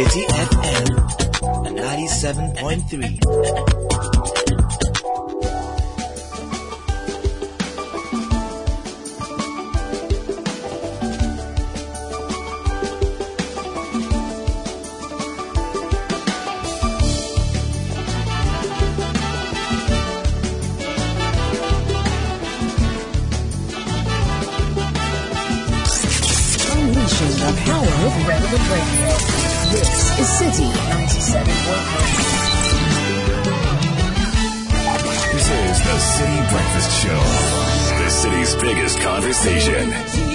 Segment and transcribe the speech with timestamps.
[0.00, 0.96] Citi FM.
[1.76, 3.20] 97.3.
[26.72, 29.29] Unleashing the power of relevant radio.
[29.70, 29.86] This
[30.18, 31.40] is Citi 97.3.
[35.32, 37.22] This is the Citi Breakfast Show.
[38.02, 40.29] The city's biggest conversation.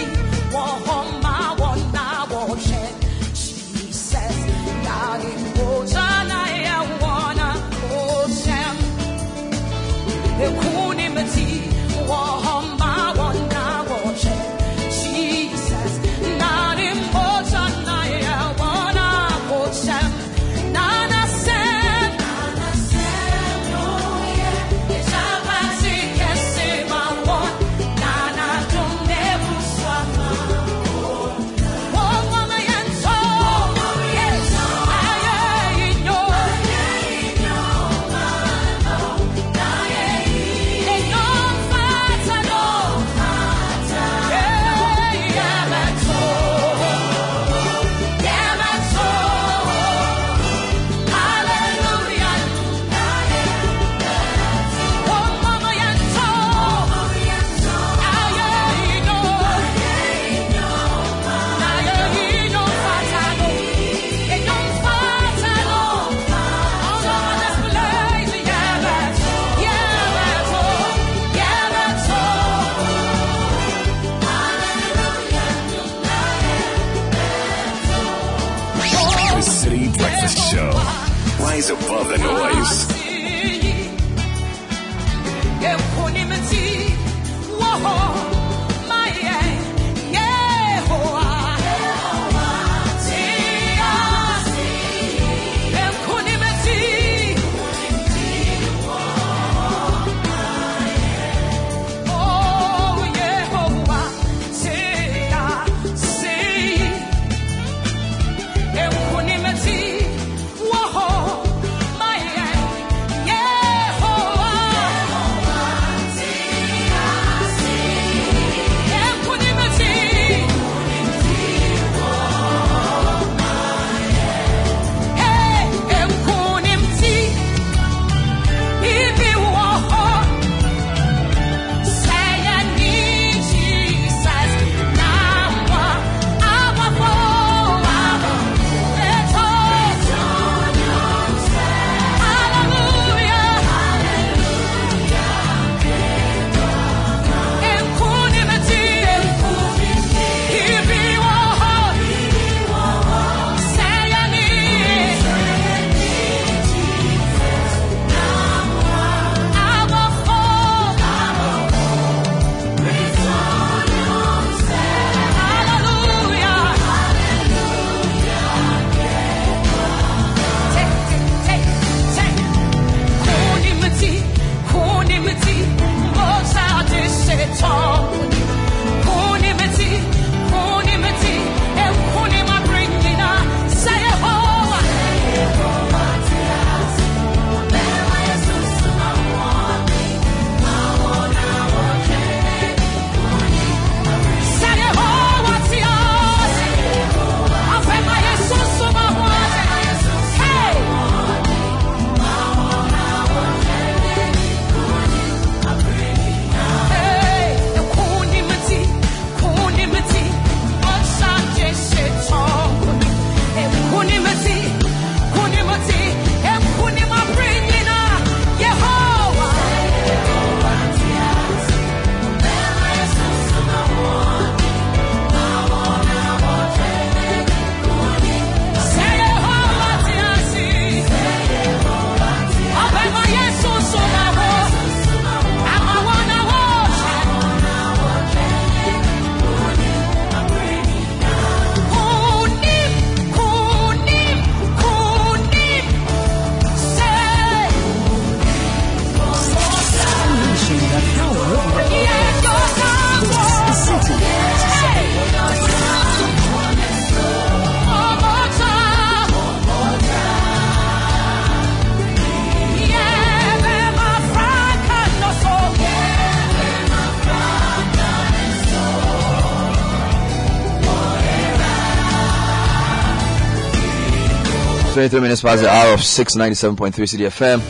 [275.06, 277.62] 23 minutes past the hour of 697.3 Citi FM.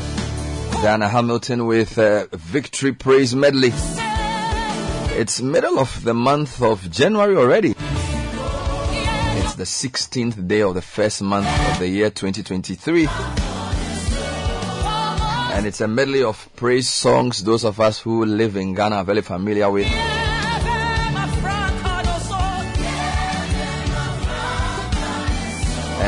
[0.82, 3.74] Diana Hamilton with uh, Victory Praise Medley.
[5.20, 7.72] It's middle of the month of January already.
[7.72, 13.06] It's the 16th day of the first month of the year 2023.
[15.56, 19.04] And it's a medley of praise songs those of us who live in Ghana are
[19.04, 20.15] very familiar with.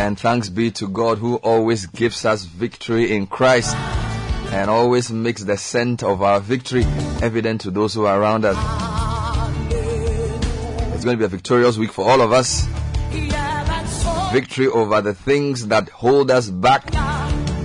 [0.08, 5.44] And thanks be to God who always gives us victory in Christ and always makes
[5.44, 6.86] the scent of our victory
[7.22, 8.56] evident to those who are around us.
[10.96, 12.66] It's going to be a victorious week for all of us.
[14.32, 16.86] Victory over the things that hold us back,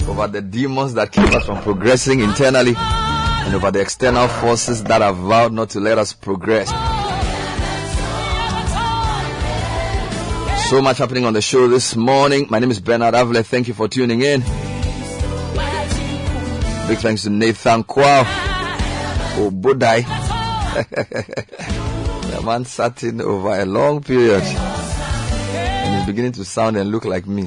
[0.08, 5.00] over the demons that keep us from progressing internally, and over the external forces that
[5.00, 6.72] have vowed not to let us progress.
[10.72, 12.46] So much happening on the show this morning.
[12.48, 13.44] My name is Bernard Avle.
[13.44, 14.40] Thank you for tuning in.
[14.40, 14.48] Big
[16.96, 18.24] thanks to Nathan Kwao.
[19.36, 20.00] Oh, Budai.
[22.30, 27.04] the man sat in over a long period and is beginning to sound and look
[27.04, 27.42] like me.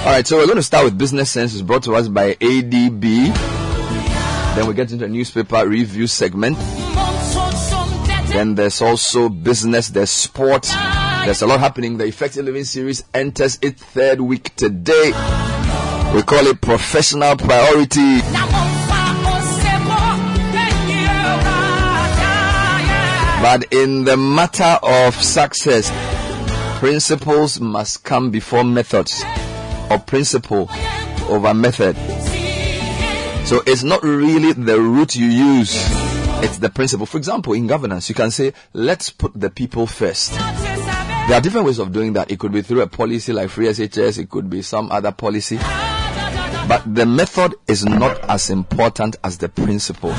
[0.00, 1.52] Alright, so we're going to start with Business Sense.
[1.52, 3.32] It's brought to us by ADB.
[4.56, 6.58] Then we get into a newspaper review segment.
[8.32, 10.62] Then there's also business, there's sport.
[11.24, 11.98] There's a lot happening.
[11.98, 15.12] The Effective Living series enters its third week today.
[16.14, 18.20] We call it professional priority.
[23.42, 25.90] But in the matter of success,
[26.78, 29.22] principles must come before methods,
[29.90, 30.70] or principle
[31.28, 31.96] over method.
[33.46, 35.74] So it's not really the route you use,
[36.42, 37.06] it's the principle.
[37.06, 40.32] For example, in governance, you can say, let's put the people first.
[40.32, 42.30] There are different ways of doing that.
[42.30, 45.56] It could be through a policy like free SHS, it could be some other policy.
[46.68, 50.12] But the method is not as important as the principle.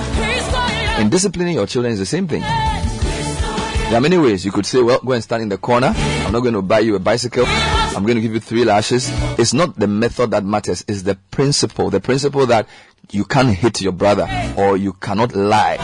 [1.00, 2.42] In disciplining your children is the same thing.
[2.42, 5.94] There are many ways you could say, well, go and stand in the corner.
[5.96, 7.46] I'm not going to buy you a bicycle.
[7.96, 9.10] I'm going to give you three lashes.
[9.40, 10.84] It's not the method that matters.
[10.88, 11.90] It's the principle.
[11.90, 12.68] The principle that
[13.12, 15.78] you can't hit your brother or you cannot lie.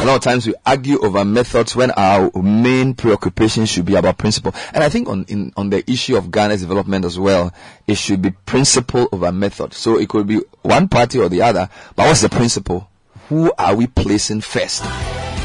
[0.00, 4.16] A lot of times we argue over methods when our main preoccupation should be about
[4.16, 4.54] principle.
[4.72, 7.52] And I think on in, on the issue of Ghana's development as well,
[7.86, 9.74] it should be principle over method.
[9.74, 12.88] So it could be one party or the other, but what's the principle?
[13.28, 14.84] Who are we placing first?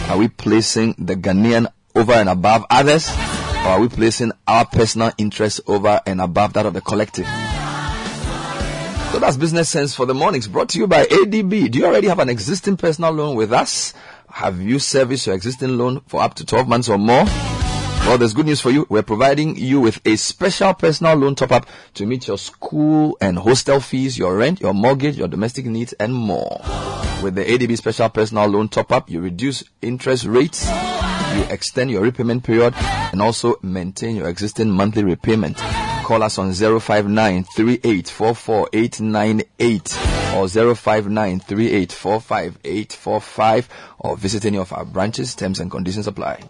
[0.09, 1.65] Are we placing the Ghanaian
[1.95, 3.09] over and above others?
[3.63, 7.25] Or are we placing our personal interests over and above that of the collective?
[9.13, 11.71] So that's business sense for the mornings brought to you by ADB.
[11.71, 13.93] Do you already have an existing personal loan with us?
[14.29, 17.25] Have you serviced your existing loan for up to 12 months or more?
[18.05, 18.85] Well, there's good news for you.
[18.89, 23.37] We're providing you with a special personal loan top up to meet your school and
[23.39, 26.59] hostel fees, your rent, your mortgage, your domestic needs, and more.
[27.23, 30.67] With the ADB special personal loan top up, you reduce interest rates,
[31.35, 32.73] you extend your repayment period,
[33.11, 35.57] and also maintain your existing monthly repayment.
[36.03, 37.45] Call us on 059
[40.35, 41.41] or 059
[43.99, 45.35] or visit any of our branches.
[45.35, 46.49] Terms and conditions apply.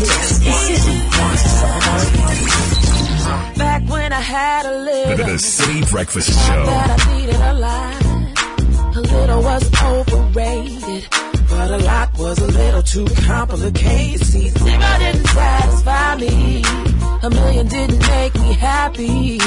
[0.00, 0.64] relevant radio.
[0.64, 0.98] This is Citi
[3.54, 3.58] 97.3.
[3.58, 6.64] Back when I had a little the Citi Breakfast Show.
[6.66, 8.04] that I needed a lot.
[8.96, 11.08] A little was overrated,
[11.48, 14.24] but a lot was a little too complicated.
[14.24, 16.62] See, zero didn't satisfy me.
[17.22, 19.38] A million didn't make me happy.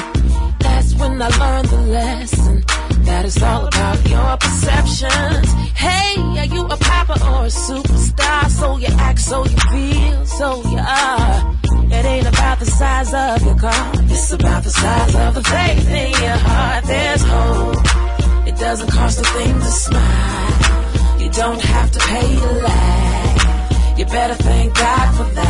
[0.87, 2.63] That's when I learned the lesson.
[3.03, 5.51] That it's all about your perceptions.
[5.75, 8.49] Hey, are you a papa or a superstar?
[8.49, 11.57] So you act, so you feel, so you are.
[11.91, 13.91] It ain't about the size of your car.
[13.95, 16.85] It's about the size of the faith in your heart.
[16.85, 18.47] There's hope.
[18.47, 21.19] It doesn't cost a thing to smile.
[21.19, 23.99] You don't have to pay your laugh.
[23.99, 25.47] You better thank God for that.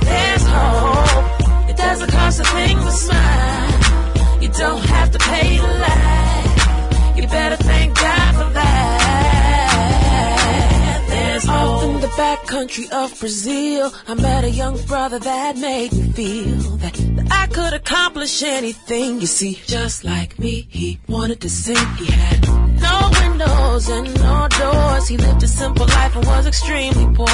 [0.00, 0.83] There's hope.
[1.94, 4.42] It doesn't cost a thing to smile.
[4.42, 7.16] You don't have to pay to laugh.
[7.16, 7.56] You better
[12.64, 17.46] country of Brazil, I met a young brother that made me feel that, that I
[17.48, 19.20] could accomplish anything.
[19.20, 21.86] You see, just like me, he wanted to sing.
[21.98, 22.40] He had
[22.80, 25.08] no windows and no doors.
[25.08, 27.28] He lived a simple life and was extremely poor.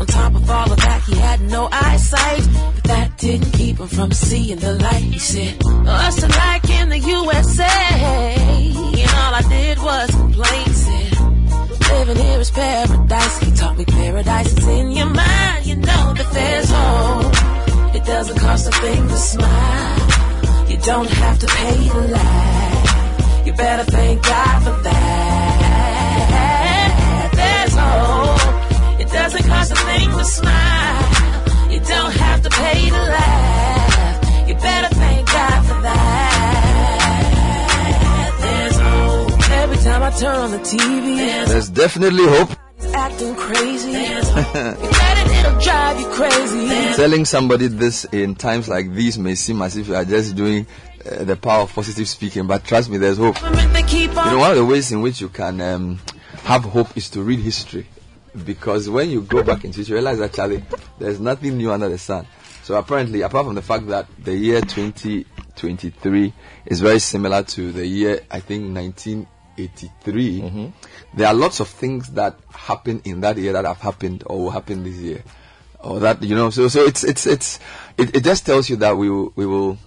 [0.00, 3.88] On top of all of that, he had no eyesight, but that didn't keep him
[3.88, 5.06] from seeing the light.
[5.14, 5.54] He said,
[5.86, 7.72] "Us like in the USA,"
[9.02, 10.77] and all I did was complain.
[11.90, 13.38] Living here is paradise.
[13.38, 15.66] He taught me paradise is in your mind.
[15.66, 17.34] You know that there's hope.
[17.94, 19.98] It doesn't cost a thing to smile.
[20.68, 23.46] You don't have to pay to laugh.
[23.46, 25.58] You better thank God for that.
[27.34, 29.00] There's hope.
[29.00, 31.70] It doesn't cost a thing to smile.
[31.72, 33.47] You don't have to pay to laugh.
[40.18, 42.50] Turn on the TV, there's definitely hope.
[42.92, 43.92] acting crazy.
[43.92, 44.54] There's hope.
[44.54, 46.96] You let it, it'll drive you crazy.
[46.96, 50.66] Telling somebody this in times like these may seem as if you are just doing
[51.06, 53.40] uh, the power of positive speaking, but trust me, there's hope.
[53.40, 56.00] Government, they keep on You know, one of the ways in which you can um,
[56.42, 57.86] have hope is to read history.
[58.44, 60.64] Because when you go back into history, you realize actually
[60.98, 62.26] there's nothing new under the sun.
[62.64, 66.32] So apparently, apart from the fact that the year 2023
[66.66, 68.64] is very similar to the year, I think,
[69.58, 70.66] 1983, mm-hmm.
[71.14, 74.50] there are lots of things that happened in that year that have happened or will
[74.50, 75.22] happen this year.
[75.80, 77.60] Or that, you know, so, so it's, it's, it's,
[77.96, 79.78] it, it just tells you that we will, we will,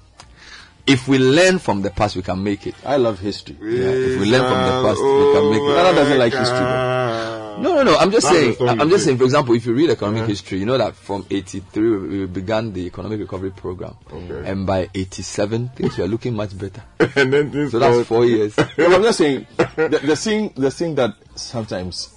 [0.88, 2.76] if we learn from the past, we can make it.
[2.86, 3.58] I love history.
[3.62, 5.76] Yeah, if we learn from the past, we can make it.
[5.76, 6.60] Nana doesn't like history.
[6.60, 7.41] though.
[7.60, 7.98] No, no, no.
[7.98, 8.70] I'm just That's saying.
[8.70, 9.06] I'm just too.
[9.06, 9.18] saying.
[9.18, 12.74] For example, if you read economic history, you know that from '83 we we began
[12.74, 14.50] the economic recovery program, Okay.
[14.50, 16.82] and by '87 things were looking much better.
[17.16, 18.56] and then things So that's go- four years.
[18.78, 22.16] No, I'm just saying the, the thing the thing that sometimes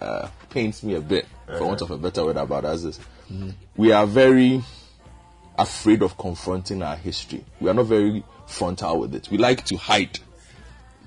[0.00, 3.00] uh, pains me a bit, for want of a better word about us, is
[3.76, 4.62] we are very
[5.58, 7.44] afraid of confronting our history.
[7.60, 9.28] We are not very frontal with it.
[9.30, 10.18] We like to hide.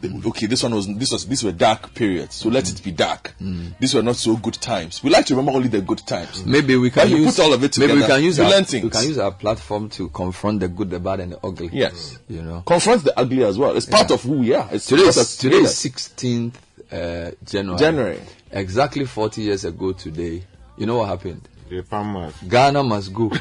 [0.03, 3.33] Okay, this one was this was these were dark periods, so let it be dark.
[3.79, 5.03] These were not so good times.
[5.03, 6.45] We like to remember only the good times.
[6.45, 8.89] Maybe we can use put all of it Maybe we can use our, learn we
[8.89, 11.69] can use our platform to confront the good, the bad, and the ugly.
[11.71, 12.17] Yes.
[12.27, 12.63] you know.
[12.65, 13.75] Confront the ugly as well.
[13.75, 14.67] It's part of who we are.
[14.71, 16.53] It's Today is today is 16th
[16.91, 17.79] uh, January.
[17.79, 18.19] January.
[18.51, 20.43] Exactly 40 years ago today.
[20.77, 21.47] You know what happened?
[21.69, 22.33] The farmers.
[22.47, 23.29] Ghana must go.
[23.29, 23.35] the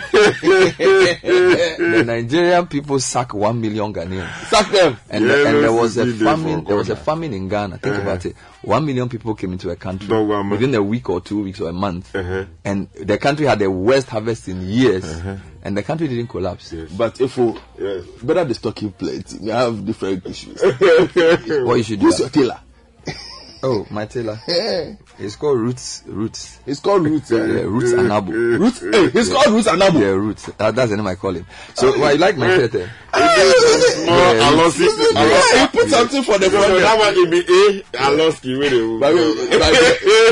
[2.07, 4.31] Nigerian people sack one million Ghanaians.
[4.49, 4.97] Sack them.
[5.09, 6.65] And, Yeah, and there was a famine.
[6.65, 7.79] There was a famine in Ghana.
[7.79, 8.37] Think about it.
[8.63, 10.51] One million people came into a country Don't worry, man.
[10.51, 12.45] within a week or two weeks or a month, Uh-huh.
[12.65, 15.05] and the country had the worst harvest in years,
[15.63, 16.73] and the country didn't collapse.
[16.73, 16.91] Yes.
[16.91, 18.05] But if we Yes.
[18.23, 20.61] better the stocking plate, we have different issues.
[21.65, 22.07] What you should do?
[22.11, 22.53] Who's your?
[23.61, 24.39] Oh, my tailor.
[25.19, 26.05] It's called Roots.
[26.07, 26.61] Roots.
[26.65, 27.31] It's called Roots.
[27.31, 27.63] Yeah, eh?
[27.63, 28.31] Roots Anabo.
[28.31, 28.81] Roots.
[28.81, 29.95] Hey, it's called Roots Anabo.
[30.01, 30.47] Yeah, Roots.
[30.59, 31.45] That, that's the name I call him.
[31.75, 32.89] So, well, you like my tailor?
[33.15, 34.87] Oh, Aloski.
[35.15, 36.81] Yeah, you put something for the No, no, front.
[36.83, 37.83] that one it be A.
[37.99, 38.59] Aloski.
[38.61, 39.75] Wait a But we- like,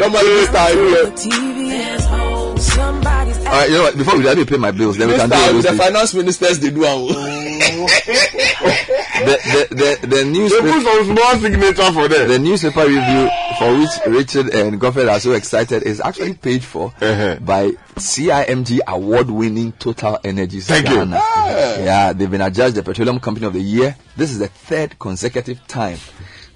[0.00, 1.68] normally this time, the we- TV.
[1.70, 2.58] There's hope.
[2.60, 3.96] Somebody's All right, you know what?
[3.98, 5.64] Before we let me pay my bills, then we this can do all time those
[5.64, 5.82] the things.
[5.82, 7.06] finance ministers they do am.
[8.66, 10.70] The, the, the, the They newspaper.
[10.72, 12.28] put some small signature for them.
[12.28, 16.92] The newspaper review for which Richard and Godfrey are so excited is actually paid for
[17.00, 17.36] Uh-huh.
[17.40, 20.96] by CIMG award-winning Total Energies Thank you.
[20.96, 21.16] Ghana.
[21.16, 23.96] Yeah, they've been adjudged the Petroleum Company of the Year.
[24.16, 25.98] This is the third consecutive time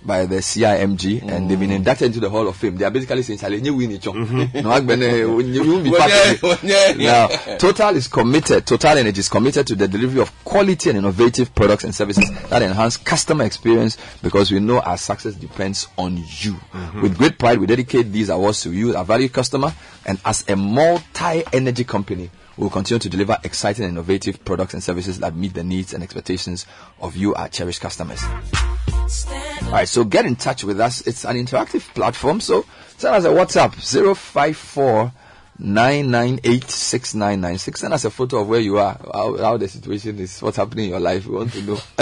[0.04, 1.76] by the CIMG, and they've been mm.
[1.76, 2.76] inducted into the Hall of Fame.
[2.76, 4.60] They are basically saying, "Chale, nye win icho." Mm-hmm.
[4.60, 6.96] No, agbene, you won't be part of it.
[6.98, 11.54] Now, Total is committed, Total Energy is committed to the delivery of quality and innovative
[11.54, 16.54] products and services that enhance customer experience because we know our success depends on you.
[16.54, 17.02] Mm-hmm.
[17.02, 19.72] With great pride, we dedicate these awards to you, our valued customer,
[20.06, 22.30] and as a multi-energy company,
[22.60, 25.94] we will continue to deliver exciting and innovative products and services that meet the needs
[25.94, 26.66] and expectations
[27.00, 28.22] of you, our cherished customers.
[28.22, 31.06] All right, so get in touch with us.
[31.06, 32.38] It's an interactive platform.
[32.42, 32.66] So
[32.98, 33.72] send us a WhatsApp
[34.14, 35.10] 054
[35.58, 37.80] 998 6996.
[37.80, 40.84] Send us a photo of where you are, how, how the situation is, what's happening
[40.84, 41.24] in your life.
[41.26, 41.78] We want to know.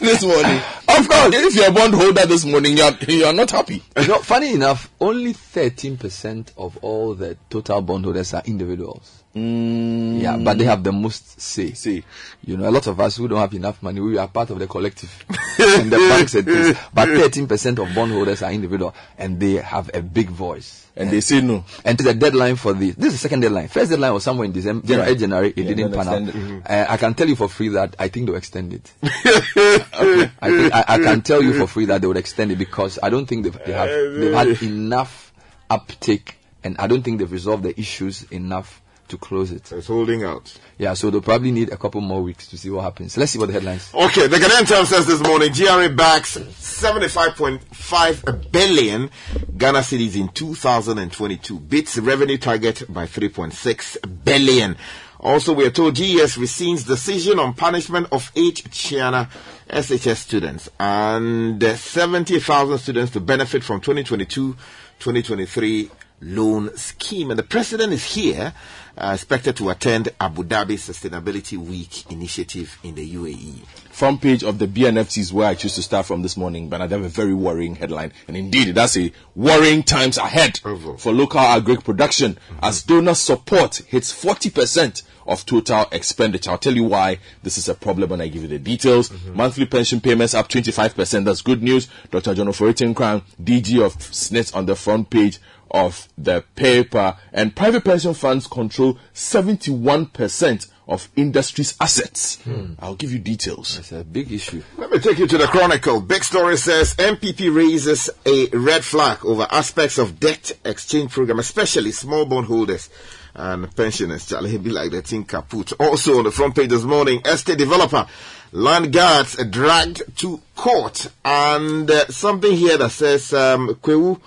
[0.00, 0.60] this morning.
[0.90, 3.82] Of course, if you're a bondholder this morning, you're, you're not happy.
[3.96, 9.19] you know, funny enough, only 13% of all the total bondholders are individuals.
[9.32, 11.72] Yeah, but they have the most say.
[11.72, 12.02] Say.
[12.44, 14.58] You know, a lot of us who don't have enough money, we are part of
[14.58, 15.24] the collective
[15.58, 16.76] and the banks and things.
[16.92, 20.86] But 13% of bondholders are individual and they have a big voice.
[20.96, 21.64] And they say no.
[21.84, 23.68] And to the deadline for the this is the second deadline.
[23.68, 25.14] First deadline was somewhere in December, January.
[25.14, 26.22] January it Yeah, didn't pan out.
[26.22, 26.62] extended.
[26.68, 28.92] Uh, I can tell you for free that I think they'll extend it.
[29.02, 32.98] I, think, I, I can tell you for free that they would extend it because
[33.02, 35.32] I don't think they've, they have they've had enough
[35.70, 39.70] uptake and I don't think they've resolved the issues enough to close it.
[39.72, 40.52] It's holding out.
[40.78, 43.16] Yeah, so they'll probably need a couple more weeks to see what happens.
[43.16, 43.92] Let's see what the headlines.
[43.94, 49.10] Okay, the Ghanaian Times says this morning GRA backs 75.5 billion
[49.56, 54.76] Ghana cedis in 2022, beats revenue target by 3.6 billion.
[55.22, 59.28] Also, we are told GES rescinds decision on punishment of eight Chiana
[59.68, 65.90] SHS students and uh, 70,000 students to benefit from 2022-2023
[66.22, 67.30] loan scheme.
[67.30, 68.52] And the president is here,
[69.00, 73.10] uh, expected to attend Abu Dhabi Sustainability Week initiative in the.
[73.10, 73.66] UAE.
[73.90, 76.80] front page of the B&FT is where I choose to start from this morning, but
[76.80, 78.12] I have a very worrying headline.
[78.28, 84.12] And indeed, that's a worrying times ahead for local agric production as donor support hits
[84.12, 86.50] 40% of total expenditure.
[86.50, 89.10] I'll tell you why this is a problem when I give you the details.
[89.26, 91.24] Monthly pension payments up 25%.
[91.24, 91.88] That's good news.
[92.10, 92.34] Dr.
[92.34, 95.38] John Ofori-Tenkorang, DG of SSNIT on the front page
[95.70, 97.16] of the paper.
[97.32, 102.38] And private pension funds control 71% of industry's assets.
[102.80, 103.78] I'll give you details.
[103.78, 104.62] It's a big issue.
[104.76, 106.00] Let me take you to the Chronicle.
[106.00, 111.92] Big story says NPP raises a red flag over aspects of debt exchange program, especially
[111.92, 112.90] small bondholders
[113.34, 114.26] and pensioners.
[114.26, 115.72] Charlie, be like the thing kaput.
[115.78, 118.06] Also on the front page this morning, estate developer,
[118.50, 124.20] land guards dragged to court, and uh, something here that says um, Kwewu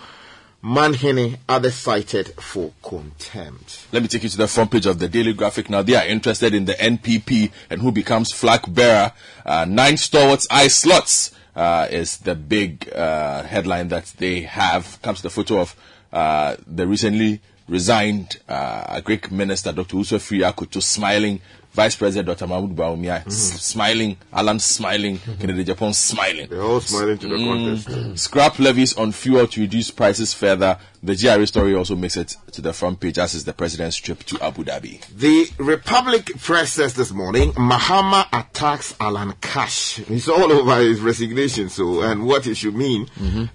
[0.63, 3.85] Manhene others cited for contempt.
[3.91, 5.69] Let me take you to the front page of the Daily Graphic.
[5.69, 9.11] Now, they are interested in the NPP and who becomes flag bearer.
[9.45, 15.01] Uh, nine stalwarts, eye slots, uh, is the big, uh, headline that they have.
[15.01, 15.75] Comes the photo of,
[16.13, 19.97] uh, the recently resigned, uh, agric minister, Dr.
[19.97, 21.41] Owusu Afriyie Akoto, smiling.
[21.73, 22.45] Vice President Dr.
[22.47, 26.47] Mahmoud Baumia s- smiling, Alan smiling, Kennedy Japan smiling.
[26.47, 28.19] They're all smiling to the contest.
[28.23, 30.77] Scrap levies on fuel to reduce prices further.
[31.05, 34.23] The GRA story also makes it to the front page, as is the president's trip
[34.23, 35.05] to Abu Dhabi.
[35.09, 39.99] The Republic Press says this morning, Mahama attacks Alan Cash.
[40.09, 43.09] It's all over his resignation, so and what it should mean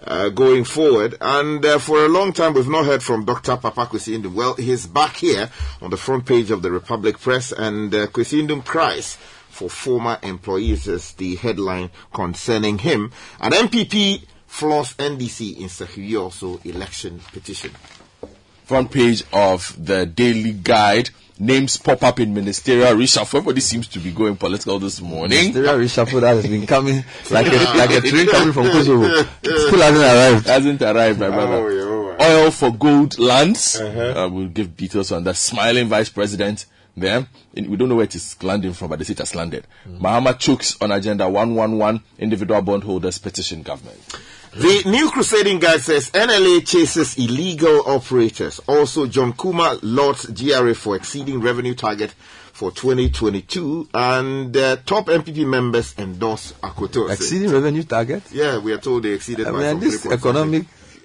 [0.04, 1.16] uh, going forward.
[1.22, 3.56] And uh, for a long time, we've not heard from Dr.
[3.56, 4.34] Papa Kwesi Nduom.
[4.34, 5.48] Well, he's back here
[5.80, 9.16] on the front page of the Republic Press, and uh, Kwesi Nduom cries
[9.48, 13.11] for former employees is the headline concerning him.
[13.40, 17.70] An NPP floors NDC in Sahiri also election petition.
[18.64, 21.11] front page of the Daily Guide.
[21.40, 23.37] Names pop up in ministerial reshuffle.
[23.37, 25.38] Everybody seems to be going political this morning.
[25.38, 26.96] Ministerial reshuffle that has been coming
[27.30, 29.04] like a, like a train coming from Kosovo.
[29.04, 30.46] It still hasn't arrived.
[30.48, 31.54] Hasn't arrived, my brother.
[31.54, 32.42] Oh, yeah, oh, yeah.
[32.42, 33.80] Oil for gold lands.
[33.80, 34.24] Uh-huh.
[34.24, 35.37] Uh, we'll give details on that.
[35.37, 37.28] Smiling vice president there.
[37.56, 39.64] And we don't know where it is landing from, but they say it has landed.
[39.88, 44.00] Mahama chokes on agenda 111 individual bondholders petition government.
[44.59, 48.59] The new crusading guide says NLA chases illegal operators.
[48.66, 52.11] Also, John Kuma lauds GRA for exceeding revenue target
[52.53, 57.09] for 2022, and uh, top NPP members endorse Akoto.
[57.09, 58.25] Exceeding revenue target.
[58.33, 59.47] Yeah, we are told they exceeded.
[59.47, 60.12] I by mean, some this 3.5.
[60.12, 60.66] economic,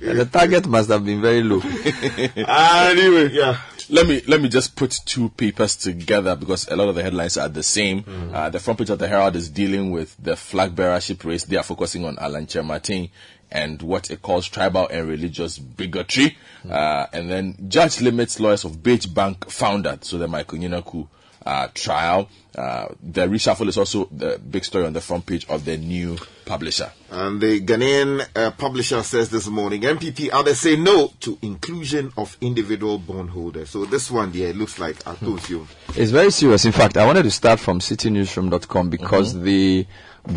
[0.00, 1.60] the target must have been very low.
[1.62, 3.60] anyway, yeah.
[3.90, 7.36] Let me let me just put two papers together because a lot of the headlines
[7.36, 8.04] are the same.
[8.32, 11.44] Uh, the front page of the Herald is dealing with the flag bearership race.
[11.44, 13.10] They are focusing on Alan Kyerematen
[13.50, 16.36] and what it calls tribal and religious bigotry.
[16.68, 21.06] Uh, and then judge limits lawyers of Beige Bank founder, so the Michael Nyinaku
[21.44, 22.28] uh, trial.
[22.56, 26.16] Uh, the reshuffle is also the big story on the front page of the new
[26.44, 26.92] publisher.
[27.10, 32.36] And the Ghanaian uh, publisher says this morning, NPP others say no to inclusion of
[32.40, 33.70] individual bondholders.
[33.70, 35.66] So this one, yeah, it looks like I told you.
[35.96, 36.64] It's very serious.
[36.64, 39.86] In fact, I wanted to start from citinewsroom.com because the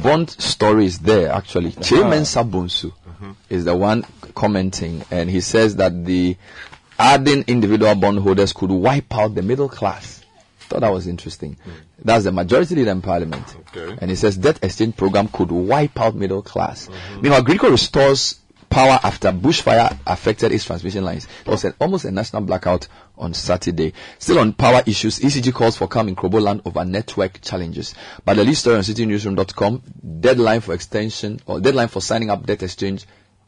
[0.02, 1.72] bond story is there actually.
[1.72, 2.92] Kyei-Mensah-Bonsu
[3.50, 4.04] is the one
[4.36, 6.36] commenting and he says that the
[7.00, 10.17] adding individual bondholders could wipe out the middle class.
[10.68, 11.58] Thought that was interesting.
[12.00, 13.56] That's the majority leader in parliament.
[13.76, 13.98] Okay.
[14.02, 16.88] And he says debt exchange program could wipe out middle class.
[16.88, 17.22] Mm-hmm.
[17.22, 21.28] Meanwhile, GRIDCo restores power after bushfire affected its transmission lines.
[21.46, 23.94] It was an, almost a national blackout on Saturday.
[24.20, 27.94] Still on power issues, ECG calls for calm in Krobo land over network challenges.
[28.26, 29.84] But the lead story on citinewsroom.com,
[30.20, 33.06] deadline for extension or deadline for signing up debt exchange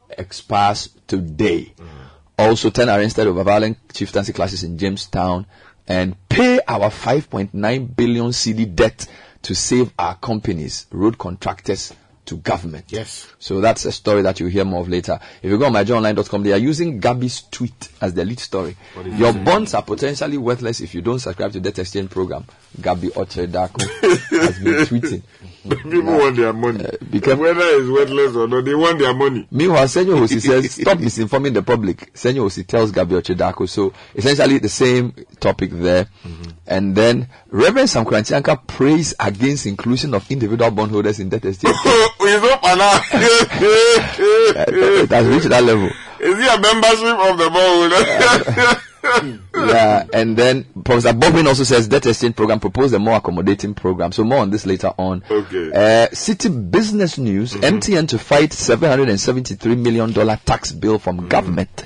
[0.10, 1.74] expires today.
[1.76, 1.98] Mm-hmm.
[2.38, 5.46] Also, 10 arrested over violent chieftaincy clashes in Jamestown
[5.90, 9.08] and pay our 5.9 billion cedi debt
[9.42, 11.94] to save our companies, road contractors
[12.26, 12.86] to government.
[12.90, 13.28] Yes.
[13.40, 15.20] So that's a story that you'll hear more of later.
[15.42, 18.78] If you go on myjoyonline.com, they are using Gabby's tweet as their lead story.
[19.04, 22.46] Your bonds are potentially worthless if you don't subscribe to that exchange program.
[22.80, 23.82] Gabby Otchere-Darko
[24.30, 25.24] has been tweeting.
[25.68, 26.86] People want their money.
[26.86, 29.48] Uh, because- Whether it's worthless or not, they want their money.
[29.52, 32.14] Meanwhile, Senyo Hosi says, stop misinforming the public.
[32.14, 33.68] Senyo Hosi tells Gabriel Otchere-Darko.
[33.68, 36.06] So essentially the same topic there.
[36.26, 36.50] Mm-hmm.
[36.68, 41.76] And then Reverend Sam Korankye Ankrah prays against inclusion of individual bondholders in debt exchange.
[41.76, 43.02] He's up and out.
[43.12, 45.90] it has reached that level.
[46.20, 48.82] Is he a membership of the board?
[49.04, 54.12] Yeah, and then Professor Bokpin also says debt exchange program proposed a more accommodating program.
[54.12, 55.24] So more on this later on.
[55.30, 55.70] Okay.
[55.72, 61.84] Uh, Citi Business News: MTN to fight 773 million dollar tax bill from government.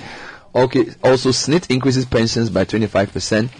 [0.54, 0.86] Okay.
[1.02, 3.50] Also, SSNIT increases pensions by 25 percent,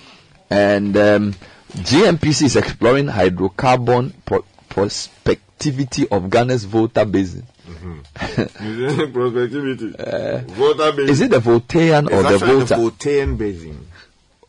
[0.50, 1.34] and um,
[1.72, 7.46] GNPC is exploring hydrocarbon pro- prospectivity of Ghana's Volta Basin.
[7.66, 8.00] Mm-hmm.
[9.12, 9.94] Prospectivity.
[10.04, 10.42] Eh.
[10.48, 11.08] Volta basin.
[11.08, 12.74] Is it the Voltaian or It's the actually Volta?
[12.74, 13.88] the Voltaian basin.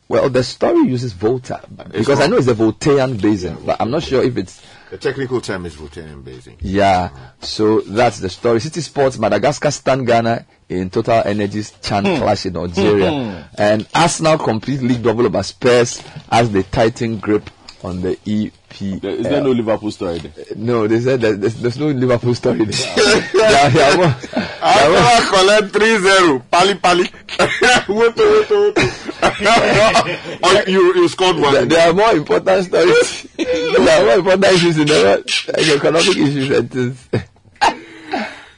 [0.08, 4.04] Well, the story uses Volta because I know it's the Voltaian basin, but I'm not
[4.04, 6.58] sure if it's The technical term is Voltaian basin.
[6.60, 7.10] yeah.
[7.41, 8.60] So that's the story.
[8.60, 12.17] City Sports Madagascar stand Ghana in Total Energies Chan hmm.
[12.17, 13.41] clash in Algeria, hmm.
[13.58, 17.49] and Arsenal complete league double over Spurs as they tighten grip
[17.84, 20.34] on the E Puis, there's uh, eh, no Liverpool story there.
[20.38, 23.28] Eh, no, they said that there's, there's no Liverpool story there.
[23.34, 24.14] yeah, yeah, one.
[24.62, 26.44] I collect 3-0.
[26.52, 27.04] Pali, pali.
[27.88, 28.84] Woto, woto, woto.
[30.44, 31.54] oh, you, you scored one.
[31.54, 33.24] There, there are more important stories.
[33.38, 35.24] there are more important issues in the world.
[35.56, 37.10] Like economic issues and things.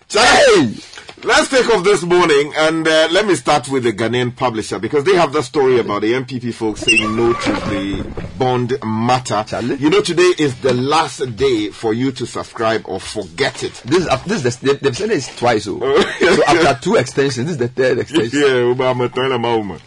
[0.09, 0.96] Hey!
[1.23, 5.03] Let's take off this morning and uh, let me start with the Ghanaian publisher because
[5.03, 9.43] they have the story about the NPP folks saying no to the bond matter.
[9.47, 9.75] Charlie?
[9.77, 13.73] You know, today is the last day for you to subscribe or forget it.
[13.83, 15.63] This, is- this is the, they've said this twice.
[15.65, 15.79] So,
[16.19, 18.39] so after two extensions, this is the third extension.
[18.39, 19.81] Yeah, Obama, tell them how much.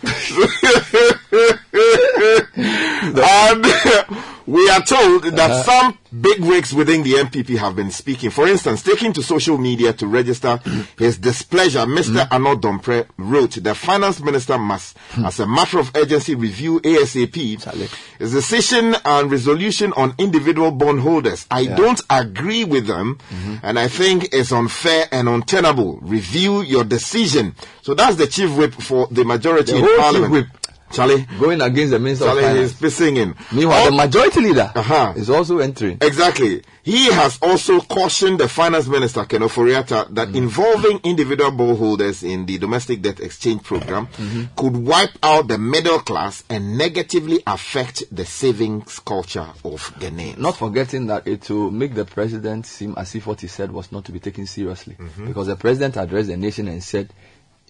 [3.23, 3.65] and
[4.51, 8.31] we are told that some big wigs within the NPP have been speaking.
[8.31, 10.61] For instance, taking to social media to register
[10.99, 12.27] his displeasure, Mr.
[12.31, 17.89] Annoh-Dompreh wrote, the finance minister must, as a matter of urgency, review ASAP Charlie.
[18.19, 21.47] his decision and resolution on individual bondholders.
[21.51, 23.19] I don't agree with them,
[23.63, 25.99] and I think it's unfair and untenable.
[25.99, 27.55] Review your decision.
[27.83, 30.49] So that's the chief whip for the majority The in parliament.
[30.93, 33.01] Charlie, Going against the minister of Charlie is finance.
[33.01, 33.35] pissing in.
[33.53, 35.13] Meanwhile, Oh, the majority leader Uh-huh.
[35.17, 35.99] is also entering.
[36.01, 36.63] Exactly.
[36.83, 40.37] He has also cautioned the finance minister, Ken Ofori-Atta, that mm-hmm.
[40.37, 44.45] involving individual bondholders in the domestic debt exchange program mm-hmm.
[44.57, 50.39] could wipe out the middle class and negatively affect the savings culture of Ghanaians.
[50.39, 53.93] Not forgetting that it will make the president seem as if what he said was
[53.93, 54.97] not to be taken seriously.
[54.99, 55.27] Mm-hmm.
[55.27, 57.13] Because the president addressed the nation and said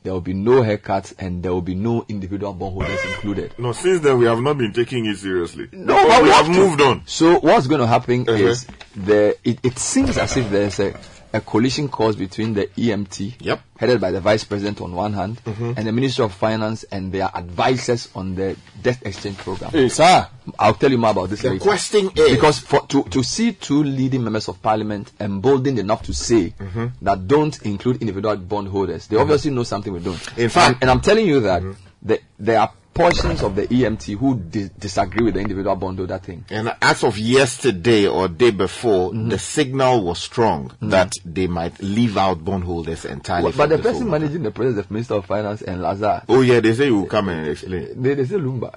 [0.02, 3.52] there will be no haircuts and there will be no individual bondholders included.
[3.58, 5.68] No, since then we have not been taking it seriously.
[5.72, 7.02] No, but we we have have moved on.
[7.06, 8.32] So what's going to happen Uh-huh.
[8.32, 10.94] is the it, it seems as if there's a,
[11.32, 13.60] a coalition course between the EMT, Yep.
[13.78, 15.72] headed by the vice president on one hand, mm-hmm.
[15.76, 19.88] and the Ministry of Finance and their advisors on the debt exchange program.
[19.88, 20.28] Sir.
[20.58, 21.62] I'll tell you more about this The later.
[21.62, 26.12] question is because for, to, to see two leading members of parliament emboldened enough to
[26.12, 26.86] say mm-hmm.
[27.02, 29.22] that don't include individual bondholders, they mm-hmm.
[29.22, 30.38] obviously know something we don't.
[30.38, 31.62] In fact- and, and I'm telling you that
[32.02, 36.44] the, there are portions of the EMT who di- disagree with the individual bondholder thing.
[36.50, 39.28] And as of yesterday or day before, Mm-hmm.
[39.28, 43.52] the signal was strong that they might leave out bondholders entirely.
[43.52, 44.20] but the person whole matter.
[44.24, 47.06] managing the process, the Minister of Finance and Lazard, Oh yeah, they say you will
[47.06, 48.02] come and explain.
[48.02, 48.74] they, they say Lumba.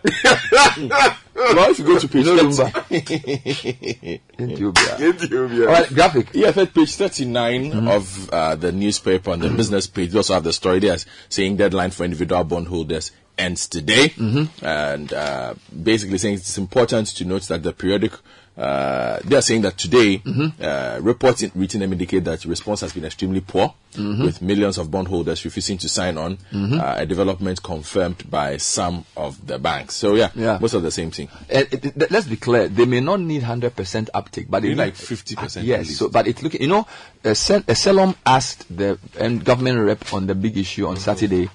[1.36, 4.19] Well, if you go to page you know 30, Lumba?
[4.39, 5.10] Ethiopia.
[5.10, 5.67] Ethiopia.
[5.67, 6.36] All right, graphic.
[6.36, 10.12] EFF page 39 of uh, the newspaper on the business page.
[10.12, 10.97] They also have the story there
[11.30, 14.13] saying deadline for individual bondholders ends today.
[14.62, 18.13] And uh, basically saying it's important to note that the periodic,
[18.56, 20.22] uh, they are saying that today,
[20.62, 25.43] uh, reports in, them indicate that response has been extremely poor, with millions of bondholders
[25.46, 29.96] refusing to sign on, uh, a development confirmed by some of the banks.
[29.96, 30.60] So yeah, Yeah.
[30.62, 31.30] most of the same thing.
[31.50, 34.93] It, it- let's be clear, they may not need 100% uptake, but they Need like
[34.96, 36.88] 50% at Yes, so but it's looking, you know,
[37.26, 41.50] uh, Sel- uh, Selom asked the um, government rep on the big issue on Saturday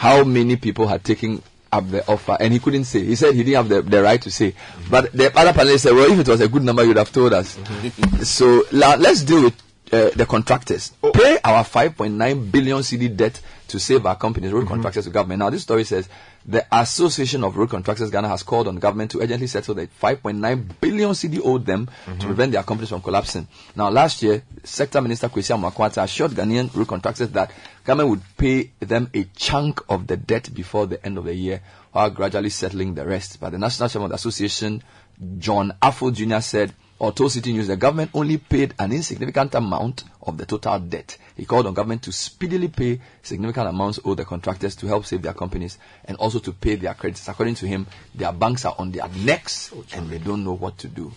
[0.00, 3.04] how many people had taken up the offer, and he couldn't say.
[3.04, 4.54] He said he didn't have the, the right to say.
[4.88, 7.34] But the other panelists said, well, if it was a good number, you'd have told
[7.34, 7.58] us.
[8.22, 10.92] so la- let's deal with uh, the contractors.
[11.12, 15.40] Pay our 5.9 billion cedi debt to save our companies, road contractors to government.
[15.40, 16.08] Now, this story says
[16.50, 19.86] The Association of Road Contractors Ghana has called on the government to urgently settle the
[19.86, 22.26] 5.9 billion cedi owed them to mm-hmm.
[22.26, 23.46] prevent their companies from collapsing.
[23.76, 27.52] Now, last year, Sector Minister Kwesi Amoako-Atta assured Ghanaian road contractors that
[27.84, 31.62] government would pay them a chunk of the debt before the end of the year,
[31.92, 33.38] while gradually settling the rest.
[33.38, 34.82] But the National Chairman of the Association,
[35.38, 36.40] John Affle Jr.
[36.40, 40.78] said, or told Citi News, the government only paid an insignificant amount of the total
[40.78, 41.16] debt.
[41.34, 45.22] He called on government to speedily pay significant amounts owed the contractors to help save
[45.22, 47.26] their companies and also to pay their creditors.
[47.26, 50.88] According to him, their banks are on their necks and they don't know what to
[50.88, 51.10] do.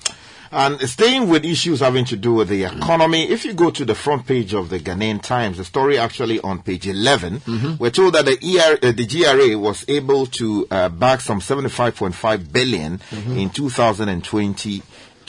[0.54, 3.96] And staying with issues having to do with the economy, if you go to the
[3.96, 8.26] front page of the Ghanaian Times, the story actually on page 11, we're told that
[8.26, 13.02] the, ER, uh, the GRA was able to uh, back some 75.5 billion
[13.36, 14.82] in 2022,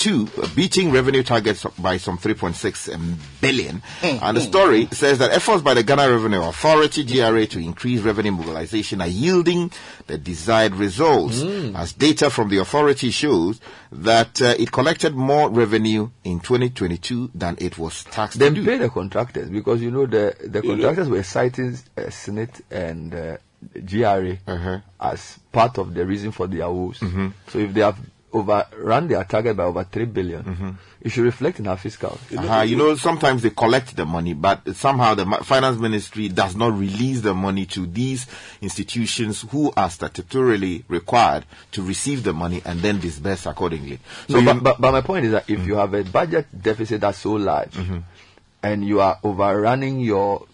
[0.07, 3.83] uh, beating revenue targets by some 3.6 billion.
[4.03, 8.33] And the story says that efforts by the Ghana Revenue Authority, GRA, to increase revenue
[8.33, 9.71] mobilization are yielding
[10.07, 11.43] the desired results.
[11.75, 13.61] As data from the authority shows
[13.93, 18.89] that uh, it collected more revenue in 2022 than it was taxed Then pay the
[18.91, 23.37] contractors because you know the the contractors were citing uh, Senate and uh,
[23.87, 24.81] GRA Uh-huh.
[25.01, 26.99] as part of the reason for their woes.
[27.49, 27.97] So if they have
[28.35, 32.19] overrun their target by over three billion, it should reflect in our fiscal.
[32.37, 32.63] Uh-huh.
[32.63, 37.21] You know, sometimes they collect the money, but somehow the finance ministry does not release
[37.21, 38.27] the money to these
[38.61, 43.99] institutions who are statutorily required to receive the money and then disburse accordingly.
[44.29, 47.01] So, you- but, but, but my point is that if you have a budget deficit
[47.01, 47.77] that's so large
[48.63, 50.47] and you are overrunning your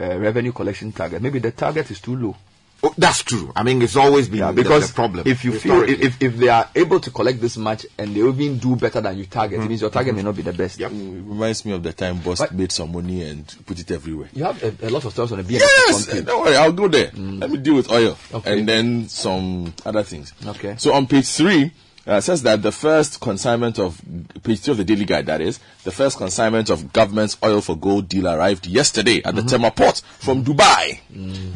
[0.00, 2.36] uh, revenue collection target, maybe the target is too low.
[2.82, 3.52] Oh, that's true.
[3.54, 5.26] I mean, it's always been Yeah, because the problem.
[5.26, 8.58] if you feel if, if they are able to collect this much and they even
[8.58, 9.68] do better than you target, it mm-hmm.
[9.68, 10.28] means your target may mm-hmm.
[10.28, 10.78] not be the best.
[10.78, 12.52] Mm, it reminds me of the time Boss What?
[12.54, 14.30] made some money and put it everywhere.
[14.32, 16.26] You have a, a lot of stories on the BNF Yes, front page.
[16.26, 17.08] don't worry, I'll go there.
[17.08, 17.40] Mm.
[17.40, 18.58] Let me deal with oil Okay.
[18.58, 20.32] and then some other things.
[20.46, 20.76] Okay.
[20.78, 21.72] So on page three,
[22.10, 24.00] uh, says that the first consignment of
[24.42, 27.76] page three of the daily guide, that is, the first consignment of government's oil for
[27.76, 30.98] gold deal arrived yesterday at the Tema port from Dubai.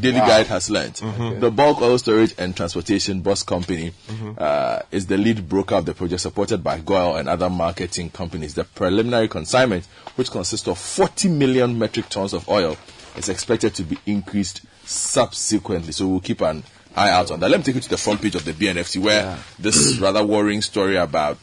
[0.01, 0.95] Daily guide has learned.
[1.41, 3.93] The bulk oil storage and transportation bus company
[4.39, 8.55] uh, is the lead broker of the project, supported by Goil and other marketing companies.
[8.55, 12.77] The preliminary consignment, which consists of 40 million metric tons of oil,
[13.17, 15.91] is expected to be increased subsequently.
[15.93, 16.63] So we'll keep an
[16.97, 17.51] eye out on that.
[17.51, 20.63] Let me take you to the front page of the B&FT where this rather worrying
[20.63, 21.39] story about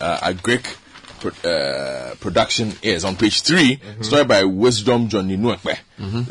[0.00, 0.76] uh, a agric
[1.20, 5.76] pro- uh, production is on page 3 story by Wisdom Johnny Nwekwe.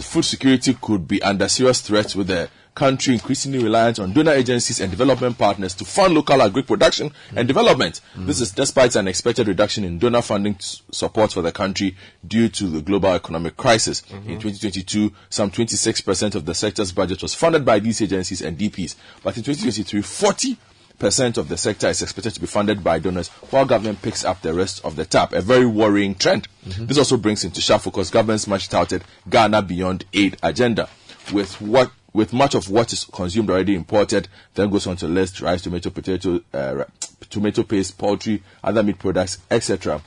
[0.04, 4.80] Food security could be under serious threat with the country increasingly reliant on donor agencies
[4.80, 8.02] and development partners to fund local agri production and development.
[8.16, 12.68] This is despite an expected reduction in donor funding support for the country due to
[12.68, 14.04] the global economic crisis.
[14.04, 14.30] Mm-hmm.
[14.30, 18.96] In 2022, some 26% of the sector's budget was funded by these agencies and DPs,
[19.24, 20.58] but in 2023, 40
[21.00, 24.42] percent of the sector is expected to be funded by donors, while government picks up
[24.42, 25.34] the rest of the tab.
[25.34, 26.48] A very worrying trend.
[26.66, 26.88] Mm-hmm.
[26.88, 30.90] This also brings into sharp focus government's much touted Ghana Beyond Aid agenda,
[31.32, 35.40] with what with much of what is consumed already imported, then goes on to list
[35.42, 36.84] rice, tomato, potato, uh,
[37.30, 40.02] tomato paste, poultry, other meat products, etc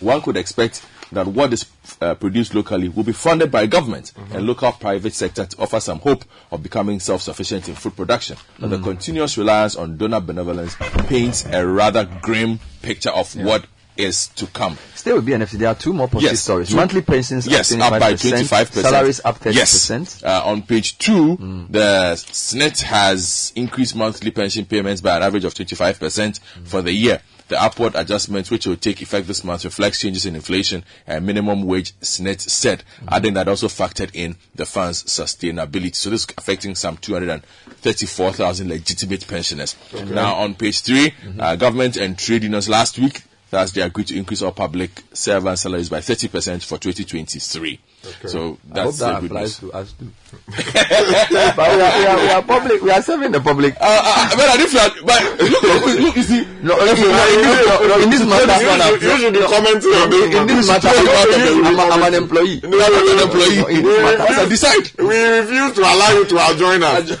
[0.00, 1.66] one could expect that what is
[2.00, 5.98] uh, produced locally will be funded by government and local private sector to offer some
[5.98, 8.36] hope of becoming self-sufficient in food production.
[8.58, 10.76] But the continuous reliance on donor benevolence
[11.08, 13.66] paints a rather grim picture of what
[14.04, 14.76] is to come.
[14.94, 15.58] Stay with B&FT.
[15.58, 16.42] There are two more positive Yes.
[16.42, 16.74] stories.
[16.74, 18.82] Monthly pensions Yes, up, up by 25%, 25%.
[18.82, 19.54] Salaries up 30%.
[19.54, 20.22] Yes.
[20.22, 21.36] Uh, on page two,
[21.70, 27.20] the SSNIT has increased monthly pension payments by an average of 25% for the year.
[27.48, 31.64] The upward adjustment, which will take effect this month, reflects changes in inflation and minimum
[31.64, 35.96] wage SSNIT said, adding that also factored in the fund's sustainability.
[35.96, 39.74] So this is affecting some 234,000 legitimate pensioners.
[40.06, 44.16] Now on page 3 uh, government and trade unions last week Thus, they agreed to
[44.16, 47.80] increase all public servant salaries by 30% for 2023.
[48.00, 49.58] So I hope that's that the good news.
[49.60, 50.08] to us too.
[50.46, 52.80] but we are, we, are, we are public.
[52.82, 53.76] We are serving the public.
[53.76, 57.88] Uh, uh, but, if you are, but look, look, look, you see, No, no, no,
[57.88, 60.34] no, in this matter, You should- you should be commenting on this.
[60.34, 62.60] in this matter, I'm, I'm, an employee.
[62.62, 63.58] No, no, no, no, employee.
[63.76, 64.90] In this matter, So decide.
[64.96, 67.10] We refuse to allow you to join us.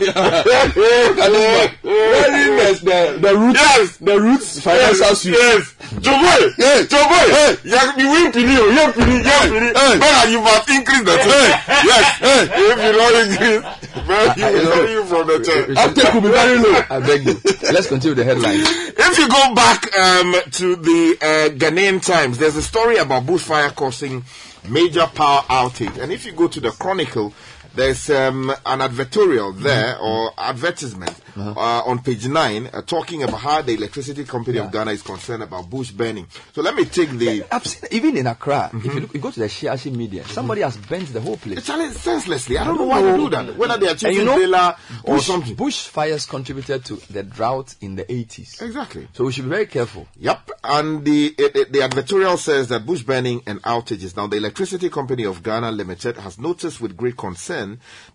[1.84, 3.96] Wearing the, the, the roots, Yes.
[3.98, 5.34] the roots financial suit.
[5.36, 5.74] Yes.
[6.00, 6.54] Joboy.
[6.58, 6.86] Yes.
[6.88, 7.26] Joboy.
[7.64, 8.56] Yeah, you win pini.
[8.56, 9.18] oh, You pini.
[9.18, 9.68] You pini.
[9.76, 9.98] Hey.
[9.98, 11.84] But you must increase the tax.
[11.84, 12.18] Yes.
[12.18, 15.78] Hey, If you don't increase, man, he will tell you from the tax.
[15.78, 16.82] Uptake will be very low.
[16.90, 17.34] I beg you.
[17.72, 18.62] Let's continue the headlines.
[18.66, 23.74] If you go back um, to the uh, Ghanaian Times, there's a story about bushfire
[23.74, 24.24] causing
[24.68, 25.98] major power outage.
[25.98, 27.32] And if you go to the Chronicle,
[27.74, 33.62] there's um, an advertorial there or advertisement uh on page nine uh, talking about how
[33.62, 36.26] the electricity company of Ghana is concerned about bush burning.
[36.52, 37.44] So let me take the.
[37.50, 38.70] I've seen even in Accra.
[38.74, 41.58] If you, look, you go to the Shiashie media, somebody has bent the whole place.
[41.58, 42.58] It's challenge senselessly.
[42.58, 43.56] I don't know why they do that.
[43.56, 45.54] Whether they are And chasing you know, Bela or bush, something.
[45.54, 48.60] bush fires contributed to the drought in the 80s.
[48.60, 49.06] Exactly.
[49.14, 50.08] So we should be very careful.
[50.18, 54.16] Yep, and the it, it- the advertorial says that bush burning and outages.
[54.16, 57.59] Now, the Electricity Company of Ghana Limited has noticed with great concern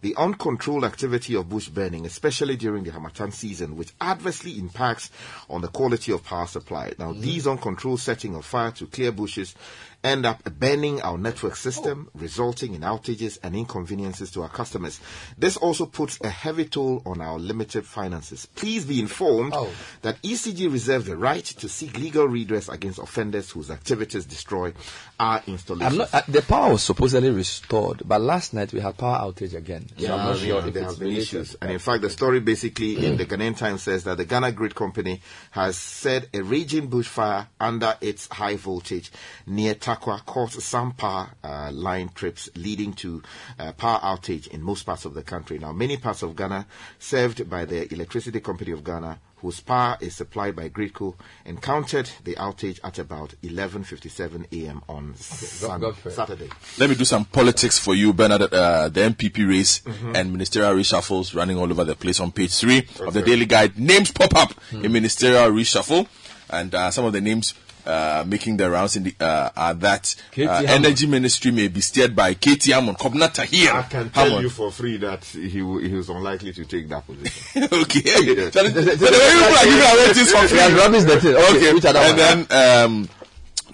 [0.01, 5.11] the uncontrolled activity of bush burning, especially during the Harmattan season, which adversely impacts
[5.49, 6.93] on the quality of power supply.
[6.97, 7.21] Now, mm-hmm.
[7.21, 9.55] these uncontrolled setting of fire to clear bushes
[10.03, 12.19] end up burning our network system, oh.
[12.19, 14.99] resulting in outages and inconveniences to our customers.
[15.37, 18.45] This also puts a heavy toll on our limited finances.
[18.45, 19.69] Please be informed Oh.
[20.03, 24.73] that ECG reserves the right to seek legal redress against offenders whose activities destroy
[25.19, 29.53] our not, uh, the power was supposedly restored, but last night we had power outage
[29.55, 29.87] again.
[29.97, 31.21] So I'm not sure if there have been related.
[31.21, 31.55] issues.
[31.61, 34.75] And in fact, the story basically in the Ghanaian Times says that the Ghana Grid
[34.75, 39.11] Company has said a raging bushfire under its high voltage
[39.45, 43.21] near Tarkwa caused some power uh, line trips, leading to
[43.59, 45.59] uh, power outage in most parts of the country.
[45.59, 46.65] Now, many parts of Ghana
[46.99, 51.13] served by the Electricity Company of Ghana whose power is supplied by GRIDCo,
[51.45, 54.81] encountered the outage at about 11:57 a.m.
[54.89, 56.11] on Sun- Godfrey.
[56.11, 56.49] Saturday.
[56.79, 58.51] Let me do some politics for you, Bernard.
[58.51, 60.15] Uh, the NPP race Mm-hmm.
[60.15, 63.77] and ministerial reshuffles running all over the place on page three of the Daily Guide.
[63.77, 64.83] Names pop up Hmm.
[64.85, 66.07] in ministerial reshuffle,
[66.49, 67.53] and uh, some of the names.
[67.85, 72.15] Uh, making the rounds in the uh, are that uh, energy ministry may be steered
[72.15, 72.71] by K.T.
[72.71, 73.71] Hammond, Kobina Tahir.
[73.73, 74.41] I can tell Hammond.
[74.41, 77.63] you for free that he w- he was unlikely to take that position.
[77.71, 78.01] okay.
[78.05, 78.49] Yeah.
[78.49, 80.59] So the- way people are giving away things for free.
[80.59, 81.35] He rubbish the thing.
[81.35, 82.17] Okay, which and
[82.49, 83.09] then um,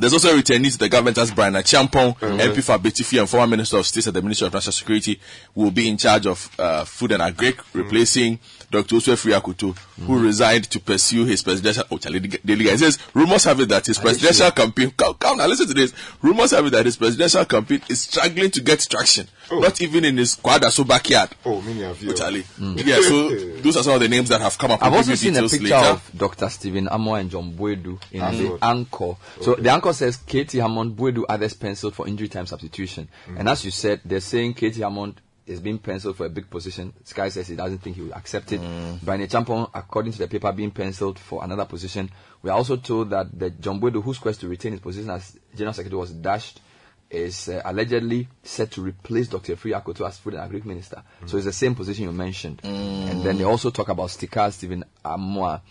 [0.01, 2.39] there's also a returnee to the government as Bryan Acheampong, Mm-hmm.
[2.39, 5.19] MP for Abetifi and former Minister of State at the Ministry of National Security,
[5.55, 7.77] will be in charge of uh, food and agri, Mm-hmm.
[7.79, 8.95] replacing Dr.
[8.95, 11.83] Owusu Afriyie Akoto, who resigned to pursue his presidential.
[11.91, 14.91] Oh, Charlie, the Daily Guide says rumors have it that his presidential campaign.
[14.95, 15.93] Come, come now, listen to this.
[16.21, 20.15] Rumors have it that his presidential campaign is struggling to get traction, not even in
[20.17, 21.31] his Kwadaso backyard.
[21.45, 22.11] Oh, many of you.
[22.11, 22.45] Oh, Charlie.
[22.81, 23.29] Yeah, so
[23.61, 24.81] those are some of the names that have come up.
[24.81, 25.75] I've also seen a picture later.
[25.75, 26.47] of Dr.
[26.49, 28.59] Stephen Amoah and John Boadu in That's the good.
[28.61, 29.15] anchor.
[29.41, 30.57] So the anchor says K.T.
[30.57, 33.09] Hammond, Boadu, others penciled for injury time substitution.
[33.27, 33.39] Mm.
[33.39, 34.81] And as you said, they're saying K.T.
[34.81, 36.93] Hammond is being penciled for a big position.
[37.03, 38.61] Sky says he doesn't think he will accept it.
[38.61, 39.01] Mm.
[39.01, 42.09] Bryan Acheampong, according to the paper, being penciled for another position.
[42.41, 45.37] We are also told that the John Boadu, whose quest to retain his position as
[45.55, 46.61] General Secretary was dashed,
[47.09, 49.55] is uh, allegedly set to replace Dr.
[49.55, 51.03] Afriyie Akoto as Food and Agric Minister.
[51.21, 51.29] Mm.
[51.29, 52.61] So it's the same position you mentioned.
[52.63, 55.61] And then they also talk about Sticka Stephen Amoah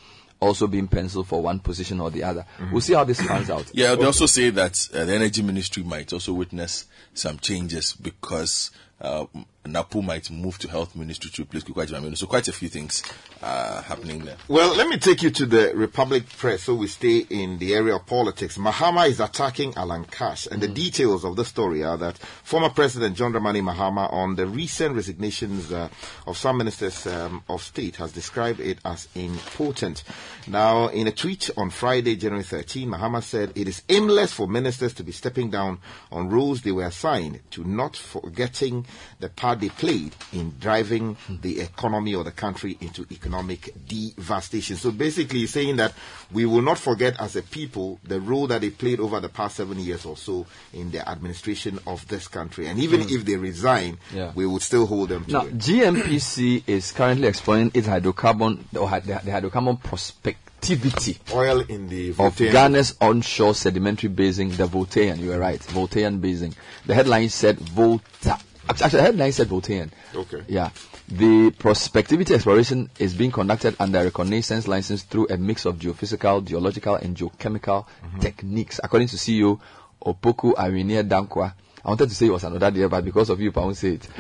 [0.41, 2.47] also being penciled for one position or the other.
[2.73, 3.71] We'll see how this pans out.
[3.75, 8.71] Yeah, they also say that uh, the energy ministry might also witness some changes because
[9.01, 9.27] uh,
[9.67, 13.03] Napo might move to health ministry to replace Kukwa So quite a few things
[13.43, 14.37] uh, happening there.
[14.49, 17.95] Well, let me take you to the Republic Press so we stay in the area
[17.97, 18.57] of politics.
[18.59, 23.17] Mahama is attacking Alan Cash, and the details of the story are that former President
[23.17, 25.89] John Dramani Mahama, on the recent resignations uh,
[26.27, 30.05] of some ministers um, of state, has described it as important.
[30.47, 34.95] Now, in a tweet on Friday, January 13, Mahama said it is aimless for ministers
[34.95, 35.79] to be stepping down
[36.11, 38.87] on roles they were assigned to not forgetting
[39.21, 44.77] the they played in driving the economy or the country into economic devastation.
[44.77, 45.93] So basically saying that
[46.33, 49.57] we will not forget as a people the role that they played over the past
[49.57, 52.67] seven years or so in the administration of this country.
[52.67, 53.11] And even mm.
[53.11, 54.33] if they resign, Yeah.
[54.35, 55.59] we would still hold them to Now, it.
[55.59, 62.53] GNPC is currently exploring its hydrocarbon, or the, hydrocarbon prospectivity Oil in the of Voltaire-
[62.53, 65.19] Ghana's onshore sedimentary basin, the Voltaian.
[65.19, 66.55] You were right, Voltaian basin.
[66.87, 68.39] The headline said Volta.
[68.69, 69.91] Actually, the headline said Voltaian.
[70.15, 70.43] Okay.
[70.49, 70.71] Yeah.
[71.09, 76.45] The prospectivity exploration is being conducted under a reconnaissance license through a mix of geophysical,
[76.45, 78.21] geological, and geochemical mm-hmm.
[78.21, 79.61] techniques, according to CEO
[80.05, 81.55] Opoku Ahweneeh Danquah.
[81.83, 83.95] I wanted to say it was another day, but because of you, I won't say
[83.95, 84.03] it.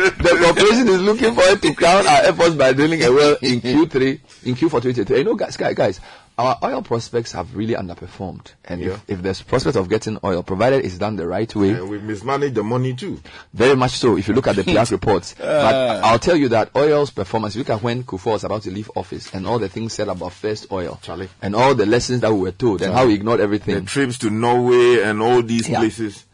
[0.00, 3.60] the, the corporation is looking forward to crown our efforts by drilling a well in
[3.60, 5.18] Q3, in Q4 2023.
[5.18, 6.00] You know, guys, guys, guys,
[6.38, 8.52] our oil prospects have really underperformed.
[8.64, 8.92] And Yeah.
[8.92, 12.02] if, if there's prospect of getting oil, provided it's done the right way, And we've
[12.02, 13.20] mismanaged the money too.
[13.52, 15.34] very much so if you look at the PIAC reports.
[15.36, 18.90] but I'll tell you that oil's performance, look at when Kufuor was about to leave
[18.94, 21.00] office and all the things said about first oil.
[21.02, 21.28] Charlie.
[21.42, 23.74] And all the lessons that we were told and how we ignored everything.
[23.74, 25.80] The trips to Norway and all these Yeah.
[25.80, 26.24] places.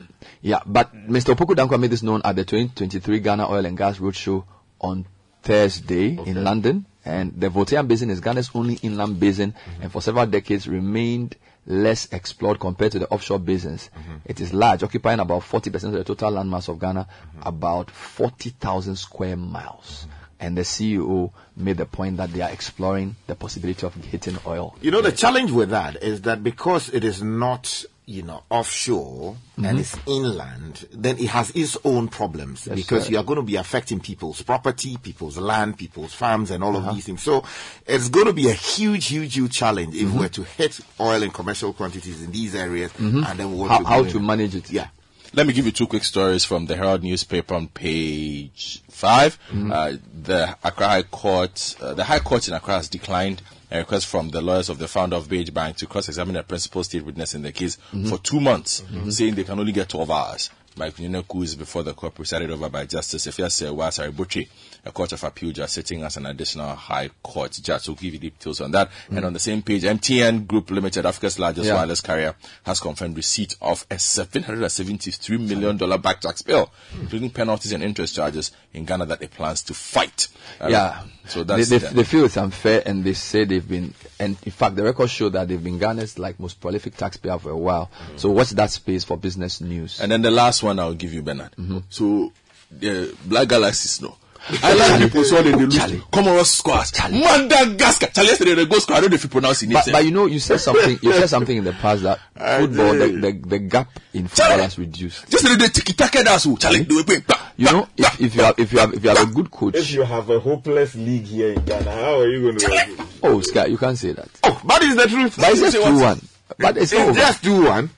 [0.43, 1.35] Yeah, but Mr.
[1.35, 4.45] Opoku Danquah made this known at the 2023 Ghana Oil and Gas Roadshow
[4.83, 5.07] on
[5.43, 6.85] Thursday in London.
[7.05, 11.37] And the Voltaian Basin is Ghana's only inland basin and for several decades remained
[11.67, 13.91] less explored compared to the offshore basins.
[13.97, 14.17] Mm-hmm.
[14.27, 17.49] It is large, occupying about 40% of the total landmass of Ghana, mm-hmm.
[17.49, 20.07] about 40,000 square miles.
[20.07, 20.21] Mm-hmm.
[20.41, 24.77] And the CEO made the point that they are exploring the possibility of hitting oil.
[24.83, 29.37] You know, the challenge with that is that because it is not, you know, offshore
[29.55, 29.65] Mm-hmm.
[29.67, 33.11] and it's inland, then it has its own problems because right.
[33.13, 36.89] you are going to be affecting people's property, people's land, people's farms, and all Uh-huh.
[36.89, 37.23] of these things.
[37.23, 37.45] So
[37.87, 40.09] it's going to be a huge, huge, huge challenge Mm-hmm.
[40.09, 43.71] if we're to hit oil in commercial quantities in these areas, and then we want
[43.71, 44.71] How, to how to manage it?
[44.73, 44.89] Yeah.
[45.33, 49.73] Let me give you two quick stories from the Herald newspaper on page 5 Mm-hmm.
[49.73, 49.93] Uh,
[50.23, 53.41] the Accra High Court, uh, the High Court in Accra has declined
[53.71, 56.85] a request from the lawyers of the founder of Beige Bank to cross-examine a principal
[56.85, 58.07] state witness in the case Mm-hmm.
[58.09, 60.51] for two months, saying they can only get 12 hours.
[60.77, 64.49] Mike Nyinaku is before the court presided over by Justice Afia Serwah Asare-Botwe,
[64.85, 67.83] a court of appeal judge sitting as an additional high court judge.
[67.83, 68.91] So we'll give you details on that.
[69.09, 69.27] And mm.
[69.27, 71.75] on the same page, MTN Group Limited, Africa's largest Yeah.
[71.75, 77.03] wireless carrier, has confirmed receipt of a $773 million back tax bill, hmm.
[77.03, 80.29] including penalties and interest charges in Ghana that it plans to fight.
[80.61, 81.03] Uh, Yeah.
[81.27, 84.37] So that's they, they, the- they feel it's unfair and they say they've been, and
[84.43, 87.57] in fact, the records show that they've been Ghana's like most prolific taxpayer for a
[87.57, 87.87] while.
[87.87, 88.17] Hmm.
[88.19, 90.01] So watch that space for business news.
[90.01, 91.53] And then the last one I'll give you, Bernard.
[91.53, 91.79] Mm-hmm.
[91.89, 92.33] So
[92.71, 94.17] the Black Galaxies, no.
[94.63, 95.77] I like people so they they lose.
[95.77, 95.99] Charlie.
[96.13, 96.93] Comoros squads.
[97.11, 98.07] Madagascar.
[98.09, 98.97] Charlie, yesterday they go score.
[98.97, 99.73] I don't know if you pronounce it.
[99.73, 100.99] but, but you know, you said something.
[101.03, 104.79] You said something in the past that football, the, the, the gap in football has
[104.79, 105.31] reduced.
[105.33, 106.53] yesterday they tiki taka that's who.
[106.53, 106.57] Oh.
[106.57, 106.89] Charlie, hmm.
[106.89, 107.25] they were playing.
[107.57, 109.77] You know, if, if you have if you have if you have a good coach,
[109.77, 113.07] If you have a hopeless league here in Ghana, how are you going to?
[113.23, 114.29] oh Sky, you can't say that.
[114.43, 115.37] oh, that is the truth.
[115.37, 116.21] But it's just two one.
[116.59, 117.13] But it's, It's over.
[117.19, 117.91] just two one.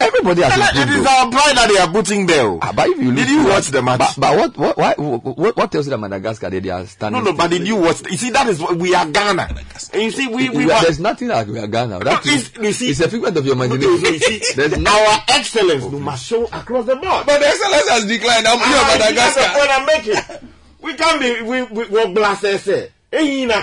[0.00, 1.00] Everybody has It improved.
[1.00, 2.58] is our pride that they are putting there.
[2.60, 3.98] Ah, but if you Did lose you watch the match?
[4.00, 6.86] But, but what what why, what what tells you that Madagascar they, they are No,
[6.86, 7.24] standing?
[7.24, 8.02] no, but did you watch?
[8.10, 9.54] You see, that is what we are Ghana.
[9.92, 12.00] And you see, we we, We are- there's nothing like we are Ghana.
[12.00, 14.18] That No, is, you see- it's a figment of your you imagination.
[14.20, 17.24] see, There's no our excellence we must show across the board.
[17.24, 18.46] But the excellence has declined.
[18.48, 19.58] I'm here, Ah, you Madagascar.
[19.58, 20.48] point I'm making.
[20.82, 22.68] We can't be we we we glasses.
[23.12, 23.62] Eh, you know,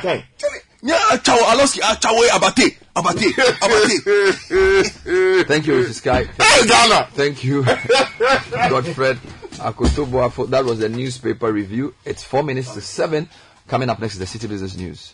[0.82, 0.90] kind.
[0.90, 5.46] Yeah, uh, Achawo, Aloski, uh, Achawo, uh, eh, Abate, Abate, Abate.
[5.48, 5.94] Thank you, Mr.
[5.94, 6.24] Sky.
[6.24, 7.08] Hey, Ghana.
[7.12, 7.64] Thank you,
[8.70, 9.18] Godfred
[9.58, 10.50] Akotobo.
[10.50, 11.94] That was the newspaper review.
[12.06, 13.30] It's four minutes to seven.
[13.68, 15.14] Coming up next is the Citi Business News.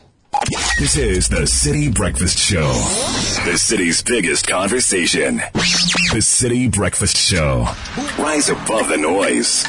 [0.79, 2.67] This is the Citi Breakfast Show.
[3.49, 5.37] The city's biggest conversation.
[5.37, 7.67] The Citi Breakfast Show.
[8.17, 9.65] Rise above the noise.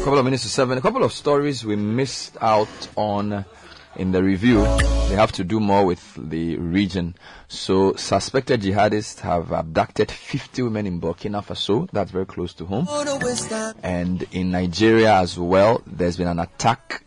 [0.00, 0.78] A couple of minutes to seven.
[0.78, 3.44] A couple of stories we missed out on
[3.96, 4.62] in the review.
[5.10, 7.14] They have to do more with the region.
[7.48, 11.86] So, suspected jihadists have abducted 50 women in Burkina Faso.
[11.92, 12.86] That's very close to home.
[13.82, 17.04] And in Nigeria as well, there's been an attack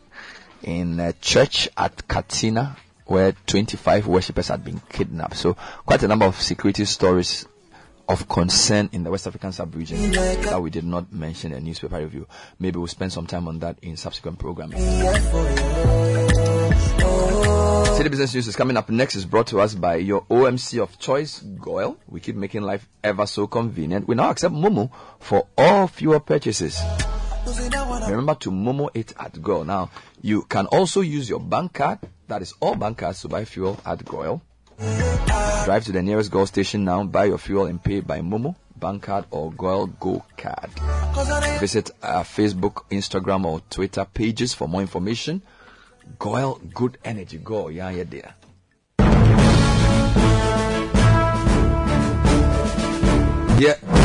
[0.61, 2.77] in a church at Katina
[3.07, 5.37] where 25 worshippers had been kidnapped.
[5.37, 5.55] So,
[5.87, 7.47] quite a number of security stories
[8.07, 12.27] of concern in the West African sub-region that we did not mention in newspaper review.
[12.59, 14.79] Maybe we'll spend some time on that in subsequent programming.
[17.93, 19.15] Citi Business News is coming up next.
[19.15, 21.97] is brought to us by your OMC of choice, Goil.
[22.07, 24.07] We keep making life ever so convenient.
[24.07, 26.81] We now accept Momo for all fuel purchases.
[28.09, 29.63] Remember to Momo it at Goil.
[29.63, 29.91] Now,
[30.21, 33.79] you can also use your bank card, that is all bank cards, to buy fuel
[33.85, 34.41] at Goil.
[35.65, 39.03] Drive to the nearest gas station now, buy your fuel and pay by Momo, bank
[39.03, 40.69] card, or Goil Go card.
[41.59, 45.41] Visit our Facebook, Instagram, or Twitter pages for more information.
[46.19, 47.37] Goil Good Energy.
[47.37, 48.35] Go, yeah, yeah, there.
[53.59, 54.02] Yeah.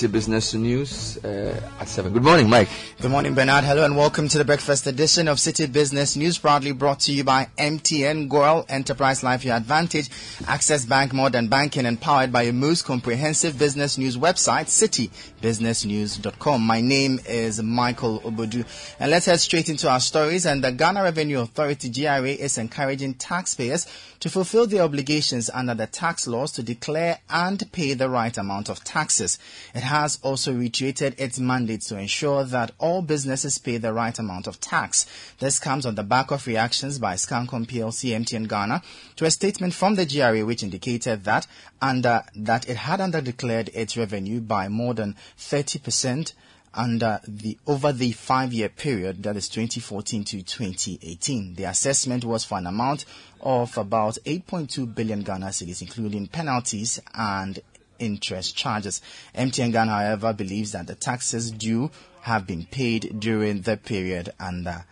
[0.00, 2.10] Citi Business News uh, at 7.
[2.14, 2.70] Good morning, Mike.
[3.02, 3.64] Good morning, Bernard.
[3.64, 7.22] Hello and welcome to the breakfast edition of Citi Business News, proudly brought to you
[7.22, 10.08] by MTN Goil Enterprise Life Your Advantage,
[10.46, 16.62] Access Bank More Than Banking, and powered by your most comprehensive business news website, citibusinessnews.com.
[16.62, 18.64] My name is Michael Obodu,
[18.98, 20.46] and let's head straight into our stories.
[20.46, 23.86] And the Ghana Revenue Authority (GRA) is encouraging taxpayers
[24.20, 28.68] to fulfill their obligations under the tax laws to declare and pay the right amount
[28.68, 29.38] of taxes.
[29.74, 34.46] It has also reiterated its mandate to ensure that all businesses pay the right amount
[34.46, 35.06] of tax.
[35.38, 38.82] This comes on the back of reactions by Scancom PLC MTN Ghana
[39.16, 41.46] to a statement from the GRA which indicated that
[41.80, 46.32] under that it had underdeclared its revenue by more than 30%
[46.74, 51.54] under the over the five-year period that is 2014 to 2018.
[51.54, 53.04] The assessment was for an amount
[53.40, 57.58] of about 8.2 billion Ghana cedis, including penalties and
[57.98, 59.00] interest charges.
[59.34, 61.90] MTN Ghana, however, believes that the taxes due
[62.22, 64.84] have been paid during the period under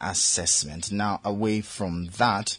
[0.00, 0.90] assessment.
[0.90, 2.58] Now, away from that,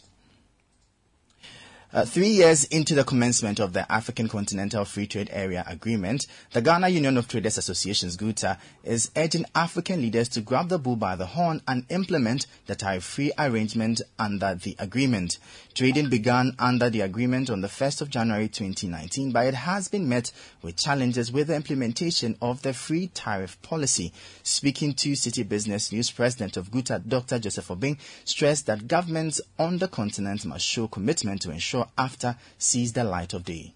[1.92, 6.62] uh, three years into the commencement of the African Continental Free Trade Area Agreement, the
[6.62, 11.16] Ghana Union of Traders Associations GUTA is urging African leaders to grab the bull by
[11.16, 15.38] the horn and implement the tariff-free arrangement under the agreement.
[15.74, 20.08] Trading began under the agreement on the 1st of January 2019, but it has been
[20.08, 20.32] met
[20.62, 24.12] with challenges with the implementation of the free tariff policy.
[24.42, 27.38] Speaking to Citi Business News, President of GUTA, Dr.
[27.38, 32.92] Joseph Obeng, stressed that governments on the continent must show commitment to ensure AfCFTA sees
[32.92, 33.72] the light of day.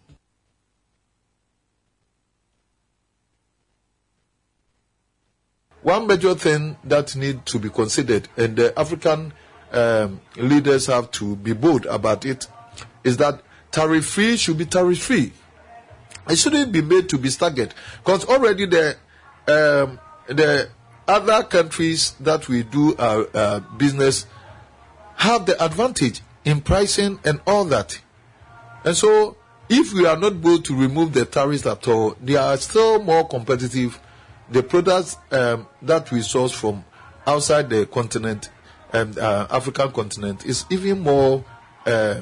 [5.82, 9.32] One major thing that need to be considered, and the African
[9.70, 12.48] um, leaders have to be bold about it,
[13.04, 13.40] is that
[13.70, 15.32] tariff free should be tariff free.
[16.28, 17.72] It shouldn't be made to be staggered
[18.04, 18.96] because already the
[19.46, 20.68] um, the
[21.06, 24.26] other countries that we do our uh, business
[25.14, 28.00] have the advantage in pricing and all that.
[28.84, 29.36] And so,
[29.68, 33.28] if we are not able to remove the tariffs at all, they are still more
[33.28, 34.00] competitive.
[34.48, 36.84] The products um, that we source from
[37.26, 38.48] outside the continent,
[38.92, 41.44] and uh, African continent, is even more
[41.84, 42.20] uh,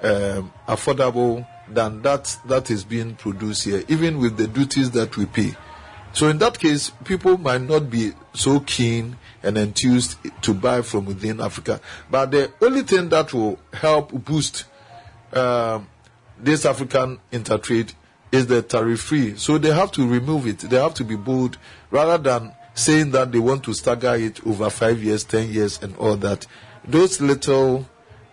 [0.00, 5.26] um, affordable than that that is being produced here, even with the duties that we
[5.26, 5.56] pay.
[6.12, 11.06] So in that case, people might not be so keen and enthused to buy from
[11.06, 11.80] within Africa.
[12.10, 14.64] But the only thing that will help boost
[15.32, 15.88] um,
[16.38, 17.94] this African intertrade
[18.32, 19.36] is the tariff free.
[19.36, 20.58] So they have to remove it.
[20.58, 21.58] They have to be bold
[21.90, 25.96] rather than saying that they want to stagger it over five years, ten years, and
[25.96, 26.46] all that.
[26.84, 27.88] Those little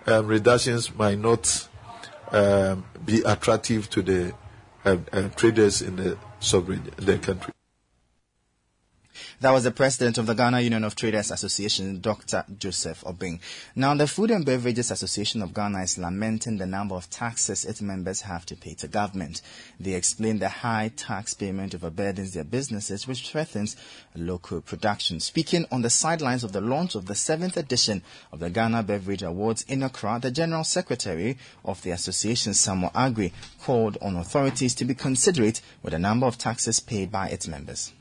[0.05, 1.67] um, reductions might not
[2.31, 4.33] um, be attractive to the
[4.83, 7.53] uh, uh, traders in the sovereign the country.
[9.43, 12.45] That was the president of the Ghana Union of Traders Association, Dr.
[12.57, 13.41] Joseph Obeng.
[13.75, 17.81] Now, the Food and Beverages Association of Ghana is lamenting the number of taxes its
[17.81, 19.41] members have to pay to government.
[19.77, 23.75] They explain the high tax payment overburdens their businesses, which threatens
[24.15, 25.19] local production.
[25.19, 29.23] Speaking on the sidelines of the launch of the seventh edition of the Ghana Beverage
[29.23, 34.85] Awards in Accra, the General Secretary of the association, Samuel Aggrey, called on authorities to
[34.85, 37.91] be considerate with the number of taxes paid by its members.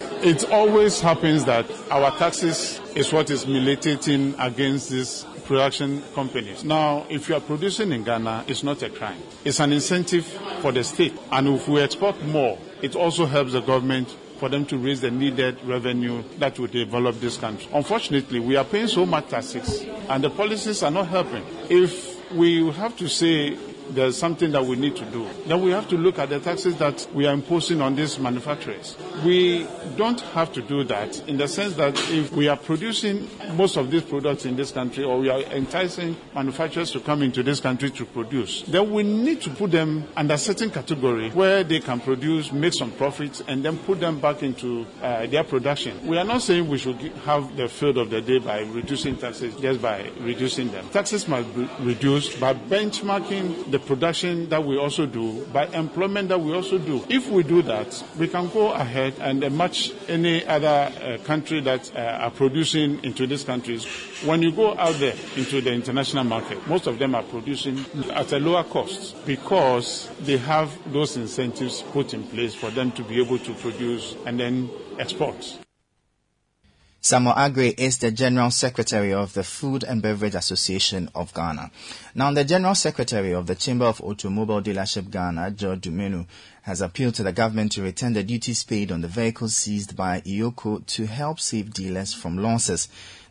[0.00, 6.64] It always happens that our taxes is what is militating against these production companies.
[6.64, 9.22] Now, if you are producing in Ghana, it's not a crime.
[9.44, 10.26] It's an incentive
[10.60, 11.16] for the state.
[11.30, 15.10] And if we export more, it also helps the government for them to raise the
[15.10, 17.68] needed revenue that would develop this country.
[17.72, 21.44] Unfortunately, we are paying so much taxes and the policies are not helping.
[21.70, 23.56] If we have to say
[23.90, 25.26] there's something that we need to do.
[25.46, 28.96] Then we have to look at the taxes that we are imposing on these manufacturers.
[29.24, 29.66] We
[29.96, 33.90] don't have to do that in the sense that if we are producing most of
[33.90, 37.90] these products in this country or we are enticing manufacturers to come into this country
[37.90, 42.52] to produce, then we need to put them under certain category where they can produce,
[42.52, 46.06] make some profits, and then put them back into uh, their production.
[46.06, 49.54] We are not saying we should have the field of the day by reducing taxes
[49.56, 50.88] just by reducing them.
[50.90, 56.40] Taxes must be reduced by benchmarking the production that we also do, by employment that
[56.40, 57.04] we also do.
[57.08, 61.90] If we do that, we can go ahead and match any other uh, country that
[61.94, 63.84] uh, are producing into these countries.
[64.24, 68.32] When you go out there into the international market, most of them are producing at
[68.32, 73.22] a lower cost because they have those incentives put in place for them to be
[73.22, 75.58] able to produce and then export.
[77.00, 81.70] Samuel Aggrey is the General Secretary of the Food and Beverage Association of Ghana.
[82.16, 86.26] Now, the General Secretary of the Chamber of Automobile Dealership Ghana, George Dumenu,
[86.62, 90.22] has appealed to the government to return the duties paid on the vehicles seized by
[90.22, 92.88] EOCO to help save dealers from losses.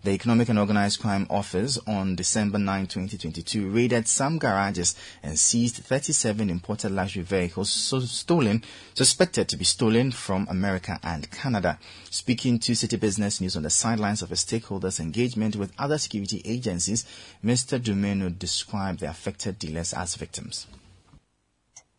[0.07, 5.83] The Economic and Organized Crime Office on December 9, 2022 raided some garages and seized
[5.83, 11.77] 37 imported luxury vehicles so stolen, suspected to be stolen from America and Canada.
[12.09, 16.41] Speaking to Citi Business News on the sidelines of a stakeholders engagement with other security
[16.45, 17.03] agencies,
[17.43, 17.77] Mr.
[17.77, 20.67] Dumenu described the affected dealers as victims.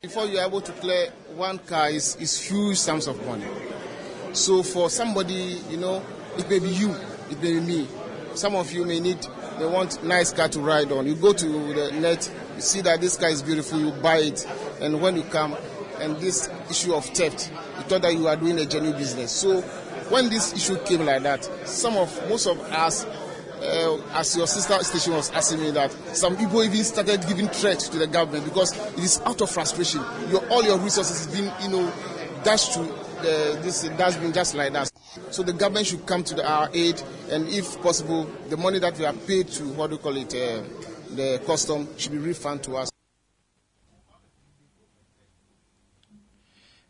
[0.00, 3.44] Before you're able to clear one car is, is huge sums of money.
[4.32, 6.02] So for somebody, you know,
[6.38, 6.94] it may be you,
[7.30, 7.88] it may be me.
[8.38, 9.18] Some of you may need,
[9.58, 11.08] they want nice car to ride on.
[11.08, 14.46] You go to the net, you see that this car is beautiful, you buy it,
[14.80, 15.56] and when you come,
[15.98, 19.32] and this issue of theft, you thought that you are doing a genuine business.
[19.32, 19.60] So
[20.10, 24.78] when this issue came like that, some of, most of us uh, as your sister
[24.84, 28.70] station was asking me that some people even started giving threats to the government because
[28.92, 30.00] it is out of frustration.
[30.30, 31.92] Your, all your resources have been, you know,
[32.44, 34.92] dashed to uh, this dustbin just like that.
[35.30, 38.98] So the government should come to the, our aid, and if possible, the money that
[38.98, 40.62] we are paid to what do you call it, uh,
[41.14, 42.90] the custom should be refunded to us.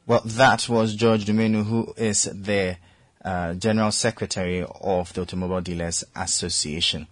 [0.06, 2.78] Well, that was George Dumenu, who is the
[3.22, 7.06] uh, General Secretary of the Automobile Dealers Association.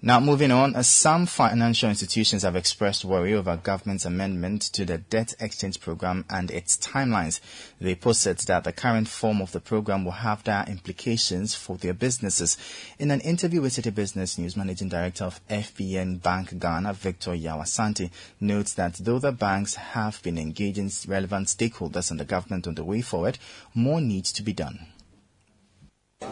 [0.00, 4.98] Now, moving on, uh, some financial institutions have expressed worry over government's amendment to the
[4.98, 7.40] debt exchange program and its timelines.
[7.80, 11.94] They posit that the current form of the program will have dire implications for their
[11.94, 12.56] businesses.
[13.00, 17.58] In an interview with Citi Business News, Managing Director of FBN Bank Ghana, Victor Yao
[17.58, 22.76] Asante, notes that though the banks have been engaging relevant stakeholders and the government on
[22.76, 23.36] the way forward,
[23.74, 24.86] more needs to be done.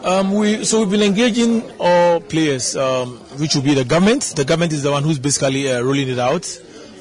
[0.03, 4.33] Um, we, so we've been engaging all players, um, which will be the government.
[4.35, 6.45] The government is the one who's basically uh, rolling it out.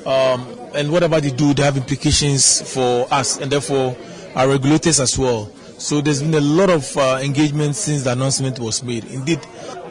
[0.07, 3.97] Um, and whatever they do, they have implications for us and therefore
[4.37, 5.47] our regulators as well.
[5.79, 9.05] So there's been a lot of uh, engagement since the announcement was made.
[9.07, 9.41] Indeed,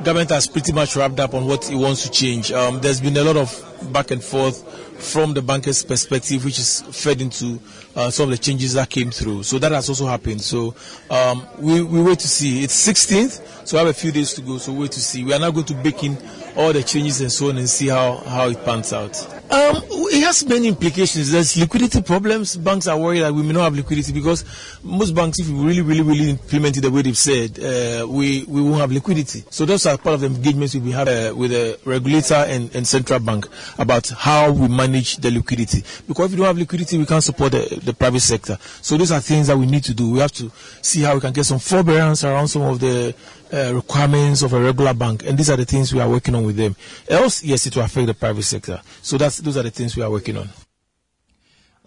[0.04, 2.52] government has pretty much wrapped up on what it wants to change.
[2.54, 4.64] Um, there's been a lot of back and forth
[5.04, 7.60] from the bankers' perspective, which is fed into
[7.96, 9.44] uh, some of the changes that came through.
[9.44, 10.42] So that has also happened.
[10.42, 10.76] So
[11.10, 12.64] um, we, we wait to see.
[12.64, 14.58] It's 16th, so I have a few days to go.
[14.58, 15.24] So wait to see.
[15.24, 16.18] We are now going to bake in
[16.56, 19.35] all the changes and so on and see how, how it pans out.
[19.50, 19.76] Um,
[20.10, 21.32] it has many implications.
[21.32, 22.58] There's liquidity problems.
[22.58, 24.44] Banks are worried that we may not have liquidity because
[24.84, 28.44] most banks, if we really, really, really implement it the way they've said, uh, we,
[28.46, 29.44] we won't have liquidity.
[29.52, 32.88] So those are part of the engagements we have uh, with the regulator and, and
[32.88, 33.46] central bank
[33.78, 35.84] about how we manage the liquidity.
[36.08, 38.58] Because if we don't have liquidity, we can't support the, the private sector.
[38.82, 40.12] So those are things that we need to do.
[40.12, 43.14] We have to see how we can get some forbearance around some of the
[43.54, 46.46] uh, requirements of a regular bank, and these are the things we are working on
[46.46, 46.76] with them.
[47.08, 48.82] Else, yes, it will affect the private sector.
[49.02, 50.50] So that's those are the things we are working on.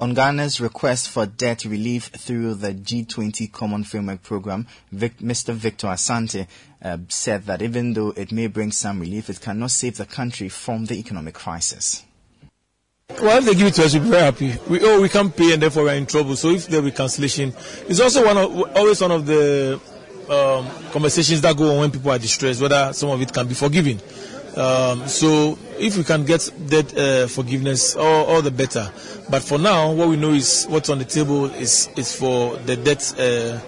[0.01, 5.53] On Ghana's request for debt relief through the G20 Common Framework Program, Vic, Mr.
[5.53, 6.47] Victor Asante
[6.83, 10.49] uh, said that even though it may bring some relief, it cannot save the country
[10.49, 12.05] from the economic crisis.
[13.09, 14.55] Well, if they give it to us, we'll be very happy.
[14.69, 16.37] We oh, we can't pay, and therefore we're in trouble.
[16.37, 17.53] So if there will be cancellation,
[17.89, 19.81] it's also one of always one of the
[20.31, 23.55] um, conversations that go on when people are distressed, whether some of it can be
[23.55, 24.01] forgiven.
[24.57, 28.91] Um, so if we can get that uh, forgiveness, all, all, the better.
[29.31, 32.77] But for now, what we know is what's on the table is is for the
[32.77, 33.61] debt uh,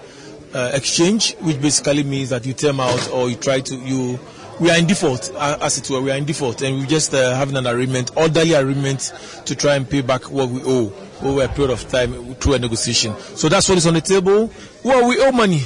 [0.53, 4.19] uh, exchange, which basically means that you term out or you try to you.
[4.59, 6.01] We are in default, as it were.
[6.01, 9.13] We are in default, and we're just uh, having an agreement, orderly agreement,
[9.45, 10.93] to try and pay back what we owe
[11.23, 13.15] over a period of time through a negotiation.
[13.17, 14.51] So that's what is on the table.
[14.83, 15.61] Well, we owe money.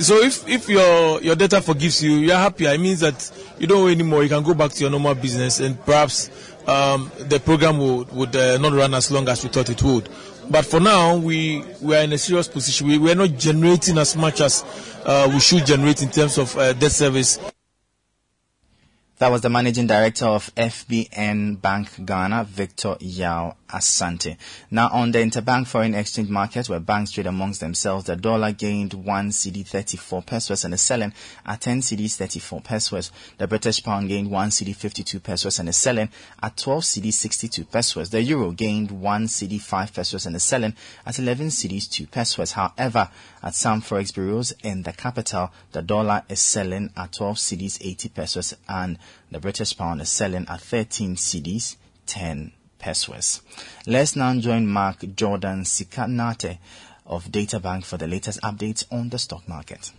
[0.00, 2.70] So if, if your, your data forgives you, you're happier.
[2.70, 4.22] It means that you don't owe anymore.
[4.22, 6.30] You can go back to your normal business and perhaps
[6.66, 10.08] um, the program would, would uh, not run as long as we thought it would.
[10.48, 12.88] But for now, we, we are in a serious position.
[12.88, 14.64] We, we are not generating as much as
[15.04, 17.38] uh, we should generate in terms of uh, debt service.
[19.18, 24.36] That was the managing director of FBN Bank Ghana, Victor Yao Asante.
[24.70, 28.94] Now on the interbank foreign exchange market where banks trade amongst themselves, the dollar gained
[28.94, 31.12] 1 cedi 34 pesos and is selling
[31.46, 33.10] at 10 cedis 34 pesos.
[33.38, 36.10] The British pound gained 1 cedi 52 pesos and is selling
[36.42, 38.10] at 12 cedis 62 pesos.
[38.10, 40.74] The euro gained 1 cedi 5 pesos and is selling
[41.06, 42.52] at 11 cedis 2 pesos.
[42.52, 43.08] However,
[43.42, 48.08] at some forex bureaus in the capital, the dollar is selling at 12 cedis 80
[48.10, 48.98] pesos and
[49.30, 53.42] the British pound is selling at 13 cedis 10 pesos.
[53.86, 56.58] Let's now join Mark Jordan Sikanate
[57.06, 59.92] of Databank for the latest updates on the stock market.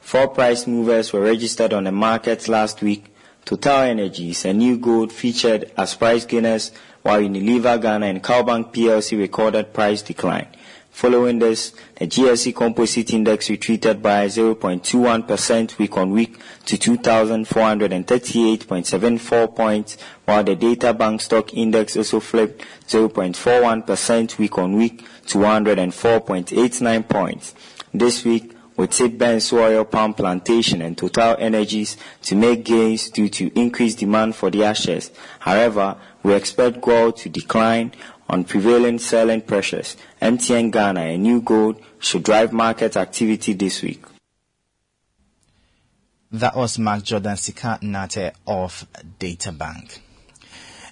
[0.00, 3.14] Four price movers were registered on the market last week.
[3.44, 6.72] Total Energies, a NewGold featured as price gainers,
[7.02, 10.48] while Unilever Ghana and CalBank PLC recorded price decline.
[10.94, 19.96] Following this, the GSE Composite Index retreated by 0.21% week on week to 2,438.74 points,
[20.24, 27.56] while the Data Bank Stock Index also flipped 0.41% week on week to 104.89 points.
[27.92, 33.28] This week, we tip Benso Oil Palm Plantation and Total Energies to make gains due
[33.30, 35.10] to increased demand for their shares.
[35.40, 37.92] However, we expect gold to decline
[38.28, 44.04] on prevailing selling pressures, MTN Ghana, and NewGold, should drive market activity this week.
[46.32, 48.86] That was Mark Jordan Sika Nate of
[49.20, 50.00] Databank.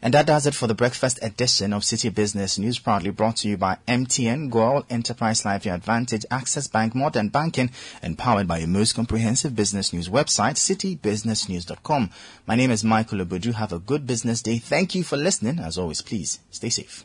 [0.04, 3.48] And that does it for the breakfast edition of Citi Business News, proudly brought to
[3.48, 7.70] you by MTN, Goil, Enterprise Life Your Advantage, Access Bank, Modern Banking,
[8.02, 12.10] and powered by your most comprehensive business news website, citibusinessnews.com.
[12.46, 13.54] My name is Michael Obudu.
[13.54, 14.58] Have a good business day.
[14.58, 15.60] Thank you for listening.
[15.60, 17.04] As always, please stay safe.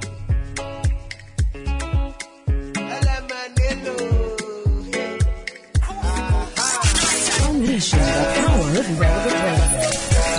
[7.81, 8.05] Unleashing the
[8.37, 9.65] power of relevant radio.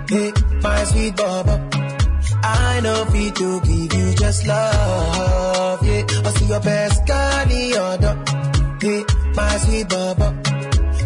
[0.07, 0.31] Hey,
[0.61, 1.67] my sweet baba.
[2.43, 5.83] I know fit to give you just love.
[5.83, 7.73] Yeah, I see your best guy in.
[8.81, 9.03] Hey,
[9.33, 10.31] my sweet baba.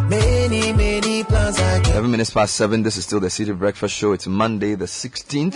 [0.10, 1.92] Many, many plans I get.
[1.92, 2.84] 11 minutes past 7.
[2.84, 4.12] This is still the Citi Breakfast Show.
[4.12, 5.56] It's Monday, the 16th.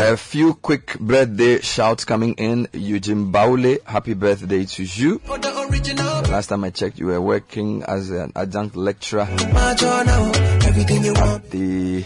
[0.00, 2.68] A few quick birthday shouts coming in.
[2.72, 5.20] Eugene Baule, happy birthday to you.
[5.26, 9.38] last time I checked, you were working as an adjunct lecturer at
[11.50, 12.04] the.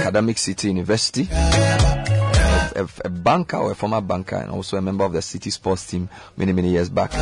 [0.00, 1.28] Academic City University.
[1.30, 5.86] A, a, banker or a former banker and also a member of the city sports
[5.86, 7.12] team many, many years back.
[7.12, 7.18] So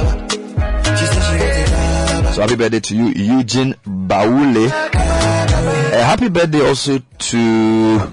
[2.43, 4.67] happy birthday to you, Eugene Baule.
[4.67, 8.13] A happy birthday also to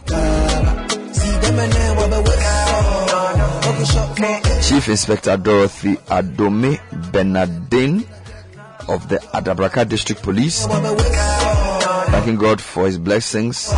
[4.61, 6.79] Chief Inspector Dorothy Adome
[7.11, 8.03] Bernardine
[8.87, 10.65] of the Adabraka District Police.
[12.11, 13.71] Thanking God for his blessings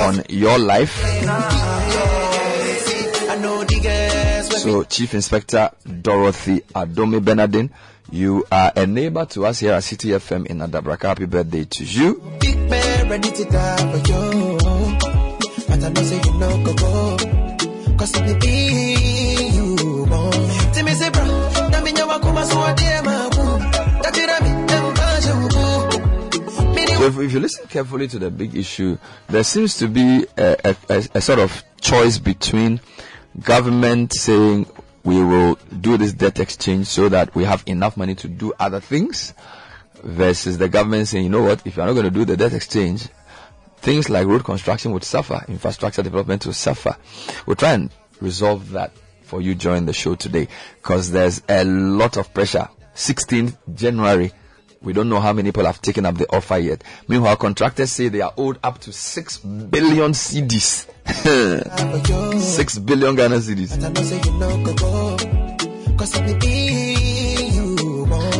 [0.00, 1.02] on your life.
[3.28, 7.70] I know the girls when So, Chief Inspector Dorothy Adome Bernardine,
[8.10, 11.08] you are a neighbor to us here at Citi FM in Adabraka.
[11.08, 12.22] Happy birthday to you.
[15.82, 17.16] But I know say you know go go.
[17.96, 18.54] Cause be
[19.52, 19.76] you.
[20.72, 21.24] Tell me say bro,
[21.70, 21.96] that you
[22.44, 23.58] so dare my boo.
[24.02, 24.14] That
[26.60, 26.74] them.
[26.74, 30.56] Me if, if you listen carefully to the big issue, there seems to be a,
[30.64, 32.80] a, a, a sort of choice between
[33.42, 34.66] government saying
[35.02, 38.78] we will do this debt exchange so that we have enough money to do other
[38.78, 39.34] things
[40.04, 42.52] versus the government saying, you know what, if you're not going to do the debt
[42.52, 43.08] exchange,
[43.82, 46.96] things like road construction would suffer, infrastructure development would suffer.
[47.46, 48.92] We'll try and resolve that
[49.24, 52.68] for you during the show today because there's a lot of pressure.
[52.94, 54.32] 16th January,
[54.82, 56.84] we don't know how many people have taken up the offer yet.
[57.08, 60.86] Meanwhile, contractors say they are owed up to 6 billion cedis.
[62.40, 63.74] 6 billion Ghana cedis.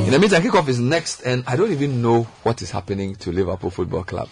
[0.04, 3.32] In the meantime, kickoff is next, and I don't even know what is happening to
[3.32, 4.28] Liverpool Football Club.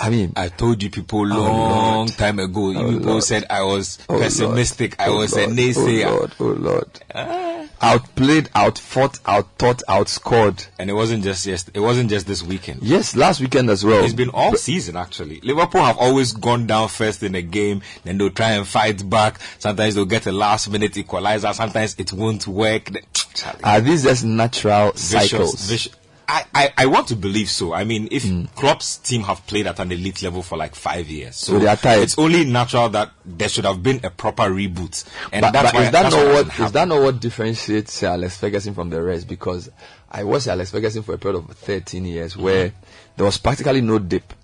[0.00, 2.08] I mean, I told you people Oh, long Lord.
[2.16, 2.66] time ago.
[2.66, 3.24] Oh, you Oh, people Lord.
[3.24, 4.96] said I was Oh, pessimistic.
[4.98, 5.10] Lord.
[5.10, 6.06] I Oh, was a oh, naysayer.
[6.06, 6.90] Oh Lord, oh Lord.
[7.14, 7.64] Ah.
[7.80, 10.66] Outplayed, outfought, outthought, outscored.
[10.78, 12.82] And it wasn't just yes, it wasn't just this weekend.
[12.82, 14.04] Yes, last weekend as well.
[14.04, 15.40] It's been all season actually.
[15.42, 19.38] Liverpool have always gone down first in a game, then they'll try and fight back.
[19.58, 21.52] Sometimes they'll get a last minute equalizer.
[21.52, 22.90] Sometimes it won't work.
[23.34, 23.62] Charlie.
[23.64, 25.68] Are these just natural Vicious, cycles?
[25.70, 25.94] vicious.
[26.30, 27.72] I, I, I want to believe so.
[27.72, 28.44] I mean, if Hmm.
[28.54, 31.76] Klopp's team have played at an elite level for like five years, So they are
[31.76, 32.02] tired.
[32.02, 35.74] It's only natural that there should have been a proper reboot, and but, that's but
[35.74, 39.00] why is that not what hasn't is that not what differentiates Alex Ferguson from the
[39.02, 39.26] rest?
[39.26, 39.70] Because
[40.10, 42.72] I watched Alex Ferguson for a period of 13 years, where
[43.16, 44.34] there was practically no dip,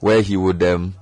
[0.00, 0.94] where he would um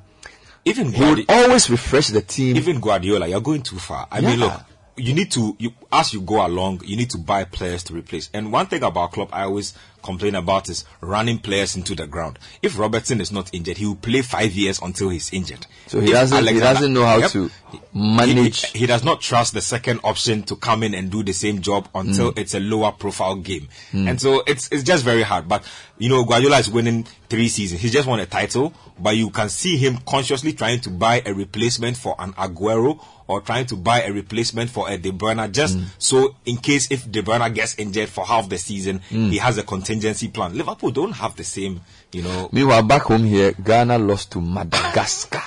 [0.67, 2.57] even he would always refresh the team.
[2.57, 4.07] even Guardiola, you're going too far.
[4.11, 4.53] I mean, look,
[4.97, 8.29] you need to you as you go along, you need to buy players to replace.
[8.35, 12.39] And one thing about Klopp, I always complain about is running players into the ground.
[12.63, 15.67] If Robertson is not injured, he will play five years until he's injured.
[15.87, 17.51] So he If doesn't- he doesn't know how to
[17.93, 21.33] manage- He, he does not trust the second option to come in and do the
[21.33, 22.39] same job until Mm.
[22.39, 23.69] it's a lower profile game.
[23.93, 24.09] Mm.
[24.11, 25.49] And so it's it's just very hard.
[25.49, 25.65] But
[25.99, 27.81] you know, Guardiola is winning three seasons.
[27.83, 31.35] He just won a title, but you can see him consciously trying to buy a
[31.35, 32.99] replacement for an Aguero
[33.31, 37.11] or trying to buy a replacement for a De Bruyne just so in case if
[37.11, 39.31] De Bruyne gets injured for half the season, Mm.
[39.31, 40.57] he has a contingency plan.
[40.57, 41.81] Liverpool don't have the same,
[42.13, 42.49] you know.
[42.53, 45.43] Meanwhile, back home here, Ghana lost to Madagascar.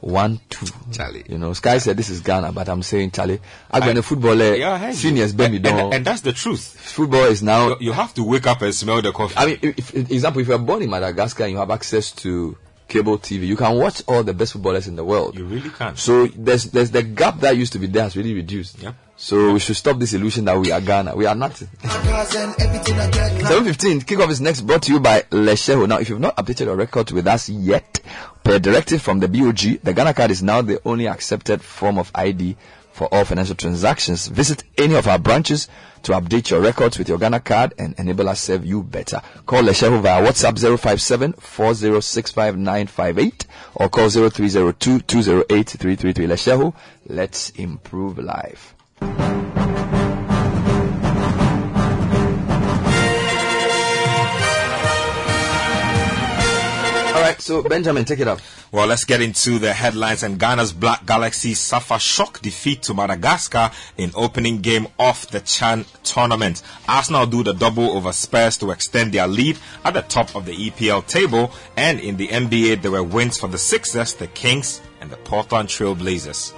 [0.00, 0.66] one two.
[0.92, 1.24] Charlie.
[1.28, 3.40] You know, Sky said this is Ghana, but I'm saying Charlie.
[3.70, 4.54] I've footballer.
[4.54, 6.60] Yeah, I heard seniors, and, and, and that's the truth.
[6.62, 7.68] Football is now.
[7.70, 9.34] You, you have to wake up and smell the coffee.
[9.36, 12.56] I mean, if, if, example, if you're born in Madagascar and you have access to
[12.88, 15.36] cable TV, you can watch all the best footballers in the world.
[15.36, 15.96] You really can.
[15.96, 18.82] So there's there's the gap that used to be there has really reduced.
[18.82, 18.92] Yeah.
[19.16, 21.16] So we should stop this illusion that we are Ghana.
[21.16, 21.68] We are nothing.
[21.82, 25.88] 715 kickoff is next brought to you by Letshego.
[25.88, 28.00] Now, if you've not updated your record with us yet,
[28.44, 32.10] per directive from the BOG, the Ghana card is now the only accepted form of
[32.14, 32.56] ID
[32.96, 34.26] for all financial transactions.
[34.26, 35.68] Visit any of our branches
[36.02, 39.20] to update your records with your Ghana card and enable us serve you better.
[39.44, 43.44] Call Letshego via WhatsApp 057 4065958
[43.74, 46.26] or call 0302 208 333.
[46.26, 46.74] Letshego,
[47.06, 48.74] let's improve life.
[57.38, 58.40] So Benjamin, take it up.
[58.72, 60.22] Well, let's get into the headlines.
[60.22, 65.84] And Ghana's Black Galaxy suffer shock defeat to Madagascar in opening game of the Chan
[66.02, 66.62] tournament.
[66.88, 70.52] Arsenal do the double over Spurs to extend their lead at the top of the
[70.52, 71.52] EPL table.
[71.76, 75.68] And in the NBA, there were wins for the Sixers, the Kings, and the Portland
[75.68, 76.52] Trail Blazers.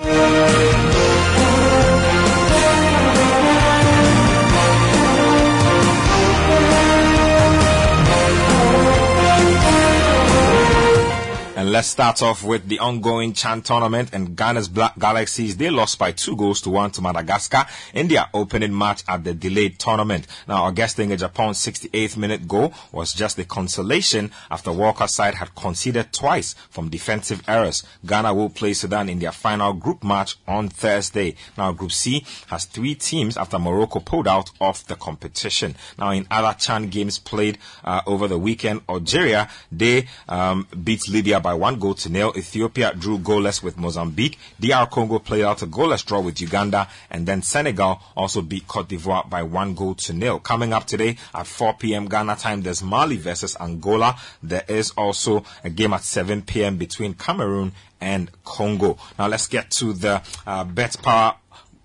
[11.68, 15.58] And let's start off with the ongoing Chan tournament and Ghana's Black Galaxies.
[15.58, 19.34] They lost by two goals to one to Madagascar in their opening match at the
[19.34, 20.26] delayed tournament.
[20.48, 26.10] Now, Augustine Japan's 68th minute goal was just a consolation after Walker's side had conceded
[26.10, 27.82] twice from defensive errors.
[28.06, 31.34] Ghana will play Sudan in their final group match on Thursday.
[31.58, 35.74] Now, Group C has three teams after Morocco pulled out of the competition.
[35.98, 41.40] Now, in other Chan games played uh, over the weekend, Algeria, they um, beat Libya
[41.40, 42.32] by one goal to nil.
[42.36, 44.38] Ethiopia drew goalless with Mozambique.
[44.60, 46.88] DR Congo played out a goalless draw with Uganda.
[47.10, 50.38] And then Senegal also beat Cote d'Ivoire by one goal to nil.
[50.38, 52.08] Coming up today at 4 p.m.
[52.08, 54.16] Ghana time, there's Mali versus Angola.
[54.42, 56.76] There is also a game at 7 p.m.
[56.76, 58.98] between Cameroon and Congo.
[59.18, 61.36] Now let's get to the uh, betPawa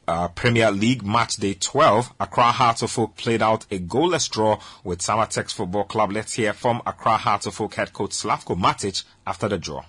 [0.07, 2.53] uh, Premier League match day 12, Accra
[2.97, 6.11] Oak played out a goalless draw with Samartex Football Club.
[6.11, 7.19] Let's hear from Accra
[7.59, 9.83] Oak head coach Slavko Matic after the draw.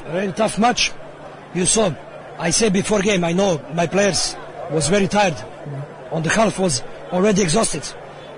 [0.00, 0.92] Very tough match.
[1.54, 1.94] You saw.
[2.38, 4.36] I said before game, I know my players
[4.70, 5.36] was very tired.
[6.10, 6.82] On the half was
[7.12, 7.82] already exhausted.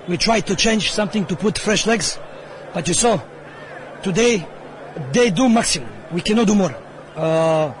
[0.07, 2.17] We tried to change something to put fresh legs,
[2.73, 3.21] but you saw.
[4.01, 4.47] Today,
[5.11, 5.89] they do maximum.
[6.11, 6.75] We cannot do more.
[7.15, 7.73] Uh,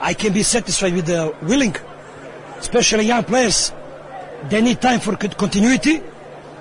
[0.00, 1.76] I can be satisfied with the willing
[2.58, 3.72] especially young players,
[4.48, 6.02] they need time for continuity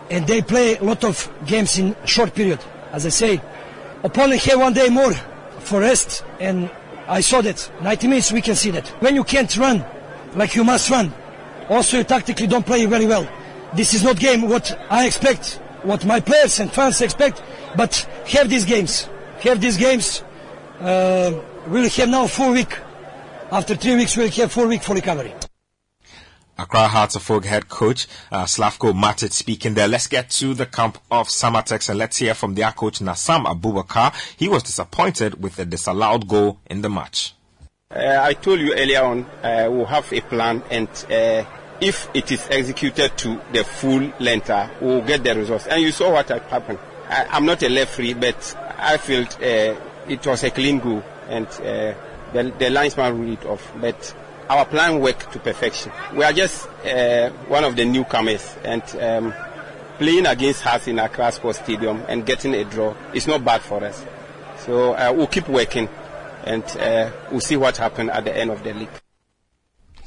[0.09, 2.59] and they play a lot of games in short period.
[2.91, 3.41] As I say,
[4.03, 5.13] opponent have one day more
[5.59, 6.69] for rest and
[7.07, 7.71] I saw that.
[7.81, 8.87] 90 minutes we can see that.
[9.01, 9.85] When you can't run
[10.35, 11.13] like you must run,
[11.69, 13.27] also you tactically don't play very well.
[13.73, 17.41] This is not game what I expect, what my players and fans expect,
[17.75, 17.95] but
[18.27, 19.09] have these games.
[19.41, 20.23] Have these games.
[20.79, 22.77] Uh, we'll have now four week.
[23.51, 25.33] After three weeks we'll have four week for recovery.
[26.59, 29.87] Accra Hearts of Oak head coach uh, Slavko Matic speaking there.
[29.87, 34.13] Let's get to the camp of Samartex and let's hear from their coach Nassam Abubakar.
[34.37, 37.35] He was disappointed with the disallowed goal in the match.
[37.91, 41.45] Uh, I told you earlier on uh, we'll have a plan and uh,
[41.79, 45.67] if it is executed to the full length, uh, we'll get the results.
[45.67, 46.79] And you saw what happened.
[47.07, 49.79] I, am not a referee, but I felt uh,
[50.09, 51.47] it was a clean goal and
[52.33, 53.71] the, the linesman ruled it off.
[53.79, 54.15] But
[54.49, 55.91] our plan worked to perfection.
[56.15, 59.33] We are just uh, one of the newcomers, and um,
[59.97, 63.83] playing against us in Accra Sports Stadium and getting a draw is not bad for
[63.83, 64.05] us.
[64.59, 65.89] So uh, we'll keep working,
[66.45, 68.89] and uh, we'll see what happens at the end of the league.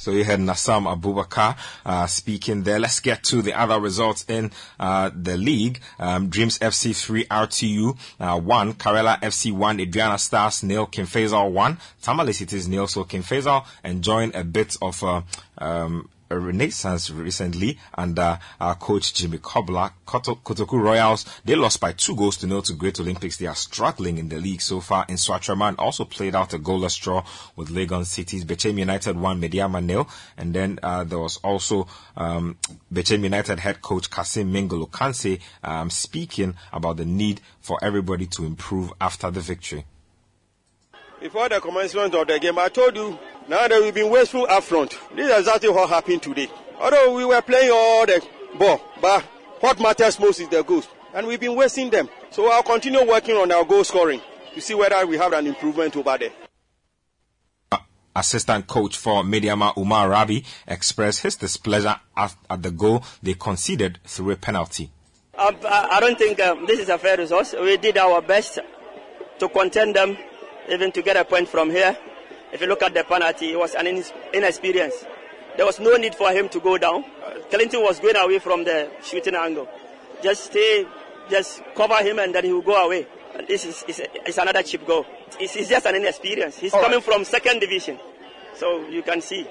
[0.01, 2.81] So you had Nassam Abubakar uh, speaking there.
[2.81, 5.81] Let's get to the other results in uh, the league.
[5.99, 11.53] Um, Dreams FC 3, RTU uh, 1, Karela FC 1, Aduana Stars nil, King Faisal
[11.53, 12.87] 1, Tamale Cities nil.
[12.87, 15.21] So King Faisal enjoying a bit of uh,
[15.59, 16.09] um,
[16.39, 19.93] renaissance recently under uh, coach Jimmy Cobblah.
[20.07, 23.37] Kotoku Royals, they lost by two goals to nil to Great Olympics.
[23.37, 25.07] They are struggling in the league so far.
[25.07, 27.25] Nsoatreman also played out a goalless draw
[27.57, 28.45] with Legon Cities.
[28.45, 30.09] Bechem United won Medeama nil.
[30.37, 32.59] And then uh, there was also um,
[32.93, 38.45] Bechem United head coach Kassim Mingle Ocansey um, speaking about the need for everybody to
[38.45, 39.85] improve after the victory.
[41.21, 44.65] Before the commencement of the game, I told you now that we've been wasteful up
[44.65, 44.99] front.
[45.15, 46.49] This is exactly what happened today.
[46.81, 48.27] Although we were playing all the
[48.59, 49.23] ball, but
[49.61, 50.89] what matters most is the goals.
[51.13, 52.09] And we've been wasting them.
[52.31, 54.23] So I'll continue working on our goal scoring
[54.55, 56.31] to see whether we have an improvement over there.
[58.17, 63.99] Assistant coach for Medeama Umar Rabi expressed his displeasure at, at the goal they conceded
[64.05, 64.91] through a penalty.
[65.39, 67.55] Um, I I don't think um, this is a fair result.
[67.61, 68.59] We did our best
[69.39, 70.17] to contend them,
[70.71, 71.97] even to get a point from here.
[72.53, 73.87] If you look at the penalty, it was an
[74.33, 75.05] inexperience.
[75.57, 77.05] There was no need for him to go down.
[77.51, 79.69] Clinton was going away from the shooting angle.
[80.23, 80.87] Just stay,
[81.29, 83.07] just cover him, and then he will go away.
[83.37, 85.07] And this is, is, is another cheap goal.
[85.39, 86.59] It's, it's just an inexperience.
[86.59, 87.99] He's All coming from second division,
[88.55, 89.47] so you can see.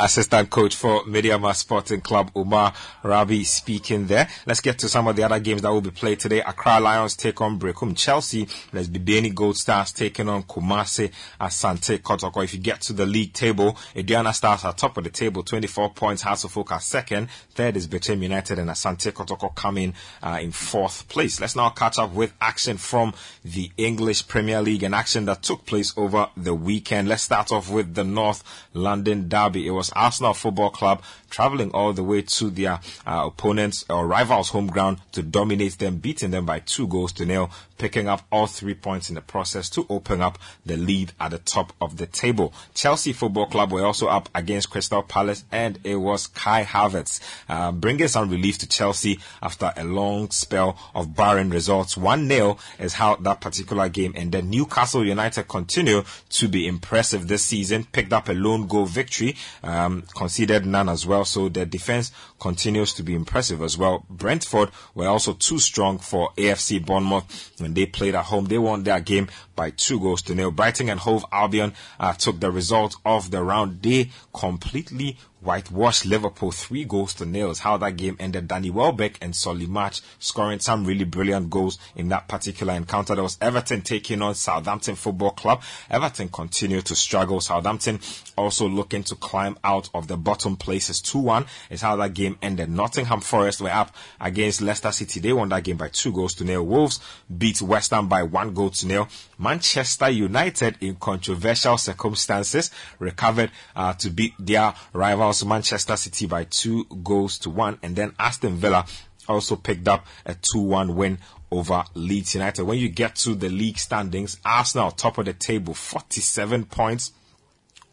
[0.00, 2.72] Assistant coach for Medeama Sporting Club, Umar
[3.04, 4.28] Rabi, speaking there.
[4.44, 6.40] Let's get to some of the other games that will be played today.
[6.40, 8.48] Accra Lions take on Berekum Chelsea.
[8.72, 12.42] There's Bibiani Gold Stars taking on Kumasi Asante Kotoko.
[12.42, 15.90] If you get to the league table, Aduana Stars are top of the table, 24
[15.90, 16.22] points.
[16.22, 17.28] Hearts of Oak are second.
[17.54, 21.40] Third is Bechem United and Asante Kotoko coming uh, in fourth place.
[21.40, 23.14] Let's now catch up with action from
[23.44, 27.06] the English Premier League and action that took place over the weekend.
[27.06, 28.42] Let's start off with the North
[28.72, 29.68] London Derby.
[29.68, 31.02] It was Arsenal Football Club
[31.34, 35.96] traveling all the way to their uh, opponents or rivals' home ground to dominate them,
[35.96, 39.68] beating them by two goals to nil, picking up all three points in the process
[39.68, 42.52] to open up the lead at the top of the table.
[42.72, 47.72] Chelsea Football Club were also up against Crystal Palace, and it was Kai Havertz uh,
[47.72, 51.96] bringing some relief to Chelsea after a long spell of barren results.
[51.96, 54.44] 1 0 is how that particular game ended.
[54.44, 60.04] Newcastle United continue to be impressive this season, picked up a lone goal victory, um,
[60.14, 64.04] conceded none as well, so their defense continues to be impressive as well.
[64.08, 68.46] Brentford were also too strong for AFC Bournemouth when they played at home.
[68.46, 70.50] They won their game by two goals to nil.
[70.50, 73.82] Brighton and Hove Albion uh, took the result of the round.
[73.82, 78.48] They completely whitewashed Liverpool three goals to nil is how that game ended.
[78.48, 83.14] Danny Welbeck and Solly March scoring some really brilliant goals in that particular encounter.
[83.14, 85.62] There was Everton taking on Southampton Football Club.
[85.90, 87.40] Everton continue to struggle.
[87.40, 88.00] Southampton
[88.36, 91.00] also looking to climb out of the bottom places.
[91.02, 92.70] 2-1 is how that game ended.
[92.70, 95.20] Nottingham Forest were up against Leicester City.
[95.20, 96.64] They won that game by two goals to nil.
[96.64, 97.00] Wolves
[97.36, 99.08] beat West Ham by one goal to nil.
[99.38, 106.84] Manchester United in controversial circumstances recovered uh, to beat their rivals Manchester City by two
[107.02, 108.84] goals to one, and then Aston Villa
[109.26, 111.18] also picked up a 2-1 win
[111.50, 112.64] over Leeds United.
[112.64, 117.12] When you get to the league standings, Arsenal top of the table, 47 points.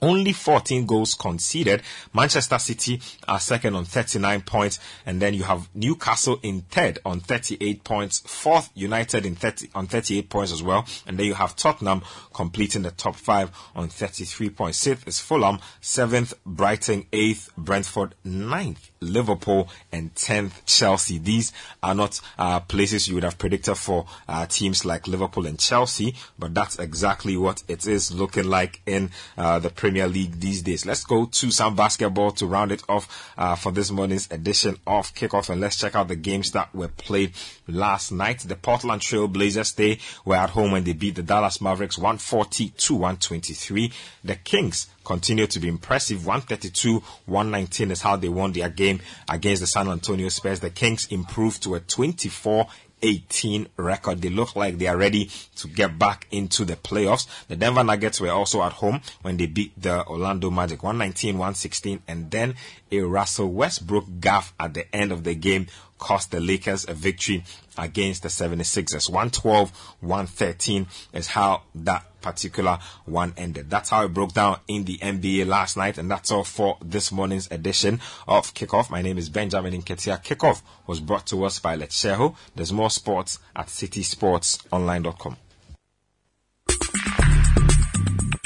[0.02, 1.84] Only 14 goals conceded.
[2.14, 4.80] Manchester City are second on 39 points.
[5.06, 8.20] And then you have Newcastle in third on 38 points.
[8.20, 10.86] Fourth, United in 30, on 38 points as well.
[11.08, 12.02] And then you have Tottenham
[12.34, 14.78] completing the top five on 33 points.
[14.78, 15.60] Sixth is Fulham.
[15.82, 17.06] Seventh, Brighton.
[17.14, 18.16] Eighth, Brentford.
[18.24, 19.68] Ninth, Liverpool.
[19.92, 21.18] And tenth, Chelsea.
[21.18, 21.52] These
[21.84, 26.16] are not uh, places you would have predicted for uh, teams like Liverpool and Chelsea,
[26.38, 30.86] but that's exactly what it is looking like in uh, the Premier League these days.
[30.86, 35.14] Let's go to some basketball to round it off uh, for this morning's edition of
[35.14, 37.34] Kickoff, and let's check out the games that were played
[37.68, 38.40] last night.
[38.40, 42.70] The Portland Trail Blazers they were at home when they beat the Dallas Mavericks 140
[42.70, 43.92] to 123.
[44.24, 46.26] The Kings continue to be impressive.
[46.26, 49.00] 132, 119 is how they won their game
[49.30, 50.60] against the San Antonio Spurs.
[50.60, 52.68] The Kings improved to a 24
[53.04, 54.22] 18 record.
[54.22, 57.28] They look like they are ready to get back into the playoffs.
[57.48, 62.04] The Denver Nuggets were also at home when they beat the Orlando Magic 119 116
[62.08, 62.56] and then
[62.92, 67.44] a Russell Westbrook gaff at the end of the game cost the Lakers a victory
[67.78, 69.10] against the 76ers.
[69.10, 69.72] 112
[70.02, 73.70] 113 is how that particular one ended.
[73.70, 77.12] That's how it broke down in the NBA last night, and that's all for this
[77.12, 78.90] morning's edition of Kickoff.
[78.90, 80.24] My name is Benjamin Inketia.
[80.24, 82.36] Kickoff was brought to us by Letsheho.
[82.56, 85.38] There's more sports at citisportsonline.com.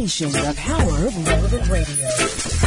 [0.00, 2.08] Unleashing the power of relevant radio.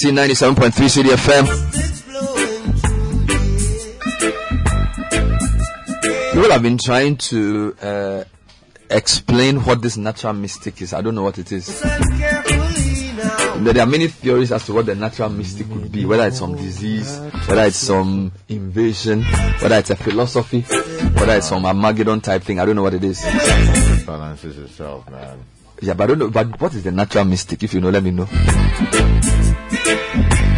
[0.00, 1.44] 730 97.3 Citi FM.
[6.32, 8.24] People have been trying to uh,
[8.88, 10.94] explain what this natural mystic is.
[10.94, 11.82] I don't know what it is.
[11.82, 16.56] There are many theories as to what the natural mystic could be, whether it's some
[16.56, 19.22] disease, whether it's some invasion,
[19.60, 22.58] whether it's a philosophy, whether it's some Armageddon type thing.
[22.58, 23.20] I don't know what it is.
[24.06, 25.44] Balances itself, man.
[25.82, 26.30] Yeah, but I don't know.
[26.30, 27.62] But what is the natural mystic?
[27.62, 28.28] If you know, let me know.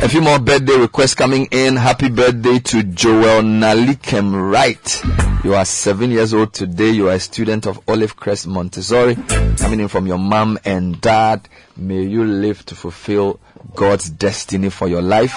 [0.03, 1.77] A few more birthday requests coming in.
[1.77, 5.03] Happy birthday to Joel Nalikem Wright.
[5.45, 6.91] You are seven years old today.
[6.91, 9.15] You are a student of Olive Crest Montessori.
[9.59, 11.49] Coming in from your mom and dad.
[11.77, 13.39] May you live to fulfill
[13.77, 15.35] God's destiny for your life.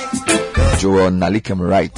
[0.79, 1.95] Joel Nalikem Wright.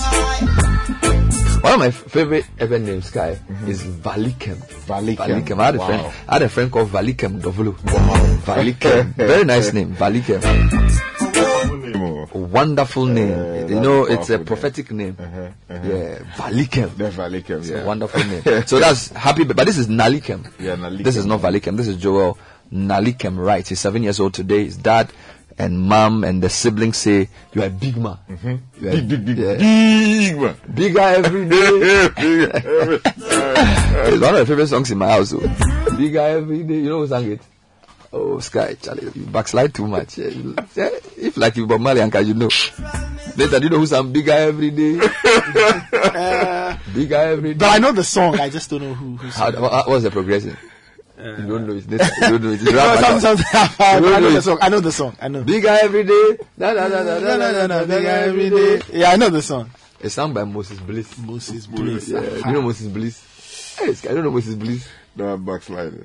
[1.64, 3.68] One of my favorite ever names, Sky, mm-hmm.
[3.70, 4.56] is Valikem.
[4.86, 5.18] Valikem.
[5.18, 5.60] Valikem.
[5.60, 5.88] I had a Wow.
[5.88, 6.14] friend.
[6.28, 7.74] I had a friend called Valikem Dovulu.
[8.44, 9.16] Valikem.
[9.16, 10.42] Very nice name, Valikem.
[11.94, 12.32] Mm.
[12.50, 13.70] Wonderful name.
[13.70, 15.16] you know, it's a prophetic name.
[15.20, 15.88] Uh-huh, uh-huh.
[15.88, 16.96] Yeah, Valikem.
[16.98, 17.84] The Valikem, It's yeah.
[17.86, 18.42] wonderful name.
[18.68, 20.52] so that's happy, but this is Nalikem.
[20.60, 21.04] Yeah, Nalikem.
[21.04, 21.78] This is not Valikem.
[21.78, 22.38] This is Joel
[22.74, 23.68] Nalikem, right?
[23.68, 24.66] He's seven years old today.
[24.66, 25.12] His dad
[25.60, 28.18] and mom and the siblings say, You are big man.
[28.30, 28.56] Mm-hmm.
[28.84, 29.56] You are Big, big, big, yeah.
[29.58, 30.56] big man.
[30.74, 31.58] Bigger every day.
[33.18, 35.34] it's one of the favorite songs in my house.
[35.98, 36.76] Bigger every day.
[36.76, 37.42] You know who sang it?
[38.14, 40.18] Oh, Sky, Charlie, you backslide too much.
[40.18, 42.50] Yeah, you- yeah, if like you Bob Marley, Anka, you know.
[43.36, 44.94] Later, you know who sang Bigger every day?
[46.94, 47.60] Bigger every day.
[47.60, 48.40] But I know the song.
[48.40, 49.18] I just don't know who.
[49.18, 49.62] who How, sang it.
[49.62, 50.58] what, what's the progression?
[51.18, 51.90] you don't know it.
[51.90, 52.62] You don't know it.
[52.62, 53.76] It's No, rap some, some, battle.
[53.86, 54.58] I You don't know know the song.
[54.62, 55.18] I know the song.
[55.22, 55.44] I know.
[55.44, 56.38] Bigger every day.
[56.58, 57.80] Na, na, na, na, No, na, no, no, na, no.
[57.80, 58.78] na, Bigger na, every na, day.
[58.78, 58.84] na.
[59.00, 59.70] Yeah, I know the song.
[60.00, 61.18] It's sung by Moses Bliss.
[61.18, 62.08] Moses Bliss.
[62.10, 63.76] Yeah, you know Moses Bliss?
[63.80, 64.88] Hey, this guy, I don't know Moses Bliss.
[65.16, 66.04] No, I'm backsliding.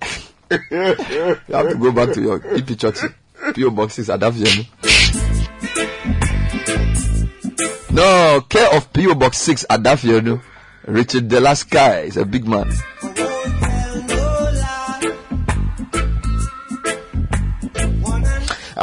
[0.71, 2.99] You have to go back to your EP church.
[3.55, 4.67] PO boxes at Aviano.
[7.91, 10.41] No, care of PO box six at Aviano.
[10.87, 12.71] Richard Delasky is a big man.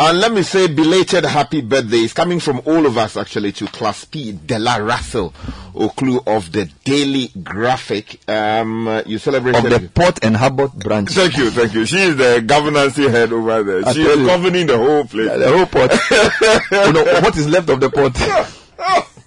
[0.02, 1.97] And let me say belated happy birthday.
[1.97, 5.32] It's coming from all of us actually to Class P Della Russell
[5.74, 8.22] Oklu of the Daily Graphic.
[8.30, 11.10] Um, you Of the Port and Harbour branch.
[11.10, 11.86] Thank you, thank you.
[11.86, 13.86] She is the governance head over there.
[13.86, 15.28] I She is governing the whole place.
[15.28, 15.91] Yeah, the whole port.
[16.93, 18.16] know, what is left of the port?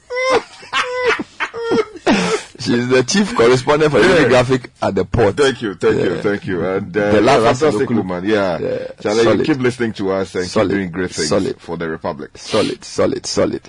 [2.65, 4.29] She's the chief correspondent for the Yeah.
[4.29, 5.37] Graphic at the port.
[5.37, 6.65] Thank you, thank you, thank you.
[6.65, 8.59] And uh, The last fantastic woman, yeah.
[8.59, 9.47] Yeah, Charlie, you solid.
[9.47, 10.69] keep listening to us and Solid.
[10.69, 11.61] keep doing great things Solid.
[11.61, 12.31] for the Republic.
[12.37, 13.63] Solid, solid, solid.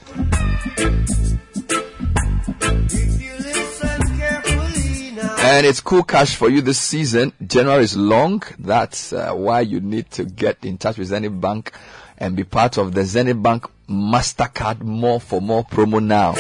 [5.46, 7.34] And it's cool cash for you this season.
[7.46, 8.42] January is long.
[8.58, 11.74] That's uh, why you need to get in touch with Zenith Bank
[12.18, 16.34] and be part of the Zenith Bank MasterCard More for More promo now.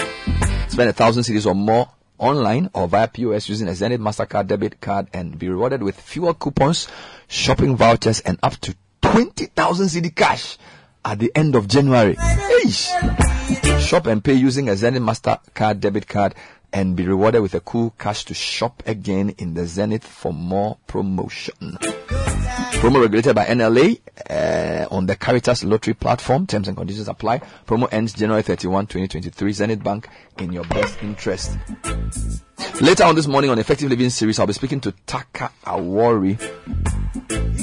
[0.70, 1.90] Spend a thousand cedis or more
[2.24, 6.34] online or via POS using a Zenith MasterCard debit card and be rewarded with fewer
[6.34, 6.88] coupons,
[7.28, 10.58] shopping vouchers, and up to 20,000 cedi cash
[11.04, 12.16] at the end of January.
[12.16, 12.90] Eish.
[13.82, 16.34] Shop and pay using a Zenith MasterCard debit card
[16.72, 20.78] and be rewarded with a cool cash to shop again in the Zenith for more
[20.88, 21.78] promotion.
[22.72, 24.00] Promo regulated by NLA
[24.30, 26.48] uh, on the Caritas Lottery platform.
[26.48, 27.40] Terms and conditions apply.
[27.66, 29.52] Promo ends January 31, 2023.
[29.54, 30.08] Zenith Bank
[30.40, 31.58] in your best interest.
[32.82, 36.40] Later on this morning on Effective Living series, I'll be speaking to Taaka Awori.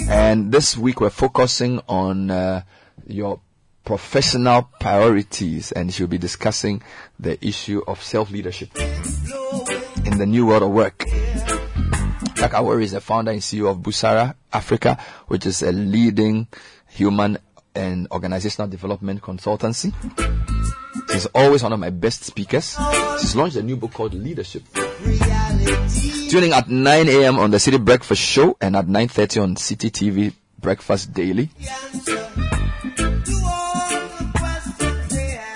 [0.09, 2.63] And this week we're focusing on uh,
[3.07, 3.41] your
[3.85, 6.83] professional priorities and she'll be discussing
[7.19, 8.71] the issue of self-leadership
[10.05, 11.05] in the new world of work.
[12.41, 14.97] Taaka Awori is the founder and CEO of Busara Africa,
[15.27, 16.47] which is a leading
[16.89, 17.37] human
[17.75, 19.93] and organizational development consultancy.
[21.13, 22.79] She's always one of my best speakers.
[23.21, 24.63] She's launched a new book called Leadership.
[26.31, 27.39] Tuning at 9 a.m.
[27.39, 31.51] on the Citi Breakfast Show and at 9.30 on Citi TV Breakfast Daily.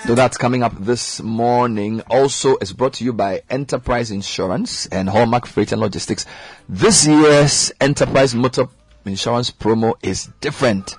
[0.05, 2.01] So that's coming up this morning.
[2.11, 6.27] Also, it's brought to you by Enterprise Insurance and Hallmark Freight and Logistics.
[6.69, 8.67] This year's Enterprise Motor
[9.05, 10.95] Insurance promo is different.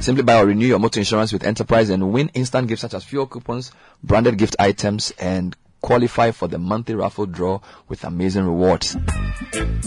[0.00, 3.04] Simply buy or renew your motor insurance with Enterprise and win instant gifts such as
[3.04, 3.70] fuel coupons,
[4.02, 8.96] branded gift items, and qualify for the monthly raffle draw with amazing rewards.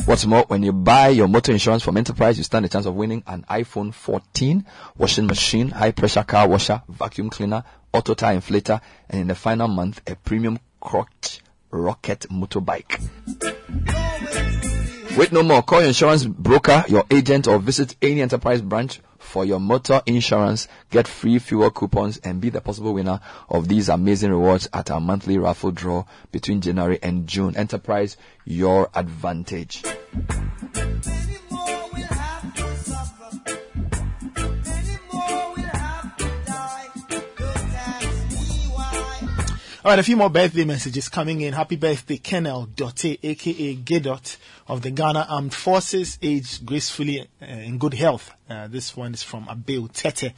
[0.05, 2.93] What's more, when you buy your motor insurance from Enterprise, you stand a chance of
[2.93, 4.65] winning an iPhone 14,
[4.97, 7.63] washing machine, high pressure car washer, vacuum cleaner,
[7.95, 11.41] auto tire inflator, and in the final month, a premium crotch
[11.71, 13.01] rocket motorbike.
[15.17, 15.63] Wait no more.
[15.63, 20.67] Call your insurance broker, your agent, or visit any enterprise branch for your motor insurance.
[20.91, 24.99] Get free fuel coupons and be the possible winner of these amazing rewards at our
[24.99, 27.55] monthly raffle draw between January and June.
[27.55, 29.83] Enterprise, your advantage.
[39.85, 41.53] All right, a few more birthday messages coming in.
[41.53, 44.37] Happy birthday, Kenel Dotte, aka Gedot
[44.67, 48.31] of the Ghana Armed Forces, aged gracefully uh, in good health.
[48.49, 50.33] Uh, this one is from Abel Tete.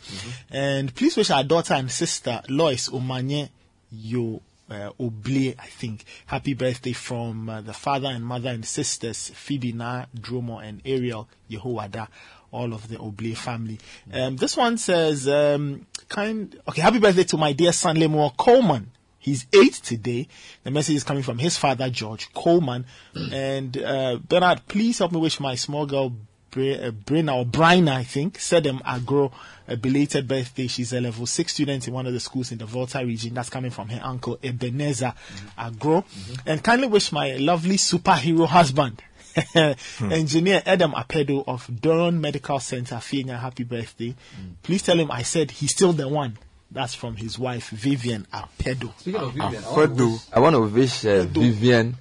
[0.52, 3.48] And please wish our daughter and sister, Lois Omanye
[3.90, 6.04] Yo uh, Oblie, I think.
[6.26, 11.30] Happy birthday from uh, the father and mother and sisters, Phoebe Na, Dromo, and Ariel
[11.50, 12.10] Yehoada,
[12.52, 13.80] all of the Oblie family.
[14.12, 18.92] Um, this one says, um, kind, okay, happy birthday to my dear son, Lemuel Coleman.
[19.28, 20.30] He's eight today.
[20.64, 22.86] The message is coming from his father, George Coleman.
[23.14, 23.34] Mm.
[23.34, 28.04] and uh, Bernard, please help me wish my small girl, uh, Brina or Brina, I
[28.06, 29.34] think, Sedem Agro,
[29.68, 30.68] a belated birthday.
[30.68, 33.34] She's a level six student in one of the schools in the Volta region.
[33.34, 35.48] That's coming from her uncle, Ebenezer mm-hmm.
[35.60, 36.04] Agro.
[36.04, 36.50] Mm-hmm.
[36.50, 39.04] And kindly wish my lovely superhero husband,
[39.36, 39.74] hmm.
[40.14, 44.12] Engineer Adam Apedo of Durham Medical Center, Fienya, happy birthday.
[44.12, 44.54] Mm.
[44.64, 46.38] Please tell him I said he's still the one.
[46.72, 48.92] That's from his wife, Vivian Apedo.
[49.00, 51.96] Speaking of Vivian, I want to wish, I want to wish uh, Vivian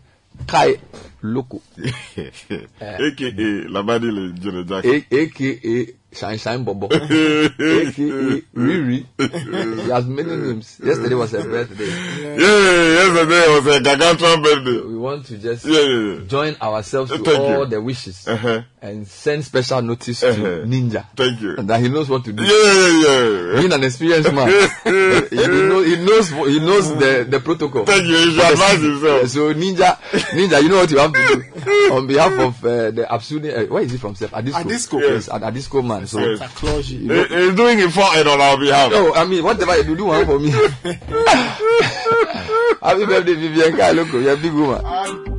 [0.46, 0.74] Kai
[1.22, 1.60] Loko,
[2.80, 5.04] AKA Labadi Le Jonah Jackson.
[5.10, 5.86] A- aka
[6.16, 9.04] Shine Shine Bobo, aka Riri.
[9.84, 10.80] He has many names.
[10.82, 11.84] Yesterday was her birthday.
[11.86, 14.80] Yeah, yesterday was a gargantuan birthday.
[14.80, 16.20] We want to just Yeah, yeah, yeah.
[16.26, 17.66] join ourselves to Thank all you.
[17.66, 18.62] the wishes Uh-huh.
[18.80, 20.64] and send special notice to Uh-huh.
[20.66, 21.06] Ninja.
[21.16, 21.56] Thank you.
[21.58, 22.42] And that he knows what to do.
[22.42, 23.60] Yeah, yeah, yeah.
[23.60, 24.48] Being an experienced man,
[25.30, 27.84] he, know, he knows he knows the, the protocol.
[27.84, 28.16] Thank you.
[28.16, 29.28] He should advise himself.
[29.28, 29.96] So Ninja,
[30.32, 33.52] Ninja, you know what you have to do on behalf of uh, the Absuni.
[33.56, 34.14] Uh, where is he from?
[34.14, 34.30] Sef?
[34.30, 34.62] Adisco.
[34.64, 35.00] Adisco.
[35.00, 36.05] Yes, Ad- Adisco man.
[36.06, 36.38] So Yes.
[36.38, 36.90] Santa Claus.
[36.90, 38.90] you know- He- He's doing it for and on our behalf.
[38.92, 40.50] no, I mean whatever you do, do one for me.
[42.82, 44.22] Happy birthday, Vivian Kailoko.
[44.22, 45.32] You're a big woman.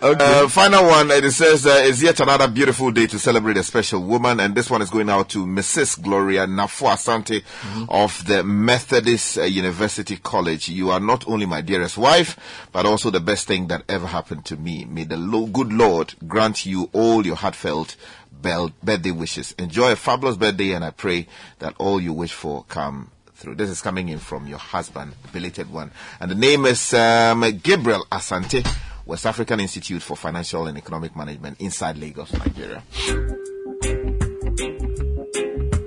[0.00, 4.02] Uh, final one, it says, uh, it's yet another beautiful day to celebrate a special
[4.02, 6.00] woman, and this one is going out to Mrs.
[6.02, 7.42] Gloria Nafu Asante
[7.88, 10.68] of the Methodist uh, University College.
[10.68, 12.36] You are not only my dearest wife,
[12.72, 14.84] but also the best thing that ever happened to me.
[14.84, 19.54] May the lo- good Lord grant you all your heartfelt bel- birthday wishes.
[19.58, 21.28] Enjoy a fabulous birthday, and I pray
[21.60, 23.54] that all you wish for come through.
[23.56, 25.90] This is coming in from your husband, belated one.
[26.20, 28.66] And the name is um, Gabriel Asante,
[29.06, 32.82] West African Institute for Financial and Economic Management inside Lagos, Nigeria.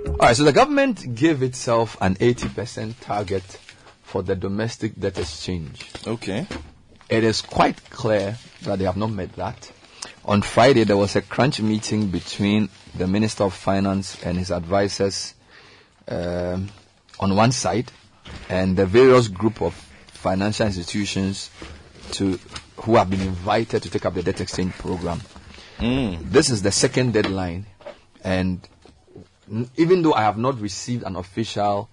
[0.07, 3.43] All right, so the government gave itself an 80% target
[4.03, 5.91] for the domestic debt exchange.
[6.07, 6.47] Okay.
[7.09, 9.71] It is quite clear that they have not met that.
[10.27, 15.35] On Friday, there was a crunch meeting between the Minister of Finance and his advisors
[16.07, 16.69] um,
[17.19, 17.91] on one side,
[18.49, 19.75] and the various group of
[20.07, 21.51] financial institutions
[22.13, 22.39] to
[22.77, 25.21] who have been invited to take up the debt exchange program.
[25.79, 27.67] This is the second deadline,
[28.23, 28.67] and
[29.51, 31.87] n- even though I have not received an official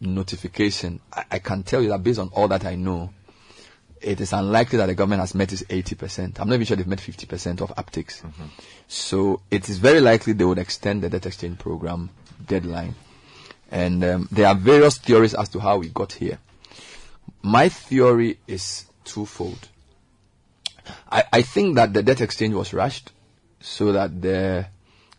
[0.00, 3.10] notification, I, I can tell you that based on all that I know,
[4.00, 6.40] it is unlikely that the government has met its 80%.
[6.40, 8.22] I'm not even sure they've met 50% of uptakes.
[8.88, 12.10] So it is very likely they would extend the debt exchange program
[12.46, 12.94] deadline.
[13.70, 16.38] And um, there are various theories as to how we got here.
[17.42, 19.68] My theory is twofold.
[21.10, 23.12] I, I think that the debt exchange was rushed
[23.60, 24.66] so that the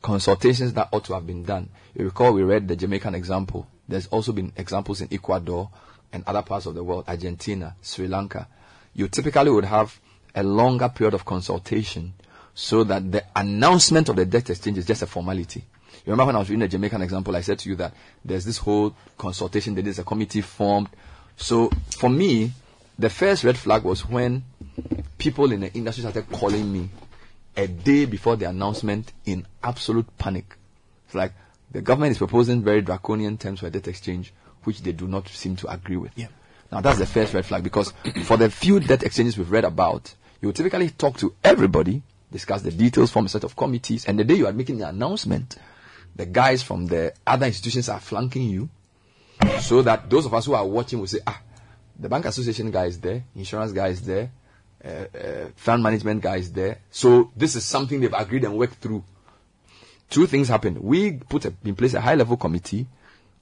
[0.02, 1.70] consultations that ought to have been done.
[1.94, 3.68] You recall we read the Jamaican example.
[3.88, 5.70] There's also been examples in Ecuador
[6.12, 8.48] and other parts of the world, Argentina, Sri Lanka.
[8.94, 10.00] You typically would have
[10.36, 12.14] a longer period of consultation
[12.54, 15.64] so that the announcement of the debt exchange is just a formality.
[16.06, 17.94] You remember when I was reading the Jamaican example, I said to you that
[18.26, 20.90] there's this whole consultation, there is a committee formed.
[21.38, 22.52] So for me,
[22.98, 24.44] the first red flag was when
[25.18, 26.90] people in the industry started calling me
[27.56, 30.56] a day before the announcement in absolute panic.
[31.06, 31.34] It's like
[31.72, 35.56] the government is proposing very draconian terms for debt exchange, which they do not seem
[35.58, 36.12] to agree with.
[36.16, 36.28] Yeah.
[36.72, 37.94] Now that's the first red flag because
[38.24, 42.62] for the few debt exchanges we've read about, you would typically talk to everybody, discuss
[42.62, 45.58] the details, form a set of committees, and the day you are making the announcement,
[46.16, 48.70] the guys from the other institutions are flanking you,
[49.60, 51.42] so that those of us who are watching will say, ah,
[52.00, 54.32] the bank association guy is there, insurance guy is there,
[54.84, 56.80] uh, uh, fund management guy is there.
[56.90, 59.04] So this is something they've agreed and worked through.
[60.10, 60.80] Two things happened.
[60.80, 62.88] We put a, in place a high level committee.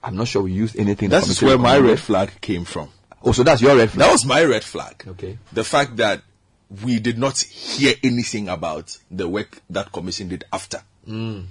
[0.03, 1.09] I'm not sure we used anything.
[1.09, 2.89] That is where my red flag came from.
[3.23, 4.07] Oh, so that's your red flag.
[4.07, 5.03] That was my red flag.
[5.07, 5.37] Okay.
[5.51, 6.21] The fact that
[6.83, 10.81] we did not hear anything about the work that commission did after.
[11.07, 11.45] Mm.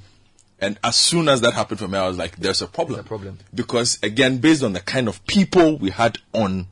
[0.60, 3.00] And as soon as that happened for me, I was like, there's a problem.
[3.00, 3.38] a problem.
[3.54, 6.66] Because again, based on the kind of people we had on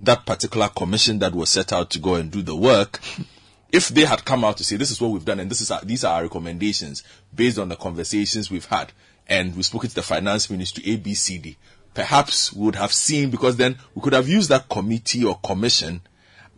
[0.00, 3.00] that particular commission that was set out to go and do the work,
[3.72, 5.70] if they had come out to say, this is what we've done and this is
[5.70, 7.02] our, these are our recommendations
[7.34, 8.92] based on the conversations we've had,
[9.28, 11.56] and we spoke to the finance ministry, ABCD,
[11.94, 16.00] perhaps we would have seen, because then we could have used that committee or commission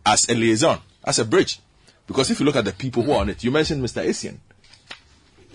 [0.05, 1.59] as a liaison, as a bridge.
[2.07, 4.01] Because if you look at the people who are on it, you mentioned Mr.
[4.03, 4.39] Asian.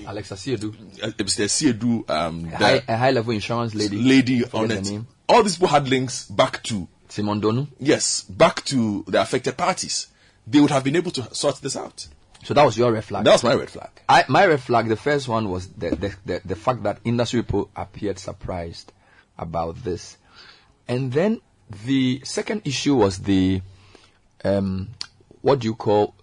[0.06, 0.74] Alexa Siedu.
[1.02, 1.46] Uh, Mr.
[1.48, 3.96] Siedu, um, A high, a high level insurance lady.
[4.02, 4.84] lady on it.
[4.84, 5.06] name.
[5.28, 7.68] All these people had links back to Simon Donu.
[7.78, 10.08] Yes, back to the affected parties.
[10.46, 12.08] They would have been able to sort this out.
[12.44, 13.24] So that was your red flag.
[13.24, 13.90] That was my red flag.
[14.08, 17.42] I, my red flag, the first one was the, the, the, the fact that industry
[17.42, 18.90] people appeared surprised
[19.40, 20.16] about this.
[20.88, 21.40] And then
[21.84, 23.62] the second issue was the,
[24.44, 24.88] um,
[25.40, 26.14] what do you call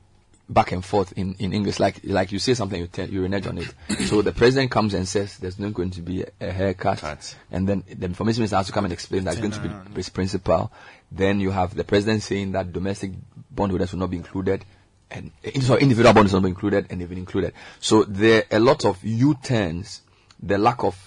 [0.50, 1.80] back and forth in, in English?
[1.80, 3.74] Like, like you say something, you, tell, you renege on it.
[4.08, 7.36] so the president comes and says there's not going to be a, a haircut.
[7.52, 10.02] And then the information minister has to come and explain that it's going to be
[10.02, 10.72] the principal.
[11.12, 13.12] Then you have the president saying that domestic
[13.52, 14.64] bondholders will not be included
[15.10, 17.54] and eh, sorry, individual bonds will not be included and they've included.
[17.80, 20.02] So there are a lot of U-turns.
[20.42, 21.07] The lack of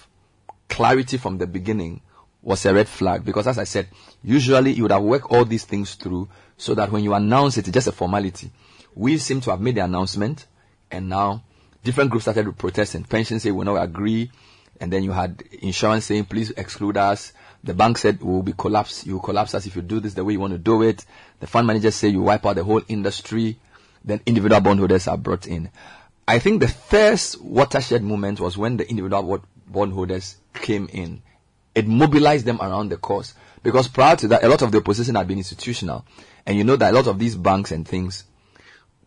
[0.71, 2.01] clarity from the beginning
[2.41, 3.87] was a red flag because as I said,
[4.23, 7.67] usually you would have worked all these things through so that when you announce it,
[7.67, 8.49] it's just a formality.
[8.95, 10.47] We seem to have made the announcement
[10.89, 11.43] and now
[11.83, 13.03] different groups started protesting.
[13.03, 14.31] Pensions say we will not agree.
[14.79, 17.33] And then you had insurance saying, please exclude us.
[17.63, 19.05] The bank said, we will be collapsed.
[19.05, 21.05] You will collapse us if you do this the way you want to do it.
[21.39, 23.59] The fund managers say you wipe out the whole industry.
[24.03, 25.69] Then individual bondholders are brought in.
[26.27, 31.21] I think the first watershed moment was when the individual bondholders came in.
[31.73, 33.33] It mobilized them around the cause.
[33.63, 36.05] Because prior to that, a lot of the opposition had been institutional.
[36.45, 38.25] And you know that a lot of these banks and things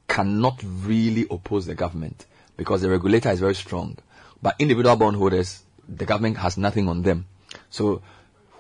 [0.09, 2.27] cannot really oppose the government
[2.57, 3.99] because the regulator is very strong.
[4.41, 7.27] But individual bondholders, the government has nothing on them.
[7.71, 8.03] So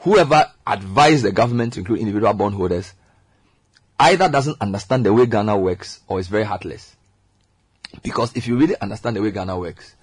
[0.01, 2.93] whoever advised the government to include individual bondholders
[3.98, 6.94] either doesn't understand the way Ghana works or is very heartless.
[8.02, 9.94] Because if you really understand the way Ghana works,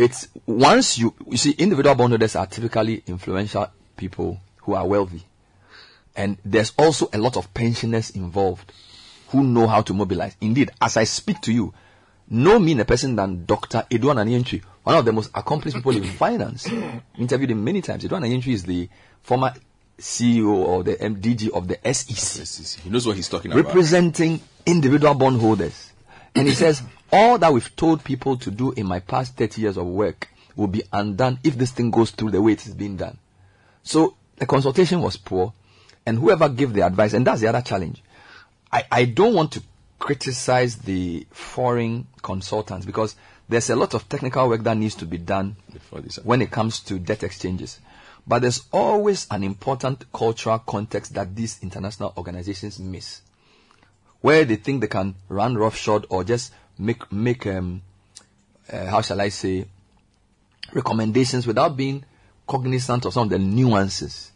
[0.00, 3.66] it's once you you see individual bondholders are typically influential
[3.96, 5.22] people who are wealthy.
[6.16, 8.72] And there's also a lot of pensioners involved
[9.28, 10.36] who know how to mobilize.
[10.40, 11.72] Indeed, as I speak to you,
[12.28, 13.84] no mean a person than Dr.
[13.90, 16.68] Edouard Anyentri, one of the most accomplished people in finance.
[17.18, 18.04] Interviewed him many times.
[18.04, 18.88] Edouard Anyentri is the
[19.22, 19.52] former
[19.98, 22.82] CEO or the MDG of the SEC.
[22.82, 23.66] He knows what he's talking about.
[23.66, 25.92] Representing individual bondholders.
[26.34, 26.82] And he says,
[27.12, 30.66] all that we've told people to do in my past 30 years of work will
[30.66, 33.18] be undone if this thing goes through the way it is being done.
[33.82, 35.52] So the consultation was poor,
[36.06, 38.02] and whoever gave the advice, and that's the other challenge.
[38.72, 39.62] I, I don't want to
[39.98, 43.16] criticize the foreign consultants because
[43.48, 45.56] there's a lot of technical work that needs to be done
[46.22, 47.80] when it comes to debt exchanges.
[48.26, 53.22] But there's always an important cultural context that these international organizations miss,
[54.20, 57.82] where they think they can run roughshod or just make make um,
[58.72, 59.66] uh, how shall I say
[60.72, 62.04] recommendations without being
[62.46, 64.32] cognizant of some of the nuances.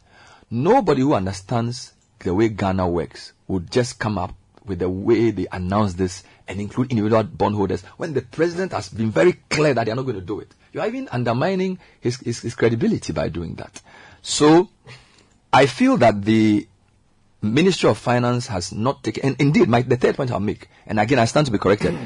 [0.51, 4.35] Nobody who understands the way Ghana works would just come up
[4.65, 9.11] with the way they announce this and include individual bondholders when the president has been
[9.11, 10.55] very clear that they are not going to do it.
[10.73, 13.83] You are even undermining his, his, his credibility by doing that.
[14.23, 14.71] So,
[15.53, 16.67] I feel that the
[17.43, 20.99] Ministry of Finance has not taken, and indeed, my, the third point I'll make, and
[20.99, 21.97] again, I stand to be corrected.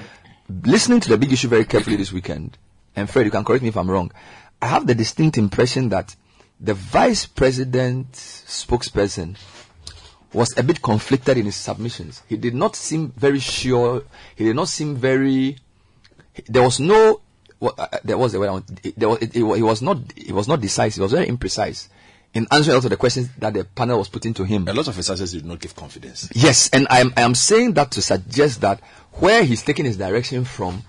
[0.49, 2.57] Listening to the big issue very carefully this weekend,
[2.97, 4.11] and Fred, you can correct me if I'm wrong.
[4.63, 6.17] I have the distinct impression that
[6.61, 9.37] the vice president's spokesperson
[10.33, 12.23] was a bit conflicted in his submissions.
[12.29, 14.05] He did not seem very sure.
[14.37, 15.59] He did not seem very.
[16.47, 17.21] There was no.
[17.59, 18.63] What, uh, there was the way.
[18.97, 19.19] There was.
[19.21, 19.99] It, it, he was not.
[20.17, 21.01] He was not decisive.
[21.01, 21.89] It was very imprecise
[22.35, 24.69] in answering a lot of the questions that the panel was putting to him.
[24.69, 26.29] A lot of his answers did not give confidence.
[26.35, 28.81] Yes, and I am, I am saying that to suggest that
[29.21, 30.83] where he's taking his direction from,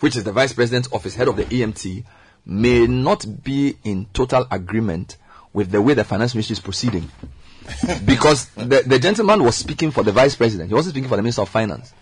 [0.00, 2.04] which is the vice president's office, head of the EMT,
[2.44, 5.16] may not be in total agreement
[5.52, 7.10] with the way the finance ministry is proceeding.
[8.04, 10.68] because the, the gentleman was speaking for the vice president.
[10.68, 11.92] He wasn't speaking for the minister of finance.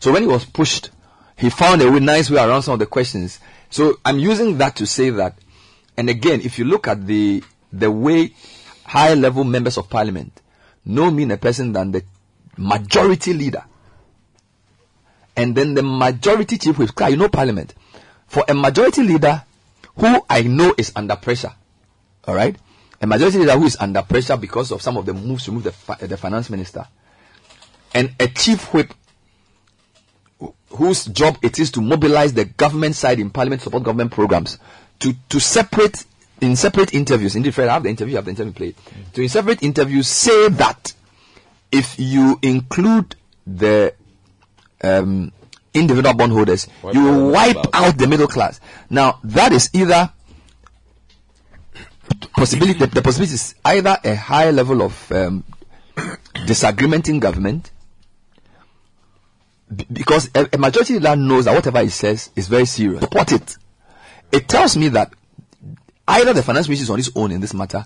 [0.00, 0.90] So when he was pushed,
[1.36, 3.38] he found a nice way around some of the questions.
[3.68, 5.36] So I'm using that to say that,
[5.96, 7.42] and again, if you look at the
[7.72, 8.34] the way
[8.84, 10.40] high level members of parliament
[10.84, 12.02] no mean a person than the
[12.56, 13.64] majority leader.
[15.36, 17.74] And then the majority chief whip, you know parliament.
[18.26, 19.42] For a majority leader
[19.96, 21.52] who I know is under pressure,
[22.26, 22.56] alright?
[23.00, 25.64] A majority leader who is under pressure because of some of the moves to move
[25.64, 26.86] the, fi- the finance minister.
[27.94, 28.92] And a chief whip
[30.70, 34.58] whose job it is to mobilize the government side in parliament, to support government programs
[35.00, 36.04] to to separate
[36.40, 37.34] in separate interviews.
[37.36, 38.76] In different, I have the interview, I have the interview played.
[38.76, 39.12] Mm.
[39.14, 40.92] To in separate interviews say that
[41.72, 43.16] if you include
[43.46, 43.94] the
[44.82, 45.32] um,
[45.74, 48.60] individual bondholders, you out will the wipe out the middle class.
[48.88, 50.10] Now that is either
[52.32, 52.78] possibility.
[52.78, 55.44] The, the possibility is either a high level of um,
[56.46, 57.70] disagreement in government,
[59.74, 63.00] b- because a, a majority leader knows that whatever he says is very serious.
[63.00, 63.56] Support it.
[64.32, 65.12] It tells me that
[66.08, 67.84] either the finance ministry is on his own in this matter,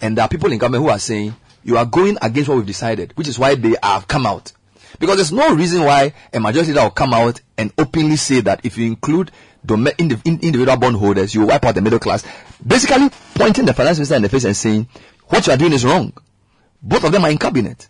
[0.00, 2.66] and there are people in government who are saying you are going against what we've
[2.66, 4.52] decided, which is why they have come out.
[4.98, 8.64] Because there's no reason why a majority leader will come out and openly say that
[8.64, 9.30] if you include
[9.68, 12.24] in- individual bondholders, you wipe out the middle class.
[12.64, 14.88] Basically, pointing the finance minister in the face and saying
[15.26, 16.12] what you are doing is wrong.
[16.82, 17.88] Both of them are in cabinet.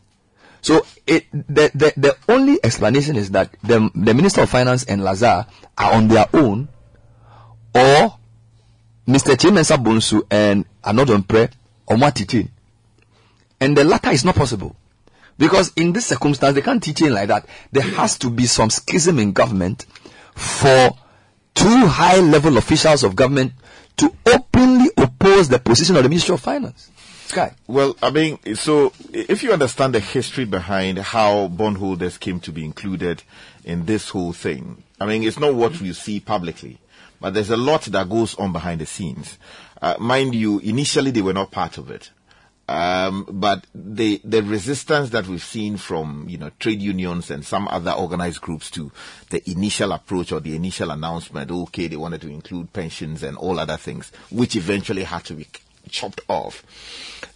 [0.62, 5.04] So it, the, the the only explanation is that the the minister of finance and
[5.04, 5.46] Lazard
[5.78, 6.68] are on their own,
[7.74, 8.16] or
[9.06, 9.36] Mr.
[9.36, 11.52] Kyei-Mensah-Bonsu and Annoh-Dompreh
[11.86, 12.50] or teaching.
[13.60, 14.74] And the latter is not possible.
[15.38, 17.46] Because in this circumstance, they can't teach in like that.
[17.72, 19.86] There has to be some schism in government
[20.34, 20.96] for
[21.54, 23.52] two high level officials of government
[23.96, 26.90] to openly oppose the position of the Ministry of Finance.
[27.32, 27.54] Guy.
[27.66, 32.64] Well, I mean, so if you understand the history behind how bondholders came to be
[32.64, 33.22] included
[33.64, 36.78] in this whole thing, I mean, it's not what we see publicly,
[37.20, 39.38] but there's a lot that goes on behind the scenes.
[39.82, 42.10] Uh, mind you, initially they were not part of it.
[42.68, 47.68] Um, but the the resistance that we've seen from you know trade unions and some
[47.68, 48.90] other organized groups to
[49.30, 53.60] the initial approach or the initial announcement, okay, they wanted to include pensions and all
[53.60, 55.46] other things, which eventually had to be
[55.88, 56.64] chopped off,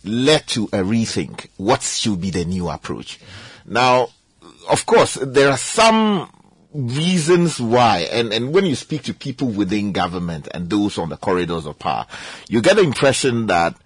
[0.05, 1.49] led to a rethink.
[1.57, 3.21] What should be the new approach?
[3.65, 4.09] Now,
[4.69, 6.29] of course, there are some
[6.73, 11.17] reasons why, and, and when you speak to people within government and those on the
[11.17, 12.07] corridors of power,
[12.49, 13.77] you get the impression that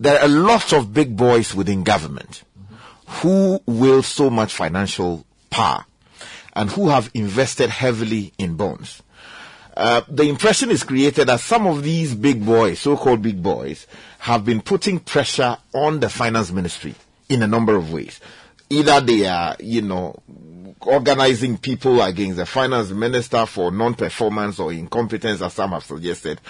[0.00, 2.42] there are lots of big boys within government
[3.06, 5.84] who wield so much financial power
[6.54, 9.02] and who have invested heavily in bonds.
[9.76, 13.86] Uh, the impression is created that some of these big boys, so-called big boys,
[14.18, 16.94] have been putting pressure on the finance ministry
[17.28, 18.20] in a number of ways.
[18.68, 20.18] Either they are, you know,
[20.80, 26.40] organizing people against the finance minister for non-performance or incompetence, as some have suggested,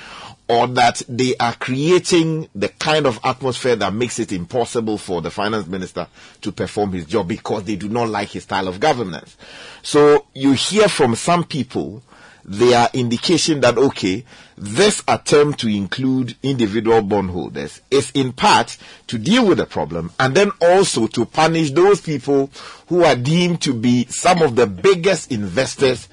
[0.51, 5.31] or that they are creating the kind of atmosphere that makes it impossible for the
[5.31, 6.09] finance minister
[6.41, 9.37] to perform his job because they do not like his style of governance.
[9.83, 12.03] So you hear from some people
[12.45, 14.25] they are indication that okay,
[14.57, 20.35] this attempt to include individual bondholders is in part to deal with the problem and
[20.35, 22.51] then also to punish those people
[22.89, 26.09] who are deemed to be some of the biggest investors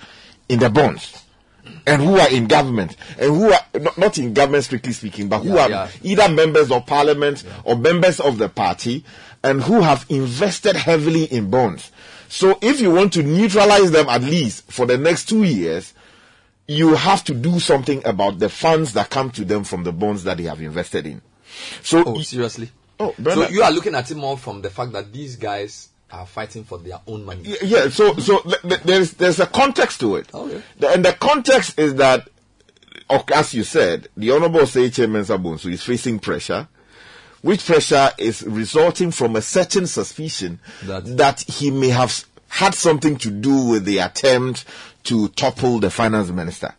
[0.47, 1.23] in the bonds
[1.87, 5.39] and who are in government and who are not, not in government strictly speaking, but
[5.39, 5.89] who Yeah, are yeah.
[6.03, 9.03] either members of parliament or members of the party
[9.43, 11.91] and who have invested heavily in bonds.
[12.29, 15.93] So if you want to neutralize them at least for the next two years,
[16.67, 20.25] you have to do something about the funds that come to them from the bonds
[20.25, 21.21] that they have invested in.
[21.81, 22.69] So Oh, seriously?
[22.99, 26.25] Oh, so you are looking at it more from the fact that these guys are
[26.25, 27.43] fighting for their own money.
[27.45, 30.61] Y- yeah so so th- th- there's there's a context to it oh, Okay.
[30.79, 32.29] The- and the context is that
[33.33, 36.67] as you said the honorable Kyei-Mensah-Bonsu is facing pressure
[37.41, 43.17] which pressure is resulting from a certain suspicion That- that, he may have had something
[43.17, 44.65] to do with the attempt
[45.03, 46.73] to topple the finance minister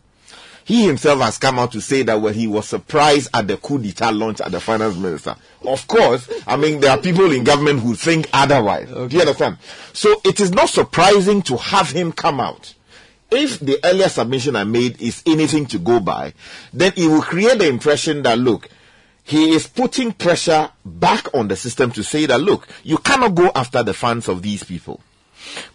[0.69, 3.79] he himself has come out to say that when he was surprised at the coup
[3.79, 5.35] d'etat launch at the finance minister.
[5.65, 8.87] Of course, I mean, there are people in government who think otherwise.
[8.87, 9.57] Do you understand?
[9.93, 12.75] So it is not surprising to have him come out.
[13.31, 16.35] If the earlier submission I made is anything to go by,
[16.71, 18.69] then it will create the impression that, look,
[19.23, 23.51] he is putting pressure back on the system to say that, look, you cannot go
[23.55, 25.01] after the funds of these people.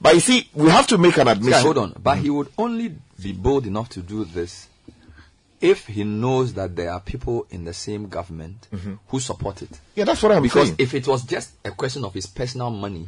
[0.01, 1.51] But you see, we have to make an admission.
[1.51, 1.97] Guy, hold on.
[2.01, 4.69] But he would only be bold enough to do this
[5.65, 8.99] if he knows that there are people in the same government Mhm.
[9.09, 9.71] who support it.
[9.97, 10.77] Yeah, that's what I'm because saying.
[10.79, 13.07] if it was just a question of his personal money,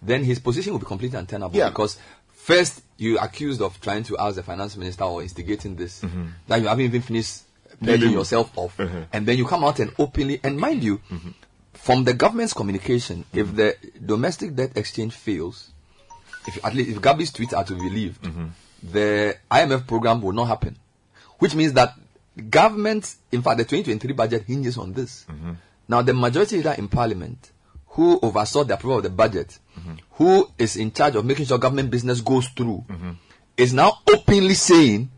[0.00, 1.56] then his position would be completely untenable.
[1.58, 1.68] Yeah.
[1.70, 1.98] Because
[2.32, 6.00] first you're accused of trying to ask the finance minister or instigating this
[6.48, 7.42] that you haven't even finished
[7.82, 8.18] pledging Mhm.
[8.18, 9.06] yourself off, Mhm.
[9.12, 11.00] and then you come out and openly and mind you,
[11.74, 15.70] from the government's communication, if the domestic debt exchange fails,
[16.46, 18.20] if at least if Gabby's tweets are to be believed,
[18.82, 20.76] the IMF program will not happen.
[21.40, 21.94] Which means that
[22.48, 25.26] government, in fact, the 2023 budget hinges on this.
[25.28, 25.52] Mm-hmm.
[25.88, 27.50] Now, the majority leader in parliament,
[27.88, 29.94] who oversaw the approval of the budget, mm-hmm.
[30.12, 33.10] who is in charge of making sure government business goes through, mm-hmm.
[33.56, 35.10] is now openly saying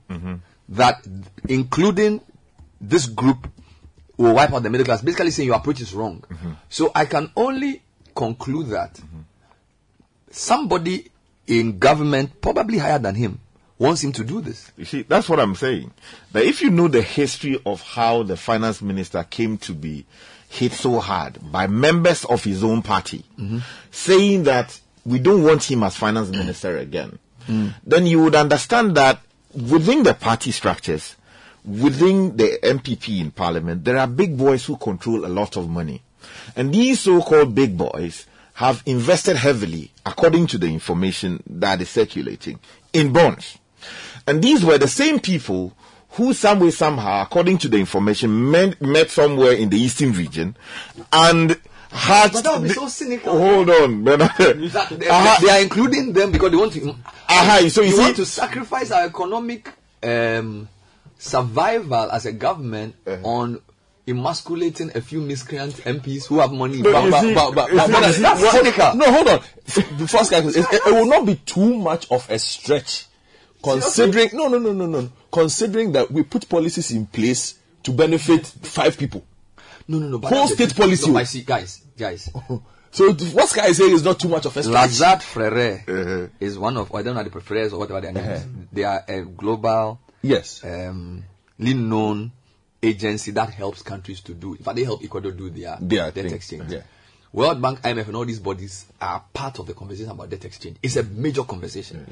[0.70, 1.06] that
[1.48, 2.20] including
[2.80, 3.46] this group
[4.16, 5.02] will wipe out the middle class.
[5.02, 6.24] Basically, saying your approach is wrong.
[6.68, 7.82] So I can only
[8.14, 8.98] conclude that
[10.30, 11.10] somebody
[11.46, 13.40] in government, probably higher than him,
[13.82, 14.70] wants him to do this.
[14.76, 15.92] You see, that's what I'm saying.
[16.32, 20.06] That if you know the history of how the finance minister came to be
[20.48, 23.58] hit so hard by members of his own party, mm-hmm.
[23.90, 27.18] saying that we don't want him as finance minister again,
[27.48, 27.74] mm.
[27.84, 29.20] then you would understand that
[29.52, 31.16] within the party structures,
[31.64, 36.02] within the NPP in parliament, there are big boys who control a lot of money.
[36.54, 42.60] And these so-called big boys have invested heavily, according to the information that is circulating,
[42.92, 43.58] in bonds.
[44.26, 45.72] And these were the same people
[46.10, 50.56] who some way, somehow, according to the information, met, met somewhere in the eastern region
[51.12, 51.58] and
[51.90, 52.32] had...
[52.32, 53.38] But that would be so cynical.
[53.38, 54.04] Hold on.
[54.04, 55.38] That- they, Aha.
[55.42, 56.94] they are including them because they want to.
[57.28, 59.70] Aha, so you want to sacrifice our economic
[60.02, 60.68] um,
[61.18, 63.26] survival as a government Uh-huh.
[63.28, 63.60] on
[64.06, 66.82] emasculating a few miscreant MPs who have money.
[66.82, 68.94] But, But- but- see- but- but- but- but but- that's cynical.
[68.96, 69.40] No, hold on.
[69.98, 73.06] The first guy, it, it will not be too much of a stretch,
[73.62, 78.46] considering no, no, no, no, no, considering that we put policies in place to benefit
[78.46, 79.24] five people.
[79.88, 80.18] No, no, no.
[80.18, 81.10] but Whole state policy.
[81.10, 82.30] No, I see, guys, guys.
[82.94, 84.74] So what Sky is saying is not too much of a stretch.
[84.74, 86.26] Lazard Frere Uh-huh.
[86.38, 88.44] is one of I don't know the Freres or whatever their name is.
[88.70, 91.24] They are a global, yes, um,
[91.56, 92.32] known
[92.82, 94.52] agency that helps countries to do.
[94.52, 96.34] In fact, they help Ecuador do their, Their debt thing.
[96.34, 96.70] exchange.
[96.70, 96.82] Yeah.
[97.32, 100.76] World Bank, IMF, and all these bodies are part of the conversation about debt exchange.
[100.82, 102.06] It's a major conversation.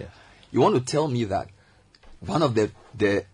[0.53, 1.49] You want to tell me that
[2.21, 3.25] one of the the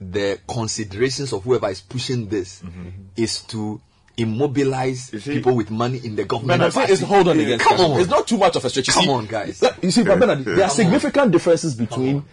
[0.00, 2.90] the considerations of whoever is pushing this Mm-hmm.
[3.16, 3.80] is to
[4.16, 6.58] immobilize people with money in the government.
[6.60, 6.92] Bernard, party.
[6.92, 7.58] it's hold on again.
[7.58, 8.00] Come on.
[8.00, 8.86] It's not too much of a stretch.
[8.88, 9.62] You Come see, on, guys.
[9.82, 12.24] You see, but Bernard, there are significant differences between,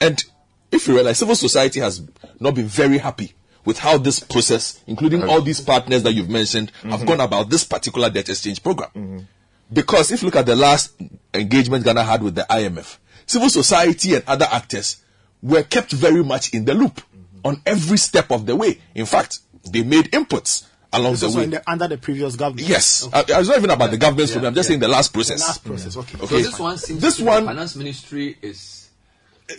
[0.00, 0.22] and
[0.70, 2.02] if you realize, civil society has
[2.38, 3.32] not been very happy
[3.64, 7.64] with how this process, including all these partners that you've mentioned, have gone about this
[7.64, 9.26] particular debt exchange program.
[9.72, 10.92] Because if you look at the last
[11.32, 15.02] engagement Ghana had with the IMF, civil society and other actors
[15.42, 17.00] were kept very much in the loop
[17.44, 18.78] on every step of the way.
[18.94, 19.40] In fact,
[19.70, 21.44] they made inputs along This the way.
[21.44, 22.68] in the, under the previous government.
[22.68, 24.50] Yes, I, I was not even about the government's program.
[24.50, 25.40] I'm just saying the last process.
[25.40, 26.18] The last process, okay.
[26.18, 26.26] okay.
[26.26, 28.88] So this one seems This one- the finance ministry is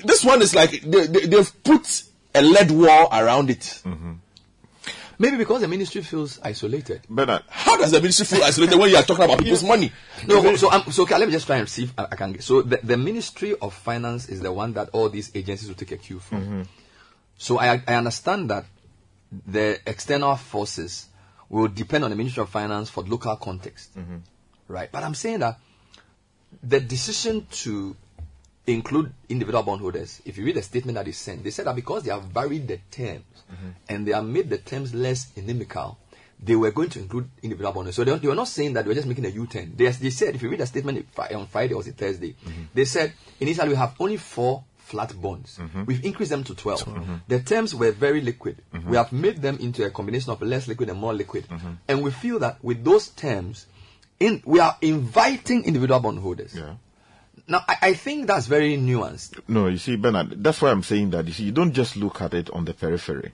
[0.06, 2.03] This one is like they, they, they've put
[2.35, 3.81] a lead wall around it.
[3.85, 4.14] Mm-hmm.
[5.24, 7.02] Maybe because the ministry feels isolated.
[7.10, 9.91] Bernard, How does the ministry feel isolated when you are talking about people's money?
[10.28, 12.34] No, so um, so okay, let me just try and see if I, I can
[12.34, 12.44] get.
[12.44, 15.94] So the, the Ministry of Finance is the one that all these agencies will take
[15.94, 16.68] a cue from.
[17.38, 18.66] So I I understand that
[19.48, 21.08] the external forces
[21.50, 23.91] will depend on the Ministry of Finance for local context,
[24.68, 24.91] right?
[24.91, 25.58] But I'm saying that
[26.62, 27.95] the decision to
[28.72, 32.03] include individual bondholders, if you read the statement that is sent, they said that because
[32.03, 33.69] they have varied the terms mm-hmm.
[33.90, 35.98] and they have made the terms less inimical,
[36.41, 37.95] they were going to include individual bondholders.
[37.95, 39.73] So they, they were not saying that they were just making a U-turn.
[39.76, 42.64] They, they said, if you read the statement on Friday or Thursday, mm-hmm.
[42.73, 45.57] they said initially we have only four flat bonds.
[45.57, 45.85] Mm-hmm.
[45.85, 47.22] We've increased them to 12.
[47.27, 48.61] The terms were very liquid.
[48.85, 51.45] We have made them into a combination of less liquid and more liquid.
[51.88, 53.65] And we feel that with those terms,
[54.19, 56.56] in, we are inviting individual bondholders.
[57.48, 59.40] Now, I, I think that's very nuanced.
[59.48, 61.28] No, you see, Bernard, that's why I'm saying that.
[61.28, 63.34] You see, you don't just look at it on the periphery.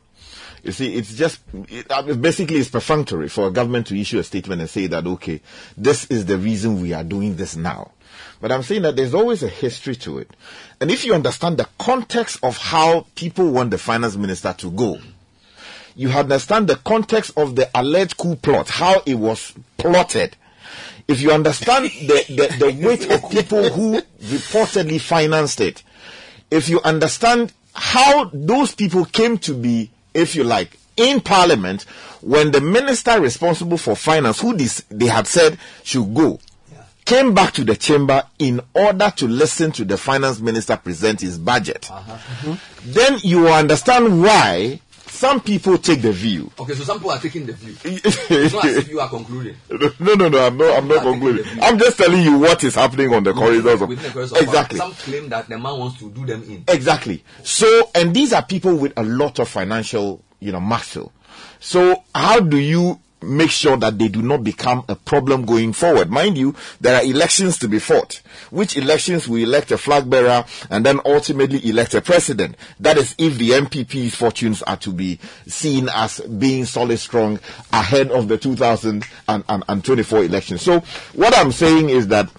[0.63, 4.23] You see, it's just it, uh, basically it's perfunctory for a government to issue a
[4.23, 5.41] statement and say that okay,
[5.77, 7.91] this is the reason we are doing this now.
[8.41, 10.31] But I'm saying that there's always a history to it,
[10.81, 14.97] and if you understand the context of how people want the finance minister to go,
[15.95, 20.35] you understand the context of the alleged coup plot, how it was plotted.
[21.09, 25.81] If you understand the, the, the weight of people who reportedly financed it,
[26.51, 31.83] if you understand how those people came to be, if you like, in parliament
[32.21, 36.39] when the minister responsible for finance, who this, they had said should go,
[37.05, 41.39] came back to the chamber in order to listen to the finance minister present his
[41.39, 42.55] budget, uh-huh.
[42.83, 44.79] then you will understand why
[45.19, 46.49] some people take the view.
[46.57, 47.75] Okay, so some people are taking the view.
[47.83, 49.53] it's not as if you are concluding.
[49.99, 51.45] No, no, no, I'm not, I'm not concluding.
[51.61, 54.77] I'm just telling you what is happening on the corridors of, the corridors of- exactly.
[54.77, 56.63] Some claim that the man wants to do them in.
[56.69, 57.21] Exactly.
[57.43, 61.11] So, and these are people with a lot of financial, you know, muscle.
[61.59, 66.09] So, how do you make sure that they do not become a problem going forward?
[66.09, 68.21] Mind you, there are elections to be fought.
[68.49, 72.55] Which elections we elect a flag bearer and then ultimately elect a president?
[72.79, 77.39] That is if the NPP's fortunes are to be seen as being solid strong
[77.73, 80.57] ahead of the 2024 election.
[80.57, 80.79] So,
[81.13, 82.29] what I'm saying is that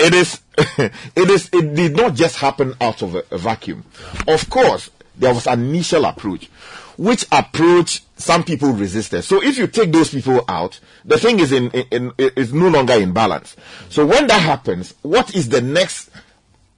[0.00, 3.84] it is it is it did not just happen out of a, a vacuum
[4.26, 6.48] of course there was an initial approach
[6.96, 9.24] which approach some people resisted.
[9.24, 12.68] So if you take those people out, the thing is in, in, in is no
[12.68, 13.56] longer in balance.
[13.88, 16.10] So when that happens, what is the next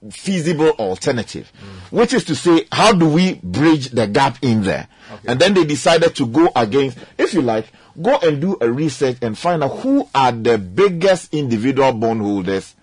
[0.09, 1.51] feasible alternative?
[1.57, 1.91] Mm.
[1.91, 4.87] Which is to say, how do we bridge the gap in there?
[5.25, 7.67] And then they decided to go against, if you like,
[8.01, 12.75] go and do a research and find out who are the biggest individual bondholders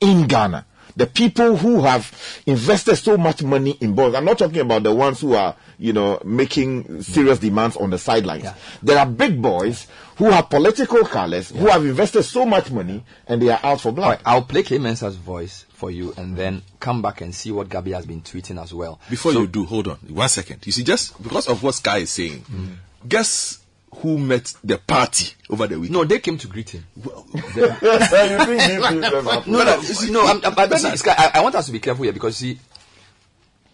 [0.00, 0.66] in Ghana.
[0.96, 2.10] The people who have
[2.46, 4.16] invested so much money in bonds.
[4.16, 7.98] I'm not talking about the ones who are, you know, making serious demands on the
[7.98, 8.46] sidelines.
[8.82, 9.86] There are big boys
[10.16, 13.92] who have political colors, who have invested so much money, and they are out for
[13.92, 14.04] blood.
[14.06, 17.92] Alright, I'll play Kyei-Mensah's voice for you and then come back and see what Gabby
[17.92, 18.98] has been tweeting as well.
[19.10, 20.64] Before So- you do, hold on one second.
[20.66, 22.76] You see, just because of what Sky is saying, mm.
[23.06, 23.58] guess
[23.96, 25.94] who met the party over the weekend?
[25.94, 26.84] No, they came to greet him.
[26.96, 27.80] you think
[28.46, 28.78] these
[29.46, 30.26] No, no, see, no.
[30.26, 32.58] I'm, I'm, but see, Sky, I, I want us to be careful here because see,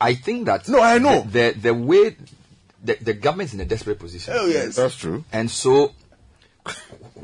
[0.00, 2.16] I think that no, I know the the, the way
[2.84, 4.34] the, the government's in a desperate position.
[4.36, 4.76] Oh, yes.
[4.76, 5.24] That's true.
[5.32, 5.92] And so,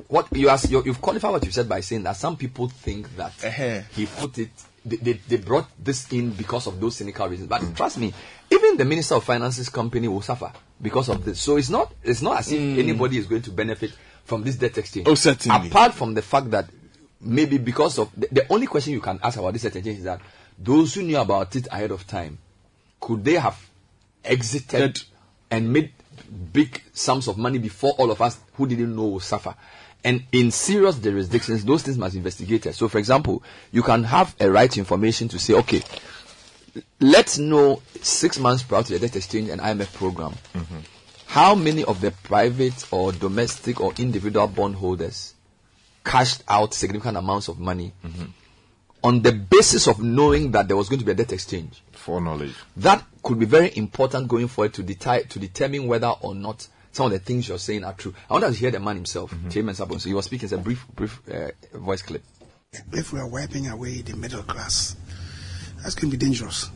[0.09, 3.15] what you ask, you, you've qualified what you said by saying that some people think
[3.17, 3.81] that Uh-huh.
[3.93, 4.51] he put it.
[4.85, 7.49] They, they, they brought this in because of those cynical reasons.
[7.49, 8.15] But trust me,
[8.51, 11.41] even the minister of finance's company will suffer because of this.
[11.41, 12.79] So it's not it's not as if Mm.
[12.79, 13.93] anybody is going to benefit
[14.25, 15.07] from this debt exchange.
[15.09, 15.69] Oh, certainly.
[15.69, 16.69] Apart from the fact that
[17.21, 20.05] maybe because of the, the only question you can ask about this debt exchange is
[20.05, 20.21] that
[20.59, 22.39] those who knew about it ahead of time,
[23.01, 23.59] could they have
[24.25, 25.01] exited
[25.51, 25.93] and made
[26.53, 29.55] big sums of money before all of us who didn't know will suffer?
[30.05, 32.75] And in serious jurisdictions, those things must be investigated.
[32.75, 33.43] So, for example,
[33.73, 35.83] you can have a right to information to say, okay,
[37.01, 40.79] let's know six months prior to the debt exchange and IMF program, mm-hmm.
[41.27, 45.35] how many of the private or domestic or individual bondholders
[46.05, 48.25] cashed out significant amounts of money mm-hmm.
[49.05, 51.83] on the basis of knowing that there was going to be a debt exchange.
[51.93, 52.55] Foreknowledge.
[52.77, 57.07] That could be very important going forward to, deti- to determine whether or not some
[57.07, 58.15] of the things you're saying are true.
[58.31, 59.51] I want to hear the man himself, mm-hmm.
[59.51, 60.01] Chairman Sabon.
[60.01, 62.23] So he was speaking, it's a brief, brief uh, voice clip.
[62.93, 64.97] if we are wiping away the middle class,
[65.89, 66.71] that's going to be dangerous.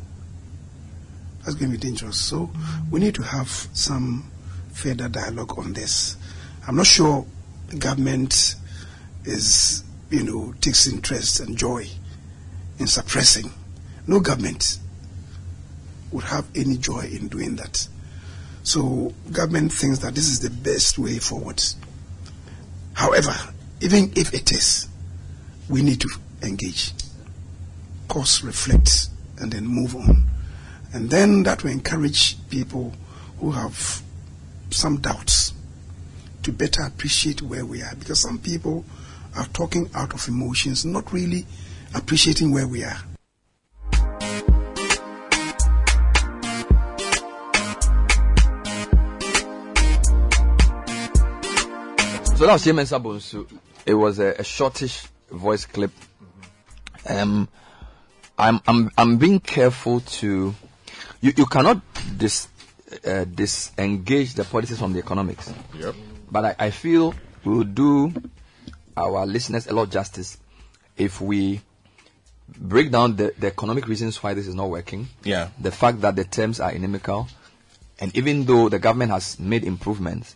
[1.44, 2.16] That's going to be dangerous.
[2.16, 2.48] So
[2.90, 4.30] we need to have some
[4.72, 6.16] further dialogue on this.
[6.66, 7.26] I'm not sure
[7.68, 8.54] the government
[9.26, 11.88] is, you know, takes interest and joy
[12.78, 13.52] in suppressing.
[14.06, 14.78] No government
[16.10, 17.86] would have any joy in doing that.
[18.62, 21.62] So government thinks that this is the best way forward.
[22.94, 23.34] However,
[23.82, 24.88] even if it is,
[25.68, 26.08] we need to
[26.42, 26.92] engage,
[28.12, 29.08] cause, reflect,
[29.38, 30.28] and then move on.
[30.92, 32.92] And then that will encourage people
[33.40, 34.02] who have
[34.68, 35.54] some doubts
[36.42, 37.94] to better appreciate where we are.
[37.94, 38.84] Because some people
[39.34, 41.46] are talking out of emotions, not really
[41.94, 42.98] appreciating where we are.
[52.36, 53.58] So that was Kyei-Mensah-Bonsu.
[53.86, 55.92] It was a, a shortish voice clip.
[57.08, 57.48] Um,
[58.42, 60.54] I'm I'm I'm being careful to.
[61.20, 61.80] You you cannot
[62.16, 62.48] dis
[63.06, 65.52] uh, disengage the policies from the economics.
[65.78, 65.94] Yep.
[66.30, 67.14] But I, I feel
[67.44, 68.12] we will do
[68.96, 70.38] our listeners a lot of justice
[70.96, 71.60] if we
[72.48, 75.08] break down the, the economic reasons why this is not working.
[75.22, 75.48] Yeah.
[75.60, 77.28] The fact that the terms are inimical.
[78.00, 80.34] And even though the government has made improvements,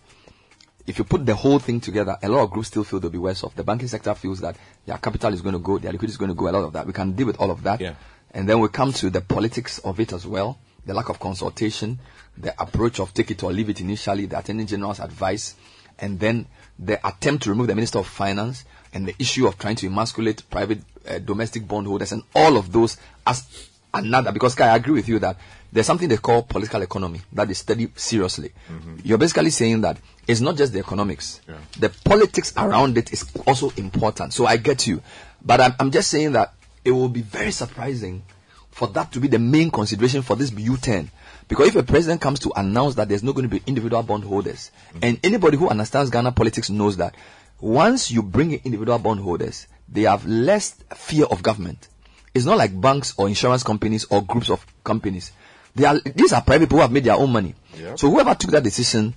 [0.86, 3.18] if you put the whole thing together, a lot of groups still feel they'll be
[3.18, 3.54] worse off.
[3.54, 6.30] The banking sector feels that their capital is going to go, their liquidity is going
[6.30, 6.86] to go, a lot of that.
[6.86, 7.80] We can deal with all of that.
[7.80, 7.94] Yeah.
[8.32, 11.98] And then we come to the politics of it as well, the lack of consultation,
[12.36, 15.56] the approach of take it or leave it initially, the Attorney General's advice,
[15.98, 16.46] and then
[16.78, 20.48] the attempt to remove the Minister of Finance and the issue of trying to emasculate
[20.50, 22.96] private uh, domestic bondholders and all of those
[23.26, 24.32] as another.
[24.32, 25.38] Because Kai, I agree with you that
[25.76, 28.50] there's something they call political economy that is studied seriously.
[28.70, 28.96] Mm-hmm.
[29.04, 31.42] You're basically saying that it's not just the economics.
[31.78, 34.32] The politics around it is also important.
[34.32, 35.02] So I get you.
[35.44, 38.22] But I'm, I'm just saying that it will be very surprising
[38.70, 41.10] for that to be the main consideration for this U-turn.
[41.46, 44.70] Because if a president comes to announce that there's not going to be individual bondholders,
[44.88, 45.00] mm-hmm.
[45.02, 47.14] and anybody who understands Ghana politics knows that
[47.60, 51.88] once you bring in individual bondholders, they have less fear of government.
[52.34, 55.32] It's not like banks or insurance companies or groups of companies.
[55.76, 57.54] They are, these are private people who have made their own money.
[57.78, 57.98] Yep.
[57.98, 59.14] So whoever took that decision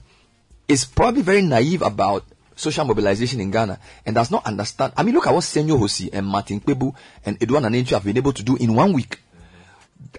[0.67, 2.25] is probably very naive about
[2.55, 4.93] social mobilization in Ghana and does not understand.
[4.97, 6.93] I mean, look at what Senyo Hosi and Martin Kpebu
[7.25, 9.19] and Edouard Nanenchu have been able to do in one week.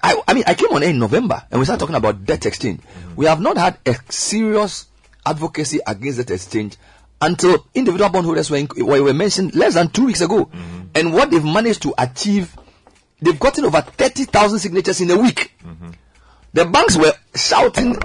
[0.03, 2.47] I, I mean, I came on air in November and we started talking about debt
[2.47, 2.81] exchange.
[2.81, 3.17] Mm-hmm.
[3.17, 4.87] We have not had a serious
[5.27, 6.77] advocacy against debt exchange
[7.21, 10.47] until individual bondholders were, in, were, were mentioned less than two weeks ago.
[10.47, 10.81] Mm-hmm.
[10.95, 12.57] And what they've managed to achieve,
[13.21, 15.53] they've gotten over 30,000 signatures in a week.
[15.65, 15.91] Mm-hmm.
[16.53, 17.97] The banks were shouting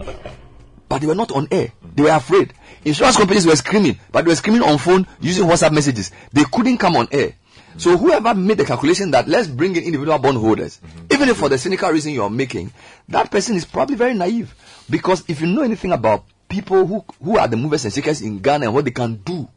[0.87, 1.71] but they were not on air.
[1.95, 2.53] They were afraid.
[2.83, 6.11] Insurance companies were screaming, but they were screaming on phone using WhatsApp messages.
[6.31, 7.33] They couldn't come on air.
[7.77, 10.79] So whoever made the calculation that let's bring in individual bondholders,
[11.11, 12.71] even if for the cynical reason you're making,
[13.09, 14.55] that person is probably very naive.
[14.89, 18.39] Because if you know anything about people who, who are the movers and shakers in
[18.39, 19.49] Ghana and what they can do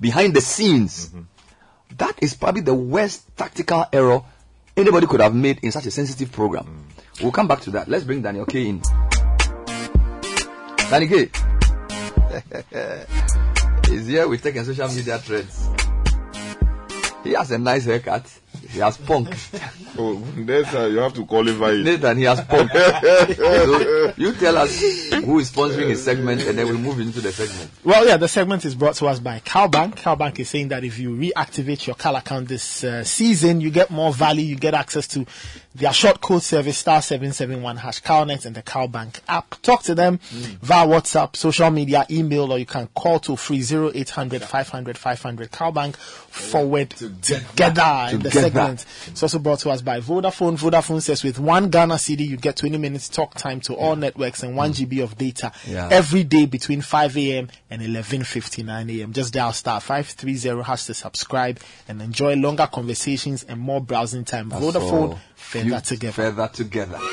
[0.00, 1.10] behind the scenes,
[1.96, 4.22] that is probably the worst tactical error
[4.76, 6.85] anybody could have made in such a sensitive program.
[7.22, 7.88] We'll come back to that.
[7.88, 8.82] Let's bring Daniel K in.
[10.90, 11.30] Danny K.
[13.88, 15.68] He's here with tech and social media trends.
[17.24, 18.30] He has a nice haircut.
[18.68, 19.34] He has punk.
[19.98, 21.82] Oh, that's uh, you have to qualify it.
[21.82, 22.70] Nathan, he has punk.
[23.34, 27.32] so you tell us who is sponsoring his segment and then we'll move into the
[27.32, 27.70] segment.
[27.82, 29.94] Well, yeah, the segment is brought to us by CalBank.
[29.94, 33.90] CalBank is saying that if you reactivate your Cal account this uh, season, you get
[33.90, 35.24] more value, you get access to
[35.76, 39.54] their short code service, star 771 hash CowNet and the CalBank app.
[39.62, 44.42] Talk to them via WhatsApp, social media, email, or you can call to free 0800
[44.42, 48.30] 500 500 CalBank forward together, in the Together.
[48.40, 48.86] segment.
[49.06, 50.58] It's also brought to us by Vodafone.
[50.58, 54.42] Vodafone says with one Ghana cedi, you get 20 minutes talk time to all networks
[54.42, 54.86] and 1 mm.
[54.86, 55.88] GB of data Yeah.
[55.90, 57.48] every day between 5 a.m.
[57.70, 59.12] and 11.59 a.m.
[59.12, 64.48] Just dial star 530 hash to subscribe and enjoy longer conversations and more browsing time.
[64.48, 65.18] That's Vodafone, all.
[65.46, 66.12] Further You- together.
[66.12, 66.98] Further together.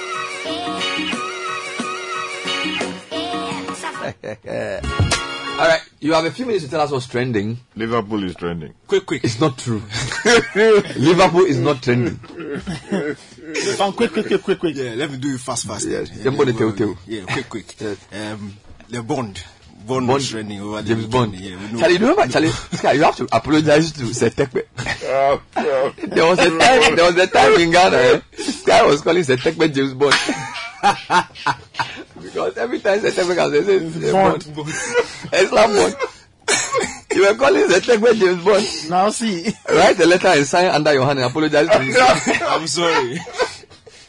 [4.03, 7.59] All right, you have a few minutes to tell us what's trending.
[7.75, 8.73] Liverpool is trending.
[8.87, 9.23] Quick, quick.
[9.23, 9.81] It's not true.
[10.95, 12.15] Liverpool is not trending.
[13.77, 14.75] Fun, quick, quick, quick, quick, quick.
[14.75, 15.87] Yeah, let me do it fast, fast.
[15.87, 16.23] Yes, then.
[16.23, 16.97] somebody Yeah, tell, well, tell.
[17.05, 17.75] Yeah, quick, quick.
[18.11, 18.57] Um,
[18.89, 19.43] the Bond.
[19.87, 21.31] Bond, Bond, was trending over the James weekend.
[21.31, 21.35] Bond.
[21.35, 21.79] Yeah, we know.
[21.79, 22.49] Charlie, you remember, Charlie?
[22.49, 24.65] Sky, you have to apologize to Setekbe.
[26.15, 28.21] there was a time, there was a time in Ghana, eh?
[28.37, 30.15] Sky was calling Setekbe James Bond.
[32.21, 34.55] because every time Setekbe comes, they say it's Bond.
[34.55, 34.69] Bond.
[35.33, 35.95] Islam Bond.
[37.13, 38.89] You were calling Setekbe James Bond.
[38.89, 39.51] Now see.
[39.69, 41.93] Write a letter and sign under your hand and apologize to me.
[42.47, 43.19] I'm sorry.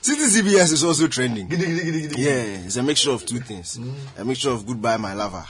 [0.04, 1.50] Citi CBS is also trending.
[1.50, 3.78] Yeah, it's a mixture of two things.
[4.18, 5.44] A mixture of goodbye, my lover.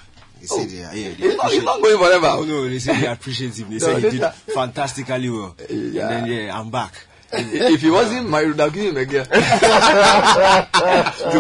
[0.45, 2.27] They say they are, yeah, they It's not- it's appreciate- not going forever.
[2.29, 3.69] Oh, no, they say they appreciate him.
[3.71, 5.55] They No, say he did say- fantastically well.
[5.69, 6.93] And then, yeah, I'm back.
[7.37, 9.25] if he wasn't married, would have given him a girl.
[9.25, 9.31] to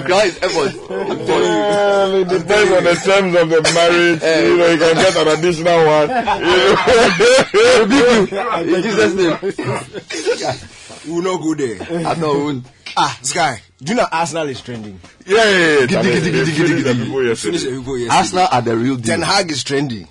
[0.05, 0.75] crown his efforts.
[0.75, 1.49] I'm telling you.
[1.65, 4.23] Well, it depends on the terms of the marriage.
[4.23, 6.11] you know, you can get an additional one.
[8.75, 9.39] In Jesus' name.
[11.07, 11.83] We will not go there.
[12.07, 12.63] I know.
[12.97, 15.01] Ah, Sky, do you know Arsenal is trending?
[15.27, 15.87] Yeah, yeah, yeah.
[15.87, 17.35] Giddy, giddy, giddy, giddy, giddy.
[17.35, 18.09] Finish people yesterday.
[18.17, 19.07] Arsenal are the real deal.
[19.07, 20.07] Ten Hag is trending.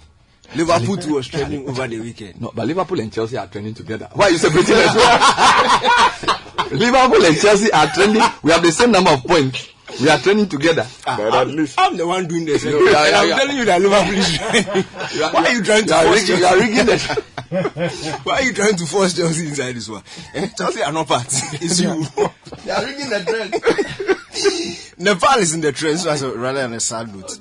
[0.55, 2.39] Liverpool too was trending over the weekend.
[2.41, 4.09] No, but Liverpool and Chelsea are trending together.
[4.13, 4.95] Why are you separating us?
[6.71, 8.21] Liverpool and Chelsea are trending.
[8.43, 9.69] We have the same number of points.
[10.01, 10.85] We are trending together.
[11.05, 12.63] Ah, But at least I'm the one doing this.
[12.65, 13.37] No, yeah, yeah, I'm yeah.
[13.37, 14.83] telling you that Liverpool is trending.
[15.33, 17.23] Why are you trying to You are force rigging, you are rigging the.
[18.23, 20.03] Why are you trying to force Chelsea inside this one?
[20.33, 21.27] Eh, Chelsea are not part.
[21.61, 22.03] It's you.
[22.65, 23.53] They are rigging the trend.
[24.97, 27.39] Nepal is in the trend, so that's a, rather on a sad note.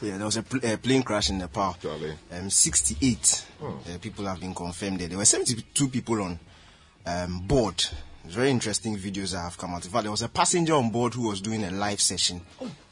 [0.00, 1.76] Yeah, there was a pl- uh, plane crash in Nepal.
[1.82, 2.14] Charlie.
[2.32, 5.08] Um, 68 uh, people have been confirmed there.
[5.08, 6.38] There were 72 people on
[7.06, 7.84] um, board.
[8.26, 9.84] Very interesting videos that have come out.
[9.84, 12.40] In fact, there was a passenger on board who was doing a live session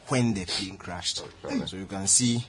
[0.09, 1.23] when the plane crashed.
[1.67, 2.45] So you can see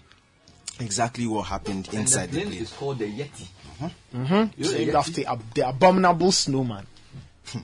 [0.80, 2.54] exactly what happened inside the plane.
[2.54, 3.48] is called the Yeti.
[4.16, 4.62] Mm-hmm.
[4.74, 6.86] Named after the, ab- the abominable snowman.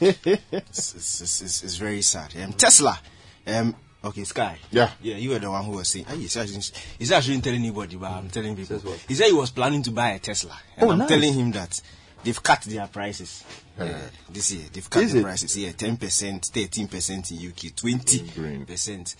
[0.00, 2.34] it's, it's, it's, it's, it's very sad.
[2.42, 2.98] Um, Tesla.
[3.46, 3.74] Um,
[4.04, 4.58] okay, Sky.
[4.70, 4.90] Yeah.
[5.02, 6.06] Yeah, you were the one who was saying.
[6.08, 6.60] Ah, he's actually,
[6.98, 8.80] he's actually telling anybody, but I'm telling people.
[9.06, 10.56] He said he was planning to buy a Tesla.
[10.76, 11.08] And Oh, I'm nice.
[11.08, 11.80] telling him that
[12.24, 13.44] they've cut their prices.
[13.78, 14.00] Yeah,
[14.30, 15.22] this year they've cut Is the it?
[15.22, 15.56] prices.
[15.56, 19.14] Yeah, ten percent, thirteen percent in UK, twenty percent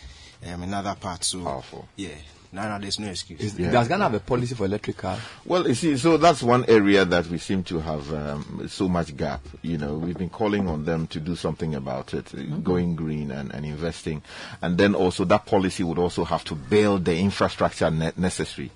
[0.46, 1.28] um, in other parts.
[1.28, 1.88] So Powerful.
[1.96, 2.08] yeah,
[2.52, 3.40] now, now there's no excuse.
[3.40, 3.70] Is, Yeah.
[3.70, 5.20] Does Ghana have a policy for electric cars?
[5.44, 9.16] Well, you see, so that's one area that we seem to have um, so much
[9.16, 9.42] gap.
[9.62, 13.30] You know, we've been calling on them to do something about it, uh, going green
[13.30, 14.22] and, and investing.
[14.62, 18.70] And then also that policy would also have to build the infrastructure ne- necessary.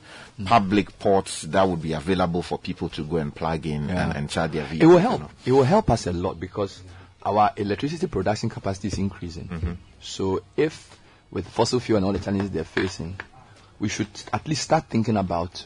[0.44, 4.04] Public ports that would be available for people to go and plug in Yeah.
[4.08, 4.82] and, and charge their vehicles.
[4.82, 4.94] It vehicles.
[4.94, 5.20] will you help.
[5.20, 5.30] know.
[5.46, 6.82] It will help us a lot because
[7.24, 9.78] our electricity production capacity is increasing.
[10.00, 10.98] So if
[11.30, 13.16] with fossil fuel and all the challenges they're facing,
[13.82, 15.64] we should at least start thinking about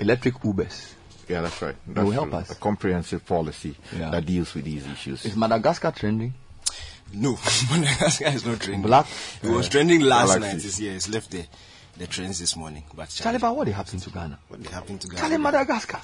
[0.00, 0.92] electric Ubers.
[1.28, 1.70] Yeah, that's right.
[1.88, 2.38] It That's will help true.
[2.40, 2.50] us.
[2.50, 4.10] A comprehensive policy Yeah.
[4.10, 5.24] that deals with these issues.
[5.24, 6.34] Is Madagascar trending?
[7.14, 7.38] No,
[7.70, 8.82] Madagascar is not trending.
[8.82, 9.06] Black,
[9.42, 10.46] It was uh, trending last Galaxy.
[10.56, 10.64] night.
[10.66, 11.46] It's, yeah, it's left the,
[11.96, 12.82] the trends this morning.
[12.92, 14.38] But Charlie, but what happened to Ghana?
[14.48, 15.20] what happened to Ghana?
[15.20, 16.00] Charlie, Madagascar.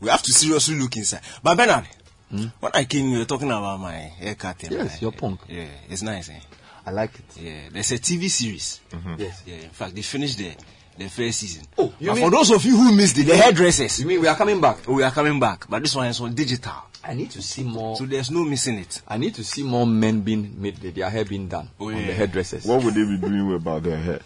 [0.00, 1.20] We have to seriously look inside.
[1.42, 1.86] But Bernard,
[2.28, 4.64] when I came, you were talking about my haircut.
[4.64, 5.40] and Yes, my- your punk.
[5.48, 6.28] Yeah, it's nice.
[6.28, 6.40] Eh?
[6.86, 7.24] I like it.
[7.42, 8.80] Yeah, there's a TV series.
[9.16, 9.42] Yes.
[9.46, 10.52] Yeah, in fact, they finished the
[10.98, 11.64] the first season.
[11.78, 14.00] Oh, you but mean- for those of you who missed it, the hairdressers.
[14.00, 14.86] You mean we are coming back?
[14.88, 16.72] We are coming back, but this one is on digital.
[17.04, 17.96] I need to see more.
[17.96, 19.00] So there's no missing it.
[19.08, 22.66] I need to see more men being made, their hair being done on the hairdressers.
[22.66, 24.20] What would they be doing about their hair?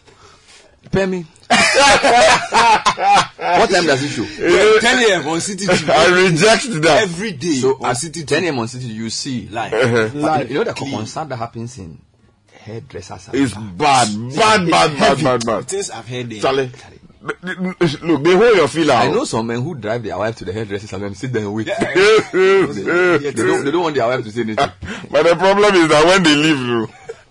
[0.91, 1.25] Pay me.
[1.49, 1.61] what
[3.71, 4.25] time does it show?
[4.81, 5.29] 10 a.m.
[5.29, 5.89] on City TV.
[5.89, 7.03] I reject that.
[7.05, 7.55] Every day.
[7.55, 8.59] So on at City 10 a.m.
[8.59, 9.73] on City, you see Live.
[9.73, 10.09] Uh-huh.
[10.21, 12.01] But You know the concern that happens in
[12.63, 13.29] hairdressers.
[13.33, 14.09] It's bad.
[14.35, 15.69] bad, bad, bad, bad, bad, bad.
[15.69, 16.41] Things I've heard there.
[16.41, 16.71] Charlie,
[17.23, 17.79] look,
[18.25, 19.05] they hold your feel out.
[19.07, 21.43] I know some men who drive their wife to the hairdressers and then sit there
[21.43, 21.67] and wait.
[21.79, 21.81] Yeah.
[22.33, 24.71] they, they don't, they don't want their wife to say anything.
[25.11, 26.89] But the problem is that when they leave,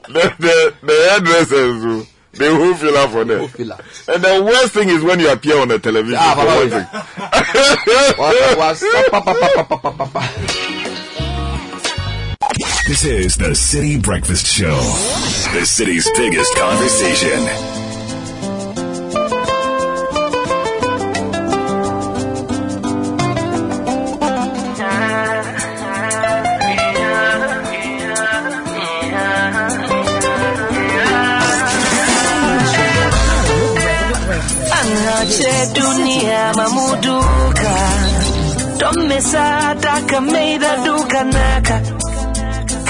[0.08, 3.42] the, the, the hairdressers, though, they who fill up for them.
[3.42, 6.18] And the worst thing is when you appear on the television.
[6.20, 6.70] Ah, for one
[10.72, 10.81] thing.
[12.92, 14.76] This is the Citi Breakfast Show,
[15.58, 17.40] the city's biggest conversation.
[34.82, 37.76] Anache dunia mamuduka.
[38.78, 42.01] Domesa daka meida duka naka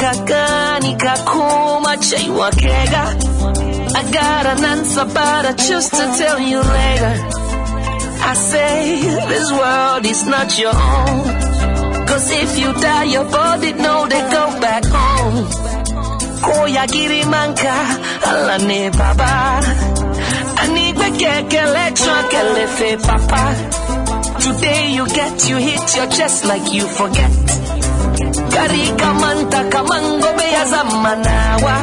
[0.02, 3.04] Kagani kakuma chaiwa kega
[3.94, 7.16] I got an answer but I choose to tell you later.
[8.24, 9.02] I say
[9.32, 12.08] this world is not your own.
[12.08, 15.46] Cause if you die your body know they go back home.
[16.46, 17.76] Koya girimanka
[18.30, 19.62] alane baba.
[20.62, 23.44] Anigbe kekele chunkele fe papa.
[24.42, 27.32] Today you get you hit your chest like you forget
[28.54, 31.76] Karika manta kamango beya zamanawa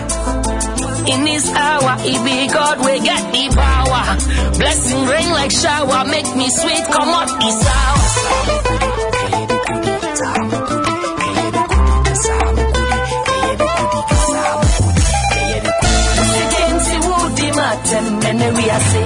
[1.08, 4.04] In this hour, it be God we get the power.
[4.58, 9.08] Blessing rain like shower, make me sweet, come out the sour.
[16.32, 19.02] Sigenzi wudi matemene wiase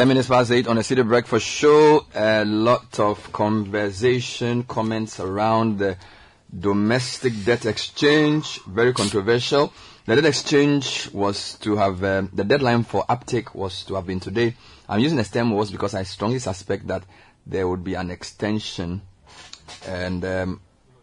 [0.00, 2.06] shika ewo 10 minutes past 8 on a Citi Breakfast Show.
[2.14, 5.96] A lot of conversation, comments around the
[6.58, 8.60] domestic debt exchange.
[8.66, 9.72] Very controversial.
[10.06, 14.20] The debt exchange was to have, um, the deadline for uptake was to have been
[14.20, 14.54] today.
[14.88, 17.02] I'm using the STEM was because I strongly suspect that
[17.46, 19.02] there would be an extension.
[19.86, 20.60] And um,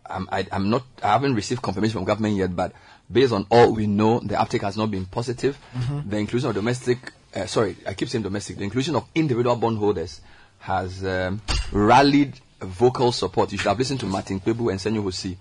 [0.09, 2.73] I'm, I, I'm not, I haven't received confirmation from government yet, but
[3.11, 5.55] based on all we know, the uptake has not been positive.
[5.75, 6.09] Mhm.
[6.09, 10.21] The inclusion of domestic, uh, sorry, I keep saying domestic, the inclusion of individual bondholders
[10.59, 11.41] has um,
[11.71, 13.51] rallied vocal support.
[13.51, 15.35] You should have listened to Martin Kpebu and Senyo Hosi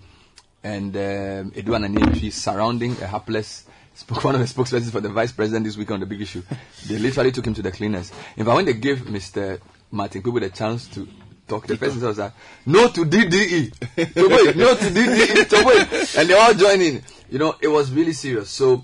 [0.63, 3.65] and um, Edouard Anyenchi surrounding a hapless
[3.97, 6.43] spoke one of the spokespersons for the vice president this week on the big issue.
[6.87, 8.11] They literally took him to the cleaners.
[8.35, 9.59] In fact, when they gave Mr.
[9.91, 11.07] Martin Kpebu the chance to
[11.47, 12.33] talk, the person was like,
[12.65, 13.73] no to DDE.
[14.55, 16.19] No to DDE.
[16.19, 17.03] And they all joined in.
[17.29, 18.49] You know, it was really serious.
[18.49, 18.83] So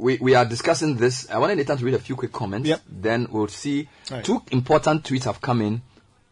[0.00, 1.28] we, we are discussing this.
[1.30, 2.68] I wanted Nathan to read a few quick comments.
[2.88, 3.88] Then we'll see.
[4.10, 4.24] Right.
[4.24, 5.82] Two important tweets have come in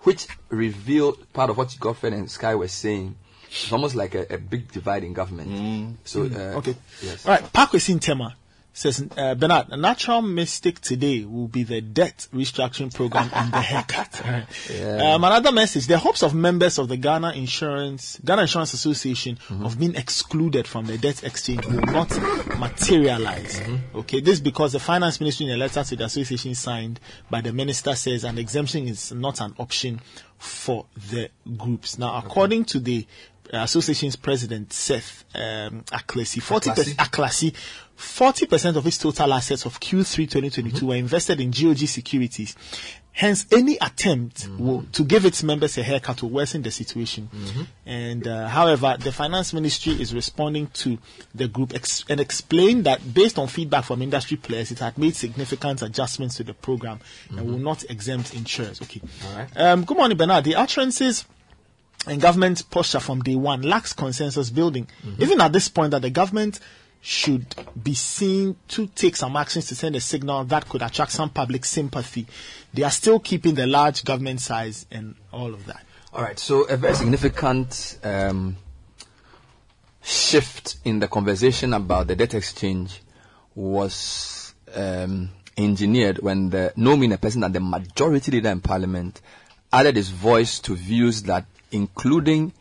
[0.01, 3.16] which reveal part of what Godfrey and Sky were saying.
[3.49, 5.97] It's almost like a, a big divide in government.
[6.05, 6.74] So, Mm, uh, okay.
[7.03, 7.24] Yes.
[7.27, 7.53] All right.
[7.53, 8.35] Paa Kwesi Tema
[8.75, 13.61] says, uh, Bernard, a natural mistake today will be the debt restructuring program and the
[13.61, 14.21] haircut.
[14.71, 15.15] Yeah.
[15.15, 19.65] Um, another message: the hopes of members of the Ghana Insurance Ghana Insurance Association Mm-hmm.
[19.65, 22.11] of being excluded from the debt exchange will not
[22.59, 23.61] materialize.
[23.61, 23.99] Mm-hmm.
[23.99, 26.99] Okay, this because the finance ministry in a letter to the association signed
[27.31, 30.01] by the minister says an exemption is not an option
[30.39, 31.99] for the groups.
[31.99, 33.07] Now, according to the
[33.63, 37.55] association's president Seth um, Aklasi, forty percent Aklasi,
[37.95, 42.57] forty percent of its total assets of Q3 2022 were invested in GOG securities.
[43.17, 47.29] Hence, any attempt will, to give its members a haircut will worsen the situation.
[47.87, 50.99] And uh, however, the finance ministry is responding to
[51.33, 55.15] the group ex- and explained that based on feedback from industry players, it had made
[55.15, 56.99] significant adjustments to the program
[57.31, 58.83] and will not exempt insurers.
[58.83, 59.01] Okay.
[59.55, 60.43] Um, good morning, Bernard.
[60.43, 61.25] The utterances
[62.07, 64.87] and government posture from day one lacks consensus building.
[65.19, 66.61] Even at this point, that the government
[67.01, 71.29] should be seen to take some actions to send a signal that could attract some
[71.29, 72.27] public sympathy.
[72.73, 75.85] They are still keeping the large government size and all of that.
[76.15, 76.39] All right.
[76.39, 78.57] So a very significant um,
[80.03, 83.03] shift in the conversation about the debt exchange
[83.55, 85.29] was um,
[85.59, 89.21] engineered when the no mean a person that the majority leader in parliament
[89.73, 92.53] added his voice to views that including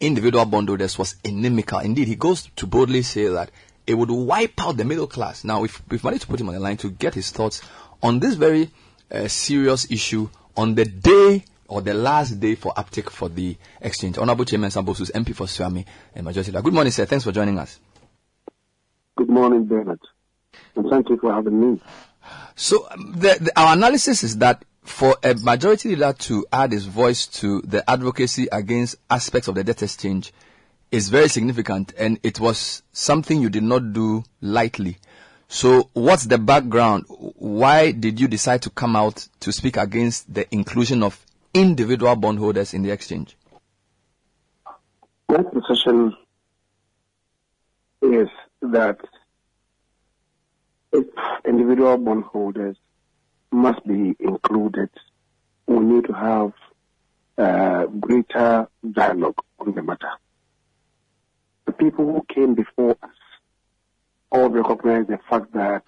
[0.00, 1.78] individual bondholders was inimical.
[1.78, 3.50] Indeed, he goes to boldly say that
[3.86, 5.44] it would wipe out the middle class.
[5.44, 7.62] Now, if we've managed to put him on the line to get his thoughts
[8.02, 8.70] on this very
[9.10, 14.18] uh, serious issue on the day or the last day for uptake for the exchange.
[14.18, 15.84] Honorable Kyei-Mensah-Bonsu, MP for Suame
[16.14, 16.52] and Majority.
[16.52, 17.06] Good morning, sir.
[17.06, 17.78] Thanks for joining us.
[19.16, 20.00] Good morning, Bernard.
[20.76, 21.80] And thank you for having me.
[22.54, 26.86] So, um, the, the, our analysis is that for a majority leader to add his
[26.86, 30.32] voice to the advocacy against aspects of the debt exchange
[30.90, 34.98] is very significant and it was something you did not do lightly.
[35.48, 37.04] So what's the background?
[37.08, 42.74] Why did you decide to come out to speak against the inclusion of individual bondholders
[42.74, 43.36] in the exchange?
[45.28, 46.16] My position
[48.02, 48.28] is
[48.60, 48.98] that
[50.92, 51.06] if
[51.46, 52.76] individual bondholders
[53.52, 54.90] must be included,
[55.66, 56.52] we need to have
[57.38, 60.10] uh, greater dialogue on the matter.
[61.66, 63.10] The people who came before us
[64.30, 65.84] all recognize the fact that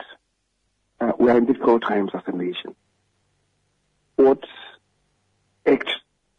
[1.01, 2.75] uh, we are in difficult times as a nation.
[4.17, 4.45] What
[5.67, 5.91] ached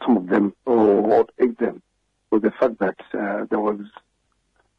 [0.04, 1.82] some of them, or what ached them,
[2.32, 3.80] was the fact that uh, there was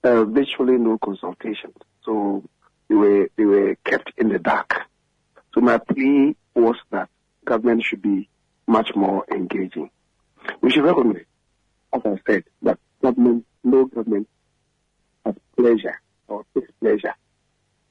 [0.04, 1.72] uh, virtually no consultation.
[2.04, 2.44] So
[2.88, 4.82] they were they were kept in the dark.
[5.56, 7.08] So my plea was that
[7.46, 8.28] government should be
[8.66, 9.88] much more engaging.
[10.60, 11.24] We should recognize,
[11.94, 14.28] as I said, that government, no government
[15.24, 17.14] has pleasure or takes pleasure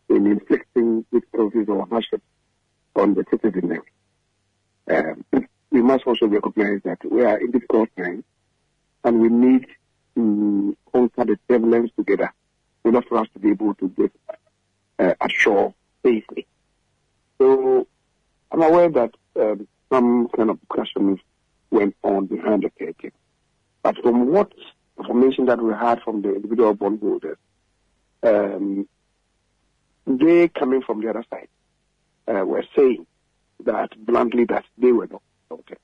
[0.10, 2.22] in inflicting difficulties or hardship
[2.96, 3.80] on the citizenry.
[4.88, 5.26] Um,
[5.72, 8.26] we must also recognize that we are in difficult times
[9.04, 9.66] and we need
[10.14, 12.32] to conquer the turbulence together
[12.84, 14.12] in order for us to be able to get
[15.00, 15.74] uh, ashore
[16.04, 16.46] safely.
[17.38, 17.88] So
[18.52, 21.20] I'm aware that um, some kind of discussions
[21.72, 23.12] went on behind the curtain.
[23.84, 24.52] But from what
[24.98, 27.38] information that we had from the individual bondholders,
[28.24, 28.88] um,
[30.08, 31.48] they coming from the other side
[32.28, 33.06] uh, were saying
[33.64, 35.78] that bluntly that they were not consulted.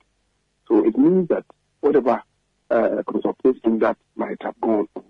[0.68, 1.46] So it means that
[1.82, 2.24] whatever
[2.70, 5.04] uh, consultation that might have gone on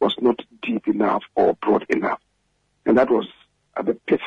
[0.00, 2.20] was not deep enough or broad enough.
[2.84, 3.26] And that was
[3.76, 4.20] at the pith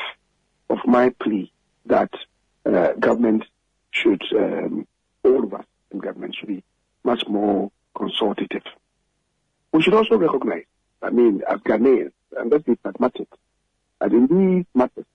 [0.73, 1.51] of my plea
[1.85, 2.11] that
[2.65, 3.43] uh, government
[3.91, 4.87] should, um,
[5.23, 6.63] all of us in government should be
[7.03, 8.63] much more consultative.
[9.71, 10.65] We should also recognize,
[11.01, 13.27] I mean, as Ghanaians, and let's be pragmatic,
[14.01, 15.05] and in these matters,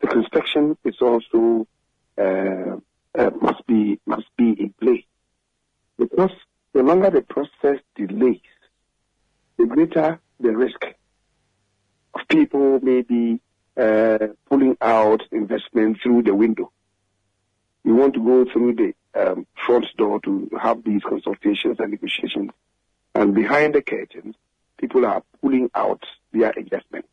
[0.00, 1.66] the construction is also
[2.16, 2.76] uh,
[3.18, 5.04] uh, must be must be in place
[5.98, 6.32] because
[6.72, 8.40] the longer the process delays,
[9.58, 10.82] the greater the risk
[12.14, 13.40] of people maybe
[14.48, 16.70] pulling out investment through the window.
[17.84, 22.50] You want to go through the um, front door to have these consultations and negotiations,
[23.14, 24.34] and behind the curtains,
[24.76, 27.06] people are pulling out their investment.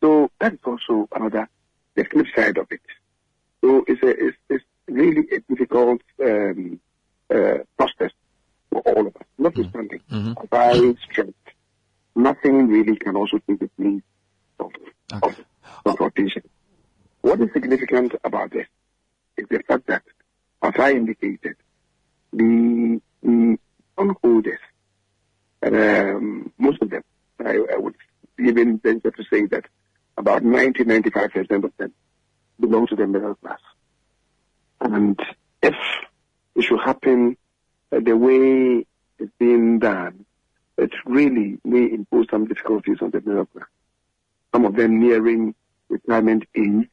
[0.00, 1.48] So that's also another
[1.94, 2.80] the flip side of it.
[3.60, 6.80] So it's a it's, it's really a difficult um,
[7.32, 8.12] uh, process
[8.70, 9.22] for all of us.
[9.38, 10.32] Notwithstanding, mm-hmm.
[10.50, 11.34] by strength,
[12.14, 14.02] nothing really can also take the place
[14.60, 14.70] of,
[15.12, 15.28] okay.
[15.28, 15.44] of
[15.84, 16.42] confrontation.
[17.20, 18.66] What is significant about this
[19.36, 20.02] is the fact that,
[20.62, 21.56] as I indicated,
[22.32, 23.58] the, the
[25.62, 27.02] um, most of them,
[27.44, 27.94] I, I would
[28.38, 29.66] even venture to say that
[30.16, 31.92] about 90, 95% of them
[32.58, 33.60] belong to the middle class.
[34.80, 35.18] And
[35.62, 35.74] if
[36.54, 37.36] it should happen
[37.92, 38.86] uh, the way
[39.18, 40.24] it's being done,
[40.78, 43.66] it really may impose some difficulties on the middle class.
[44.52, 45.54] Some of them nearing
[45.88, 46.88] retirement age,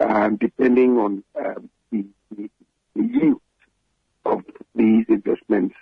[0.00, 2.04] um, depending on um, the,
[2.36, 2.50] the,
[2.94, 3.40] the yield
[4.24, 4.42] of
[4.74, 5.74] these investments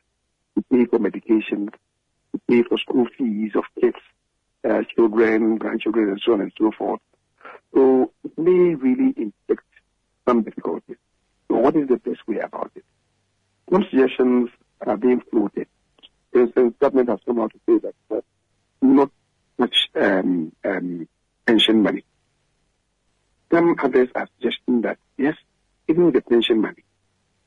[0.56, 1.70] to pay for medication,
[2.32, 3.96] to pay for school fees of kids,
[4.68, 7.00] uh, children, grandchildren, and so on and so forth.
[7.74, 9.64] So it may really inflict
[10.26, 10.96] some difficulties.
[11.48, 12.84] So what is the best way about it?
[13.70, 14.50] Some suggestions
[14.86, 15.68] are being floated.
[16.32, 18.20] For instance, government has come out to say that uh,
[18.80, 19.10] not
[19.58, 21.08] much um, um,
[21.46, 22.04] pension money.
[23.50, 25.36] Some others are suggesting that, yes,
[25.88, 26.84] even with the pension money,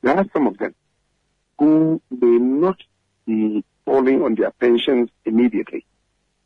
[0.01, 0.75] there are some of them
[1.57, 2.77] who may not
[3.25, 5.85] be falling on their pensions immediately.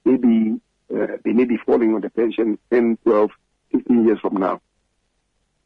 [0.06, 0.60] Maybe
[0.94, 3.32] uh, they may be falling on the pension 10, 12,
[3.72, 4.62] 15 years from now.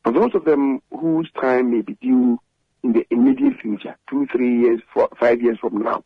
[0.04, 2.40] For those of them whose time may be due
[2.84, 6.04] in the immediate future, two, three years, four, five years from now,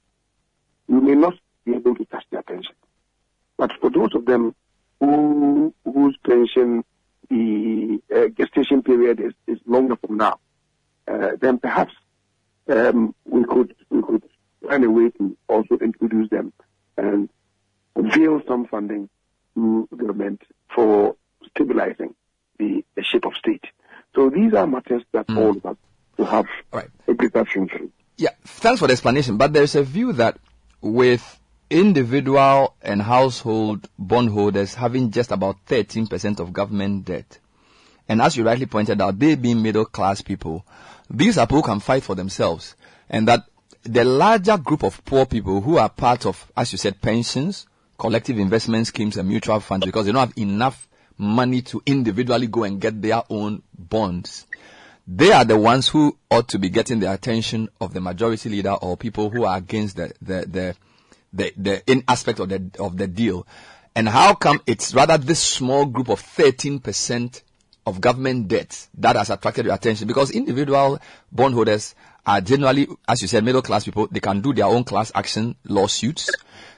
[0.88, 1.34] you may not
[1.65, 2.76] be able to touch their pension.
[3.57, 4.55] But for those of them
[4.99, 6.84] who, whose pension,
[7.29, 10.39] the uh, gestation period is, is longer from now,
[11.07, 11.93] uh, then perhaps
[12.69, 14.23] um, we could we could
[14.67, 16.53] find a way to also introduce them
[16.97, 17.29] and
[17.95, 19.09] avail some funding
[19.55, 20.41] to government
[20.73, 21.15] for
[21.49, 22.13] stabilizing
[22.59, 23.63] the, the shape of state.
[24.15, 25.77] So these are matters that all of us
[26.17, 26.45] will have
[27.07, 27.88] a greater future.
[28.17, 29.38] Yeah, thanks for the explanation.
[29.38, 30.38] But there's a view that
[30.81, 31.39] with
[31.69, 37.39] individual and household bondholders having just about 13% of government debt,
[38.10, 40.65] and as you rightly pointed out, they being middle class people,
[41.10, 42.76] these are people who can fight for themselves.
[43.10, 43.44] And that
[43.84, 47.65] the larger group of poor people who are part of, as you said, pensions,
[47.98, 50.88] collective investment schemes and mutual funds because they don't have enough
[51.18, 54.45] money to individually go and get their own bonds.
[55.07, 58.73] They are the ones who ought to be getting the attention of the majority leader
[58.73, 60.76] or people who are against the, the, the,
[61.34, 63.45] the, the in aspect of the, of the deal.
[63.95, 67.41] And how come it's rather this small group of 13%
[67.86, 70.08] of government debt that has attracted your attention?
[70.08, 70.99] Because individual
[71.32, 71.95] bondholders
[72.26, 74.08] are generally, as you said, middle class people.
[74.12, 76.30] They can do their own class action lawsuits.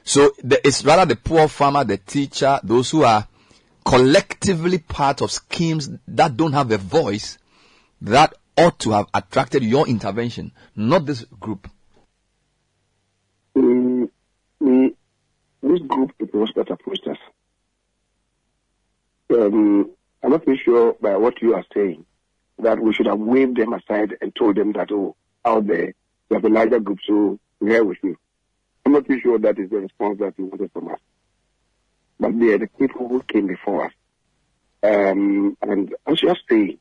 [0.03, 3.27] So the, it's rather the poor farmer, the teacher, those who are
[3.83, 7.37] collectively part of schemes that don't have a voice
[8.01, 11.69] that ought to have attracted your intervention, not this group.
[13.57, 14.09] Mm,
[14.59, 14.93] the,
[15.61, 17.17] this group it was that approached us.
[19.31, 19.91] Um,
[20.23, 22.05] I'm not sure by what you are saying
[22.59, 25.15] that we should have waved them aside and told them that, oh,
[25.45, 25.93] out there,
[26.29, 28.17] we have a larger group, so we're with you.
[28.85, 30.99] I'm not sure that is the response that you wanted from us.
[32.19, 33.93] But they are the people who came before us.
[34.81, 36.79] Um, and as you are saying,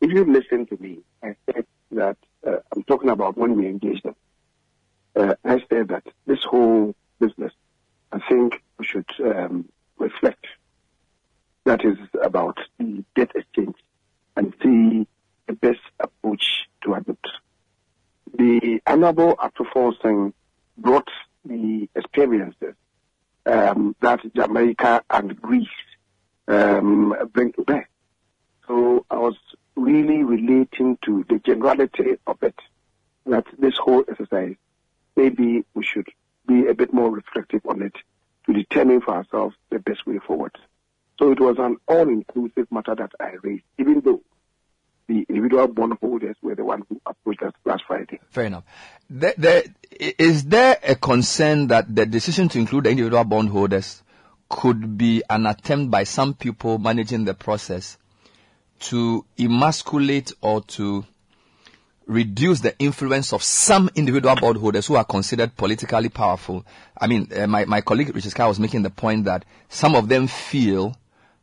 [0.00, 2.16] if you listen to me, I said that
[2.46, 4.16] uh, I'm talking about when we engaged them.
[5.18, 7.52] Uh, I said that this whole business,
[8.12, 9.68] I think we should um,
[9.98, 10.46] reflect.
[11.64, 13.74] That is about the debt exchange
[14.36, 15.08] and see
[15.48, 17.26] the best approach to adopt.
[18.32, 20.32] The Honorable Ato Forson
[20.76, 21.08] brought
[21.44, 22.74] the experiences
[23.44, 25.66] um, that Jamaica and Greece
[26.46, 27.88] um, bring to bear.
[28.68, 29.36] So I was
[29.74, 32.54] really relating to the generality of it,
[33.26, 34.54] that this whole exercise,
[35.18, 36.06] maybe we should
[36.46, 37.94] be a bit more reflective on it
[38.46, 40.52] to determine for ourselves the best way forward.
[41.18, 44.22] So it was an all-inclusive matter that I raised, even though
[45.08, 48.20] the individual bondholders were the ones who approached us last Friday.
[48.30, 48.64] Fair enough.
[49.10, 54.02] Is there a concern that the decision to include the individual bondholders
[54.48, 57.98] could be an attempt by some people managing the process
[58.80, 61.04] to emasculate or to
[62.08, 66.64] reduce the influence of some individual bondholders who are considered politically powerful.
[66.98, 70.08] I mean, uh, my, my colleague Richard Sky was making the point that some of
[70.08, 70.96] them feel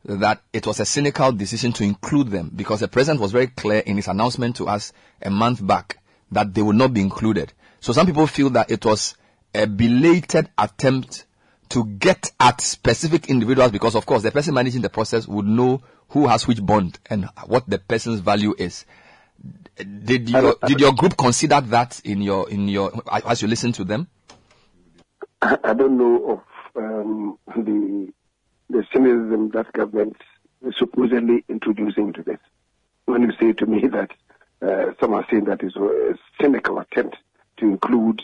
[0.03, 3.79] that it was a cynical decision to include them because the president was very clear
[3.79, 5.99] in his announcement to us a month back
[6.31, 7.53] that they would not be included.
[7.79, 9.15] So some people feel that it was
[9.53, 11.25] a belated attempt
[11.69, 15.81] to get at specific individuals because of course the person managing the process would know
[16.09, 18.85] who has which bond and what the person's value is.
[19.77, 23.83] Did your did your group consider that in your in your as you listen to
[23.83, 24.07] them?
[25.41, 28.13] I, I don't know of um, the
[28.69, 30.15] the cynicism that government
[30.65, 32.39] is supposedly introducing to this.
[33.05, 34.11] When you say to me that
[34.61, 37.17] uh, some are saying that it's a cynical attempt
[37.57, 38.21] to include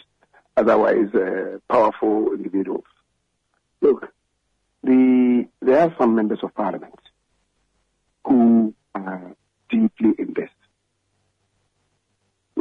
[0.57, 2.85] otherwise uh, powerful individuals.
[3.81, 4.13] Look,
[4.83, 6.99] the there are some members of parliament
[8.25, 9.35] who are
[9.69, 10.60] deeply invested.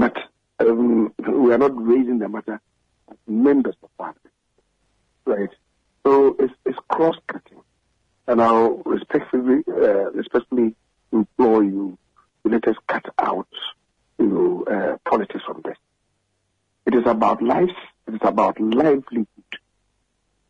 [0.00, 0.16] But
[0.60, 2.58] um, we are not raising the matter
[3.10, 4.34] as members of parliament,
[5.26, 5.50] right?
[6.06, 7.60] So it's, it's cross-cutting.
[8.26, 10.74] And I'll respectfully, uh, respectfully
[11.12, 11.98] implore you
[12.42, 13.48] to let us cut out,
[14.18, 15.76] you know, uh, politics from this.
[16.86, 17.74] It is about lives.
[18.08, 19.26] It is about livelihood.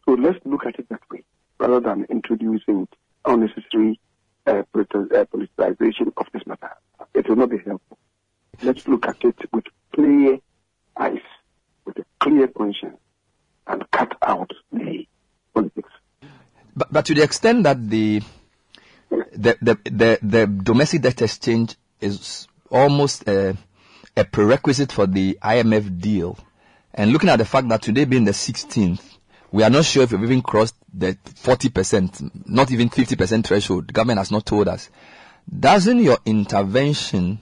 [0.05, 1.25] So let's look at it that way,
[1.59, 2.87] rather than introducing
[3.25, 3.99] unnecessary
[4.47, 6.71] uh, politicization of this matter.
[7.15, 7.99] It will not be helpful.
[8.63, 9.65] Let's look at it with
[9.95, 10.39] clear
[10.97, 11.19] eyes,
[11.85, 12.99] with a clear conscience,
[13.67, 15.07] and cut out the
[15.55, 15.91] politics.
[16.77, 18.23] But, but to the extent that the
[19.11, 23.57] the, the, the, the domestic debt exchange is almost a,
[24.17, 26.39] a prerequisite for the IMF deal,
[26.95, 29.01] and looking at the fact that today being the 16th,
[29.53, 33.89] we are not sure if we've even crossed the 40%, not even 50% threshold.
[33.89, 34.91] The government has not told us.
[35.59, 37.41] Doesn't your intervention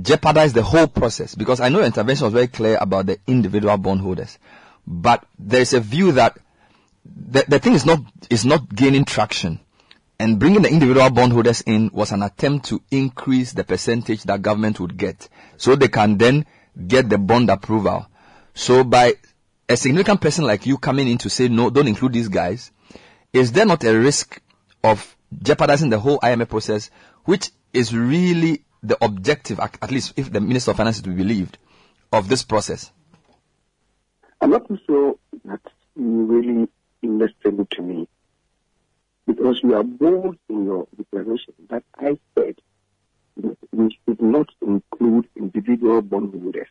[0.00, 1.34] jeopardize the whole process?
[1.34, 4.38] Because I know intervention was very clear about the individual bondholders,
[4.86, 6.38] but there's a view that
[7.04, 8.00] the, the thing is not,
[8.30, 9.60] is not gaining traction.
[10.18, 14.78] And bringing the individual bondholders in was an attempt to increase the percentage that government
[14.78, 15.28] would get.
[15.56, 16.46] So they can then
[16.86, 18.06] get the bond approval.
[18.54, 19.14] So by
[19.68, 22.70] a significant person like you coming in to say no, don't include these guys,
[23.32, 24.40] is there not a risk
[24.84, 26.90] of jeopardizing the whole IMF process,
[27.24, 31.16] which is really the objective, at least if the Minister of Finance is to be
[31.16, 31.58] believed,
[32.12, 32.90] of this process?
[34.40, 35.14] I'm not sure
[35.44, 35.60] that
[35.96, 36.68] you really
[37.02, 38.08] listened to me
[39.26, 42.56] because you are bold in your declaration that I said
[43.36, 46.68] that we should not include individual bondholders.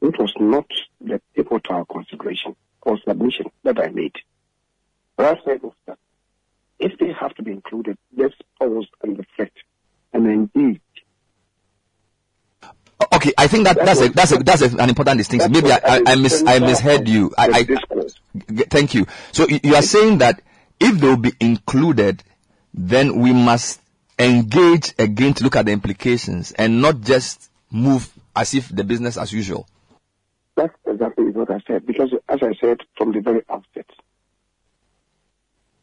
[0.00, 0.66] It was not
[1.00, 4.14] the pivotal consideration or submission that I made.
[5.16, 5.98] What I said was that
[6.78, 9.58] if they have to be included, let's pause and reflect
[10.12, 10.80] and engage.
[13.12, 15.50] Okay, I think that that's a, that's a, that's a, an important distinction.
[15.50, 17.32] Maybe I, I, I mis I misheard you.
[17.36, 19.06] I, I, thank you.
[19.32, 20.40] So you are saying that
[20.78, 22.22] if they will be included,
[22.72, 23.80] then we must
[24.18, 29.16] engage again to look at the implications and not just move as if the business
[29.16, 29.66] as usual.
[30.54, 31.86] That's exactly what I said.
[31.86, 33.86] Because, as I said from the very outset,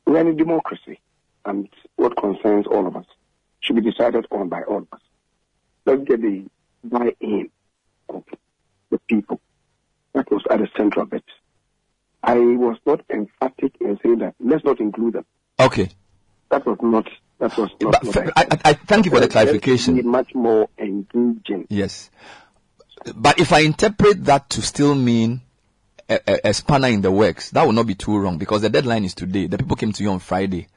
[0.06, 1.00] we're in a democracy,
[1.46, 3.06] and what concerns all of us
[3.62, 5.02] should be decided on by all of us.
[5.86, 6.46] Let's get the
[6.84, 7.50] buy-in
[8.10, 8.24] of
[8.90, 9.40] the people.
[10.14, 11.24] That was at the center of it.
[12.24, 15.26] I was not emphatic in saying that let's not include them.
[15.60, 15.90] Okay.
[16.50, 17.08] That was not.
[17.40, 18.04] That was not.
[18.04, 20.08] what I, I, I, thank you for the Let's be clarification.
[20.08, 21.68] much more engaging.
[21.70, 22.10] Yes.
[23.16, 25.42] But if I interpret that to still mean
[26.10, 28.70] a, a, a spanner in the works, that will not be too wrong because the
[28.70, 29.48] deadline is today.
[29.48, 30.68] The people came to you on Friday.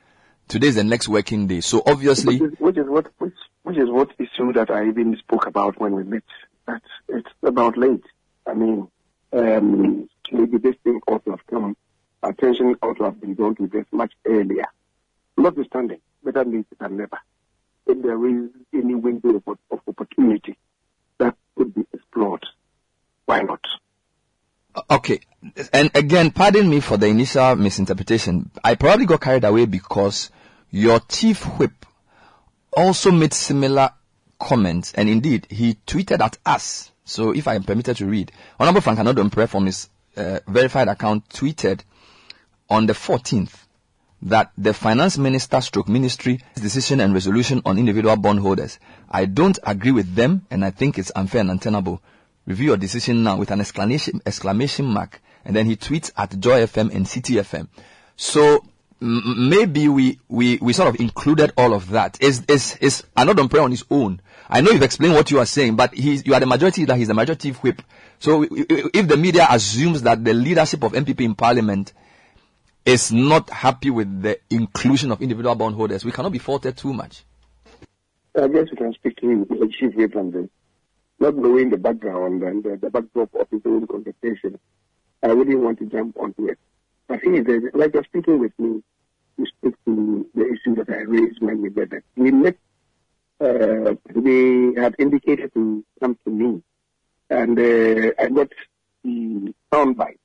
[0.53, 1.63] Today is the next working day.
[1.63, 5.17] So obviously, which is, which is what which, which is what issue that I even
[5.17, 6.25] spoke about when we met.
[6.67, 8.05] That it's about late.
[8.47, 8.87] I mean,
[9.33, 11.75] um, maybe this thing ought to have come.
[12.23, 14.67] Attention ought to have been drawn to this much earlier.
[15.39, 17.19] Notwithstanding, better late than never.
[17.87, 20.59] If there is any window of, of opportunity
[21.17, 22.45] that could be explored,
[23.25, 23.65] why not?
[24.91, 25.21] Okay.
[25.73, 28.51] And again, pardon me for the initial misinterpretation.
[28.63, 30.31] I probably got carried away because
[30.73, 31.87] your chief whip
[32.73, 33.91] also made similar
[34.41, 36.91] comments, and indeed, he tweeted at us.
[37.05, 41.29] So, if I am permitted to read, Honorable Frank Annoh-Dompreh from his uh, verified account
[41.29, 41.83] tweeted
[42.71, 43.53] on the 14th
[44.23, 48.79] that the finance minister stroke ministry decision and resolution on individual bondholders.
[49.11, 52.01] I don't agree with them and I think it's unfair and untenable.
[52.47, 55.21] Review your decision now with an exclamation, exclamation mark.
[55.45, 57.69] And then he tweets at Joy FM and Citi FM.
[58.17, 58.65] So
[59.03, 62.23] maybe we, we, we sort of included all of that.
[62.23, 64.21] Is, is, is Annoh-Dompreh on his own?
[64.49, 66.95] I know you've explained what you are saying, but he's, you are the majority leader,
[66.97, 67.83] he's the majority whip.
[68.19, 71.93] So i- i- if the media assumes that the leadership of NPP in parliament
[72.85, 77.25] is not happy with the inclusion of individual bondholders, we cannot be faulted too much.
[78.37, 80.49] I guess you can speak to the chief whip on this.
[81.19, 84.59] Not knowing the background and the, the backdrop of his own conversation,
[85.23, 86.59] I wouldn't want to jump onto it.
[87.23, 88.83] He is, uh, like you're speaking with me,
[89.39, 92.03] you speak to the issue that I raised when we them.
[92.17, 92.57] We met,
[93.41, 96.63] uh, they had indicated to come to me,
[97.31, 98.49] and uh, I got
[99.05, 100.19] the soundbite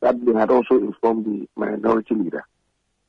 [0.00, 2.44] that they had also informed the minority leader.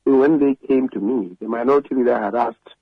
[0.04, 2.74] So when they came to me, the minority leader had asked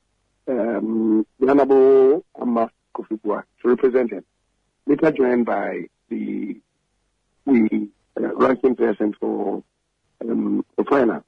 [0.48, 4.24] um, the Honorable Amma Kofi to represent him,
[4.86, 6.56] later joined by the,
[7.44, 9.62] the uh, ranking person for,
[10.22, 11.24] um, for finance.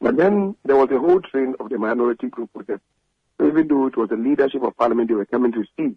[0.00, 2.80] But then there was a whole train of the minority group with them.
[3.38, 5.94] So even though it was the leadership of parliament they were coming to see,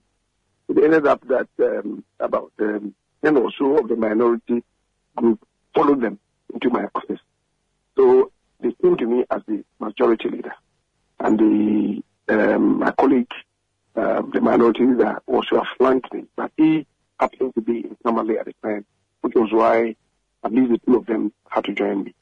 [0.70, 2.94] it ended up that um, about um,
[3.24, 4.64] 10 or so of the minority
[5.16, 5.40] group
[5.74, 6.20] followed them
[6.54, 7.20] into my office.
[7.96, 10.54] So they came to me as the majority leader.
[11.20, 12.04] And the
[12.34, 13.32] um, my colleague,
[13.96, 16.26] uh, the minority leader, also flanked me.
[16.36, 16.86] But he
[17.20, 18.86] happened to be in Tamale at the time,
[19.22, 19.96] which was why
[20.44, 22.16] at least the two of them had to join me.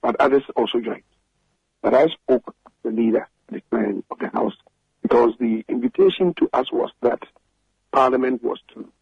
[0.00, 1.02] But others also joined.
[1.86, 2.52] But I spoke to
[2.82, 4.56] the leader the time of the House
[5.02, 7.22] because the invitation to us was that
[7.92, 8.92] Parliament was to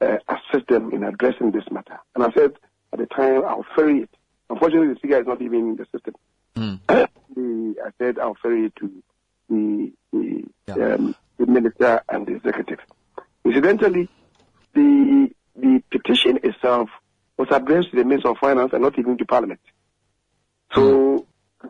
[0.00, 2.00] uh, assist them in addressing this matter.
[2.16, 2.54] And I said
[2.92, 4.10] at the time, I'll ferry it.
[4.50, 6.14] Unfortunately, the figure is not even in the system.
[7.36, 8.90] the, I said I'll ferry it to
[9.48, 12.80] the, the, um, the minister and the executive.
[13.44, 14.08] Incidentally,
[14.74, 16.90] the the petition itself
[17.38, 19.60] was addressed to the Minister of Finance and not even to Parliament.
[20.74, 21.26] So,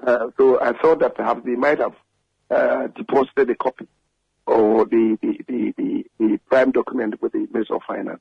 [0.07, 1.95] uh, so I thought that perhaps they might have
[2.51, 3.87] uh, deposited a copy
[4.47, 8.21] or the the, the, the the prime document with the Minister of Finance.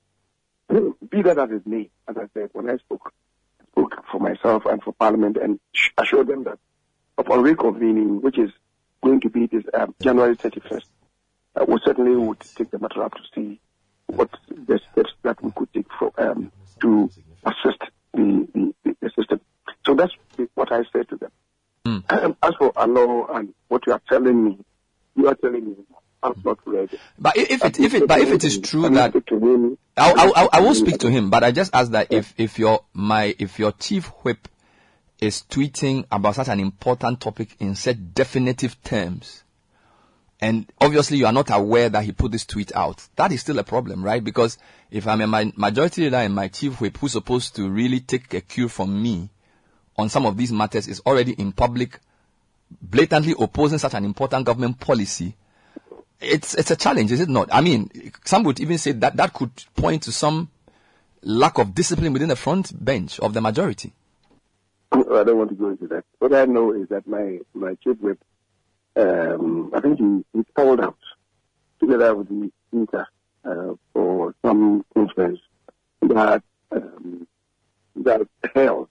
[1.10, 3.14] Be that as it may, as I said, when I spoke,
[3.60, 5.60] I spoke for myself and for Parliament and
[5.98, 6.60] assured them that
[7.18, 8.52] upon reconvening, which is
[9.03, 10.85] going to be this um, January 31st,
[11.56, 13.60] uh, we certainly would take the matter up to see
[14.07, 17.10] what the steps that we could take for, um, to
[17.45, 17.81] assist
[18.14, 19.41] the, the, the system.
[19.85, 20.14] So that's
[20.53, 21.31] what I said to them.
[21.85, 22.03] Um,
[22.43, 24.59] as for Allah and what you are telling me,
[25.15, 25.75] you are telling me
[26.21, 26.99] I'm not ready.
[27.17, 29.15] But if it, if it, but if it is true that,
[29.97, 31.29] I, I, I, I will speak to him.
[31.31, 34.47] But I just ask that if, if your, my, if your chief whip
[35.19, 39.43] is tweeting about such an important topic in such definitive terms,
[40.39, 43.57] and obviously you are not aware that he put this tweet out, that is still
[43.57, 44.23] a problem, right?
[44.23, 44.59] Because
[44.91, 48.41] if I'm a majority leader and my chief whip who's supposed to really take a
[48.41, 49.29] cue from me
[49.97, 51.99] on some of these matters is already in public,
[52.81, 55.35] blatantly opposing such an important government policy,
[56.22, 57.49] it's it's a challenge, is it not?
[57.51, 57.89] I mean,
[58.26, 60.49] some would even say that that could point to some
[61.23, 63.93] lack of discipline within the front bench of the majority.
[64.91, 66.03] I don't want to go into that.
[66.19, 68.19] What I know is that my my chief whip,
[68.95, 70.97] um, I think he, he called out
[71.80, 73.07] together with the speaker
[73.45, 75.39] uh, for some conference
[76.01, 77.27] that um,
[77.95, 78.89] that held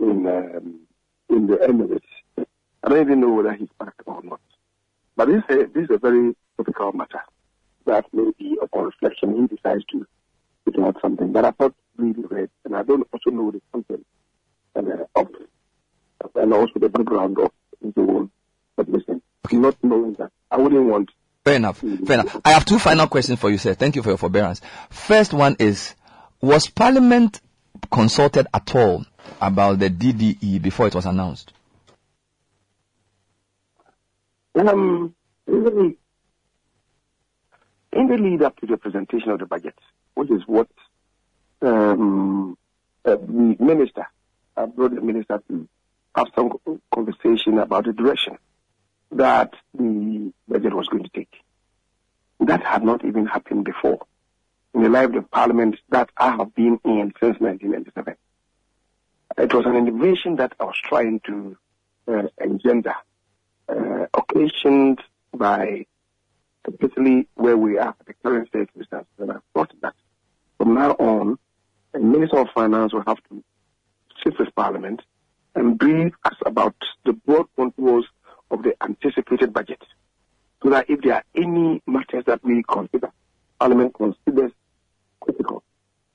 [0.00, 0.80] in um,
[1.28, 2.46] in the Emirates.
[2.82, 4.40] I don't even know whether he's back or not.
[5.16, 7.20] But this is a, this is a very difficult matter
[7.86, 10.06] that maybe upon reflection he decides to
[10.64, 11.32] put out something.
[11.32, 14.06] But I've not really read, and I don't also know the content
[14.74, 15.28] and, uh, of,
[16.34, 17.50] and also the background of
[17.82, 18.30] the whole
[18.78, 19.22] submission.
[19.52, 21.10] Not knowing that, I wouldn't want.
[21.44, 21.78] Fair enough.
[21.78, 22.40] Fair enough.
[22.44, 23.74] I have two final questions for you, sir.
[23.74, 24.60] Thank you for your forbearance.
[24.90, 25.94] First one is,
[26.40, 27.40] was Parliament
[27.90, 29.04] consulted at all
[29.40, 31.52] about the DDE before it was announced?
[34.54, 35.14] Um,
[35.46, 35.96] in the,
[38.16, 39.74] lead up to the presentation of the budget,
[40.14, 40.68] which is what
[41.62, 42.56] um,
[43.04, 44.06] uh, the minister,
[44.56, 45.68] I brought the minister to
[46.14, 46.58] have some
[46.92, 48.38] conversation about the direction
[49.12, 51.32] that the budget was going to take.
[52.40, 54.00] That had not even happened before
[54.74, 58.14] in the life of parliament that I have been in since 1997.
[59.38, 61.56] It was an innovation that I was trying to
[62.08, 62.94] uh, engender,
[63.68, 65.00] uh, occasioned
[65.34, 65.86] by
[66.64, 69.12] particularly where we are at the current circumstances.
[69.18, 69.94] And I thought that
[70.58, 71.38] from now on,
[71.92, 73.42] the Minister of Finance will have to
[74.22, 75.00] sit with Parliament
[75.54, 78.06] and brief us about the broad contours
[78.50, 79.82] of the anticipated budget.
[80.62, 83.10] So that if there are any matters that we consider,
[83.58, 84.52] Parliament considers
[85.20, 85.62] critical,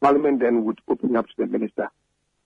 [0.01, 1.89] Parliament then would open up to the Minister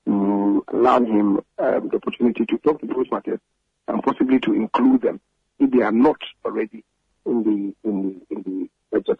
[0.05, 3.39] to allow him um, the opportunity to talk to those matters
[3.87, 5.19] and possibly to include them
[5.59, 6.83] if they are not already
[7.25, 9.19] in the in the, in the budget.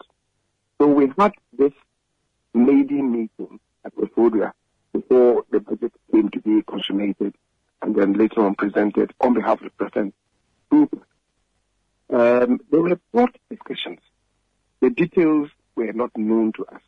[0.78, 1.72] So we had this
[2.54, 4.52] maiden meeting at Westphalia
[4.92, 7.34] before the budget came to be consummated
[7.82, 10.14] and then later on presented on behalf of the President.
[12.12, 14.00] Um, there were broad discussions.
[14.80, 16.80] The details were not known to us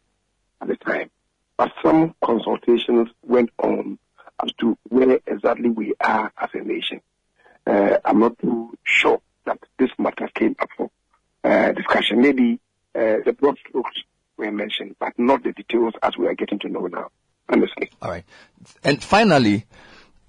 [0.60, 1.10] at the time,
[1.62, 3.96] but some consultations went on
[4.42, 7.00] as to where exactly we are as a nation.
[7.64, 10.90] Uh, I'm not too sure that this matter came up for
[11.44, 12.20] uh, discussion.
[12.20, 12.58] Maybe
[12.96, 13.96] uh, the broad strokes
[14.36, 17.10] were mentioned, but not the details as we are getting to know now.
[17.48, 17.90] Honestly.
[18.00, 18.24] All right.
[18.82, 19.66] And finally,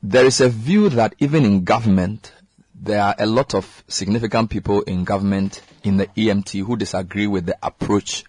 [0.04, 2.32] there is a view that even in government,
[2.76, 7.48] there are a lot of significant people in government in the EMT who disagree with
[7.48, 8.24] the approach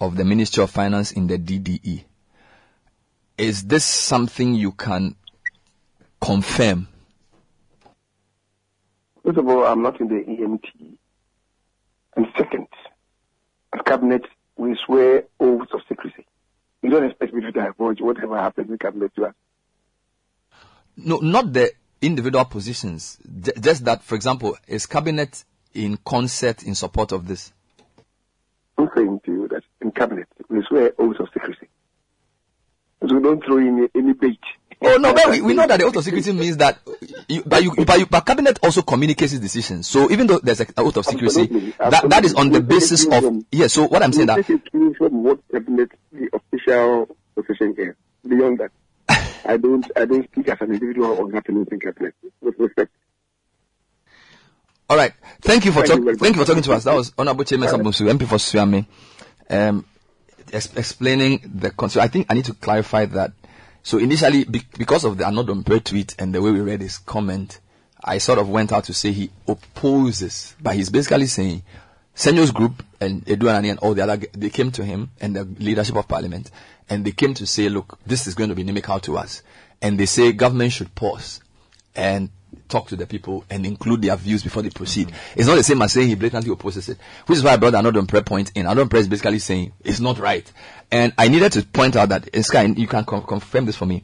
[0.00, 2.04] of the Ministry of Finance in the DDE.
[3.40, 5.16] Is this something you can
[6.20, 6.88] confirm?
[9.24, 10.98] First of all, I'm not in the EMT.
[12.16, 12.68] And second,
[13.72, 14.26] as cabinet,
[14.58, 16.26] we swear oaths of secrecy.
[16.82, 19.34] You don't expect me to divulge whatever happens in cabinet to us.
[20.98, 21.72] No, not the
[22.02, 23.16] individual positions.
[23.40, 27.54] J- just that, for example, is cabinet in concert in support of this?
[28.76, 31.69] I'm saying to you that in cabinet, we swear oaths of secrecy.
[33.06, 34.38] So we don't throw in any bait.
[34.82, 36.78] Oh no, but we, we know that the oath of secrecy means that,
[37.28, 39.86] you, but you, but you, but cabinet also communicates its decisions.
[39.86, 41.74] So even though there's an oath of secrecy, Absolutely.
[41.78, 43.66] that that is on the basis of yeah.
[43.66, 44.38] So what I'm saying that
[44.72, 47.94] what cabinet the official position is.
[48.26, 48.70] Beyond that,
[49.46, 52.14] I don't, I don't speak as an individual on in cabinet.
[52.40, 52.92] With respect.
[54.90, 55.12] All right.
[55.40, 56.84] Thank you for Thank talk, you thank you for talking to us.
[56.84, 58.86] That was Honorable Kyei-Mensah-Bonsu, MP for Suame,
[59.48, 59.86] um,
[60.52, 62.02] ex- explaining the concern.
[62.02, 63.32] I think I need to clarify that.
[63.82, 67.60] So initially, be- because of the Annoh-Dompreh tweet and the way we read his comment,
[68.02, 71.62] I sort of went out to say he opposes, but he's basically saying
[72.14, 75.96] Senyo's group and Eduanani and all the other, they came to him and the leadership
[75.96, 76.50] of parliament
[76.88, 79.42] and they came to say, look, this is going to be inimical to us.
[79.80, 81.40] And they say government should pause
[81.94, 82.30] and
[82.70, 85.12] talk to the people and include their views before they proceed.
[85.36, 87.74] It's not the same as saying he blatantly opposes it, which is why I brought
[87.74, 88.66] another prayer point in.
[88.66, 90.50] Another prayer is basically saying it's not right.
[90.90, 94.02] And I needed to point out that, Sky, you can con- confirm this for me.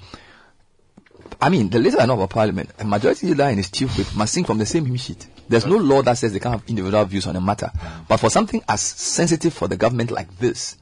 [1.41, 4.33] I mean, the leader of our parliament, a majority leader and his chief whip must
[4.33, 5.27] sing from the same hymn sheet.
[5.49, 7.71] There's no law that says they can't have individual views on a matter.
[8.09, 10.77] But for something as sensitive for the government like this,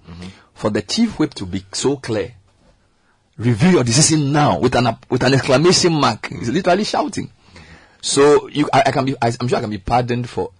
[0.54, 2.34] for the chief whip to be so clear,
[3.36, 6.28] review your decision now with an with an exclamation mark.
[6.28, 7.30] He's literally shouting.
[8.04, 10.50] So you, I, I can be, I, am sure I can be pardoned for.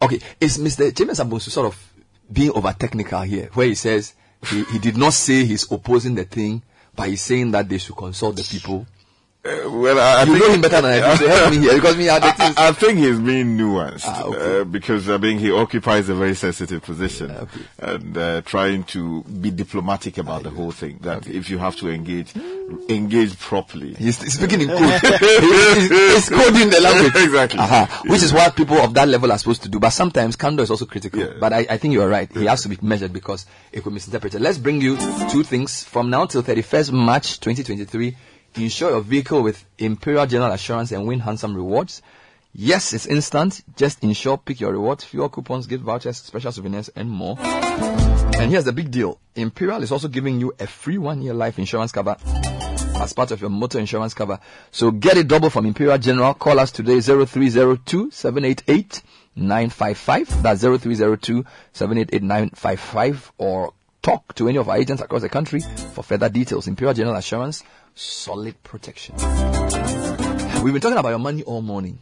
[0.00, 0.90] Okay, is Mr.
[0.90, 1.92] Kyei-Mensah-Bonsu sort of
[2.32, 4.14] being over technical here, where he says
[4.48, 6.62] he, he did not say he's opposing the thing,
[6.94, 8.86] but he's saying that they should consult the people.
[9.46, 11.16] Uh, well, I, I you think know him better than I do.
[11.16, 15.08] So help me here because me, I, I, think he's being nuanced Ah, uh, because
[15.08, 17.48] I mean he occupies a very sensitive position
[17.78, 20.98] and uh, trying to be diplomatic about the whole thing.
[21.02, 22.34] That if you have to engage,
[22.88, 23.94] engage properly.
[23.94, 24.80] He's speaking in code.
[25.02, 27.12] he's, he's coding the language.
[27.26, 27.58] Exactly.
[27.58, 27.86] Uh-huh.
[28.06, 29.80] Which is what people of that level are supposed to do.
[29.80, 31.34] But sometimes candor is also critical.
[31.40, 32.30] But I, I think you are right.
[32.32, 34.40] He has to be measured because it could be misinterpreted.
[34.40, 34.96] Let's bring you
[35.30, 35.84] two things.
[35.84, 38.16] From now till 31st March 2023,
[38.58, 42.02] insure your vehicle with Imperial General Assurance and win handsome rewards.
[42.54, 43.62] Yes, it's instant.
[43.76, 47.36] Just insure, pick your rewards, fuel coupons, gift vouchers, special souvenirs, and more.
[47.38, 49.18] And here's the big deal.
[49.34, 52.16] Imperial is also giving you a free one year life insurance cover
[53.00, 54.38] as part of your motor insurance cover.
[54.70, 56.34] So get it double from Imperial General.
[56.34, 59.02] Call us today 0302 788
[59.36, 60.42] 955.
[60.42, 63.72] That's 0302 788 955 or
[64.02, 66.68] talk to any of our agents across the country for further details.
[66.68, 67.64] Imperial General Assurance,
[67.96, 69.16] solid protection.
[70.62, 71.98] We've been talking about your money all morning.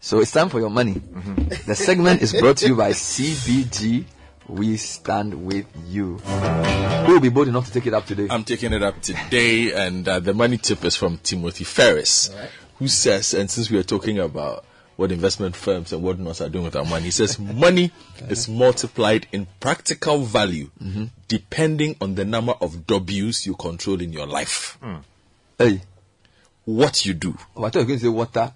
[0.00, 0.94] So it's time for your money.
[0.94, 1.66] Mm-hmm.
[1.66, 4.04] The segment is brought to you by CBG.
[4.48, 6.18] We stand with you.
[6.18, 8.26] Who will be bold enough to take it up today?
[8.28, 12.34] I'm taking it up today, and uh, the money tip is from Timothy Ferriss,
[12.78, 14.66] who says, and since we are talking about
[14.96, 17.90] what investment firms and whatnots are doing with our money, he says money
[18.28, 21.04] is multiplied in practical value mm-hmm.
[21.28, 24.78] depending on the number of W's you control in your life.
[24.82, 24.96] Hmm.
[25.58, 25.82] Hey.
[26.64, 27.36] What you do.
[27.56, 28.52] Oh, I thought you were going to say water.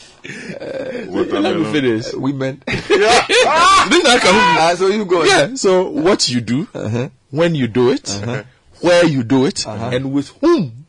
[0.22, 1.40] Uh, water.
[1.40, 2.12] Let me finish.
[2.12, 2.62] Uh, women.
[2.66, 4.36] Didn't I come?
[4.36, 5.24] Ah, so you go.
[5.24, 5.54] Yeah.
[5.54, 7.08] So what you do, uh-huh.
[7.30, 8.44] when you do it, uh-huh.
[8.82, 9.90] where you do it, uh-huh.
[9.94, 10.84] and with whom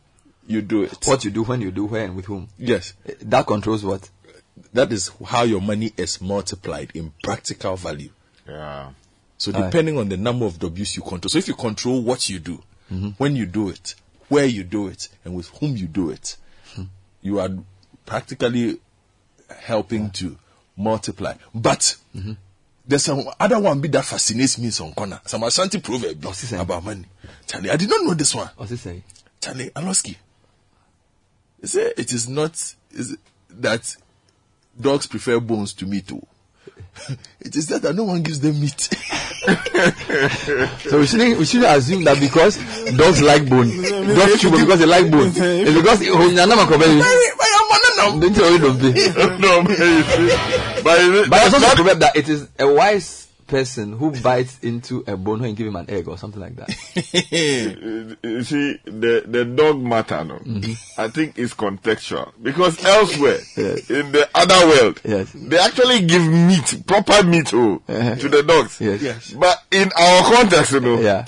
[0.46, 1.06] you do it.
[1.06, 2.48] What you do, when you do, where, and with whom.
[2.58, 2.92] Yes.
[3.22, 4.10] That controls what?
[4.74, 8.10] That is how your money is multiplied in practical value.
[8.46, 8.90] Yeah.
[9.38, 9.62] So Aye.
[9.62, 11.30] depending on the number of W's you control.
[11.30, 12.62] So if you control what you do,
[12.92, 13.08] Mm-hmm.
[13.16, 13.94] when you do it,
[14.28, 16.36] where you do it, and with whom you do it,
[16.74, 16.84] hmm.
[17.22, 17.48] you are
[18.04, 18.80] practically
[19.60, 20.36] helping to
[20.76, 21.34] multiply.
[21.54, 22.32] But mm-hmm.
[22.86, 25.20] there's some other one bit that fascinates me in some corner.
[25.26, 27.06] Some Ashanti proverb oh, about money.
[27.46, 28.48] Charlie, I did not know this one.
[28.48, 29.02] Oh, What's he saying?
[29.40, 30.16] Charlie Aloski.
[31.60, 33.16] He said it is not is
[33.50, 33.96] that
[34.78, 36.26] dogs prefer bones to meat too.
[37.40, 38.90] it is that, that no one gives them meat.
[40.88, 42.56] So we shouldn't, we shouldn't assume that because
[42.96, 43.68] dogs like bone,
[44.14, 45.32] dogs chew bone because they like bone.
[45.34, 47.02] It's because oh, nyana makobeli.
[48.20, 48.58] Don't you
[49.38, 53.21] no, but you see, but is it- But there's also that it is a wise
[53.52, 56.70] person who bites into a bone and give him an egg or something like that.
[58.22, 61.00] you see, the the dog matter, no, Mm-hmm.
[61.00, 67.22] I think it's contextual because elsewhere in the other world, they actually give meat, proper
[67.22, 68.14] meat, oh, Uh-huh.
[68.16, 68.80] to the dogs.
[68.80, 69.32] Yes.
[69.32, 71.24] But in our context, you know,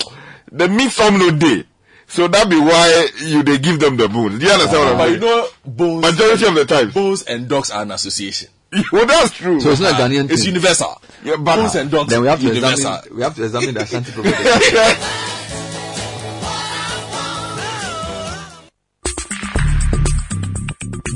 [0.51, 1.65] the meat some no day.
[2.07, 4.39] So that be why you they give them the bones.
[4.39, 6.01] Do you understand what but I'm you know, bones.
[6.01, 6.91] Majority of the time.
[6.91, 8.49] Bones and dogs are an association.
[8.91, 9.59] well, that's true.
[9.59, 11.01] So it's not a Ghanaian It's universal.
[11.23, 12.09] Yeah, but bones and dogs.
[12.09, 12.95] Then we have to universal.
[12.95, 15.25] examine, we have to examine the Ashanti proverb.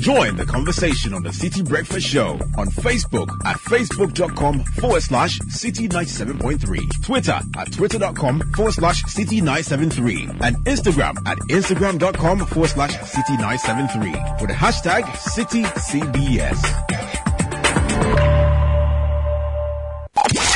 [0.00, 5.86] Join the conversation on the Citi Breakfast Show on Facebook at facebook.com forward slash citi
[5.90, 13.38] 97.3, Twitter at twitter.com forward slash citi 973, and Instagram at instagram.com forward slash citi
[13.38, 14.10] 973
[14.40, 16.56] with the hashtag CitiCBS.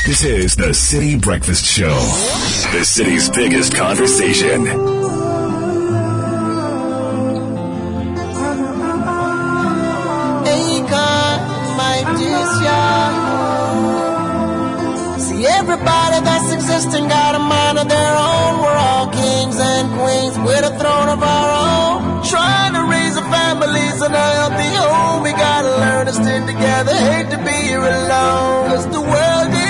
[0.06, 1.94] This is the Citi Breakfast Show,
[2.76, 4.66] the city's biggest conversation.
[10.44, 11.38] Akon,
[11.78, 12.80] my Jisya.
[15.20, 18.62] See, everybody that's existing got a mind of their own.
[18.62, 21.63] We're all kings and queens with a throne of our own.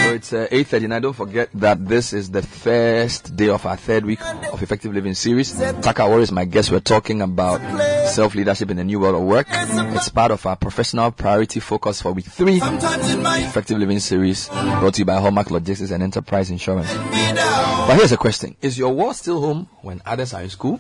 [0.05, 1.03] So it's uh, 8.39.
[1.03, 4.21] Don't forget that this is the first day of our third week
[4.53, 5.53] of Effective Living series.
[5.83, 6.71] Taka War is my guest.
[6.71, 7.61] We're talking about
[8.09, 9.47] self-leadership in the new world of work.
[9.51, 15.01] It's part of our professional priority focus for week three, effective living series brought to
[15.01, 16.93] you by Hallmark Logistics and Enterprise Insurance.
[16.95, 18.57] But here's a question.
[18.63, 20.79] Is your war still home when others are in school?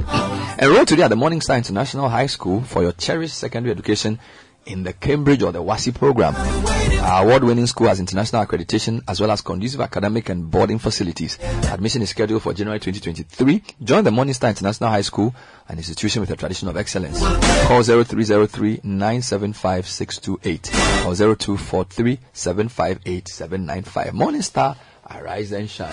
[0.59, 4.19] Enroll today at the Morningstar International High School for your cherished secondary education
[4.67, 6.35] in the Cambridge or the WASI program.
[7.05, 11.39] Our award-winning school has international accreditation as well as conducive academic and boarding facilities.
[11.41, 13.63] Admission is scheduled for January 2023.
[13.83, 15.35] Join the Morningstar International High School,
[15.69, 17.19] an institution with a tradition of excellence.
[17.67, 20.69] Call 0303 975 628
[21.07, 24.13] or 0243 758 795.
[24.15, 24.77] Morningstar,
[25.11, 25.93] arise and shine.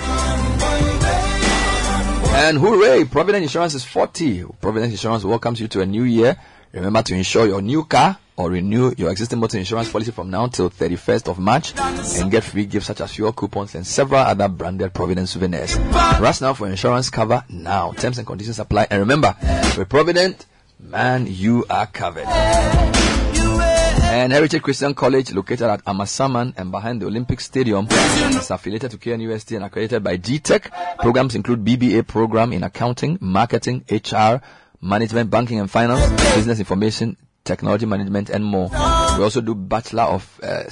[2.34, 3.04] And hooray!
[3.04, 4.46] Provident Insurance is 40.
[4.62, 6.38] Provident Insurance welcomes you to a new year.
[6.72, 10.48] Remember to insure your new car or renew your existing motor insurance policy from now
[10.48, 11.74] till 31st of March
[12.20, 15.78] and get free gifts such as fuel coupons and several other branded Provident souvenirs.
[15.78, 17.92] Rush now for insurance cover now.
[17.92, 18.88] Terms and conditions apply.
[18.90, 19.36] And remember,
[19.78, 20.46] with Provident,
[20.80, 22.26] man, you are covered.
[24.12, 28.98] And Heritage Christian College, located at Amasaman and behind the Olympic Stadium, is affiliated to
[28.98, 30.98] KNUST and accredited by GTEC.
[31.00, 34.42] Programs include BBA program in accounting, marketing, HR,
[34.82, 38.70] management, banking and finance, business information, technology management, and more.
[38.70, 40.64] We also do Bachelor of uh,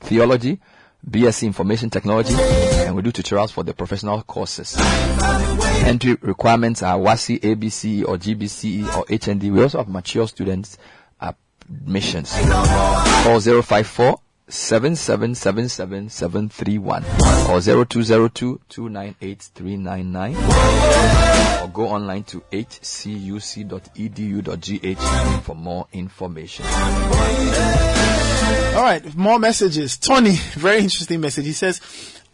[0.00, 0.60] Theology,
[1.08, 4.76] BSc Information Technology, and we do tutorials for the professional courses.
[5.84, 9.50] Entry requirements are WASSCE, ABC, or GBC, or HND.
[9.52, 10.76] We also have mature students
[11.68, 12.32] admissions.
[12.32, 17.04] Call 054 7777731
[17.48, 19.50] or 0202 298
[21.62, 23.78] or go online to hcuc.edu.gh
[25.42, 26.66] for more information.
[28.74, 29.96] All right, more messages.
[29.98, 31.44] Tony, very interesting message.
[31.46, 31.80] He says,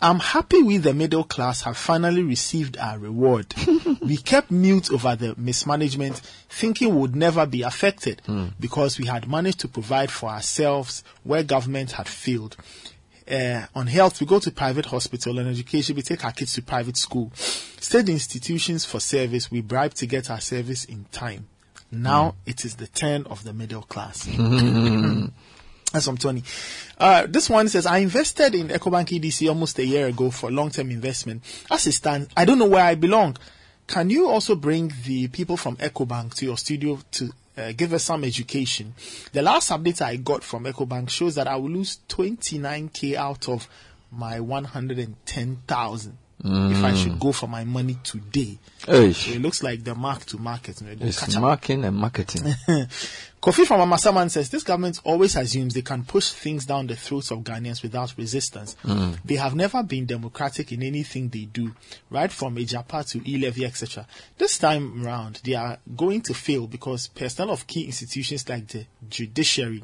[0.04, 3.54] I'm happy we, the middle class, have finally received our reward.
[4.02, 6.20] we kept mute over the mismanagement,
[6.50, 8.20] thinking we would never be affected
[8.60, 12.54] because we had managed to provide for ourselves where government had failed.
[13.26, 16.60] Uh, on health, we go to private hospital and education, we take our kids to
[16.60, 17.32] private school.
[17.34, 21.48] State institutions for service, we bribe to get our service in time.
[21.90, 24.28] Now it is the turn of the middle class.
[25.94, 26.42] That's from Tony.
[26.98, 30.90] Uh, this one says, I invested in EcoBank EDC almost a year ago for long-term
[30.90, 31.44] investment.
[31.70, 33.36] As it stands, I don't know where I belong.
[33.86, 38.02] Can you also bring the people from EcoBank to your studio to uh, give us
[38.02, 38.92] some education?
[39.32, 43.68] The last update I got from EcoBank shows that I will lose 29k out of
[44.10, 47.02] my 110,000 if I Mm.
[47.02, 48.58] should go for my money today.
[48.82, 49.14] Eish.
[49.28, 50.78] So it looks like the mark to market.
[50.82, 52.42] you know, It's marking and marketing.
[53.44, 57.30] Kofi from Amasaman says this government always assumes they can push things down the throats
[57.30, 58.74] of Ghanaians without resistance.
[58.84, 59.18] Mm.
[59.22, 61.74] They have never been democratic in anything they do,
[62.08, 64.06] right from Agyapa to e-levy, etc.
[64.38, 68.86] This time round, they are going to fail because personnel of key institutions like the
[69.10, 69.82] judiciary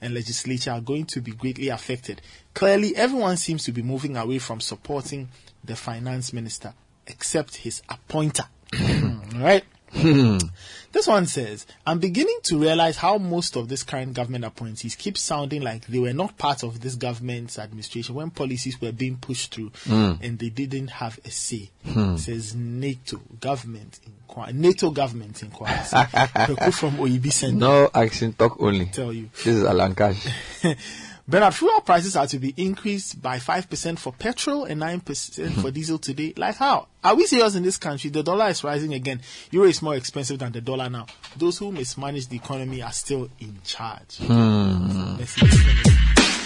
[0.00, 2.22] and legislature are going to be greatly affected.
[2.54, 5.28] Clearly, everyone seems to be moving away from supporting
[5.64, 6.74] the finance minister,
[7.06, 8.44] except his appointer.
[9.36, 9.64] right?
[9.92, 15.18] This one says, I'm beginning to realize how most of this current government appointees keep
[15.18, 19.52] sounding like they were not part of this government's administration when policies were being pushed
[19.54, 20.18] through Mm.
[20.22, 21.70] and they didn't have a say.
[21.84, 22.16] Hmm.
[22.16, 24.52] Says NATO government inquiry.
[24.52, 25.72] NATO government inquiry.
[25.74, 27.56] Kweku from OEB Center.
[27.56, 28.86] No action talk only.
[28.86, 29.28] Tell you.
[29.38, 30.24] This is Alan Cash.
[31.30, 35.96] Bernard, fuel prices are to be increased by 5% for petrol and 9% for diesel
[35.96, 36.34] today.
[36.36, 36.88] Like how?
[37.04, 38.10] Are we serious in this country?
[38.10, 39.20] The dollar is rising again.
[39.52, 41.06] Euro is more expensive than the dollar now.
[41.36, 44.18] Those who mismanage the economy are still in charge.
[44.18, 45.18] Hmm.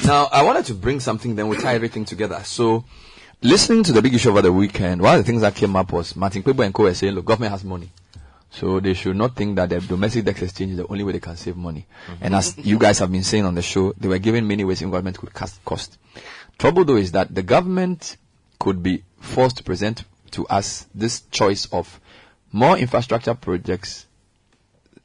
[0.06, 2.42] Now, I wanted to bring something, then we'll tie everything together.
[2.44, 2.84] So,
[3.40, 5.94] listening to the big issue over the weekend, one of the things that came up
[5.94, 6.82] was Martin Kpebu and Co.
[6.82, 7.88] were saying, look, government has money.
[8.54, 11.20] So they should not think that the domestic debt exchange is the only way they
[11.20, 11.86] can save money.
[12.20, 14.80] And as you guys have been saying on the show, they were given many ways
[14.80, 15.98] in government could cut cost.
[16.56, 18.16] Trouble though is that the government
[18.60, 22.00] could be forced to present to us this choice of
[22.52, 24.06] more infrastructure projects,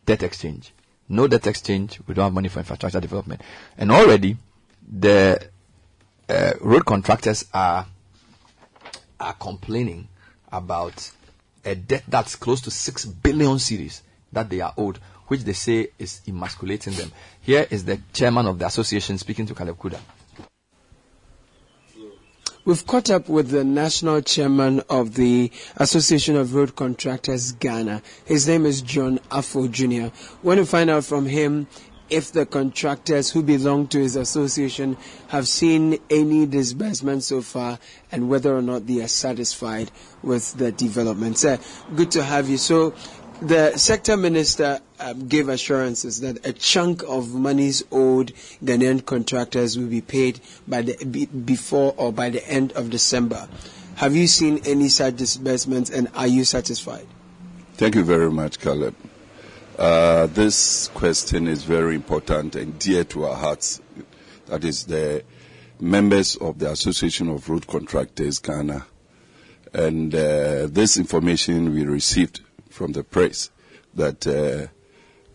[0.05, 0.71] debt exchange.
[1.07, 3.41] No debt exchange, we don't have money for infrastructure development.
[3.79, 4.37] And already,
[4.87, 5.49] the
[6.29, 7.87] uh, road contractors are
[9.19, 10.07] are complaining
[10.51, 11.11] about
[11.65, 15.89] a debt that's close to six billion cedis that they are owed, which they say
[15.97, 17.11] is emasculating them.
[17.41, 19.99] Here is the chairman of the association speaking to Caleb Kudah.
[22.65, 28.03] We've caught up with the national chairman of the Association of Road Contractors Ghana.
[28.25, 29.85] His name is John Afo Jr.
[29.85, 30.09] We
[30.43, 31.67] Want to find out from him
[32.09, 34.97] if the contractors who belong to his association
[35.29, 37.79] have seen any disbursement so far
[38.11, 39.91] and whether or not they are satisfied
[40.23, 41.37] with the development.
[41.37, 41.59] Sir,
[41.95, 42.57] good to have you.
[42.57, 42.93] So,
[43.41, 48.33] the sector minister um, gave assurances that a chunk of monies owed
[48.63, 53.47] Ghanaian contractors will be paid by the be, before or by the end of December.
[53.95, 57.07] Have you seen any such disbursements, and are you satisfied?
[57.75, 58.95] Thank you very much, Caleb.
[59.79, 63.79] Uh, this question is very important and dear to our hearts.
[64.47, 65.23] That is the
[65.79, 68.85] members of the Association of Road Contractors Ghana.
[69.73, 73.51] And uh, this information we received from the press
[73.93, 74.67] that uh,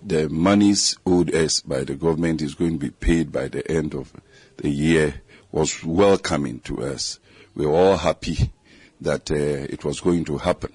[0.02, 3.94] the monies owed us by the government is going to be paid by the end
[3.94, 4.12] of
[4.58, 5.22] the year
[5.52, 7.18] was welcoming to us.
[7.54, 8.52] We were all happy
[9.00, 10.74] that uh, it was going to happen.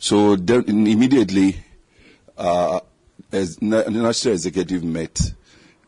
[0.00, 1.62] So immediately,
[2.42, 2.80] uh,
[3.30, 5.18] as the national executive met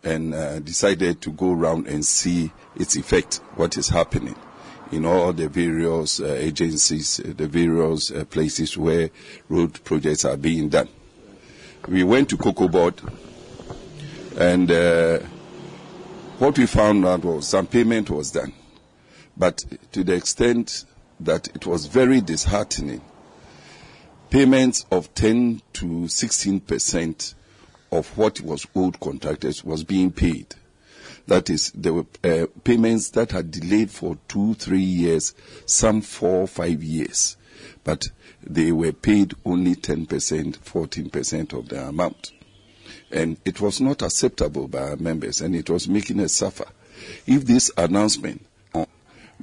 [0.04, 4.36] and uh, decided to go around and see its effect, what is happening
[4.92, 9.10] in all the various uh, agencies, uh, the various uh, places where
[9.48, 10.88] road projects are being done.
[11.88, 13.00] We went to Cocoa Board,
[14.38, 15.18] and uh,
[16.38, 18.52] what we found out was some payment was done,
[19.36, 20.84] but to the extent
[21.18, 23.00] that it was very disheartening.
[24.34, 27.36] Payments of 10 to 16 percent
[27.92, 30.56] of what was owed contractors was being paid.
[31.28, 35.34] That is, there were uh, payments that had delayed for two, three years,
[35.66, 37.36] some four, five years,
[37.84, 38.08] but
[38.42, 42.32] they were paid only 10%, 14% of the amount.
[43.12, 46.66] And it was not acceptable by our members, and it was making us suffer.
[47.24, 48.44] If this announcement,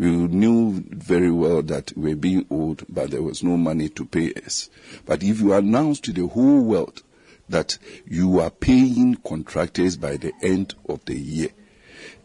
[0.02, 4.04] we knew very well that we were being owed, but there was no money to
[4.04, 4.68] pay us.
[5.06, 7.04] But if you announce to the whole world
[7.50, 11.50] that you are paying contractors by the end of the year,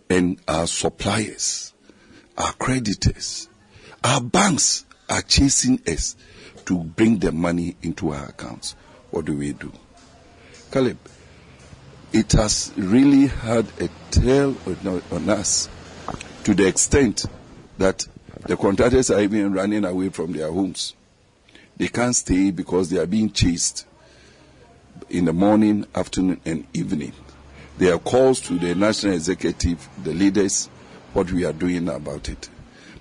[0.08, 1.74] and our suppliers,
[2.38, 3.46] our creditors,
[4.02, 6.16] our banks are chasing us
[6.64, 8.74] to bring the money into our accounts.
[9.10, 9.70] What do we do?
[10.70, 10.96] Caleb,
[12.14, 15.68] it has really had a tail on, on us
[16.44, 17.26] to the extent
[17.78, 18.06] that
[18.46, 20.94] the contractors are even running away from their homes.
[21.76, 23.86] They can't stay because they are being chased
[25.10, 27.12] in the morning, afternoon, and evening.
[27.78, 30.68] There are calls to the national executive, the leaders,
[31.12, 32.48] what we are doing about it.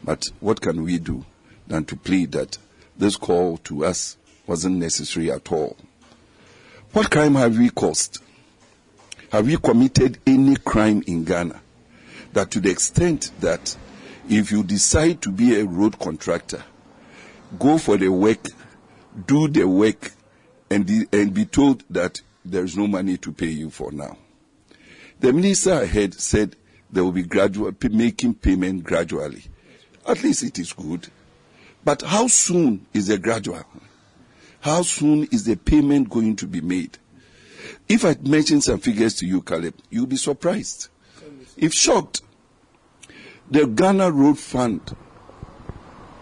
[0.03, 1.25] But what can we do
[1.67, 2.57] than to plead that
[2.97, 5.77] this call to us wasn't necessary at all?
[6.91, 8.19] What crime have we caused?
[9.31, 11.61] Have we committed any crime in Ghana?
[12.33, 13.75] That to the extent that
[14.29, 16.63] if you decide to be a road contractor,
[17.59, 18.49] go for the work,
[19.27, 20.11] do the work,
[20.69, 24.17] and, the, and be told that there is no money to pay you for now.
[25.19, 26.55] The minister ahead said
[26.91, 29.43] they will be gradual, making payment gradually.
[30.07, 31.07] At least it is good.
[31.83, 33.63] But how soon is the gradual?
[34.59, 36.97] How soon is the payment going to be made?
[37.87, 40.89] If I mention some figures to you, Caleb, you'll be surprised.
[41.57, 42.21] If shocked,
[43.49, 44.95] the Ghana Road Fund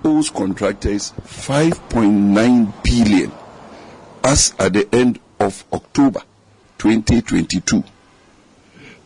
[0.04, 3.32] owes contractors 5.9 billion
[4.24, 6.22] as at the end of October
[6.78, 7.84] 2022.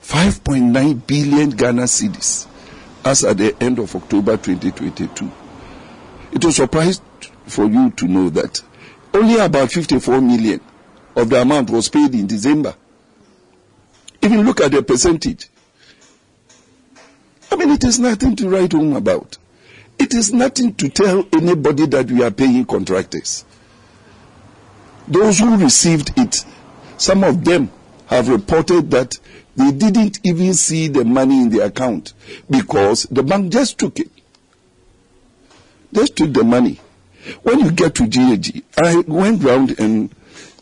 [0.01, 2.47] 5.9 billion Ghana cedis
[3.05, 5.31] as at the end of October 2022.
[6.31, 7.01] It was surprised
[7.45, 8.61] for you to know that
[9.13, 10.59] only about 54 million
[11.15, 12.75] of the amount was paid in December.
[14.21, 15.49] Even look at the percentage.
[17.51, 19.37] I mean, it is nothing to write home about.
[19.99, 23.45] It is nothing to tell anybody that we are paying contractors.
[25.07, 26.45] Those who received it,
[26.97, 27.71] some of them
[28.07, 29.17] have reported that
[29.55, 32.13] they didn't even see the money in the account
[32.49, 34.11] because the bank just took it.
[35.93, 36.79] Just took the money.
[37.43, 40.13] When you get to GAG, I went round and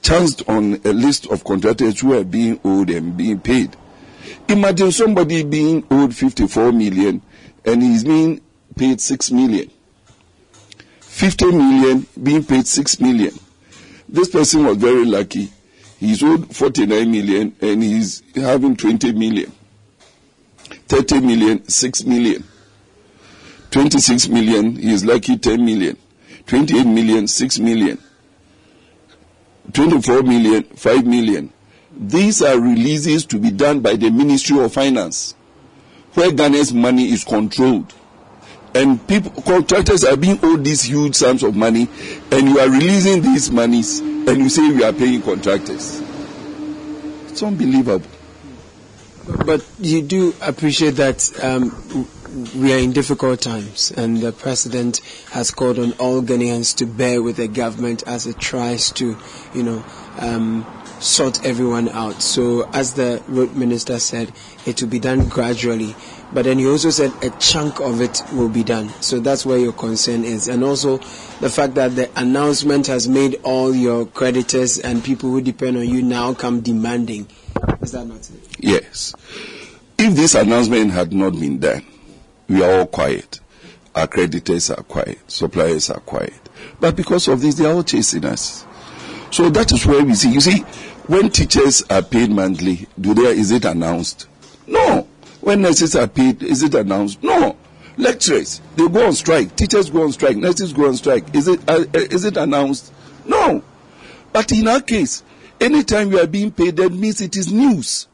[0.01, 3.75] chanced on a list of contractors who are being owed and being paid.
[4.47, 7.21] Imagine somebody being owed 54 million
[7.65, 8.41] and he's being
[8.75, 9.71] paid 6 million.
[11.01, 13.33] 50 million being paid 6 million.
[14.07, 15.51] This person was very lucky.
[15.99, 19.51] He's owed 49 million and he's having 20 million.
[20.87, 22.43] 30 million, 6 million.
[23.71, 25.97] 26 million, he is lucky 10 million.
[26.45, 27.97] 28 million, 6 million.
[29.73, 31.51] 24 million, 5 million.
[31.97, 35.33] These are releases to be done by the Ministry of Finance,
[36.13, 37.93] where Ghana's money is controlled.
[38.73, 41.87] And people, contractors are being owed these huge sums of money,
[42.31, 46.01] and you are releasing these monies, and you say we are paying contractors.
[47.29, 48.05] It's unbelievable.
[49.45, 51.71] But you do appreciate that um,
[52.55, 54.99] we are in difficult times, and the president
[55.31, 59.17] has called on all Ghanaians to bear with the government as it tries to,
[59.53, 59.85] you know,
[60.19, 60.65] um,
[60.99, 62.21] sort everyone out.
[62.21, 64.31] So, as the road minister said,
[64.65, 65.95] it will be done gradually.
[66.33, 68.89] But then he also said a chunk of it will be done.
[68.99, 70.47] So that's where your concern is.
[70.47, 70.97] And also
[71.39, 75.87] the fact that the announcement has made all your creditors and people who depend on
[75.87, 77.27] you now come demanding.
[77.81, 78.57] Is that not it?
[78.59, 79.13] Yes.
[79.97, 81.85] If this announcement had not been done,
[82.49, 83.39] we are all quiet.
[83.93, 85.19] Our creditors are quiet.
[85.31, 86.33] Suppliers are quiet.
[86.81, 88.65] But because of this, they are all chasing us.
[89.35, 90.31] So that is where we see.
[90.31, 90.59] You see,
[91.07, 94.29] when teachers are paid monthly, do they, is it announced?
[94.65, 95.09] No.
[95.41, 97.21] When nurses are paid, is it announced?
[97.21, 97.57] No.
[97.97, 99.53] Lecturers, they go on strike.
[99.57, 100.37] Teachers go on strike.
[100.37, 101.35] Nurses go on strike.
[101.35, 102.93] Is it, uh, uh is it announced?
[103.25, 103.61] No.
[104.31, 105.21] But in our case,
[105.59, 108.07] anytime you are being paid, that means it is news.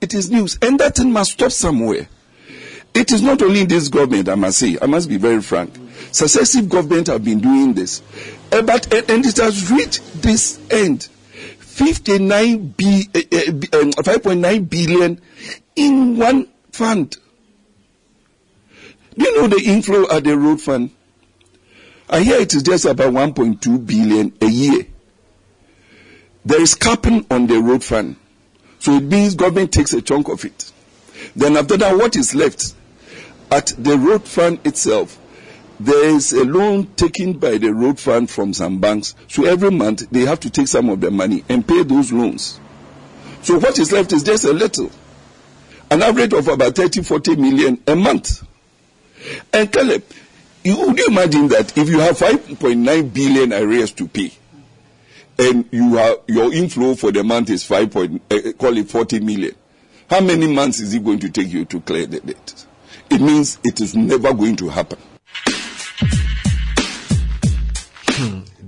[0.00, 0.58] It is news.
[0.60, 2.08] And that thing must stop somewhere.
[2.94, 5.72] It is not only in this government, I must say, I must be very frank.
[6.12, 8.02] Successive governments have been doing this.
[8.52, 11.08] Uh, but, uh, and it has reached this end.
[11.58, 13.18] 59 b, uh,
[13.78, 15.20] um, 5.9 billion
[15.76, 17.16] in one fund.
[19.16, 20.90] Do you know the inflow at the road fund?
[22.08, 24.86] I hear it is just about 1.2 billion a year.
[26.44, 28.16] There is capping on the road fund.
[28.80, 30.72] So it means government takes a chunk of it.
[31.36, 32.74] Then after that, what is left?
[33.50, 35.18] At the road fund itself,
[35.80, 39.14] there is a loan taken by the road fund from some banks.
[39.28, 42.60] So every month they have to take some of their money and pay those loans.
[43.42, 44.90] So what is left is just a little.
[45.90, 48.46] An average of about 30, 40 million a month.
[49.54, 50.04] And Caleb,
[50.62, 54.32] you, would you imagine that if you have 5.9 billion arrears to pay,
[55.38, 57.90] and you have your inflow for the month is 5.
[57.90, 59.54] Point, uh, call it 40 million.
[60.10, 62.66] How many months is it going to take you to clear the debt?
[63.10, 64.98] It means it is never going to happen.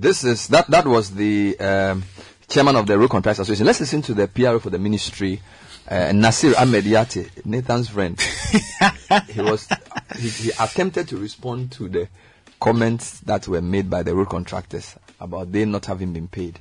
[0.03, 0.67] This is that.
[0.67, 2.03] That was the um,
[2.49, 3.65] chairman of the Road Contractors Association.
[3.65, 5.41] Let's listen to the PRO for the ministry,
[5.87, 8.19] uh, Nasir Ahmed Yate, Nathan's friend.
[9.29, 9.67] he was
[10.17, 12.09] he, he attempted to respond to the
[12.59, 16.59] comments that were made by the road contractors about they not having been paid.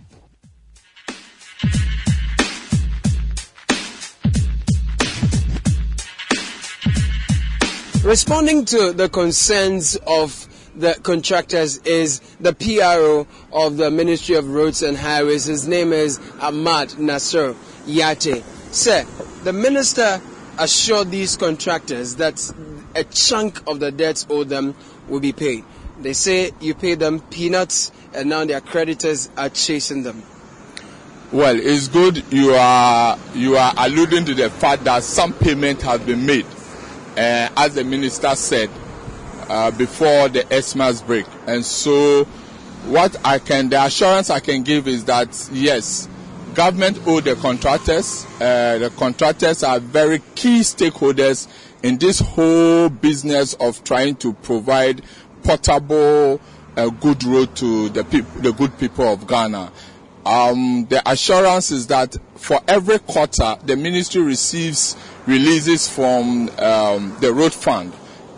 [8.04, 14.82] Responding to the concerns of the contractors is the PRO of the Ministry of Roads
[14.82, 15.44] and Highways.
[15.44, 17.54] His name is Ahmad Nasser
[17.86, 18.42] Yate.
[18.70, 19.04] Sir,
[19.44, 20.20] the minister
[20.58, 22.52] assured these contractors that
[22.94, 24.74] a chunk of the debts owed them
[25.08, 25.64] will be paid.
[26.00, 30.22] They say you pay them peanuts and now their creditors are chasing them.
[31.32, 36.00] Well, it's good you are you are alluding to the fact that some payment has
[36.00, 36.44] been made,
[37.16, 38.68] uh, as the minister said
[39.52, 42.24] uh, before the Xmas break, and so
[42.86, 46.08] what I can the assurance I can give is that yes,
[46.54, 48.26] government owe the contractors.
[48.40, 51.48] Uh, the contractors are very key stakeholders
[51.82, 55.02] in this whole business of trying to provide
[55.42, 56.40] portable
[56.76, 58.02] a good road to the
[58.40, 59.70] the good people of Ghana.
[60.24, 67.32] Um, the assurance is that for every quarter, the ministry receives releases from um, the
[67.34, 67.92] road fund,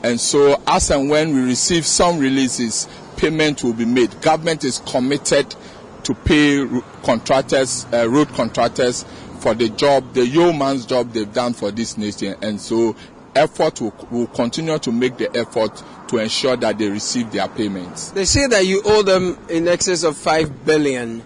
[0.04, 4.20] and so as and when we receive some releases, payment will be made.
[4.20, 5.56] Government is committed
[6.02, 6.68] to pay
[7.02, 9.06] contractors, uh, road contractors,
[9.38, 12.94] for the job, the yeoman's job they've done for this nation, and so
[13.34, 18.10] effort will, will continue to make the effort to ensure that they receive their payments.
[18.10, 21.22] They say that you owe them in excess of five billion,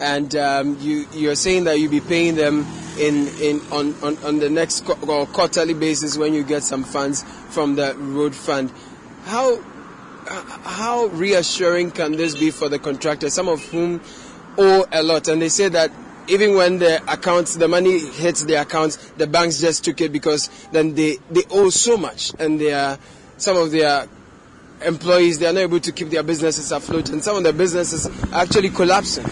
[0.00, 2.66] and um, you you're saying that you'll be paying them
[2.98, 7.76] in in on on, on the next quarterly basis when you get some funds from
[7.76, 8.72] the road fund.
[9.24, 9.56] How
[10.26, 14.00] how reassuring can this be for the contractors, some of whom
[14.58, 15.90] owe a lot, and they say that
[16.28, 20.48] even when the accounts, the money hits the accounts, the banks just took it because
[20.70, 22.98] then they, they owe so much and they are,
[23.38, 24.06] some of their
[24.84, 28.06] employees, they are not able to keep their businesses afloat and some of the businesses
[28.06, 29.26] are actually collapsing.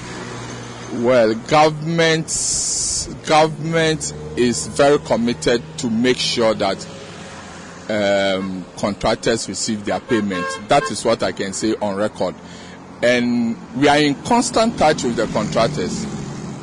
[0.94, 2.26] Well, government,
[3.26, 6.86] government is very committed to make sure that
[7.88, 10.46] um, contractors receive their payment.
[10.68, 12.34] That is what I can say on record.
[13.02, 16.06] And we are in constant touch with the contractors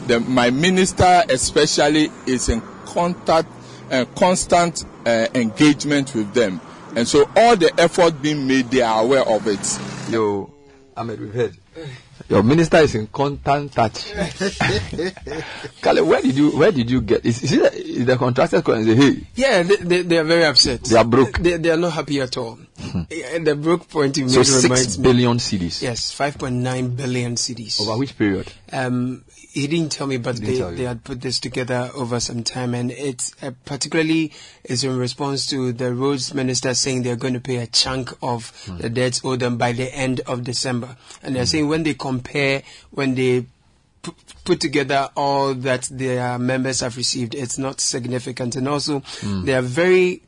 [0.08, 3.50] the, my minister especially is in contact,
[3.92, 6.62] uh, constant uh, engagement with them.
[6.96, 9.80] And so all the effort being made, they are aware of it.
[10.10, 10.52] Yo,
[10.96, 11.58] Ahmed, we've heard.
[12.30, 14.12] Your minister is in constant touch.
[15.82, 17.26] Kale, where did you where did you get?
[17.26, 20.24] Is, is, it, is the contractors going and say, hey, Yeah, they, they, they are
[20.24, 20.84] very upset.
[20.84, 21.38] They are broke.
[21.40, 22.60] They, they are not happy at all.
[23.34, 25.04] and the broke point you so six reminds me.
[25.04, 27.82] billion cedis Yes, 5.9 billion cedis.
[27.82, 28.52] over which period?
[28.72, 29.24] Um,
[29.62, 32.92] he didn't tell me, but they, they had put this together over some time, and
[32.92, 34.32] it's uh, particularly
[34.64, 38.52] is in response to the roads minister saying they're going to pay a chunk of
[38.66, 38.78] Hmm.
[38.78, 42.64] the debts owed them by the end of December, and they're saying when they compare
[42.92, 43.46] when they
[44.02, 49.46] pu- put together all that their members have received, it's not significant, and also Hmm.
[49.46, 50.22] they are very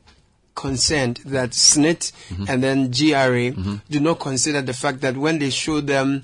[0.54, 2.44] concerned that SSNIT Mm-hmm.
[2.48, 6.22] and then GRA do not consider the fact that when they show them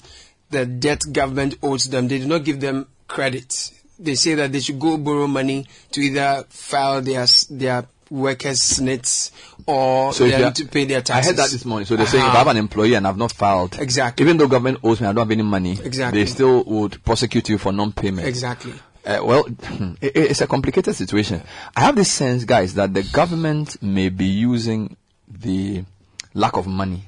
[0.50, 3.72] the debt government owes them, they do not give them credit.
[3.98, 9.32] They say that they should go borrow money to either file their their workers SSNITs
[9.66, 11.26] or So them to pay their taxes.
[11.26, 11.86] I heard that this morning.
[11.86, 12.38] So they're saying if I Uh-huh.
[12.38, 14.24] have an employee and I've not filed, Exactly.
[14.24, 15.72] even though government owes me, I don't have any money.
[15.82, 16.20] Exactly.
[16.20, 18.28] They still would prosecute you for non-payment.
[18.28, 18.74] Exactly.
[19.04, 19.44] Uh, well,
[20.00, 21.42] it, it's a complicated situation.
[21.74, 25.84] I have this sense, guys, that the government may be using the
[26.34, 27.02] lack of money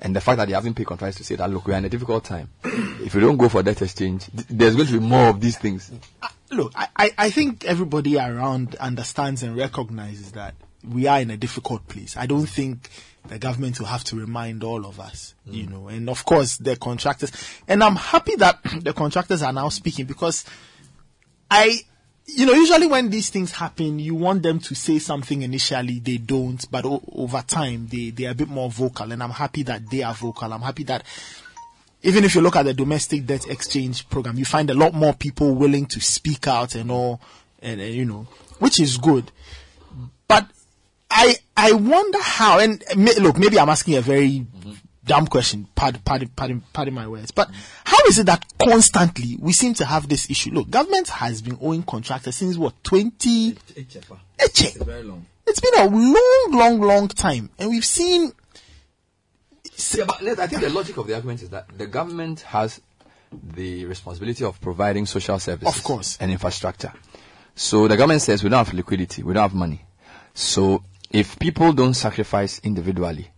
[0.00, 1.84] and the fact that they haven't paid contracts to say that look, we are in
[1.84, 2.48] a difficult time.
[2.64, 5.58] if you don't go for debt exchange, th- there's going to be more of these
[5.58, 5.90] things.
[6.22, 10.54] Uh, look, I, I, I think everybody around understands and recognizes that
[10.88, 12.16] we are in a difficult place.
[12.16, 12.88] I don't think
[13.28, 15.54] the government will have to remind all of us, mm.
[15.54, 17.32] you know, and of course the contractors.
[17.68, 20.44] And I'm happy that the contractors are now speaking because
[21.50, 21.80] I,
[22.36, 26.16] you know, usually when these things happen, you want them to say something initially, they
[26.18, 29.10] don't, but o- over time they, they are a bit more vocal.
[29.12, 30.52] And I'm happy that they are vocal.
[30.52, 31.04] I'm happy that
[32.02, 35.12] even if you look at the domestic debt exchange program, you find a lot more
[35.12, 37.20] people willing to speak out and all,
[37.60, 38.26] and, and, you know,
[38.58, 39.30] which is good.
[40.26, 40.46] But
[41.10, 42.58] I I wonder how.
[42.60, 42.82] And
[43.18, 44.46] look, maybe I'm asking a very
[45.04, 45.66] dumb question.
[45.74, 47.30] Pardon, pardon, pardon, pardon my words.
[47.30, 47.50] But
[47.84, 50.50] how is it that constantly we seem to have this issue?
[50.52, 53.56] Look, government has been owing contractors since what 20?
[53.76, 55.26] It's very long.
[55.46, 58.32] It's been a long, long, long time, and we've seen.
[59.96, 62.80] Yeah, but I think the logic of the argument is that the government has
[63.32, 66.18] the responsibility of providing social services, Of course.
[66.20, 66.92] and infrastructure.
[67.54, 69.84] So the government says we don't have liquidity, we don't have money.
[70.34, 73.30] So if people don't sacrifice individually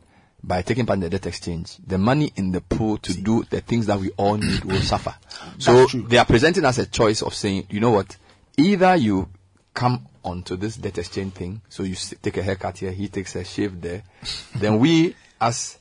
[0.44, 3.60] by taking part in the debt exchange, the money in the pool to do the
[3.60, 5.14] things that we all need will suffer.
[5.58, 8.16] So they are presenting us a choice of saying, you know what,
[8.56, 9.28] either you
[9.74, 13.44] come onto this debt exchange thing, so you take a haircut here, he takes a
[13.44, 14.02] shave there,
[14.56, 15.78] then we as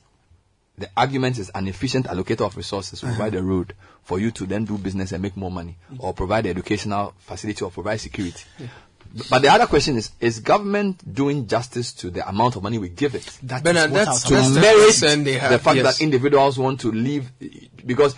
[0.78, 4.46] the argument is an efficient allocator of resources will provide a road for you to
[4.46, 5.96] then do business and make more money mm.
[6.00, 8.44] or provide educational facility or provide security.
[9.30, 12.88] But the other question is, is government doing justice to the amount of money we
[12.88, 13.38] give it?
[13.42, 15.98] That Bernard, is what that's- I to was- the merit they have, the fact yes.
[15.98, 17.30] that individuals want to leave
[17.84, 18.14] because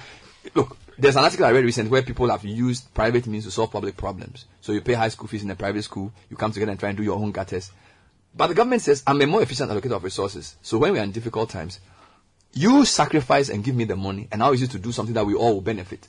[0.55, 3.73] look there's an article I read recently where people have used private means to solve
[3.73, 4.45] public problems.
[4.61, 6.91] So you pay high school fees in a private school, you come together and try
[6.91, 7.73] and do your own gutters.
[8.37, 10.57] But the government says, I'm a more efficient allocator of resources.
[10.63, 11.81] So when we are in difficult times,
[12.53, 15.27] you sacrifice and give me the money, and I'll use it to do something that
[15.27, 16.07] we all will benefit.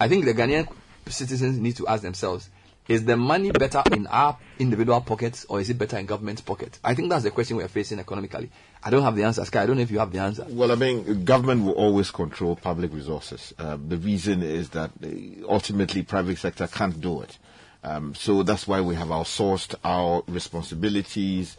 [0.00, 0.68] I think the Ghanaian
[1.08, 2.48] citizens need to ask themselves,
[2.88, 6.78] is the money better in our individual pockets or is it better in government's pocket?
[6.84, 8.50] I think that's the question we are facing economically.
[8.82, 9.62] I don't have the answer, Sky.
[9.62, 10.46] I don't know if you have the answer.
[10.48, 13.54] Well, I mean, government will always control public resources.
[13.58, 17.38] Uh, the reason is that uh, ultimately private sector can't do it.
[17.84, 21.56] Um, so that's why we have outsourced our responsibilities,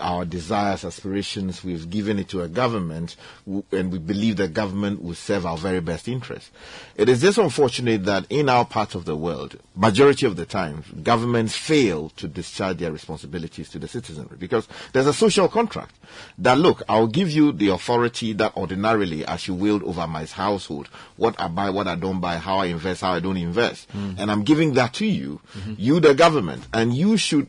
[0.00, 1.64] our desires, aspirations.
[1.64, 5.56] We've given it to a government, w- and we believe that government will serve our
[5.56, 6.50] very best interests.
[6.94, 10.84] It is just unfortunate that in our part of the world, majority of the time,
[11.02, 15.96] governments fail to discharge their responsibilities to the citizenry because there's a social contract
[16.38, 20.88] that look, I'll give you the authority that ordinarily I should wield over my household,
[21.16, 24.30] what I buy, what I don't buy, how I invest, how I don't invest, and
[24.30, 25.40] I'm giving that to you,
[25.78, 27.46] you the government, and you should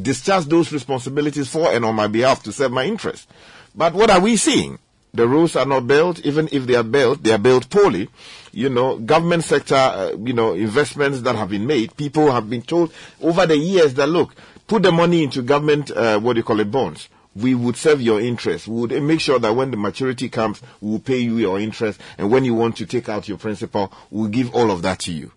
[0.00, 3.28] discharge those responsibilities for and on my behalf to serve my interest.
[3.74, 4.78] But what are we seeing?
[5.14, 6.20] The roads are not built.
[6.20, 8.08] Even if they are built, they are built poorly.
[8.52, 11.96] You know, government sector, uh, you know, investments that have been made.
[11.96, 14.34] People have been told over the years that look,
[14.66, 17.08] put the money into government, uh, what do you call it, bonds.
[17.34, 18.68] We would serve your interest.
[18.68, 22.00] We would make sure that when the maturity comes, we will pay you your interest.
[22.18, 25.12] And when you want to take out your principal, we'll give all of that to
[25.12, 25.32] you.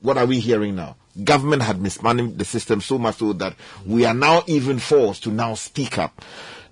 [0.00, 0.96] What are we hearing now?
[1.24, 3.54] Government had mismanaged the system so much so that
[3.84, 6.22] we are now even forced to now speak up.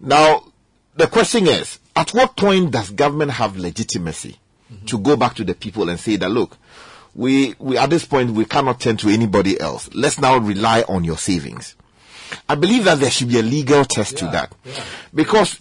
[0.01, 0.45] Now,
[0.97, 4.39] the question is, at what point does government have legitimacy
[4.87, 6.57] to go back to the people and say that, look,
[7.15, 9.89] we, we, at this point, we cannot turn to anybody else.
[9.95, 11.77] Let's now rely on your savings.
[12.49, 14.53] I believe that there should be a legal test to that.
[15.15, 15.61] Because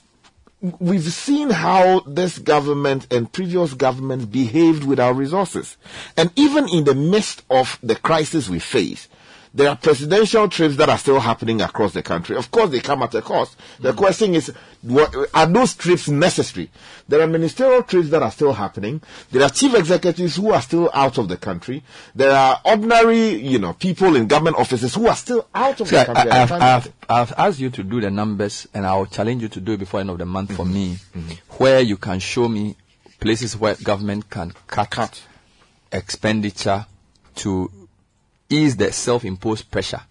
[0.80, 5.77] we've seen how this government and previous governments behaved with our resources.
[6.16, 9.09] And even in the midst of the crisis we face,
[9.53, 12.35] there are presidential trips that are still happening across the country.
[12.35, 13.56] Of course, they come at a cost.
[13.80, 13.98] The mm.
[13.98, 14.51] question is,
[14.82, 16.72] what, are those trips necessary?
[17.07, 19.01] There are ministerial trips that are still happening.
[19.32, 21.83] There are chief executives who are still out of the country.
[22.15, 25.98] There are ordinary, you know, people in government offices who are still out of See,
[25.98, 26.32] the country.
[26.32, 29.49] I, have, I've, I have asked you to do the numbers, and I'll challenge you
[29.49, 30.73] to do it before end of the month for mm-hmm.
[30.73, 31.64] me, mm-hmm.
[31.64, 32.75] where you can show me
[33.19, 35.22] places where government can cut,
[35.91, 36.88] expenditure
[37.35, 37.72] to
[38.53, 40.01] ease the self-imposed pressure.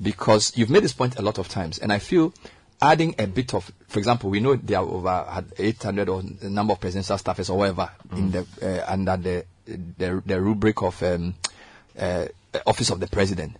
[0.00, 2.32] Because you've made this point a lot of times, and I feel
[2.80, 6.72] adding a bit of, for example, we know there are over 800 or the number
[6.72, 9.44] of presidential staffers or whatever in the uh, under the,
[9.98, 11.34] the the rubric of um,
[11.98, 12.26] uh,
[12.66, 13.56] office of the president.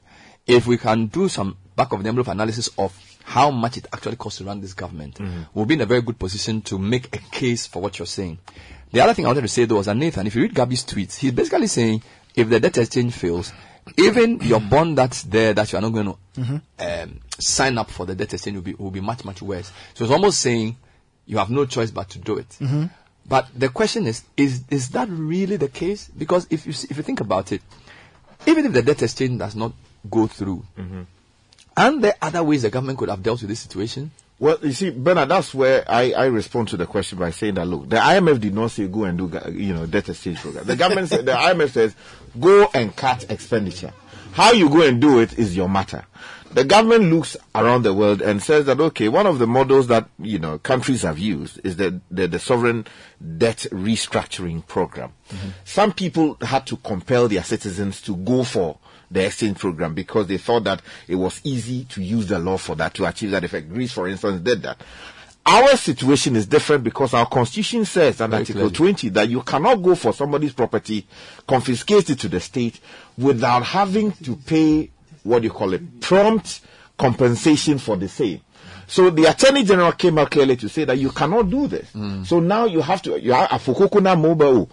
[0.47, 2.93] If we can do some back of the envelope analysis of
[3.25, 5.19] how much it actually costs to run this government,
[5.55, 8.39] we'll be in a very good position to make a case for what you're saying.
[8.91, 10.85] The other thing I wanted to say though was that Nathan, if you read Gabby's
[10.85, 12.03] tweets, he's basically saying
[12.35, 13.53] if the debt exchange fails,
[13.97, 16.63] even your bond that's there that you are not going to Mhm.
[16.79, 19.71] um, sign up for the debt exchange will be will be much much worse.
[19.95, 20.77] So it's almost saying
[21.27, 22.49] you have no choice but to do it.
[22.61, 22.91] Mhm.
[23.29, 26.09] But the question is, is is that really the case?
[26.17, 27.63] Because if you see, if you think about it,
[28.47, 29.73] even if the debt exchange does not
[30.11, 30.65] go through,
[31.77, 34.11] aren't there other ways the government could have dealt with this situation?
[34.43, 37.65] Well, you see, Bernard, that's where I, I respond to the question by saying that
[37.65, 40.65] look, the IMF did not say go and do you know debt exchange program.
[40.65, 41.95] The government said the IMF says
[42.41, 43.93] go and cut expenditure.
[44.33, 46.05] How you go and do it is your matter.
[46.51, 50.09] The government looks around the world and says that okay, one of the models that
[50.19, 52.85] you know countries have used is the the, the sovereign
[53.39, 55.13] debt restructuring program.
[55.29, 55.49] Mm-hmm.
[55.65, 58.77] Some people had to compel their citizens to go for
[59.13, 62.75] the exchange program because they thought that it was easy to use the law for
[62.77, 63.69] that to achieve that effect.
[63.73, 64.81] Greece, for instance, did that.
[65.45, 68.75] Our situation is different because our constitution says in Article clearly.
[68.95, 71.07] 20 that you cannot go for somebody's property,
[71.49, 72.79] confiscate it to the state
[73.19, 74.91] without having to pay
[75.25, 76.61] what you call it prompt
[76.97, 78.41] compensation for the same.
[78.87, 81.91] So the attorney general came out clearly to say that you cannot do this.
[82.29, 84.71] So now you have to, you have mobile.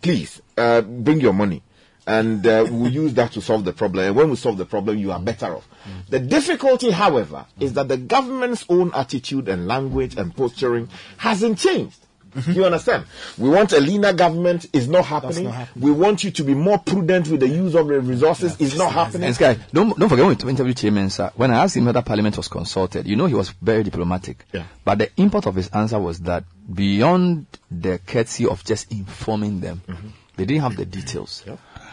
[0.00, 1.62] Please, uh, bring your money.
[2.06, 4.06] And uh, we'll use that to solve the problem.
[4.06, 5.24] And when we solve the problem, you are mm.
[5.24, 5.66] better off.
[6.10, 7.62] The difficulty, however, mm.
[7.62, 11.98] is that the government's own attitude and language and posturing hasn't changed.
[12.34, 12.52] Mm-hmm.
[12.52, 13.04] You understand?
[13.38, 14.66] We want a leaner government.
[14.72, 15.44] Is not happening.
[15.44, 18.60] not We want you to be more prudent with the use of the resources.
[18.60, 19.24] Is not happening.
[19.28, 22.02] And Sky, don't, don't forget when we interviewed Chairman, sir, when I asked him whether
[22.02, 24.44] Parliament was consulted, you know he was very diplomatic.
[24.52, 24.64] Yeah.
[24.84, 29.82] But the import of his answer was that beyond the courtesy of just informing them,
[29.86, 30.08] mm-hmm.
[30.36, 31.44] they didn't have the details.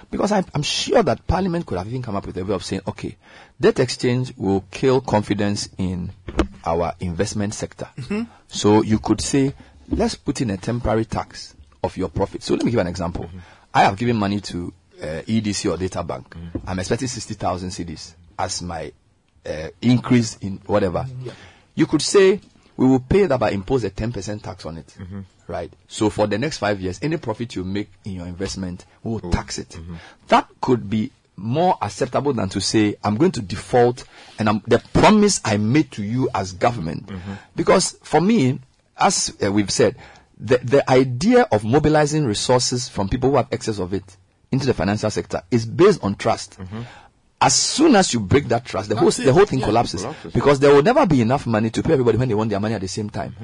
[0.10, 2.64] Because I, I'm sure that Parliament could have even come up with a way of
[2.64, 3.18] saying, okay,
[3.60, 6.12] debt exchange will kill confidence in
[6.66, 7.88] our investment sector.
[8.48, 9.54] So you could say,
[9.90, 12.44] let's put in a temporary tax of your profit.
[12.44, 13.30] So let me give an example.
[13.74, 16.36] I have given money to uh, EDC or Data Bank.
[16.68, 18.92] I'm expecting 60,000 cedis as my
[19.46, 21.06] uh, increase in whatever.
[21.76, 22.40] You could say
[22.82, 24.96] we will pay that by impose a 10% tax on it.
[25.00, 25.20] Mm-hmm.
[25.48, 25.72] Right.
[25.88, 29.20] So for the next five years, any profit you make in your investment, we will
[29.20, 29.30] mm-hmm.
[29.30, 29.70] tax it.
[29.70, 29.96] Mm-hmm.
[30.30, 34.04] That could be more acceptable than to say, I'm going to default
[34.40, 37.08] and I'm, the promise I made to you as government.
[37.56, 38.60] Because for me,
[38.98, 39.96] as uh, we've said,
[40.40, 44.18] the, the idea of mobilizing resources from people who have excess of it
[44.52, 46.58] into the financial sector is based on trust.
[47.44, 50.32] As soon as you break that trust, the whole the whole thing Yeah, collapses collapses.
[50.32, 52.76] because there will never be enough money to pay everybody when they want their money
[52.76, 53.36] at the same time.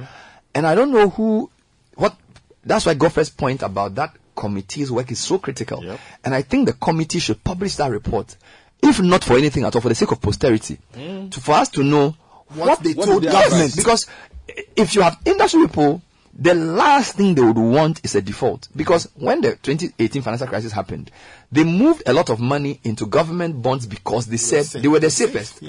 [0.54, 1.50] And I don't know who,
[1.96, 2.16] what.
[2.64, 5.84] That's why Godfrey's point about that committee's work is so critical.
[6.24, 8.38] And I think the committee should publish that report,
[8.84, 11.32] if not for anything at all, for the sake of posterity, mm.
[11.32, 12.16] to, for us to know
[12.50, 13.76] what, they what told they government.
[13.76, 14.06] Because
[14.76, 16.02] if you have industry people,
[16.40, 18.68] the last thing they would want is a default.
[18.76, 21.10] Because when the 2018 financial crisis happened,
[21.52, 25.10] they moved a lot of money into government bonds because they said they were the
[25.10, 25.64] safest.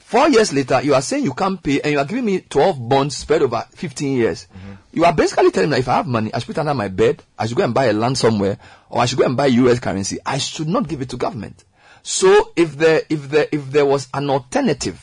[0.00, 2.86] Four years later, you are saying you can't pay, and you are giving me 12
[2.86, 4.46] bonds spread over 15 years.
[4.92, 6.74] You are basically telling me that if I have money, I should put it under
[6.74, 8.58] my bed, I should go and buy a land somewhere,
[8.90, 10.18] or I should go and buy US currency.
[10.26, 11.64] I should not give it to government.
[12.02, 15.00] So if there, if there, if there was an alternative,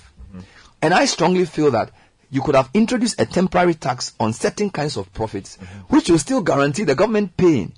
[0.80, 1.90] and I strongly feel that
[2.32, 5.56] you could have introduced a temporary tax on certain kinds of profits,
[5.88, 7.74] which will still guarantee the government paying.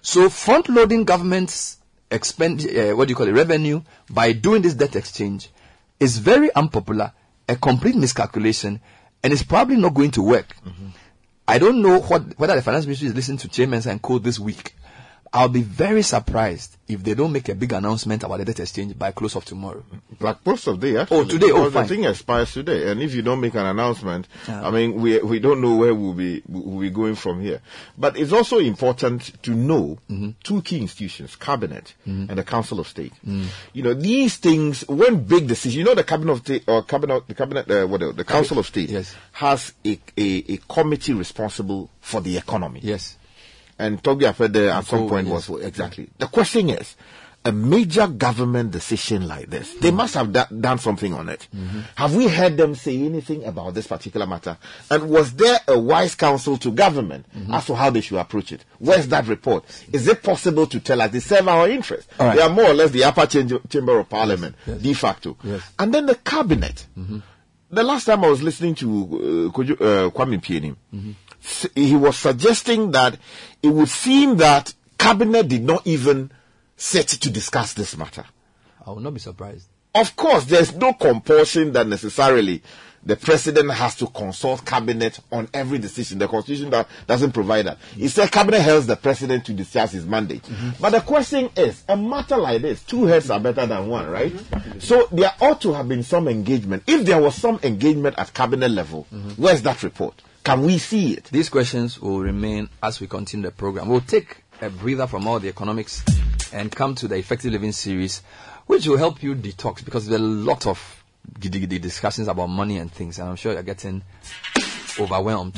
[0.00, 1.78] So front loading government's
[2.10, 5.50] expend, uh, what do you call it, revenue by doing this debt exchange
[5.98, 7.12] is very unpopular,
[7.48, 8.80] a complete miscalculation,
[9.22, 10.54] and it's probably not going to work.
[11.48, 14.38] I don't know what, whether the finance ministry is listening to chairmen and co this
[14.38, 14.74] week,
[15.32, 18.96] I'll be very surprised if they don't make a big announcement about the debt exchange
[18.98, 19.82] by close of tomorrow.
[20.20, 21.18] Like most of day, actually.
[21.18, 21.50] Oh, today?
[21.50, 21.82] Oh, fine.
[21.82, 24.28] The thing expires today, and if you don't make an announcement.
[24.48, 27.60] I mean, we we don't know where we'll be we'll be going from here.
[27.98, 30.30] But it's also important to know Mm-hmm.
[30.44, 33.12] two key institutions: cabinet and the Council of State.
[33.26, 33.46] Mm.
[33.72, 35.76] You know, these things when big decisions.
[35.76, 38.58] You know, the cabinet of state or cabinet, the cabinet, uh, what the, the Council
[38.58, 38.90] of State
[39.32, 42.80] has a, a a committee responsible for the economy.
[42.82, 43.16] Yes.
[43.78, 45.48] And Togbe Afede at some Oh, point yes.
[45.48, 46.08] was exactly.
[46.18, 46.96] The question is,
[47.44, 51.46] a major government decision like this, they must have da- done something on it.
[51.94, 54.56] Have we heard them say anything about this particular matter?
[54.90, 58.64] And was there a wise counsel to government as to how they should approach it?
[58.80, 59.64] Where's that report?
[59.92, 62.08] Is it possible to tell us they serve our interest?
[62.18, 62.34] Right.
[62.34, 65.36] They are more or less the upper chamber, chamber of parliament, de facto.
[65.44, 65.62] Yes.
[65.78, 66.86] And then the cabinet.
[67.70, 70.76] The last time I was listening to uh, uh, Kwame Pianim,
[71.44, 73.18] s- he was suggesting that
[73.66, 76.30] it would seem that cabinet did not even
[76.76, 78.24] sit to discuss this matter.
[78.86, 79.68] I will not be surprised.
[79.94, 82.62] Of course, there's no compulsion that necessarily
[83.02, 86.18] the president has to consult cabinet on every decision.
[86.18, 87.78] The constitution that doesn't provide that.
[87.78, 88.04] Mm-hmm.
[88.04, 90.42] It says cabinet helps the president to discharge his mandate.
[90.42, 90.70] Mm-hmm.
[90.80, 94.32] But the question is, a matter like this, two heads are better than one, right?
[94.32, 94.80] Mm-hmm.
[94.80, 96.82] So there ought to have been some engagement.
[96.86, 100.20] If there was some engagement at cabinet level, where's that report?
[100.46, 101.24] Can we see it?
[101.24, 103.88] These questions will remain as we continue the program.
[103.88, 106.04] We'll take a breather from all the economics
[106.52, 108.22] and come to the effective living series,
[108.66, 111.02] which will help you detox because there's a lot of
[111.40, 114.04] giddy discussions about money and things, and I'm sure you're getting
[115.00, 115.56] overwhelmed.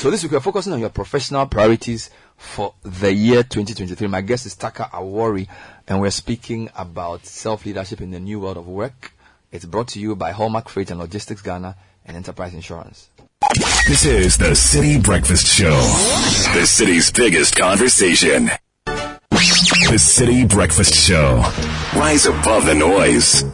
[0.00, 4.06] So this week we're focusing on your professional priorities for the year 2023.
[4.06, 5.48] My guest is Thaka Awori,
[5.88, 9.12] and we're speaking about self-leadership in the new world of work.
[9.50, 11.74] It's brought to you by Hallmark Freight and Logistics Ghana
[12.04, 13.08] and Enterprise Insurance.
[13.40, 15.76] This is the Citi Breakfast Show,
[16.58, 18.50] the city's biggest conversation.
[18.86, 21.36] The Citi Breakfast Show.
[21.94, 23.44] Rise above the noise.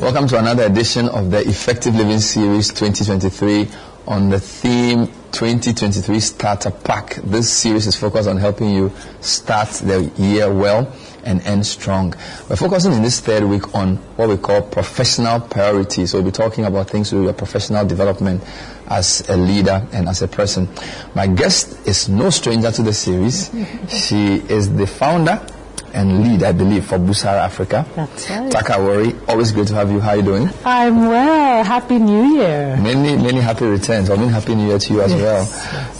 [0.00, 3.68] Welcome to another edition of the Effective Living Series 2023
[4.06, 7.16] on the theme 2023 Starter Pack.
[7.16, 10.92] This series is focused on helping you start the year well
[11.24, 12.14] and end strong.
[12.48, 16.10] We're focusing in this third week on what we call professional priorities.
[16.10, 18.42] So we'll be talking about things with your professional development
[18.86, 20.68] as a leader and as a person.
[21.14, 23.50] My guest is no stranger to the series.
[23.88, 25.44] She is the founder
[25.94, 27.86] and lead, I believe, for Busara Africa.
[27.94, 28.50] That's right.
[28.50, 30.00] Thaka Awori, always great to have you.
[30.00, 30.50] How are you doing?
[30.64, 31.64] I'm well.
[31.64, 32.76] Happy New Year.
[32.76, 34.10] Many, many happy returns.
[34.10, 35.44] I mean, happy new year to you as well.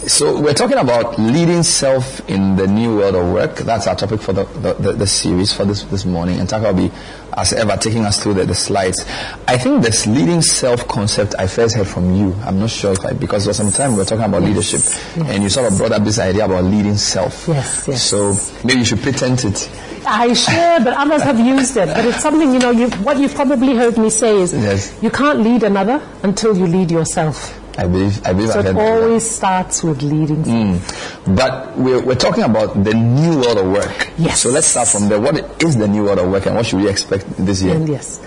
[0.09, 3.57] So we're talking about leading self in the new world of work.
[3.57, 6.39] That's our topic for the, the, the, the series for this, this morning.
[6.41, 6.95] And Thaka will be,
[7.39, 9.05] as ever, taking us through the, the slides.
[9.47, 12.35] I think this leading self concept I first heard from you.
[12.45, 14.81] I'm not sure if I, because was some time we were talking about leadership
[15.17, 17.47] and you sort of brought up this idea about leading self.
[17.49, 18.03] Yes, yes.
[18.03, 18.35] So
[18.67, 19.71] maybe you should patent it.
[20.07, 21.87] I should, but others have used it.
[21.89, 24.97] But it's something, you know, you, what you've probably heard me say is Yes.
[25.03, 27.58] you can't lead another until you lead yourself.
[27.79, 29.03] I believe, I believe So I it heard that.
[29.03, 30.43] always starts with leading.
[30.43, 31.37] Mm.
[31.37, 34.11] But we're, we're talking about the new world of work.
[34.19, 34.41] Yes.
[34.41, 35.21] So let's start from there.
[35.21, 37.77] What is the new world of work and what should we expect this year?
[37.77, 38.21] And yes.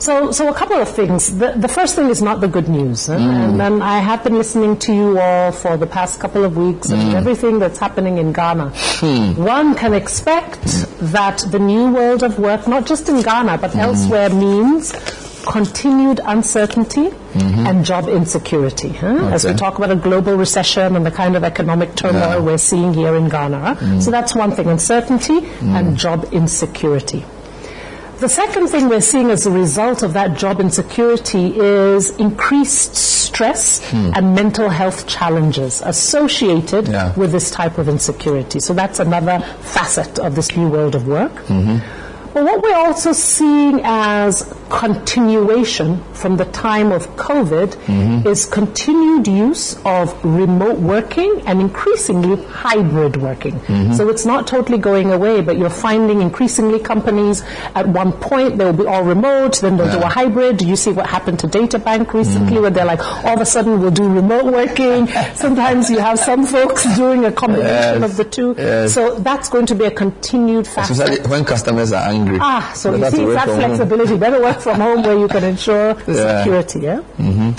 [0.00, 1.38] So, so a couple of things.
[1.38, 3.06] The, the first thing is not the good news.
[3.08, 3.14] huh?
[3.18, 3.44] Mm.
[3.50, 6.90] And then I have been listening to you all for the past couple of weeks
[6.90, 7.14] and Mm.
[7.14, 8.72] everything that's happening in Ghana.
[8.74, 9.34] Hmm.
[9.44, 10.62] One can expect
[11.14, 13.80] that the new world of work, not just in Ghana, but Mm.
[13.80, 14.92] elsewhere, means
[15.48, 18.90] continued uncertainty and job insecurity.
[18.90, 19.30] huh?
[19.36, 22.38] As we talk about a global recession and the kind of economic turmoil Yeah.
[22.48, 23.58] we're seeing here in Ghana.
[23.58, 23.74] huh?
[23.76, 24.02] Mm.
[24.02, 27.24] So that's one thing, uncertainty and job insecurity.
[28.20, 33.80] The second thing we're seeing as a result of that job insecurity is increased stress
[33.90, 34.10] Hmm.
[34.16, 37.12] and mental health challenges associated Yeah.
[37.16, 38.58] with this type of insecurity.
[38.60, 41.34] So that's another facet of this new world of work.
[41.46, 41.76] Mm-hmm.
[42.34, 48.26] But what we're also seeing as continuation from the time of COVID Mm-hmm.
[48.28, 53.54] is continued use of remote working and increasingly hybrid working.
[53.60, 53.94] Mhm.
[53.96, 57.42] So it's not totally going away, but you're finding increasingly companies
[57.74, 60.56] at one point they'll be all remote, then they'll do a hybrid.
[60.58, 62.62] Do you see what happened to Data Bank recently Mm.
[62.62, 65.08] where they're like, all of a sudden we'll do remote working.
[65.34, 68.10] Sometimes you have some folks doing a combination Yes.
[68.10, 68.54] of the two.
[68.58, 68.92] Yes.
[68.94, 70.66] So that's going to be a continued.
[70.76, 72.38] Especially when customers are angry.
[72.40, 74.16] Ah, so you see, to it's work that flexibility.
[74.16, 76.38] Better work from home where you can ensure Yeah.
[76.42, 77.00] security, yeah?
[77.18, 77.54] Mhm.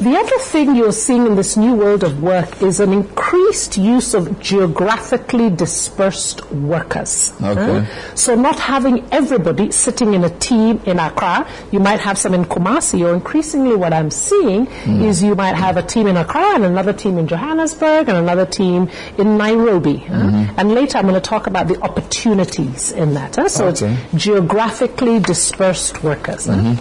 [0.00, 4.12] The other thing you're seeing in this new world of work is an increased use
[4.12, 7.32] of geographically dispersed workers.
[7.40, 7.86] Okay.
[8.16, 12.44] So not having everybody sitting in a team in Accra, you might have some in
[12.44, 15.04] Kumasi, or increasingly what I'm seeing Hmm.
[15.04, 18.46] is you might have a team in Accra and another team in Johannesburg and another
[18.46, 20.04] team in Nairobi.
[20.08, 20.50] Mhm.
[20.56, 23.36] And later I'm going to talk about the opportunities in that.
[23.50, 23.96] So Okay.
[24.12, 26.48] it's geographically dispersed workers.
[26.48, 26.74] uh.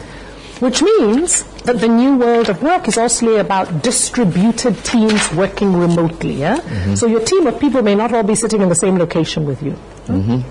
[0.59, 6.33] Which means that the new world of work is also about distributed teams working remotely.
[6.33, 6.57] Yeah?
[6.59, 6.97] Mhm.
[6.97, 9.61] So your team of people may not all be sitting in the same location with
[9.63, 9.75] you.
[10.07, 10.41] Mm-hmm.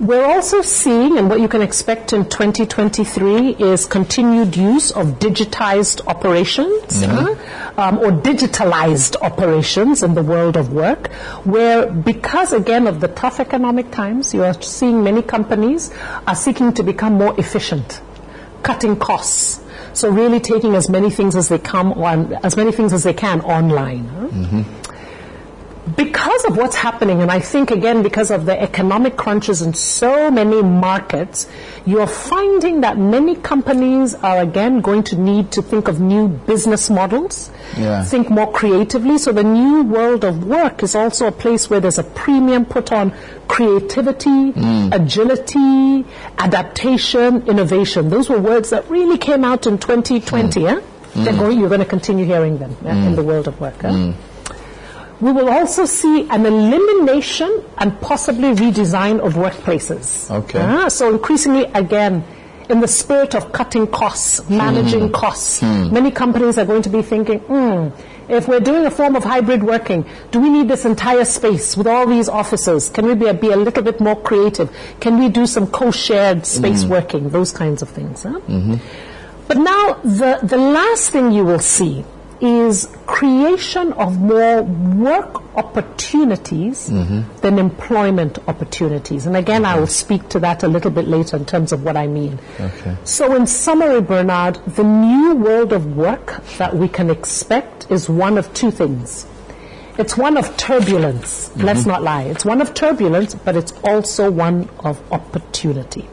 [0.00, 6.00] We're also seeing, and what you can expect in 2023 is continued use of digitized
[6.08, 7.36] operations Mhm.
[7.78, 11.12] um, or digitalized operations in the world of work,
[11.44, 15.90] where because again of the tough economic times, you are seeing many companies
[16.26, 18.00] are seeking to become more efficient,
[18.64, 19.60] cutting costs.
[19.92, 23.14] So really taking as many things as they come on, as many things as they
[23.14, 24.06] can online.
[24.08, 24.26] huh?
[24.26, 24.62] Mm-hmm.
[25.96, 30.30] Because of what's happening, and I think again because of the economic crunches in so
[30.30, 31.46] many markets,
[31.84, 36.88] you're finding that many companies are again going to need to think of new business
[36.88, 38.02] models, Yeah.
[38.02, 39.18] think more creatively.
[39.18, 42.90] So the new world of work is also a place where there's a premium put
[42.90, 43.12] on
[43.46, 44.94] creativity, mm.
[44.94, 46.06] agility,
[46.38, 48.08] adaptation, innovation.
[48.08, 50.60] Those were words that really came out in 2020.
[50.62, 50.76] Yeah?
[50.76, 50.82] Mm.
[51.14, 51.24] Mm.
[51.24, 53.82] They're going, you're going to continue hearing them in the world of work.
[53.82, 54.12] yeah?
[55.24, 60.30] We will also see an elimination and possibly redesign of workplaces.
[60.40, 60.60] Okay.
[60.60, 62.22] Ah, so increasingly, again,
[62.68, 65.12] in the spirit of cutting costs, managing Hmm.
[65.22, 65.92] costs, Hmm.
[65.98, 67.88] many companies are going to be thinking, hmm,
[68.28, 71.86] if we're doing a form of hybrid working, do we need this entire space with
[71.86, 72.88] all these offices?
[72.90, 74.68] Can we be a, be a little bit more creative?
[75.00, 76.90] Can we do some co-shared space Hmm.
[76.96, 77.28] working?
[77.30, 78.22] Those kinds of things.
[78.24, 78.40] Huh?
[78.48, 78.74] Mm-hmm.
[79.48, 82.04] But now, the, the last thing you will see
[82.44, 87.40] is creation of more work opportunities Mm-hmm.
[87.40, 89.26] than employment opportunities.
[89.26, 91.96] And again, I will speak to that a little bit later in terms of what
[91.96, 92.38] I mean.
[92.60, 92.96] Okay.
[93.04, 98.36] So, in summary, Bernard, the new world of work that we can expect is one
[98.38, 99.26] of two things.
[99.96, 101.86] It's one of turbulence, let's Mhm.
[101.86, 102.22] not lie.
[102.24, 106.08] It's one of turbulence, but it's also one of opportunity.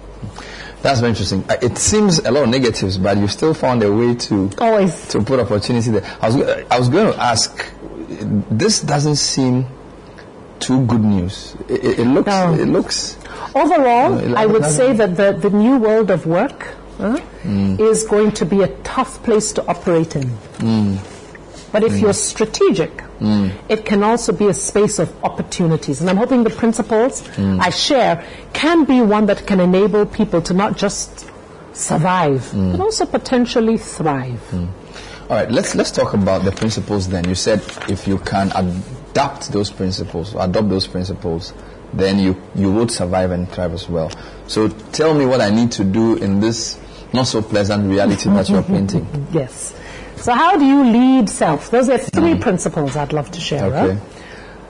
[0.82, 1.44] That's very interesting.
[1.48, 5.08] Uh, It seems a lot of negatives, but you still found a way to always
[5.10, 6.04] to put opportunity there.
[6.22, 6.36] I was
[6.72, 7.66] I was going to ask.
[8.50, 9.66] This doesn't seem
[10.60, 11.56] too good news.
[11.70, 12.30] It, it, looks
[12.60, 13.18] it looks.
[13.56, 17.80] Overall, No, it- I would say that the, the new world of work huh, Mm.
[17.80, 20.30] is going to be a tough place to operate in.
[20.60, 20.98] Mm.
[21.72, 22.02] But if Mm.
[22.02, 23.52] you're strategic, Mm.
[23.70, 26.02] it can also be a space of opportunities.
[26.02, 27.60] And I'm hoping the principles Mm.
[27.62, 31.28] I share can be one that can enable people to not just
[31.74, 32.72] survive, Mm.
[32.72, 34.42] but also potentially thrive.
[35.30, 37.08] All right, let's let's talk about the principles.
[37.08, 41.54] Then you said if you can adapt those principles, adopt those principles,
[41.94, 44.12] then you you would survive and thrive as well.
[44.48, 46.78] So tell me what I need to do in this
[47.14, 49.06] not so pleasant reality that you're painting.
[49.32, 49.74] Yes.
[50.22, 51.72] So how do you lead self?
[51.72, 53.64] Those are 3 principles I'd love to share.
[53.72, 53.84] Mm.
[53.84, 53.94] Okay.
[53.96, 54.18] huh?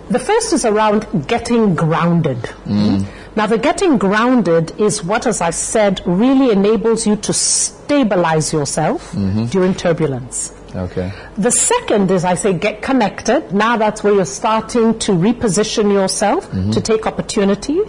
[0.09, 2.37] The first is around getting grounded.
[2.65, 3.05] Mm.
[3.35, 9.13] Now, the getting grounded is what, as I said, really enables you to stabilize yourself
[9.13, 9.49] Mhm.
[9.49, 10.51] during turbulence.
[10.75, 11.11] Okay.
[11.37, 13.53] The second is, I say, get connected.
[13.53, 16.73] Now that's where you're starting to reposition yourself Mhm.
[16.73, 17.79] to take opportunity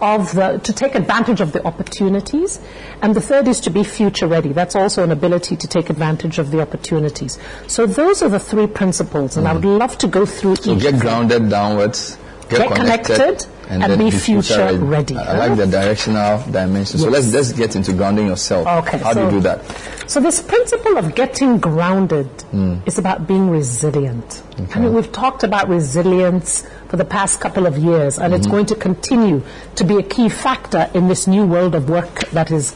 [0.00, 2.60] of the, to take advantage of the opportunities.
[3.02, 4.52] And the third is to be future ready.
[4.52, 7.38] That's also an ability to take advantage of the opportunities.
[7.66, 9.66] So those are the three principles, and I mm-hmm.
[9.66, 10.82] would love to go through So each.
[10.82, 12.18] get grounded downwards,
[12.48, 15.16] get, Get connected, and then be future ready.
[15.16, 16.98] I, I like the directional dimension.
[17.00, 18.66] So let's let's get into grounding yourself.
[18.66, 19.64] Okay, How do you do that?
[20.08, 22.86] So this principle of getting grounded Mm.
[22.86, 24.42] is about being resilient.
[24.74, 28.50] I mean, we've talked about resilience for the past couple of years, and it's Mhm.
[28.50, 29.42] going to continue
[29.74, 32.74] to be a key factor in this new world of work that is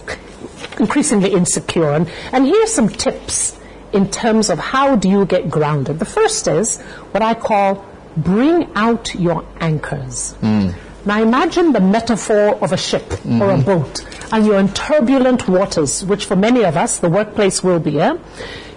[0.79, 1.91] increasingly insecure.
[1.93, 3.57] And, and here's some tips
[3.93, 5.99] in terms of how do you get grounded.
[5.99, 6.81] The first is
[7.13, 7.85] what I call
[8.17, 10.35] bring out your anchors.
[10.43, 10.75] Mm.
[11.07, 13.65] Now imagine the metaphor of a ship or a Mhm.
[13.65, 17.93] boat, and you're in turbulent waters, which for many of us, the workplace will be.
[17.93, 18.15] Yeah?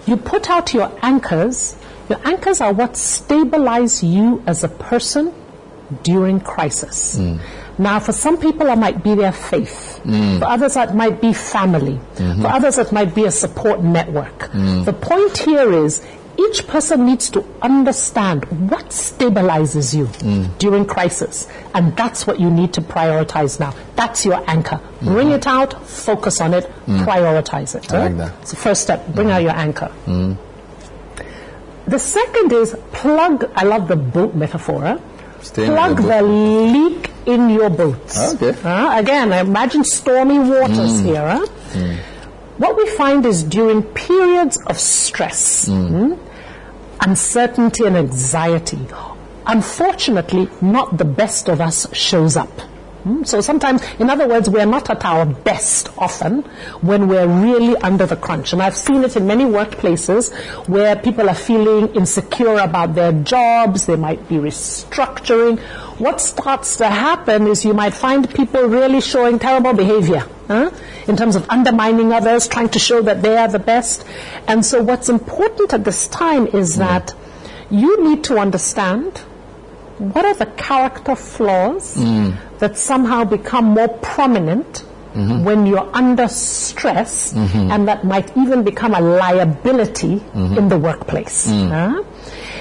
[0.06, 1.74] You put out your anchors.
[2.08, 5.32] Your anchors are what stabilize you as a person
[6.02, 7.18] during crisis.
[7.76, 10.00] Now, for some people, it might be their faith.
[10.06, 10.38] Mm.
[10.38, 11.98] For others, it might be family.
[12.16, 12.42] Mhm.
[12.42, 14.50] For others, it might be a support network.
[14.54, 14.84] Mm.
[14.84, 16.00] The point here is
[16.36, 20.48] each person needs to understand what stabilizes you Mm.
[20.58, 21.46] during crisis.
[21.74, 23.72] And that's what you need to prioritize now.
[23.96, 24.80] That's your anchor.
[25.02, 27.04] Bring it out, focus on it, Mm.
[27.04, 27.92] prioritize it.
[27.92, 28.02] I eh?
[28.04, 28.32] like that.
[28.42, 29.06] It's the first step.
[29.14, 29.90] Bring out your anchor.
[30.06, 30.36] Mm.
[31.86, 33.44] the second is plug.
[33.54, 34.98] I love the boat metaphor.
[35.42, 38.00] Stay plug the leak in your boat.
[38.34, 38.54] Okay.
[38.64, 41.04] Uh, again, imagine stormy waters Mm.
[41.04, 41.28] here.
[41.28, 41.46] huh?
[42.56, 46.16] What we find is during periods of stress, mm,
[47.00, 48.78] uncertainty, and anxiety,
[49.46, 52.52] unfortunately, not the best of us shows up.
[53.04, 56.42] Mm, So sometimes, in other words, we're not at our best often
[56.80, 58.52] when we're really under the crunch.
[58.54, 60.32] And I've seen it in many workplaces
[60.68, 65.58] where people are feeling insecure about their jobs, they might be restructuring.
[65.98, 70.70] What starts to happen is you might find people really showing terrible behavior huh?
[71.06, 74.04] in terms of undermining others, trying to show that they are the best.
[74.48, 77.14] And so what's important at this time is that
[77.70, 79.20] you need to understand
[79.98, 81.94] what are the character flaws
[82.58, 87.70] that somehow become more prominent when you're under stress Mhm.
[87.72, 90.56] and that might even become a liability Mhm.
[90.58, 91.46] in the workplace.
[91.46, 91.68] Mm.
[91.70, 92.02] huh?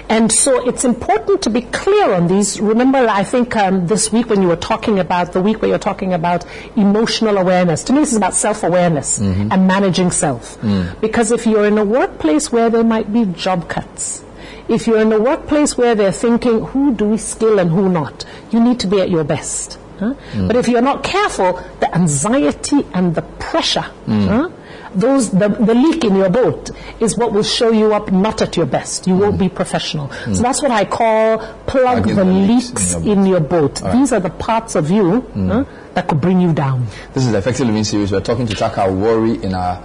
[0.09, 2.59] And so it's important to be clear on these.
[2.61, 5.79] Remember, I think um, this week when you were talking about the week where you're
[5.79, 6.45] talking about
[6.75, 9.47] emotional awareness, to me this is about self-awareness Mhm.
[9.51, 10.57] and managing self.
[10.61, 10.99] Mm.
[11.01, 14.21] Because if you're in a workplace where there might be job cuts,
[14.69, 18.25] if you're in a workplace where they're thinking, who do we skill and who not,
[18.51, 19.77] you need to be at your best.
[19.99, 20.13] huh?
[20.33, 20.47] Mm.
[20.47, 24.27] But if you're not careful, the anxiety and the pressure, Mm.
[24.27, 24.49] huh,
[24.95, 26.69] those the, the leak in your boat
[26.99, 29.07] is what will show you up not at your best.
[29.07, 30.07] You won't be professional.
[30.09, 30.35] Mm.
[30.35, 33.81] So that's what I call plug the the leaks in your boat.
[33.81, 33.93] Right.
[33.93, 35.47] These are the parts of you Mm.
[35.51, 35.63] huh,
[35.95, 36.85] that could bring you down.
[37.13, 38.11] This is the Effective Living series.
[38.11, 39.81] We're talking to Thaka Awori in our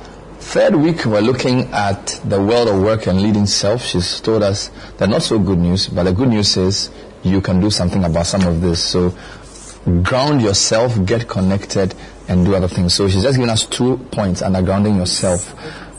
[0.48, 1.04] third week.
[1.04, 3.84] We're looking at the world of work and leading self.
[3.84, 6.88] She's told us the not so good news, but the good news is
[7.22, 8.82] you can do something about some of this.
[8.82, 9.14] So
[10.02, 11.94] ground yourself, get connected,
[12.28, 12.94] and do other things.
[12.94, 15.50] So she's just given us two points under grounding yourself.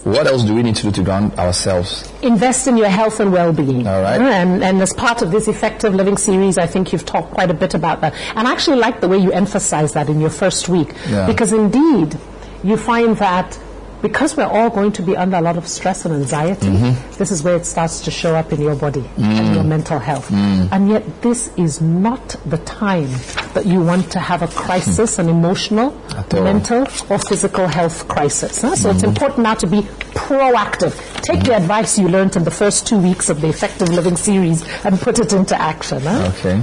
[0.03, 2.11] What else do we need to do to ground ourselves?
[2.23, 3.85] invest in your health and well-being.
[3.85, 4.19] All right.
[4.19, 7.53] And, and as part of this effective living series, I think you've talked quite a
[7.53, 8.15] bit about that.
[8.35, 10.95] And I actually like the way you emphasize that in your first week.
[11.07, 11.27] Yeah.
[11.27, 12.17] Because indeed,
[12.63, 13.59] you find that
[14.01, 16.95] because we're all going to be under a lot of stress and anxiety, Mhm.
[17.17, 19.55] this is where it starts to show up in your body and Mm.
[19.55, 20.29] your mental health.
[20.29, 20.69] Mm.
[20.71, 23.09] And yet this is not the time
[23.53, 25.93] that you want to have a crisis, an emotional,
[26.33, 28.61] mental, or physical health crisis.
[28.61, 28.75] huh?
[28.75, 29.09] So it's Mhm.
[29.09, 30.93] important now to be proactive.
[31.21, 34.63] Take the advice you learned in the first two weeks of the Effective Living series
[34.83, 36.01] and put it into action.
[36.05, 36.29] huh?
[36.39, 36.61] Okay.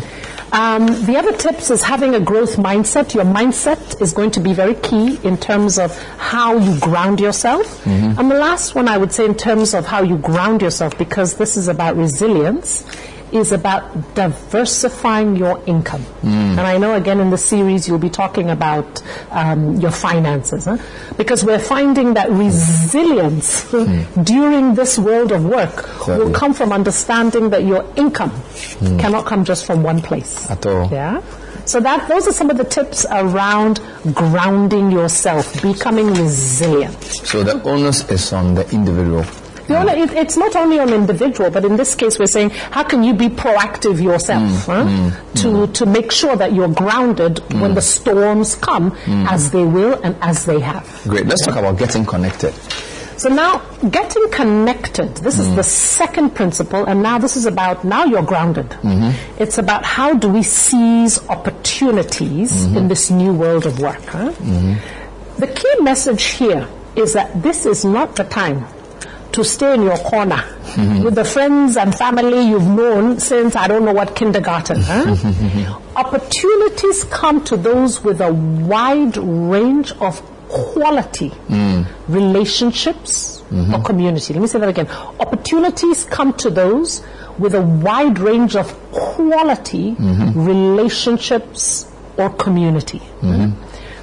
[0.56, 3.12] Um, the other tips is having a growth mindset.
[3.12, 7.84] Your mindset is going to be very key in terms of how you ground yourself.
[7.84, 8.16] Mhm.
[8.18, 11.34] And the last one I would say in terms of how you ground yourself, because
[11.34, 12.84] this is about resilience,
[13.32, 16.02] is about diversifying your income.
[16.22, 16.50] Mm.
[16.56, 20.78] And I know again in the series you'll be talking about um, your finances, huh?
[21.16, 23.70] because we're finding that resilience
[24.22, 28.30] during this world of work will come from understanding that your income
[28.76, 28.98] Mm.
[29.00, 30.50] cannot come just from one place.
[30.50, 30.88] At all.
[30.92, 31.22] Yeah.
[31.64, 33.80] So that those are some of the tips around
[34.12, 37.02] grounding yourself, becoming resilient.
[37.02, 39.24] So the onus is on the individual.
[39.66, 42.84] The only, it, it's not only on individual, but in this case, we're saying how
[42.84, 44.84] can you be proactive yourself huh?
[44.84, 49.26] mm, to to make sure that you're grounded when the storms come, Mm.
[49.30, 50.86] as they will and as they have.
[51.08, 51.26] Great.
[51.26, 52.54] Let's talk about getting connected.
[53.18, 55.16] So now, getting connected.
[55.16, 58.68] This is the second principle, and now this is about now you're grounded.
[58.82, 59.14] Mhm.
[59.38, 64.04] It's about how do we seize opportunities in this new world of work.
[64.06, 64.30] Huh?
[64.32, 64.76] Mhm.
[65.38, 68.64] The key message here is that this is not the time
[69.32, 70.42] to stay in your corner
[70.76, 71.04] Mhm.
[71.04, 74.82] with the friends and family you've known since I don't know what kindergarten.
[74.82, 75.16] Huh?
[75.96, 81.86] Opportunities come to those with a wide range of quality Mm.
[82.08, 83.74] relationships Mhm.
[83.74, 84.32] or community.
[84.34, 84.88] Let me say that again.
[85.20, 87.02] Opportunities come to those
[87.38, 90.46] with a wide range of quality Mhm.
[90.46, 93.02] relationships or community.
[93.22, 93.52] Mhm.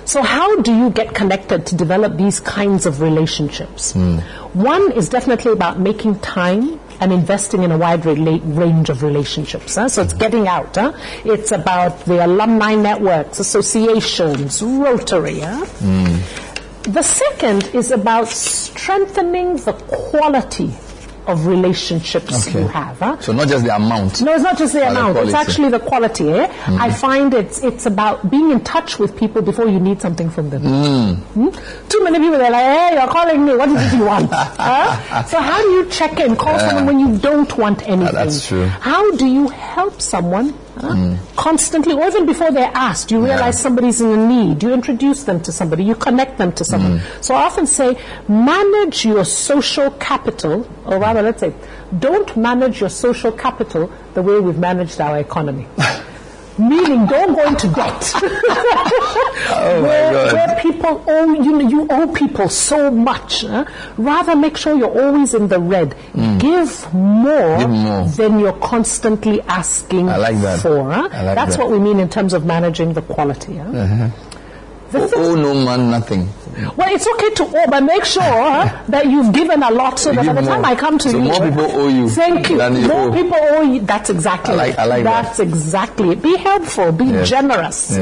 [0.06, 3.94] So how do you get connected to develop these kinds of relationships?
[3.94, 4.22] Mm.
[4.54, 9.76] One is definitely about making time and investing in a wide rela- range of relationships.
[9.76, 9.90] huh?
[9.90, 10.76] So it's getting out.
[10.76, 10.94] Huh?
[11.26, 15.40] It's about the alumni networks, associations, Rotary.
[15.40, 15.66] Huh?
[15.80, 16.94] Mm.
[16.94, 20.72] The second is about strengthening the quality
[21.28, 22.62] of relationships Okay.
[22.62, 23.00] you have.
[23.00, 23.18] Huh?
[23.20, 24.22] So not just the amount.
[24.22, 25.18] No, it's not just the But the amount.
[25.20, 26.32] It's actually the quality.
[26.32, 26.48] Eh?
[26.48, 26.80] Mhm.
[26.80, 30.50] I find it's it's about being in touch with people before you need something from
[30.50, 30.62] them.
[30.64, 31.16] Mm.
[31.34, 31.50] Hmm?
[31.90, 33.56] Too many people are like, "Hey, you're calling me.
[33.56, 35.24] What is it you want?" Huh?
[35.26, 36.36] So how do you check in?
[36.36, 36.68] Call Yeah.
[36.68, 38.14] someone when you don't want anything.
[38.16, 38.66] that's true.
[38.68, 41.18] How do you help someone huh?
[41.36, 44.64] Constantly, or even before they're asked, you realize somebody's in a need.
[44.64, 45.84] You introduce them to somebody.
[45.84, 47.00] You connect them to someone.
[47.00, 47.24] Mm.
[47.24, 51.54] So I often say, manage your social capital, or rather, let's say,
[52.00, 55.68] don't manage your social capital the way we've managed our economy.
[56.58, 58.14] Meaning, don't go into debt.
[59.56, 63.42] Oh, where, where people owe you, know, you owe people so much.
[63.42, 63.66] huh?
[63.98, 65.96] Rather, make sure you're always in the red.
[66.40, 67.60] Give more, Mm.
[67.60, 68.08] Give more.
[68.08, 70.60] than you're constantly asking I like that.
[70.60, 70.92] for.
[70.92, 71.10] huh?
[71.12, 71.64] I like That's that.
[71.64, 73.58] what we mean in terms of managing the quality.
[73.58, 73.70] huh?
[73.70, 74.10] Uh-huh.
[74.96, 76.30] Oh, oh, no man, nothing.
[76.78, 80.24] Well, it's okay to owe, but make sure that you've given a lot so that
[80.26, 80.64] by the time.
[80.64, 82.62] I come to So you, more people owe you Thank you.
[82.62, 83.12] you more owe.
[83.14, 83.80] people owe you.
[83.82, 85.24] That's exactly I like- I like that.
[85.26, 86.22] That's exactly it.
[86.22, 86.92] Be helpful.
[86.92, 87.30] Be Yes.
[87.30, 87.92] generous.
[87.92, 88.00] Yes.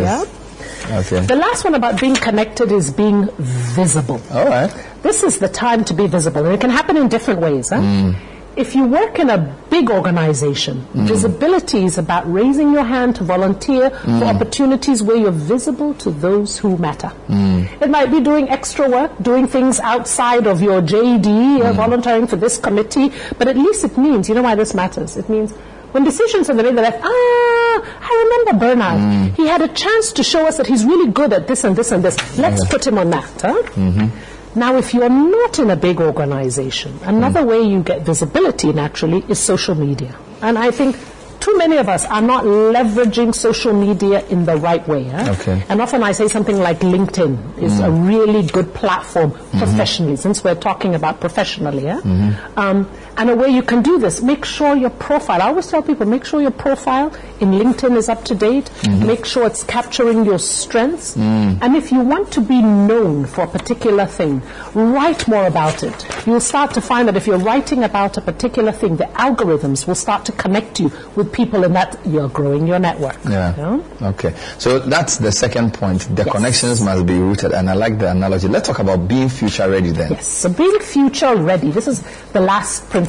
[0.89, 0.97] Yeah.
[0.99, 1.25] Okay.
[1.25, 4.19] The last one about being connected is being visible.
[4.33, 4.69] All right.
[5.01, 7.69] This is the time to be visible, and it can happen in different ways.
[7.69, 7.77] Huh?
[7.77, 8.15] Mm.
[8.61, 9.37] If you work in a
[9.71, 11.07] big organization, Mm.
[11.11, 14.29] visibility is about raising your hand to volunteer for Mm.
[14.35, 17.11] opportunities where you're visible to those who matter.
[17.29, 17.67] Mm.
[17.81, 21.65] It might be doing extra work, doing things outside of your JD, Mm.
[21.69, 25.17] uh, volunteering for this committee, but at least it means, you know why this matters?
[25.17, 25.53] It means
[25.93, 27.75] when decisions are made, they're like, ah,
[28.09, 28.99] I remember Bernard.
[28.99, 29.35] Mm.
[29.37, 31.91] He had a chance to show us that he's really good at this and this
[31.91, 32.15] and this.
[32.37, 33.25] Let's put him on that.
[33.41, 33.53] Huh?
[33.75, 34.07] Mm-hmm.
[34.55, 39.39] Now, if you're not in a big organization, another way you get visibility naturally is
[39.39, 40.15] social media.
[40.41, 40.97] And I think
[41.39, 45.05] too many of us are not leveraging social media in the right way.
[45.05, 45.31] huh?
[45.39, 45.63] Okay.
[45.69, 47.85] And often I say something like LinkedIn is Mm.
[47.87, 51.83] a really good platform professionally, since we're talking about professionally.
[51.85, 52.01] Yeah?
[52.01, 52.59] Mm-hmm.
[52.59, 55.81] Um, and a way you can do this, make sure your profile, I always tell
[55.81, 59.05] people, make sure your profile in LinkedIn is up to date, Mhm.
[59.05, 61.57] make sure it's capturing your strengths, Mm.
[61.61, 64.41] and if you want to be known for a particular thing,
[64.73, 66.05] write more about it.
[66.25, 69.95] You'll start to find that if you're writing about a particular thing, the algorithms will
[69.95, 73.17] start to connect you with people in that you're growing your network.
[73.29, 73.79] Yeah.
[74.01, 74.33] Okay.
[74.57, 76.07] So that's the second point.
[76.15, 78.47] The connections must be rooted, and I like the analogy.
[78.47, 80.11] Let's talk about being future ready then.
[80.11, 80.27] Yes.
[80.27, 82.01] So being future ready, this is
[82.33, 83.00] the last principle.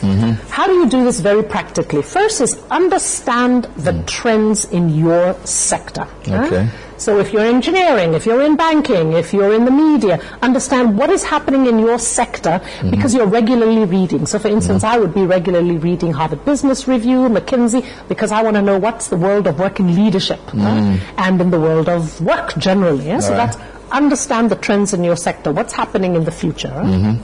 [0.00, 0.50] Mm-hmm.
[0.50, 2.02] How do you do this very practically?
[2.02, 6.06] First is understand the trends in your sector.
[6.26, 6.44] huh?
[6.46, 6.68] Okay.
[6.96, 11.08] So if you're engineering, if you're in banking, if you're in the media, understand what
[11.08, 14.26] is happening in your sector because you're regularly reading.
[14.26, 18.56] So for instance, I would be regularly reading Harvard Business Review, McKinsey, because I want
[18.56, 20.56] to know what's the world of work in leadership huh?
[20.58, 21.00] Mm.
[21.16, 23.06] and in the world of work generally.
[23.06, 23.20] yeah?
[23.20, 23.50] So right.
[23.50, 23.56] that's
[23.90, 26.68] understand the trends in your sector, what's happening in the future.
[26.68, 27.14] huh?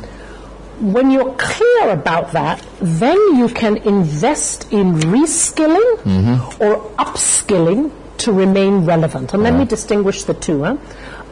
[0.80, 6.62] When you're clear about that, then you can invest in reskilling Mm-hmm.
[6.62, 9.34] or upskilling to remain relevant.
[9.34, 10.62] And let me distinguish the two.
[10.64, 10.76] Huh?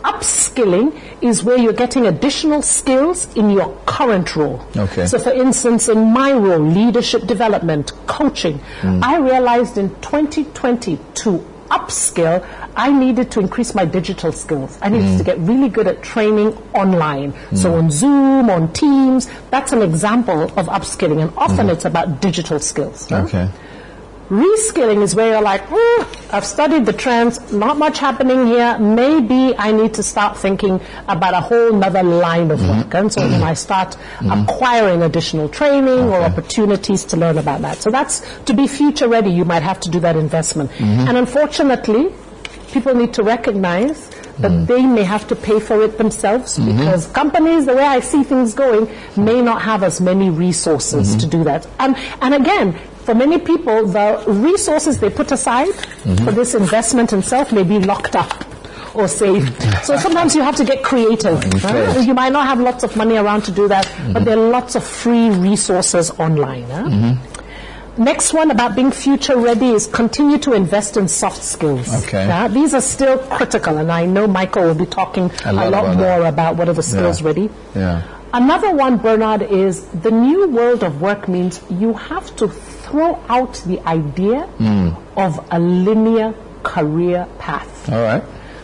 [0.04, 0.92] Upskilling
[1.22, 4.60] is where you're getting additional skills in your current role.
[4.76, 5.06] Okay.
[5.06, 9.02] So, for instance, in my role, leadership development, coaching, Mm.
[9.02, 11.38] I realized in 2020 to
[11.70, 12.44] upskill,
[12.76, 14.78] I needed to increase my digital skills.
[14.82, 15.18] I needed Mm.
[15.18, 17.32] to get really good at training online.
[17.54, 21.20] So on Zoom, on Teams, that's an example of upskilling.
[21.22, 23.10] And often it's about digital skills.
[23.10, 23.48] Okay.
[24.30, 28.78] Reskilling is where you're like, "Mm, I've studied the trends, not much happening here.
[28.78, 32.94] Maybe I need to start thinking about a whole nother line of work.
[32.94, 33.96] And so then I start
[34.30, 37.82] acquiring additional training or opportunities to learn about that.
[37.82, 40.70] So that's to be future ready, you might have to do that investment.
[40.78, 41.08] Mhm.
[41.08, 42.08] And unfortunately,
[42.72, 44.08] people need to recognize
[44.40, 46.78] that they may have to pay for it themselves Mhm.
[46.78, 51.20] because companies, the way I see things going, may not have as many resources Mhm.
[51.20, 51.66] to do that.
[51.78, 52.74] And, and again,
[53.04, 55.68] for many people, the resources they put aside
[56.04, 56.24] Mhm.
[56.24, 58.32] for this investment in self may be locked up
[58.94, 59.52] or saved.
[59.84, 61.38] So sometimes you have to get creative.
[61.54, 61.84] Okay.
[61.84, 62.00] huh?
[62.00, 64.74] You might not have lots of money around to do that, but there are lots
[64.76, 66.66] of free resources online.
[66.72, 66.82] huh?
[66.88, 67.16] Mhm.
[67.96, 71.86] Next one about being future ready is continue to invest in soft skills.
[72.04, 72.48] Okay.
[72.50, 75.84] These are still critical, and I know Michael will be talking A a lot lot,
[75.84, 76.28] about more that.
[76.34, 77.26] about what are the skills Yeah.
[77.26, 77.50] ready.
[77.76, 78.00] Yeah.
[78.32, 82.48] Another one, Bernard, is the new world of work means you have to
[82.94, 84.94] throw out the idea Mm.
[85.16, 86.32] of a linear
[86.62, 87.90] career path.
[87.92, 88.22] All right.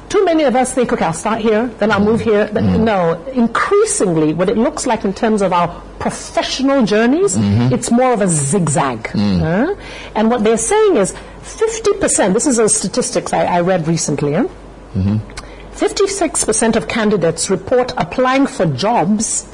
[0.08, 2.44] Too many of us think, okay, I'll start here, then I'll move here.
[2.46, 5.68] Then, No, increasingly, what it looks like in terms of our
[5.98, 7.72] professional journeys, Mhm.
[7.72, 9.02] it's more of a zigzag.
[9.14, 9.40] Mm.
[9.40, 9.74] huh?
[10.14, 14.46] And what they're saying is 50%, this is a statistics I, I read recently, huh?
[14.96, 15.16] Mm-hmm.
[15.72, 19.46] 56% of candidates report applying for jobs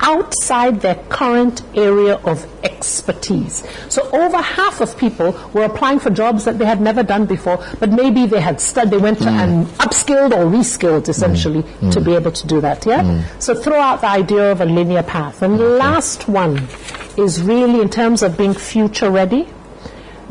[0.00, 3.66] outside their current area of expertise.
[3.88, 7.64] So over half of people were applying for jobs that they had never done before,
[7.80, 9.42] but maybe they had studied, they went to mm.
[9.42, 11.92] and upskilled or reskilled essentially mm.
[11.92, 12.20] to be mm.
[12.20, 13.24] able to do that, yeah?
[13.38, 15.42] So throw out the idea of a linear path.
[15.42, 16.68] And the last one
[17.16, 19.48] is really in terms of being future ready,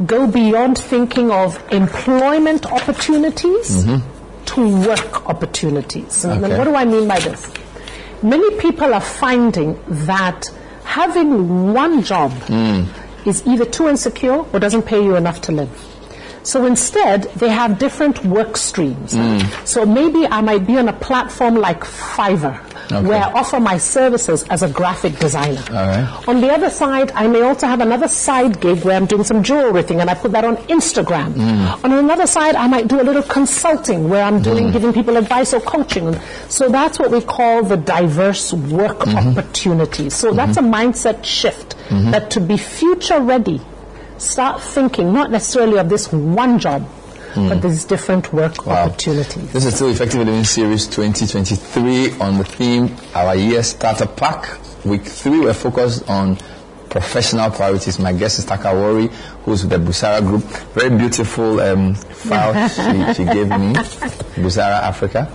[0.05, 4.14] go beyond thinking of employment opportunities mm-hmm.
[4.45, 6.23] To work opportunities.
[6.25, 6.57] And Okay.
[6.57, 7.47] what do I mean by this?
[8.23, 10.49] Many people are finding that
[10.83, 12.85] having one job Mm.
[13.25, 15.69] is either too insecure or doesn't pay you enough to live.
[16.43, 19.13] So instead, they have different work streams.
[19.13, 19.45] Mm.
[19.65, 22.59] So maybe I might be on a platform like Fiverr,
[22.91, 23.01] Okay.
[23.07, 25.61] where I offer my services as a graphic designer.
[25.69, 26.23] All right.
[26.27, 29.41] On the other side, I may also have another side gig where I'm doing some
[29.43, 31.33] jewelry thing and I put that on Instagram.
[31.33, 31.83] Mm.
[31.83, 34.73] On another side, I might do a little consulting where I'm doing, Mm.
[34.73, 36.15] giving people advice or coaching.
[36.49, 39.29] So that's what we call the diverse work Mm-hmm.
[39.29, 40.13] opportunities.
[40.13, 42.11] So that's a mindset shift Mhm.
[42.11, 43.61] that to be future ready,
[44.17, 46.83] start thinking not necessarily of this one job,
[47.35, 47.49] Mm.
[47.49, 49.51] but these different work opportunities.
[49.51, 54.57] This is still Effective Living Series 2023 on the theme Our Year Starter Pack.
[54.85, 56.37] Week three, we're focused on
[56.89, 57.99] professional priorities.
[57.99, 59.11] My guest is Thaka Awori,
[59.43, 60.43] who's with the Busara Group.
[60.73, 63.73] Very beautiful um, file she, she gave me,
[64.39, 65.29] Busara Africa.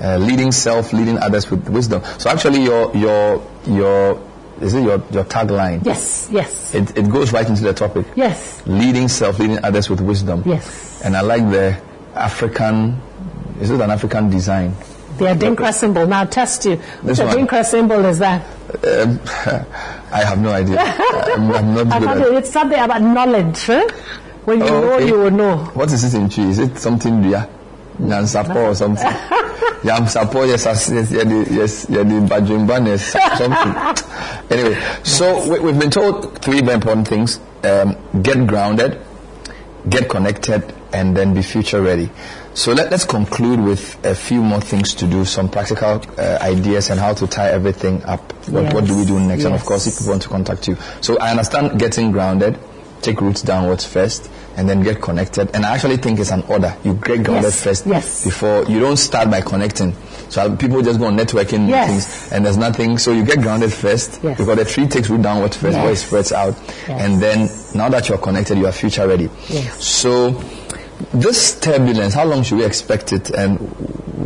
[0.00, 2.02] Uh, leading self, leading others with wisdom.
[2.18, 4.22] So actually, your your your
[4.60, 5.84] is it your your tagline?
[5.84, 8.06] Yes, yes, It it goes right into the topic.
[8.14, 10.42] yes, Leading self, leading others with wisdom.
[10.46, 11.00] yes.
[11.04, 11.78] And I like the
[12.14, 13.00] African.
[13.60, 14.74] Is it an African design?
[15.18, 16.06] The Adinkra symbol.
[16.06, 16.76] Now test you.
[17.02, 17.18] Which.
[17.18, 18.42] Adinkra symbol is that?
[18.84, 19.20] Um,
[20.12, 20.78] I have no idea.
[20.78, 22.18] I'm, I'm not good at.
[22.18, 23.64] do- it's something about knowledge.
[23.66, 23.88] Huh?
[24.44, 25.06] When you Oh, know, okay.
[25.08, 25.56] you will know.
[25.74, 26.44] What is it in tree?
[26.44, 27.46] Is it something yeah?
[27.98, 29.06] Nyansapo or something?
[29.82, 34.58] Yamsapo, yes, yes, yes, yes, yeah, the Bajumban is something.
[34.58, 39.00] Anyway, so we, we've been told three very important things: um, get grounded,
[39.88, 42.10] get connected, and then be future ready.
[42.54, 46.88] So let, let's conclude with a few more things to do, some practical uh, ideas
[46.88, 48.32] and how to tie everything up.
[48.48, 49.44] What, what do we do next?
[49.44, 50.76] And of course, if people want to contact you.
[51.02, 52.58] So I understand getting grounded,
[53.06, 55.54] take roots downwards first, and then get connected.
[55.54, 56.76] And I actually think it's an order.
[56.84, 58.24] You get grounded Yes, first yes.
[58.24, 59.94] before you don't start by connecting.
[60.28, 61.88] So people just go on networking Yes.
[61.88, 62.98] meetings and there's nothing.
[62.98, 64.38] So you get grounded first Yes.
[64.38, 66.54] because the tree takes root downwards first before it spreads out.
[66.88, 69.28] And then now that you're connected, you are future ready.
[69.78, 70.32] So
[71.12, 73.30] this turbulence, how long should we expect it?
[73.30, 73.58] And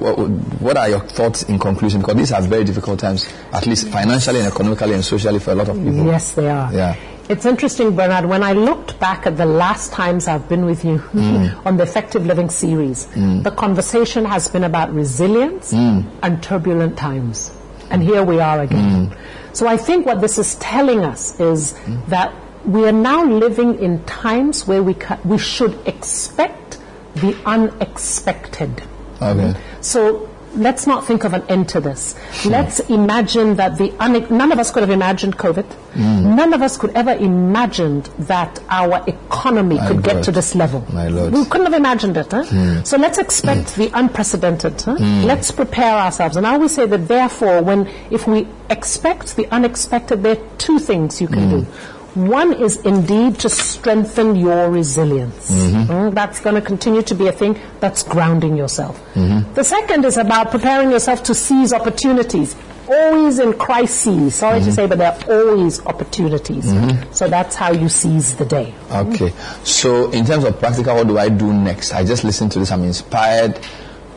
[0.00, 0.16] what,
[0.62, 2.00] what are your thoughts in conclusion?
[2.00, 5.54] Because these are very difficult times, at least financially and economically and socially for a
[5.56, 6.06] lot of people.
[6.06, 6.72] Yes, they are.
[6.72, 6.94] Yeah.
[7.30, 10.98] It's interesting, Bernard, when I looked back at the last times I've been with you
[10.98, 11.62] Mm.
[11.66, 13.44] on the Effective Living series, Mm.
[13.44, 16.04] the conversation has been about resilience Mm.
[16.24, 17.50] and turbulent times.
[17.90, 19.14] And here we are again.
[19.52, 21.74] So I think what this is telling us is
[22.08, 22.32] that
[22.64, 26.78] we are now living in times where we, ca- we should expect
[27.16, 28.82] the unexpected.
[29.22, 29.54] Okay.
[29.80, 32.14] So let's not think of an end to this.
[32.44, 35.64] Let's imagine that the une- none of us could have imagined COVID.
[35.94, 36.36] Mm.
[36.36, 40.84] None of us could ever imagined that our economy My could get to this level.
[40.92, 41.32] Lord.
[41.32, 42.30] We couldn't have imagined it.
[42.30, 42.44] Huh?
[42.44, 42.86] Mm.
[42.86, 44.80] So let's expect the unprecedented.
[44.80, 44.96] Huh?
[44.96, 45.24] Mm.
[45.24, 46.36] Let's prepare ourselves.
[46.36, 50.78] And I always say that therefore, when if we expect the unexpected, there are two
[50.78, 51.50] things you can Mm.
[51.50, 51.66] do.
[52.14, 55.50] One is indeed to strengthen your resilience.
[55.50, 55.86] Mhm.
[55.86, 57.56] Mm, That's going to continue to be a thing.
[57.80, 58.98] That's grounding yourself.
[59.14, 59.44] Mhm.
[59.54, 62.56] The second is about preparing yourself to seize opportunities.
[62.88, 66.64] Always in crises, sorry to say, but there are always opportunities.
[66.64, 66.96] Mhm.
[67.12, 68.74] So that's how you seize the day.
[68.92, 69.32] Okay.
[69.62, 71.94] So in terms of practical, what do I do next?
[71.94, 72.72] I just listen to this.
[72.72, 73.60] I'm inspired.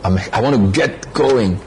[0.03, 1.59] I'm, I want to get going.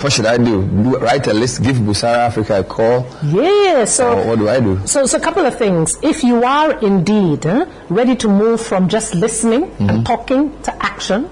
[0.00, 0.62] What should I do?
[0.64, 0.96] do?
[0.98, 1.60] Write a list.
[1.62, 3.04] Give Busara Africa a call.
[3.24, 4.80] Yeah, so Or what do I do?
[4.86, 5.98] So, so a couple of things.
[6.02, 9.88] If you are indeed eh, ready to move from just listening Mm-hmm.
[9.90, 11.28] and talking to action,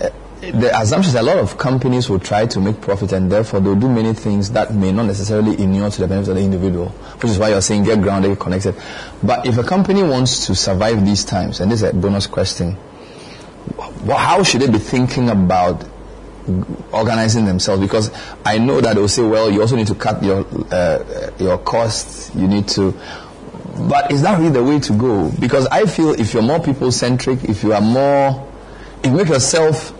[0.00, 0.10] uh,
[0.40, 3.74] the assumption is a lot of companies will try to make profit and therefore they'll
[3.74, 7.32] do many things that may not necessarily inure to the benefit of the individual, which
[7.32, 8.76] is why you're saying get grounded, get connected.
[9.22, 12.76] But if a company wants to survive these times, and this is a bonus question,
[14.06, 15.84] how should they be thinking about
[16.92, 17.82] organizing themselves?
[17.82, 18.10] Because
[18.44, 22.34] I know that they'll say, well, you also need to cut your uh, your costs.
[22.34, 22.94] You need to,
[23.88, 25.30] but is that really the way to go?
[25.38, 28.50] Because I feel if you're more people centric, if you are more,
[29.02, 29.92] if you make yourself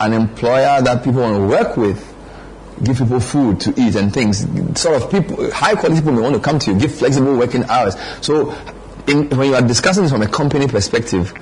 [0.00, 2.14] an employer that people want to work with,
[2.82, 4.46] give people food to eat and things.
[4.80, 7.64] Sort of people, high quality people may want to come to you, give flexible working
[7.64, 7.96] hours.
[8.20, 8.50] So,
[9.06, 11.32] in, when you are discussing this from a company perspective,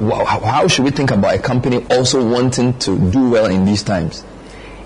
[0.00, 4.24] how should we think about a company also wanting to do well in these times?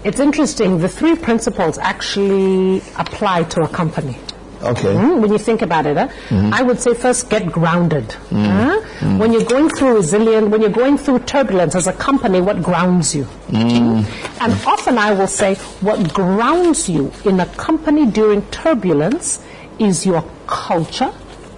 [0.05, 0.79] It's interesting.
[0.79, 4.17] The three principles actually apply to a company.
[4.63, 4.89] Okay.
[4.95, 6.09] Mm, when you think about it, huh?
[6.29, 6.53] Mhm.
[6.53, 8.09] I would say first get grounded.
[8.31, 8.47] Mm.
[8.47, 8.81] huh?
[9.01, 9.19] Mm.
[9.19, 13.15] When you're going through resilience, when you're going through turbulence as a company, what grounds
[13.15, 13.27] you?
[13.51, 14.05] Mm.
[14.41, 19.41] And often I will say what grounds you in a company during turbulence
[19.79, 21.11] is your culture,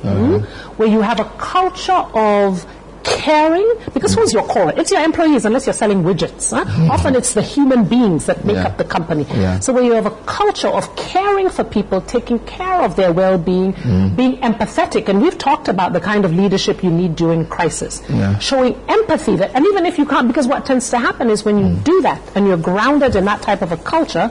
[0.05, 0.45] mm,
[0.79, 2.65] where you have a culture of
[3.03, 4.73] caring, because who's your core?
[4.77, 6.51] It's your employees, unless you're selling widgets.
[6.51, 6.65] Huh?
[6.91, 8.67] Often it's the human beings that make Yeah.
[8.67, 9.27] up the company.
[9.35, 9.61] Yeah.
[9.61, 13.73] So where you have a culture of caring for people, taking care of their well-being,
[13.75, 14.17] Mm.
[14.17, 18.03] being empathetic, and we've talked about the kind of leadership you need during crisis.
[18.09, 18.39] Yeah.
[18.39, 21.59] Showing empathy that, and even if you can't, because what tends to happen is when
[21.59, 21.85] you Mm.
[21.85, 24.31] do that and you're grounded in that type of a culture,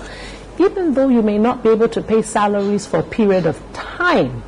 [0.66, 4.44] even though you may not be able to pay salaries for a period of time,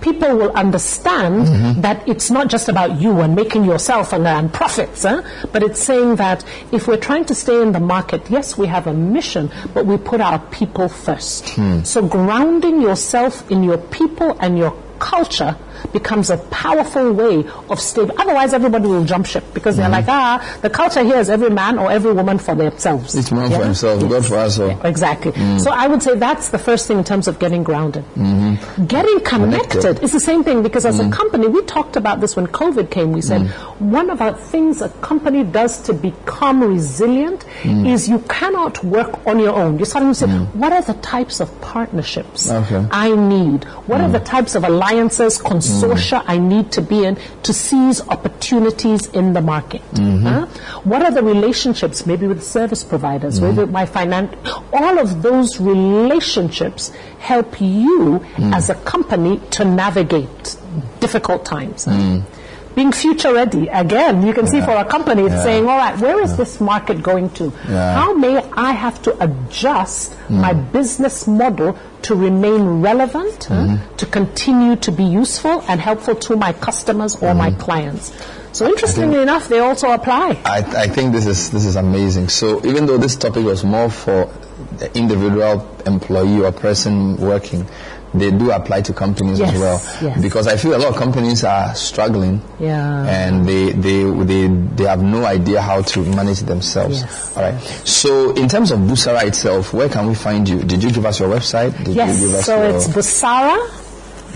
[0.00, 1.80] people will understand Mm-hmm.
[1.82, 5.22] that it's not just about you and making yourself and, and profits, huh?
[5.52, 8.86] but it's saying that if we're trying to stay in the market, yes, we have
[8.86, 11.50] a mission, but we put our people first.
[11.50, 11.82] Hmm.
[11.82, 15.56] So grounding yourself in your people and your culture
[15.92, 18.14] becomes a powerful way of stable.
[18.18, 21.78] Otherwise, everybody will jump ship because they're like, ah, the culture here is every man
[21.78, 23.16] or every woman for themselves.
[23.18, 23.58] Each man Yeah?
[23.58, 24.78] for himself, God for us all.
[24.84, 25.32] Exactly.
[25.32, 25.60] Mm.
[25.60, 28.04] So I would say that's the first thing in terms of getting grounded.
[28.16, 28.86] Mhm.
[28.88, 30.04] Getting connected Connected.
[30.04, 31.12] is the same thing because as a Mm.
[31.12, 33.12] company, we talked about this when COVID came.
[33.12, 37.88] We said one of the things a company does to become resilient Mm.
[37.92, 39.78] is you cannot work on your own.
[39.78, 42.84] You suddenly say, what are the types of partnerships Okay.
[42.90, 43.64] I need?
[43.86, 45.38] What are the types of alliances,
[45.70, 49.82] consortia I need to be in to seize opportunities in the market?
[49.94, 50.22] Mhm.
[50.22, 50.46] Huh?
[50.84, 53.56] What are the relationships, maybe with service providers, Mm.
[53.56, 54.34] with my finance?
[54.72, 58.54] All of those relationships help you Mm.
[58.54, 60.56] as a company to navigate
[61.00, 61.86] difficult times.
[61.86, 62.22] Mm.
[62.74, 65.42] Being future ready, again, you can see for a company, it's Yeah.
[65.42, 67.52] saying, all right, where is this market going to?
[67.68, 67.94] Yeah.
[67.94, 70.40] How may I have to adjust Mm.
[70.40, 73.78] my business model to remain relevant, Mhm.
[73.96, 78.12] to continue to be useful and helpful to my customers or my clients?
[78.52, 80.38] So interestingly enough, they also apply.
[80.44, 82.28] I, I think this is this is amazing.
[82.28, 84.28] So even though this topic was more for
[84.78, 87.66] the individual employee or person working,
[88.12, 89.82] they do apply to companies Yes, as well.
[90.02, 90.20] yes.
[90.20, 93.06] Because I feel a lot of companies are struggling Yeah.
[93.06, 97.04] and they they they they have no idea how to manage themselves.
[97.36, 97.60] All right.
[97.84, 100.58] So in terms of Busara itself, where can we find you?
[100.62, 101.76] Did you give us your website?
[101.84, 103.58] Did yes, you give us so your it's Busara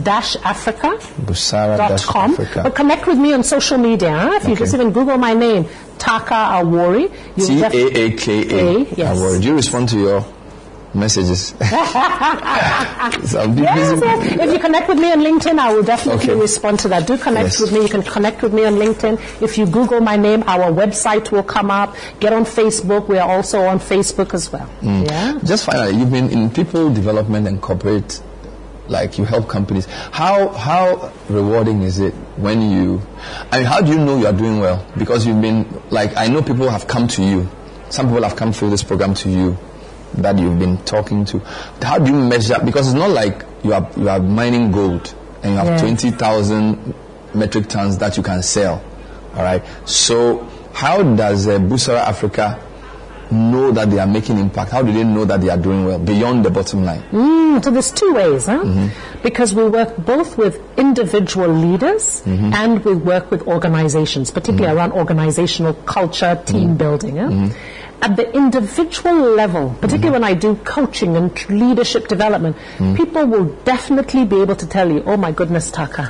[0.02, 0.88] dash Africa
[1.22, 2.32] Busara dot com.
[2.32, 2.60] Africa?
[2.64, 4.10] But connect with me on social media.
[4.16, 4.32] Huh?
[4.34, 4.64] If you Okay.
[4.64, 5.66] just even Google my name,
[5.98, 7.10] Taaka Awori.
[7.36, 8.86] you'll T A A K A.
[8.96, 9.16] Yes.
[9.18, 9.40] Award.
[9.42, 10.24] Do you respond to your
[10.94, 11.54] messages?
[13.24, 14.40] So Yes, yes.
[14.40, 16.40] If you connect with me on LinkedIn, I will definitely Okay.
[16.40, 17.06] respond to that.
[17.06, 17.60] Do connect Yes.
[17.60, 17.82] with me.
[17.82, 19.18] You can connect with me on LinkedIn.
[19.42, 21.94] If you Google my name, our website will come up.
[22.20, 23.08] Get on Facebook.
[23.08, 24.68] We are also on Facebook as well.
[24.82, 25.06] Mm.
[25.06, 25.38] Yeah.
[25.44, 28.22] Just finally, you've been in people development and corporate,
[28.88, 29.86] like you help companies.
[30.12, 33.00] How how rewarding is it when you?
[33.52, 34.84] I mean, how do you know you are doing well?
[34.96, 37.48] Because you've been like I know people have come to you.
[37.90, 39.56] Some people have come through this program to you
[40.22, 41.38] that you've been talking to.
[41.82, 42.58] How do you measure?
[42.64, 45.78] Because it's not like you are you are mining gold and you have Yeah.
[45.78, 46.94] twenty thousand
[47.34, 48.82] metric tons that you can sell.
[49.36, 49.62] All right.
[49.84, 52.60] So how does uh, Busara Africa
[53.30, 54.70] know that they are making impact?
[54.70, 57.02] How do they know that they are doing well beyond the bottom line?
[57.10, 58.58] Mm, so there's two ways, huh?
[58.62, 58.90] Mhm.
[59.22, 62.52] Because we work both with individual leaders Mhm.
[62.54, 67.16] and we work with organizations, particularly around organizational culture, team building.
[67.16, 67.48] huh?
[68.02, 72.56] At the individual level, particularly when I do coaching and leadership development,
[72.96, 76.08] people will definitely be able to tell you, oh my goodness, Taaka,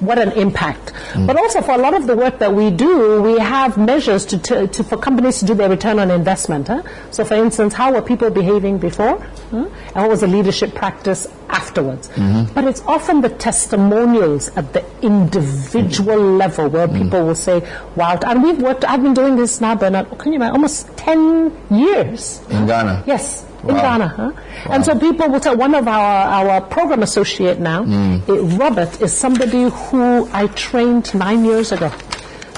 [0.00, 0.92] what an impact.
[1.14, 4.38] But also for a lot of the work that we do, we have measures to,
[4.38, 6.68] to, to for companies to do their return on investment.
[6.68, 6.82] Huh?
[7.10, 9.18] So for instance, how were people behaving before?
[9.50, 9.68] Huh?
[9.94, 12.08] And what was the leadership practice afterwards?
[12.54, 17.60] But it's often the testimonials at the individual level where people will say,
[17.94, 21.25] wow, and we've worked, I've been doing this now, Bernard, can you imagine, almost 10
[21.70, 22.40] years.
[22.50, 23.04] In Ghana?
[23.06, 24.08] Yes, in Ghana.
[24.08, 24.32] Huh?
[24.72, 28.28] And so people will tell, one of our, our program associate now, Mm.
[28.28, 31.90] it, Robert, is somebody who I trained nine years ago.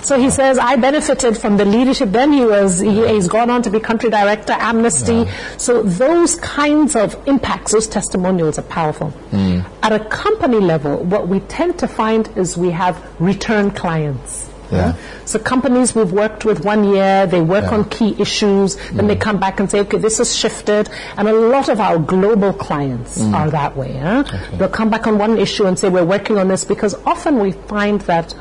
[0.03, 2.11] So he says, I benefited from the leadership.
[2.13, 5.27] Then he was, he, he's gone on to be country director, Amnesty.
[5.59, 9.13] So those kinds of impacts, those testimonials are powerful.
[9.33, 9.67] Mm.
[9.83, 14.48] At a company level, what we tend to find is we have return clients.
[14.71, 14.95] Yeah.
[15.25, 19.39] So companies we've worked with one year, they work on key issues, then they come
[19.39, 20.89] back and say, okay, this has shifted.
[21.17, 23.35] And a lot of our global clients Mm.
[23.35, 23.97] are that way.
[23.97, 24.25] Huh?
[24.57, 27.53] They'll come back on one issue and say, we're working on this because often we
[27.53, 28.35] find that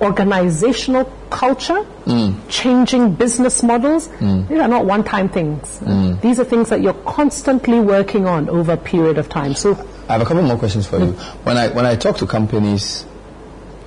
[0.00, 2.34] organizational culture, Mm.
[2.48, 4.48] changing business models, Mm.
[4.48, 5.80] these are not one-time things.
[5.84, 6.20] Mm.
[6.20, 9.54] These are things that you're constantly working on over a period of time.
[9.54, 9.76] So
[10.08, 11.12] I have a couple more questions for you.
[11.44, 13.04] When I when I talk to companies,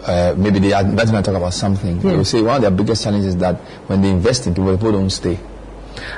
[0.06, 2.00] uh, maybe they are inviting me to talk about something.
[2.00, 2.18] They Yeah.
[2.18, 3.56] will say one of their biggest challenges is that
[3.88, 5.40] when they invest in people, people don't stay.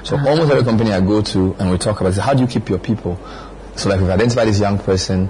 [0.03, 2.47] So almost every company I go to and we talk about is how do you
[2.47, 3.19] keep your people?
[3.75, 5.29] So like we've identified this young person,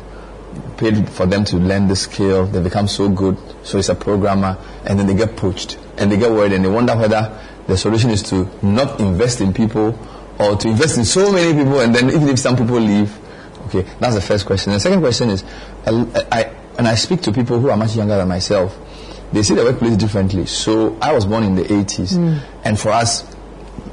[0.77, 4.57] paid for them to learn the skill, they become so good, so it's a programmer,
[4.85, 8.09] and then they get poached and they get worried and they wonder whether the solution
[8.09, 9.97] is to not invest in people
[10.39, 13.17] or to invest in so many people and then even if some people leave,
[13.67, 14.73] okay, that's the first question.
[14.73, 15.43] The second question is,
[15.87, 18.77] I, I, when I speak to people who are much younger than myself,
[19.31, 20.45] they see the workplace differently.
[20.45, 22.39] So I was born in the 80s, Mm.
[22.63, 23.23] and for us,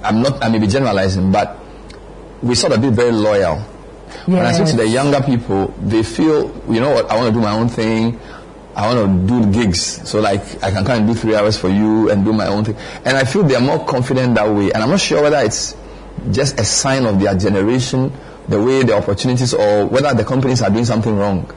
[0.02, 1.58] I'm not, I may be generalizing, but
[2.42, 3.56] we sort of be very loyal.
[4.26, 7.32] When I speak to the younger people, they feel, you know what, I want to
[7.32, 8.18] do my own thing.
[8.74, 10.08] I want to do gigs.
[10.08, 12.64] So like, I can come and do three hours for you and do my own
[12.64, 12.76] thing.
[13.04, 14.70] And I feel they're more confident that way.
[14.72, 15.74] And I'm not sure whether it's
[16.30, 18.12] just a sign of their generation,
[18.48, 21.50] the way the opportunities, or whether the companies are doing something wrong.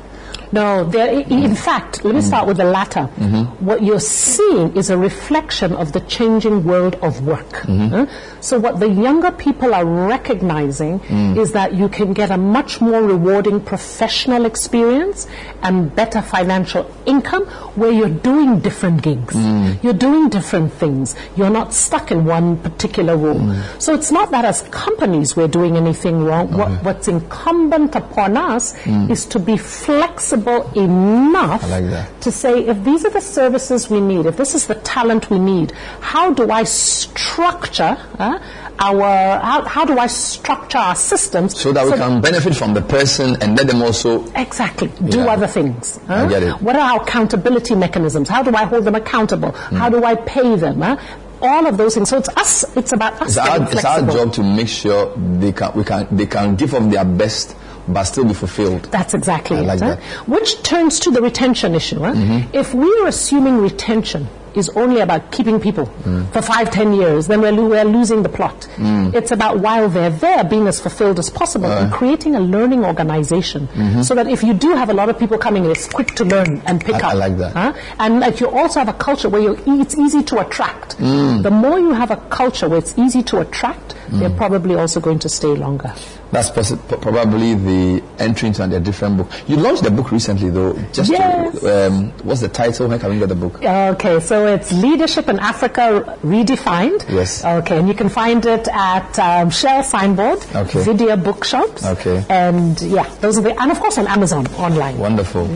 [0.53, 2.23] No, there, in fact, let me mm.
[2.23, 3.09] start with the latter.
[3.17, 3.65] Mm-hmm.
[3.65, 7.49] What you're seeing is a reflection of the changing world of work.
[7.64, 7.88] Mm-hmm.
[7.90, 8.06] Huh?
[8.40, 11.38] So, what the younger people are recognizing Mm.
[11.38, 15.25] is that you can get a much more rewarding professional experience
[15.64, 19.35] and better financial income where you're doing different gigs.
[19.35, 19.82] Mm.
[19.83, 21.15] You're doing different things.
[21.35, 23.40] You're not stuck in one particular role.
[23.40, 23.82] Mm.
[23.82, 26.51] So, it's not that as companies we're doing anything wrong.
[26.56, 29.09] What, what's incumbent upon us Mm.
[29.09, 30.43] is to be flexible
[30.76, 34.76] enough like to say if these are the services we need, if this is the
[34.76, 38.40] talent we need, how do I structure uh,
[38.80, 42.82] our how, how do I structure our systems So that we can benefit from the
[42.82, 45.28] person and let them also exactly do Yeah.
[45.34, 46.00] other things?
[46.08, 46.62] I get it.
[46.62, 48.30] What are our accountability mechanisms?
[48.30, 49.52] How do I hold them accountable?
[49.52, 49.76] Hmm.
[49.76, 50.82] How do I pay them?
[50.82, 50.98] huh?
[51.42, 52.10] All of those things.
[52.10, 52.66] So it's us.
[52.78, 56.08] It's about us it's our, it's our job to make sure they can, we can,
[56.16, 57.56] they can give of their best
[57.88, 58.84] but still be fulfilled.
[58.92, 59.66] That's exactly I it.
[59.66, 59.88] like huh?
[59.90, 60.00] that.
[60.00, 60.32] Mm-hmm.
[60.32, 62.00] Which turns to the retention issue.
[62.00, 62.14] Huh?
[62.53, 66.32] If we are assuming retention is only about keeping people Mm.
[66.32, 68.68] for five, ten years, then we're, lo- we're losing the plot.
[68.76, 69.16] Mm.
[69.16, 73.68] It's about while they're there being as fulfilled as possible and creating a learning organization
[73.74, 74.03] Mhm.
[74.06, 76.24] so that if you do have a lot of people coming in, it's quick to
[76.24, 77.03] learn and pick I- up.
[77.06, 77.53] I like that.
[77.53, 77.74] Huh?
[78.00, 81.00] And like you also have a culture where you're, e- it's easy to attract.
[81.00, 81.42] Mm.
[81.42, 84.38] The more you have a culture where it's easy to attract, they're Mm.
[84.38, 85.94] probably also going to stay longer.
[86.34, 89.28] That's possi- p- probably the entry into a different book.
[89.48, 90.74] You launched the book recently, though.
[90.92, 91.60] Just Yes.
[91.60, 92.88] to, um, what's the title?
[92.88, 93.64] When can we get the book?
[93.64, 97.06] Okay, so it's Leadership in Africa Redefined.
[97.10, 97.45] Yes.
[97.45, 100.84] Okay, and you can find it at um, Shell Signboard, Okay.
[100.84, 101.86] Video Bookshops.
[101.86, 102.26] Okay.
[102.30, 104.98] And yeah, those are the, and of course on Amazon online.
[104.98, 105.48] Wonderful.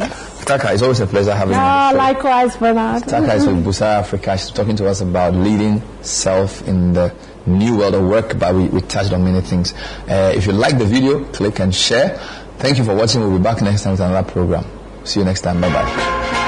[0.45, 1.59] Taaka, it's always a pleasure having you.
[1.59, 3.03] Ah, likewise, Bernard.
[3.03, 4.37] Taaka is with Busa Africa.
[4.37, 7.11] She's talking to us about leading self in the
[7.47, 9.73] new world of work, but we, we touched on many things.
[10.07, 12.17] Uh, if you like the video, click and share.
[12.57, 13.21] Thank you for watching.
[13.21, 14.65] We'll be back next time with another program.
[15.03, 15.61] See you next time.
[15.61, 16.43] Bye bye.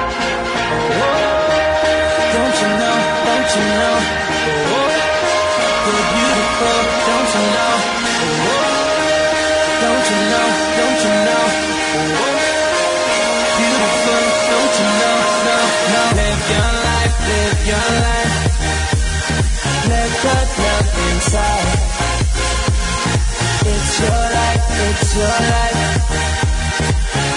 [25.10, 25.82] It's your life,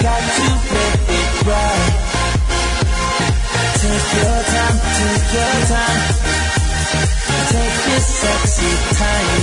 [0.01, 1.91] got to live it right.
[3.81, 6.01] Take your time, take your time.
[7.49, 9.41] Take this sexy time.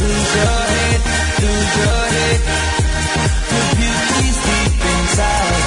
[0.00, 1.00] Lose your head,
[1.40, 2.40] lose your head.
[3.48, 5.64] The beauty's deep inside,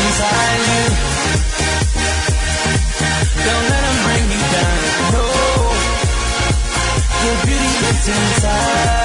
[0.00, 0.84] inside you.
[3.44, 4.80] Don't let bring you down.
[5.12, 5.26] No,
[7.24, 9.03] your beauty is inside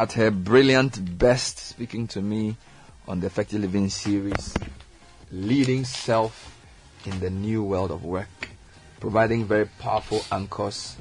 [0.00, 2.56] at her brilliant best, speaking to me
[3.06, 4.56] on the Effective Living series,
[5.30, 6.56] leading self
[7.04, 8.48] in the new world of work,
[8.98, 10.96] providing very powerful anchors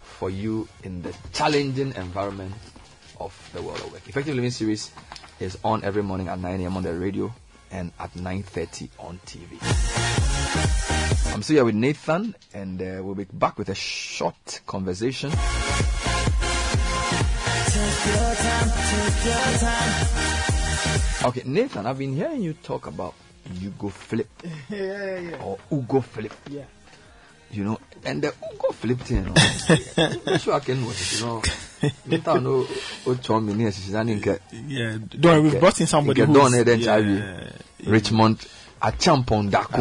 [0.00, 2.54] for you in the challenging environment
[3.18, 4.08] of the world of work.
[4.08, 4.92] Effective Living series
[5.40, 6.76] is on every morning at 9 a.m.
[6.76, 7.34] on the radio
[7.72, 9.58] and at 9:30 on TV.
[11.34, 15.32] I'm still here with Nathan, and uh, we'll be back with a short conversation.
[18.04, 21.28] Take your time, take your time.
[21.28, 23.14] Okay, Nathan, I've been hearing you talk about
[23.62, 24.28] Ugo Flip
[24.70, 25.42] yeah, yeah.
[25.42, 26.32] or Ugo Flip.
[26.50, 26.64] Yeah.
[27.50, 29.34] You know, and the Ugo Flip thing, you know,
[29.96, 31.42] I'm not sure I can watch it, you know.
[32.06, 32.66] Nathan, no,
[33.06, 34.38] o chọn mi ní ẹ̀sìsì náà ní nkẹ́.
[34.68, 37.50] Yeah, don't worry, we've brought in somebody Nkẹ́ who's- Don Eden yeah,
[37.86, 38.38] Richmond
[38.84, 39.80] Acheampong Dako,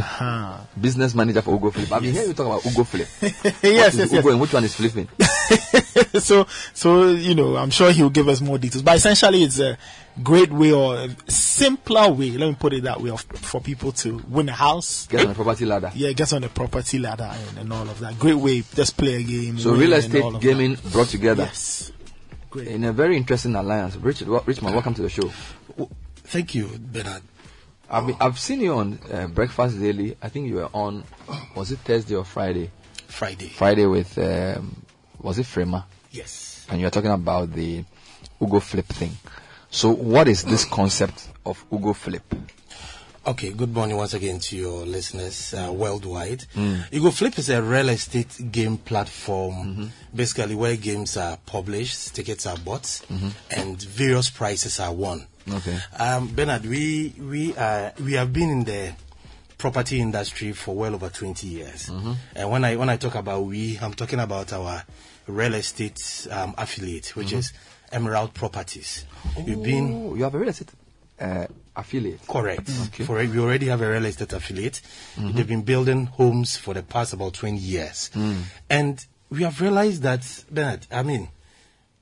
[0.80, 1.91] business manager for Ugo Flip.
[1.91, 3.07] I've been hearing you talk about Ugo Flip.
[3.22, 4.14] yes, What is yes, yes.
[4.14, 5.09] Ugo and which one is flipping?
[6.22, 8.82] so, so you know, I'm sure he'll give us more details.
[8.82, 9.77] But essentially, it's a
[10.23, 12.32] great way or a simpler way.
[12.32, 15.06] Let me put it that way, of, for people to win a house.
[15.07, 15.91] Get on the property ladder.
[15.93, 18.17] Yeah, get on the property ladder and, and all of that.
[18.17, 19.57] Great way, just play a game.
[19.59, 21.43] So real estate all of gaming brought together.
[21.43, 21.91] Yes.
[22.51, 22.67] Great.
[22.69, 23.98] In a very interesting alliance.
[23.98, 25.30] Richard, wel- Richmond, welcome to the show.
[26.25, 27.22] Thank you, Bernard.
[27.93, 30.17] I've, I've seen you on uh, Breakfast Daily.
[30.22, 31.03] I think you were on,
[31.55, 32.72] was it Thursday or Friday?
[33.07, 33.47] Friday.
[33.49, 34.83] Friday with, um,
[35.22, 35.83] was it Frema?
[36.11, 36.65] Yes.
[36.69, 37.83] And you were talking about the
[38.41, 39.11] Ugo Flip thing.
[39.69, 42.23] So what is this concept of Ugo Flip?
[43.25, 46.43] Okay, good morning once again to your listeners uh, worldwide.
[46.55, 46.91] Mm.
[46.93, 52.57] Ugo Flip is a real estate game platform, basically where games are published, tickets are
[52.57, 53.31] bought, Mhm.
[53.51, 55.25] and various prizes are won.
[55.51, 55.77] Okay.
[55.99, 58.93] Um, Bernard, we we uh, we have been in the
[59.57, 61.89] property industry for well over 20 years.
[61.89, 62.15] Mhm.
[62.35, 64.83] And when I when I talk about we, I'm talking about our
[65.27, 67.38] real estate um, affiliate, which Mhm.
[67.38, 67.53] is
[67.91, 69.05] Emerald Properties.
[69.45, 70.69] We've been Oh, you have a real estate
[71.19, 72.25] uh, affiliate.
[72.27, 72.69] Correct.
[72.88, 73.05] Okay.
[73.05, 74.81] For we already have a real estate affiliate.
[75.15, 75.33] Mhm.
[75.35, 78.09] They've been building homes for the past about 20 years.
[78.15, 78.43] Mm.
[78.69, 81.30] And we have realized that, Bernard, I mean,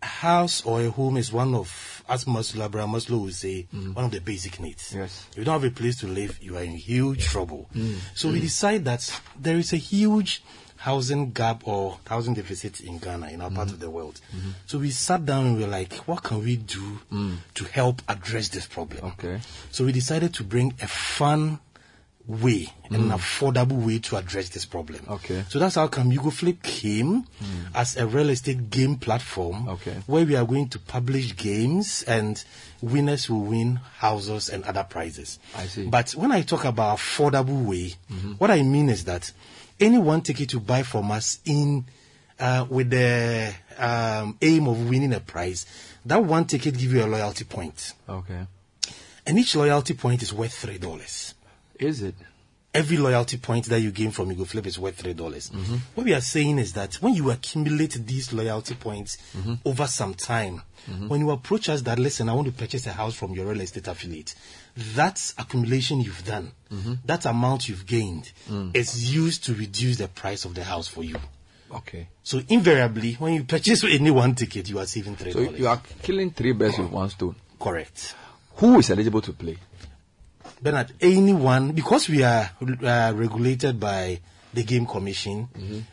[0.02, 3.96] a house or a home is one of, as Maslow, Abraham Maslow would say, mm.
[3.96, 4.94] one of the basic needs.
[4.94, 5.28] Yes.
[5.32, 7.70] If you don't have a place to live, you are in huge trouble.
[7.74, 7.96] Mm.
[8.14, 8.42] So we mm.
[8.42, 10.44] decide that there is a huge
[10.76, 13.74] housing gap or housing deficit in Ghana, in our part mm.
[13.74, 14.20] of the world.
[14.36, 14.50] Mm-hmm.
[14.66, 17.00] So we sat down and we were like, what can we do
[17.54, 19.06] to help address this problem?
[19.14, 19.40] Okay.
[19.70, 21.60] So we decided to bring a fun
[22.28, 23.16] way, and an Mm.
[23.18, 25.02] affordable way to address this problem.
[25.08, 25.44] Okay.
[25.50, 27.26] So that's how come Ugo Flip came
[27.74, 29.96] as a real estate game platform Okay.
[30.08, 32.44] where we are going to publish games and
[32.82, 35.40] winners will win houses and other prizes.
[35.56, 35.86] I see.
[35.88, 38.40] But when I talk about affordable way, Mhm.
[38.40, 39.32] what I mean is that
[39.80, 41.86] any one ticket you buy from us in
[42.40, 45.66] uh, with the um, aim of winning a prize,
[46.06, 47.94] that one ticket give you a loyalty point.
[48.10, 48.48] Okay.
[49.28, 51.36] And each loyalty point is worth three dollars.
[51.82, 52.16] Is it?
[52.74, 55.50] Every loyalty point that you gain from Ugo Flip is worth three dollars.
[55.50, 55.80] Mhm.
[55.96, 59.60] What we are saying is that when you accumulate these loyalty points Mhm.
[59.66, 61.10] over some time, Mhm.
[61.10, 63.60] when you approach us that listen, I want to purchase a house from your real
[63.60, 64.36] estate affiliate,
[64.96, 67.00] that accumulation you've done, Mhm.
[67.08, 68.74] that amount you've gained, Mm.
[68.74, 71.18] is used to reduce the price of the house for you.
[71.74, 72.08] Okay.
[72.24, 75.50] So invariably, when you purchase any one ticket, you are saving three dollars.
[75.50, 77.36] So you are killing three birds with one stone.
[77.60, 78.16] Correct.
[78.58, 79.58] Who is eligible to play?
[80.62, 84.20] Bernard, anyone, because we are uh, regulated by
[84.54, 85.48] the Game Commission,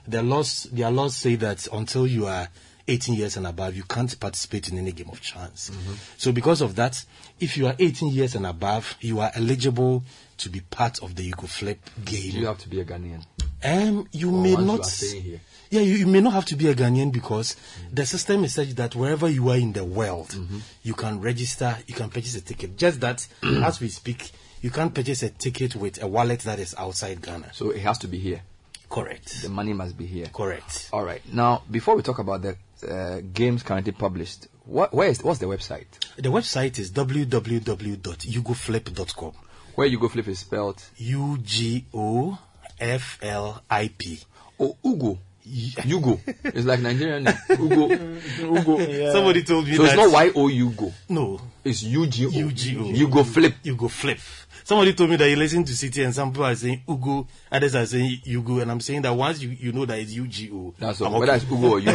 [0.06, 2.48] the laws, their laws say that until you are
[2.88, 5.70] 18 years and above, you can't participate in any game of chance.
[6.16, 7.04] So because of that,
[7.38, 10.02] if you are 18 years and above, you are eligible
[10.38, 12.32] to be part of the Ugo Flip game.
[12.32, 13.24] You have to be a Ghanaian.
[13.62, 14.86] Um, you Or may you not.
[14.88, 15.40] here.
[15.70, 17.56] Yeah, you, you may not have to be a Ghanaian because
[17.92, 20.34] the system is such that wherever you are in the world,
[20.82, 22.76] you can register, you can purchase a ticket.
[22.78, 24.30] Just that, as we speak,
[24.60, 27.52] you can't purchase a ticket with a wallet that is outside Ghana.
[27.54, 28.42] So it has to be here.
[28.90, 29.42] Correct.
[29.42, 30.26] The money must be here.
[30.32, 30.88] Correct.
[30.92, 31.20] All right.
[31.32, 32.56] Now, before we talk about the
[32.88, 35.86] uh, games currently published, what, where is what's the website?
[36.16, 39.32] The website is www.ugoflip.com.
[39.74, 42.38] Where you go flip is spelled U G O
[42.80, 44.18] F L I P.
[44.58, 45.18] Oh, Ugo.
[45.86, 46.20] Ugo.
[46.44, 47.34] It's like Nigerian name.
[47.50, 47.88] Ugo.
[48.42, 48.78] Ugo.
[49.12, 50.92] Somebody told me So it's not Y O U go.
[51.08, 51.40] No.
[51.64, 52.30] It's U G O.
[52.30, 52.84] U-G-O.
[52.90, 53.54] You go flip.
[53.62, 54.18] You go flip.
[54.68, 57.74] Somebody told me that you listen to Citi and some people are saying Ugo, others
[57.74, 60.74] are saying Ugo, and I'm saying that once you, you know that it's UGO.
[60.78, 61.18] That's all.
[61.18, 61.84] Whether it's Ugo or UG.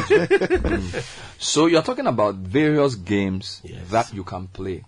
[0.64, 1.04] Mm.
[1.38, 3.62] So you're talking about various games
[3.92, 4.84] that you can play.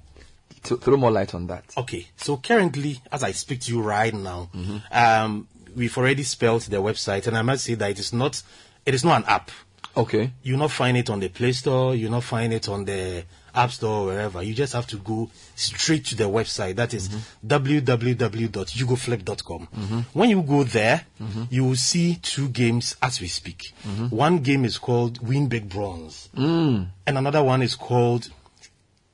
[0.64, 1.64] th- throw more light on that.
[1.78, 4.78] Okay, so currently, as I speak to you right now, Mm-hmm.
[4.92, 8.42] um, we've already spelled the website, and I must say that it is not,
[8.88, 9.52] it is not an app.
[9.96, 10.32] Okay.
[10.42, 11.94] You not find it on the Play Store.
[11.96, 14.44] You not find it on the App Store or wherever.
[14.44, 16.76] You just have to go straight to the website.
[16.76, 17.10] That is
[17.46, 19.68] www.ugoflip.com.
[19.76, 20.06] Mhm.
[20.14, 21.48] When you go there, Mhm.
[21.50, 23.74] you will see two games as we speak.
[23.88, 24.12] Mhm.
[24.12, 26.88] One game is called Win Big Bronze, Mm.
[27.08, 28.30] and another one is called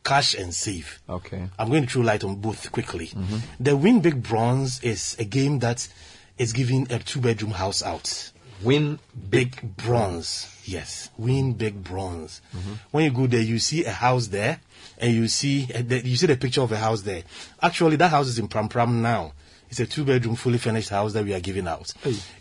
[0.04, 1.00] Cash and Save.
[1.08, 1.44] Okay.
[1.60, 3.08] I'm going to throw light on both quickly.
[3.08, 3.42] Mhm.
[3.60, 5.88] The Win Big Bronze is a game that
[6.38, 8.32] is giving a two bedroom house out.
[8.64, 9.00] Win
[9.30, 10.48] Big Bronze.
[10.66, 11.10] Yes.
[11.18, 12.42] Win Big Bronze.
[12.56, 12.78] Mhm.
[12.92, 14.60] When you go there, you see a house there
[15.00, 17.24] and you see, uh, the, you see the picture of a house there.
[17.62, 19.34] Actually, that house is in Pram Pram now.
[19.70, 21.94] It's a two bedroom, fully furnished house that we are giving out.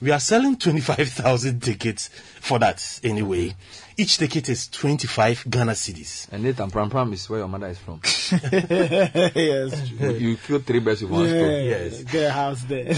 [0.02, 3.54] We are selling 25,000 tickets for that anyway.
[3.96, 6.26] Each ticket is 25 Ghana cedis.
[6.32, 8.00] And Nathan Pram Pram is where your mother is from.
[8.32, 9.90] yes.
[9.92, 11.64] You, you killed three birds with one Yeah, stone.
[11.66, 12.02] Yes.
[12.02, 12.92] Get a house there.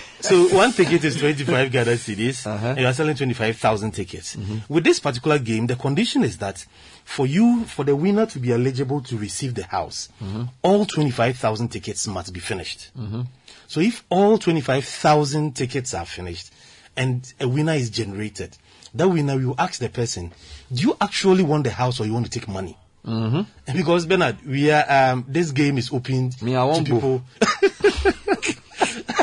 [0.28, 2.66] so one ticket is 25 Ghana cedis, Uh-huh.
[2.68, 4.36] and you are selling 25,000 tickets.
[4.36, 4.72] Mm-hmm.
[4.72, 6.64] With this particular game, the condition is that
[7.04, 10.48] for you, for the winner to be eligible to receive the house, Mhm.
[10.62, 12.90] all 25,000 tickets must be finished.
[12.98, 13.26] Mhm.
[13.68, 16.50] So if all 25,000 tickets are finished
[16.96, 18.56] and a winner is generated,
[18.94, 20.32] that winner will ask the person,
[20.72, 22.76] do you actually want the house or you want to take money?
[23.06, 23.76] Mm-hmm.
[23.76, 27.22] Because Bernard, we are um, this game is open Me, I want to people.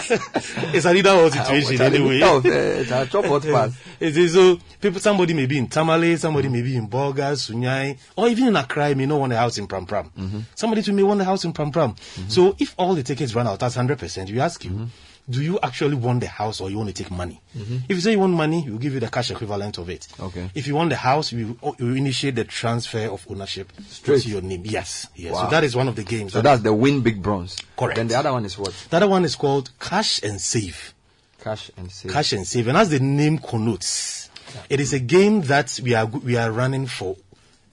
[0.09, 2.19] it's an either or situation Ah, anyway.
[2.19, 3.77] no, it's a chop hot pass.
[3.99, 4.99] It is so people.
[4.99, 8.93] Somebody may be in Tamale, somebody may be in Bolga, Sunyani, or even in Accra.
[8.95, 10.11] May not want a house in Pram Pram.
[10.17, 10.39] Mm-hmm.
[10.55, 11.95] Somebody too may want a house in Pram Pram.
[12.27, 14.29] So if all the tickets run out, that's hundred percent.
[14.31, 14.85] We ask you, Mm-hmm.
[15.29, 17.39] Do you actually want the house or you want to take money?
[17.57, 17.83] Mhm.
[17.87, 20.07] If you say you want money, we'll give you the cash equivalent of it.
[20.19, 20.49] Okay.
[20.53, 24.23] If you want the house, we will we will initiate the transfer of ownership Straight.
[24.23, 24.63] to your name.
[24.65, 25.33] Yes, yes.
[25.33, 25.45] Wow.
[25.45, 26.33] So that is one of the games.
[26.33, 27.55] So that- that's the win big bronze.
[27.77, 27.95] Correct.
[27.95, 28.73] Then the other one is what?
[28.89, 30.93] the other one is called cash and save.
[31.41, 32.11] Cash and save.
[32.11, 34.29] Cash and save, and as the name connotes,
[34.69, 37.15] it is a game that we are we are running for.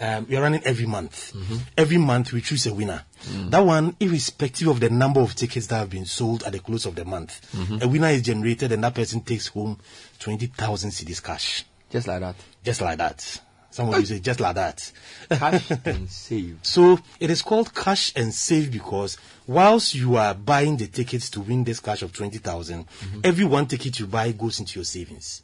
[0.01, 1.35] Um, we are running every month.
[1.77, 3.05] Every month we choose a winner.
[3.51, 6.87] That one, irrespective of the number of tickets that have been sold at the close
[6.87, 7.83] of the month, Mhm.
[7.83, 9.79] a winner is generated, and that person takes home
[10.19, 11.65] twenty thousand cedis cash.
[11.91, 12.37] Just like that.
[12.65, 13.41] Just like that.
[13.73, 14.91] Somebody will say just like that.
[15.29, 16.59] Cash and save.
[16.63, 21.41] So it is called cash and save because whilst you are buying the tickets to
[21.41, 22.87] win this cash of 20,000,
[23.23, 25.43] every one ticket you buy goes into your savings.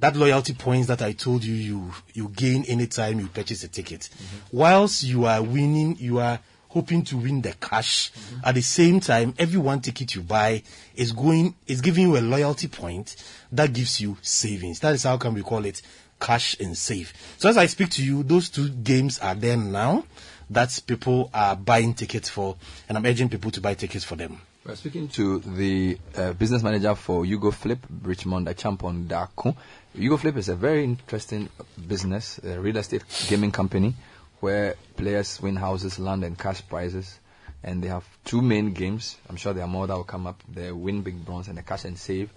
[0.00, 4.08] That loyalty points that I told you you you gain anytime you purchase a ticket.
[4.50, 8.10] Whilst you are winning, you are hoping to win the cash.
[8.42, 10.62] At the same time, every one ticket you buy
[10.94, 13.16] is going is giving you a loyalty point
[13.52, 14.80] that gives you savings.
[14.80, 15.82] That is how can we call it
[16.18, 17.12] cash and save.
[17.38, 20.04] So as I speak to you, those two games are there now
[20.50, 22.56] that people are buying tickets for,
[22.88, 24.40] and I'm urging people to buy tickets for them.
[24.64, 29.56] We're speaking to the uh, business manager for Ugo Flip, Richmond Champon Daku.
[29.98, 31.48] Ugo Flip is a very interesting
[31.88, 33.94] business, a real estate gaming company
[34.38, 37.18] where players win houses, land, and cash prizes.
[37.64, 39.16] And they have two main games.
[39.28, 40.40] I'm sure there are more that will come up.
[40.48, 42.30] The Win Big Bronze and the Cash and Save,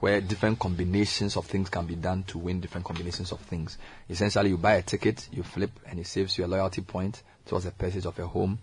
[0.00, 3.78] where different combinations of things can be done to win different combinations of things.
[4.10, 7.64] Essentially, you buy a ticket, you flip, and it saves you a loyalty point towards
[7.64, 8.58] the purchase of a home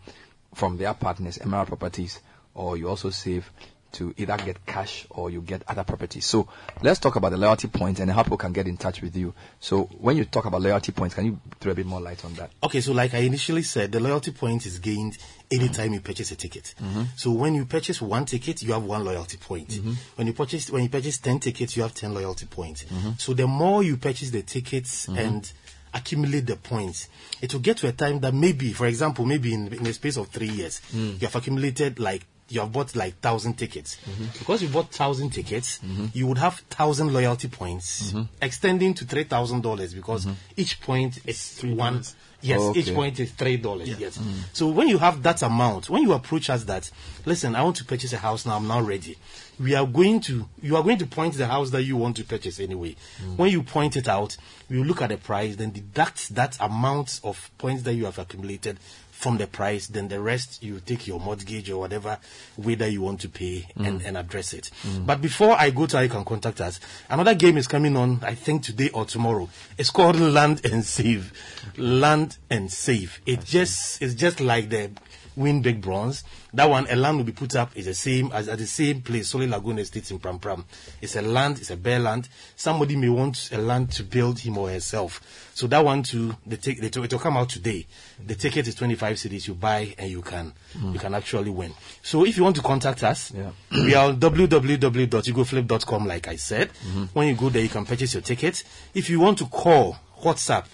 [0.53, 2.19] from their partners, Emerald Properties,
[2.53, 3.49] or you also save
[3.95, 6.25] to either get cash or you get other properties.
[6.25, 6.47] So
[6.81, 9.33] let's talk about the loyalty points and how people can get in touch with you.
[9.59, 12.33] So when you talk about loyalty points, can you throw a bit more light on
[12.35, 12.51] that?
[12.63, 15.17] Okay, so like I initially said, the loyalty point is gained
[15.51, 16.73] anytime you purchase a ticket.
[16.81, 17.07] Mhm.
[17.17, 19.69] So when you purchase one ticket, you have one loyalty point.
[19.69, 19.95] Mhm.
[20.15, 22.83] When you purchase when you purchase ten tickets, you have ten loyalty points.
[22.83, 23.19] Mhm.
[23.19, 25.17] So the more you purchase the tickets Mhm.
[25.17, 25.51] and
[25.93, 27.07] accumulate the points,
[27.41, 30.17] it will get to a time that maybe, for example, maybe in, in the space
[30.17, 31.21] of three years, Mm.
[31.21, 33.97] you have accumulated like you have bought like thousand tickets.
[34.07, 34.25] Mm-hmm.
[34.39, 36.07] Because you bought thousand tickets, mm-hmm.
[36.13, 38.23] you would have thousand loyalty points, mm-hmm.
[38.41, 42.03] extending to three thousand dollars because each point is one.
[42.41, 42.95] Yes, each Okay.
[42.95, 43.89] point is three dollars.
[43.99, 44.19] Yes.
[44.19, 44.33] Mm.
[44.53, 46.91] So when you have that amount, when you approach us that,
[47.25, 48.57] listen, I want to purchase a house now.
[48.57, 49.17] I'm now ready.
[49.59, 52.23] We are going to, you are going to point the house that you want to
[52.23, 52.97] purchase anyway.
[53.23, 53.37] Mm.
[53.37, 54.37] When you point it out,
[54.69, 58.77] we look at the price, then deduct that amount of points that you have accumulated
[59.17, 59.87] from the price.
[59.87, 62.17] Then the rest you take your mortgage or whatever
[62.57, 64.05] way that you want to pay and, Mm.
[64.05, 64.69] and address it.
[64.83, 65.05] Mm.
[65.05, 66.79] But before I go to how you can contact us,
[67.09, 68.19] another game is coming on.
[68.23, 69.49] I think today or tomorrow.
[69.77, 71.31] It's called Land and Save.
[71.77, 73.19] Land and Save.
[73.25, 74.91] It just it's just like the
[75.35, 76.23] win big bronze.
[76.53, 79.01] That one, a land will be put up is the same as at the same
[79.01, 80.65] place, Solid Lagoon Estate in Pram Pram.
[81.01, 82.29] It's a land, it's a bare land.
[82.55, 85.21] Somebody may want a land to build him or herself.
[85.53, 87.85] So that one too, they take they, it will come out today.
[88.25, 89.47] The ticket is twenty five cedis.
[89.47, 90.93] You buy and you can Mm.
[90.93, 91.73] you can actually win.
[92.03, 93.31] So if you want to contact us,
[93.71, 96.05] we are on www.ugoflip.com.
[96.07, 97.09] Like I said, Mhm.
[97.13, 98.63] when you go there, you can purchase your ticket.
[98.93, 100.65] If you want to call, WhatsApp,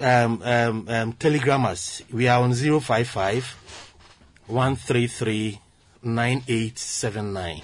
[0.00, 3.56] um, um, um, Telegram us, we are on 055
[4.52, 5.58] 133
[6.02, 7.62] 9879.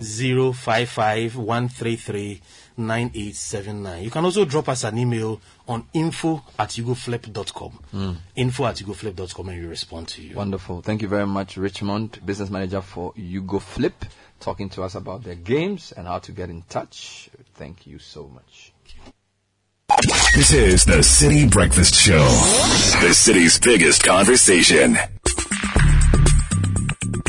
[0.00, 2.40] 055 133
[2.76, 4.04] 9879.
[4.04, 7.78] You can also drop us an email on info at ugoflip.com.
[7.92, 8.16] Mm.
[8.36, 10.34] Info at ugoflip.com and we respond to you.
[10.36, 10.82] Wonderful.
[10.82, 14.04] Thank you very much, Richmond, business manager for Ugo Flip,
[14.40, 17.30] talking to us about their games and how to get in touch.
[17.54, 18.72] Thank you so much.
[20.34, 22.24] This is the Citi Breakfast Show,
[23.06, 24.96] the city's biggest conversation.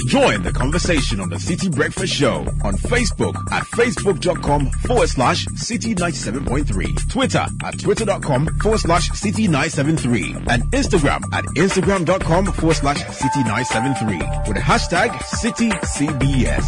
[0.08, 5.96] Join the conversation on the Citi Breakfast Show on Facebook at facebook.com forward slash citi
[5.96, 13.44] 97.3, Twitter at twitter.com forward slash citi 973, and Instagram at instagram.com forward slash citi
[13.46, 14.18] 973
[14.48, 16.68] with the hashtag CitiCBS.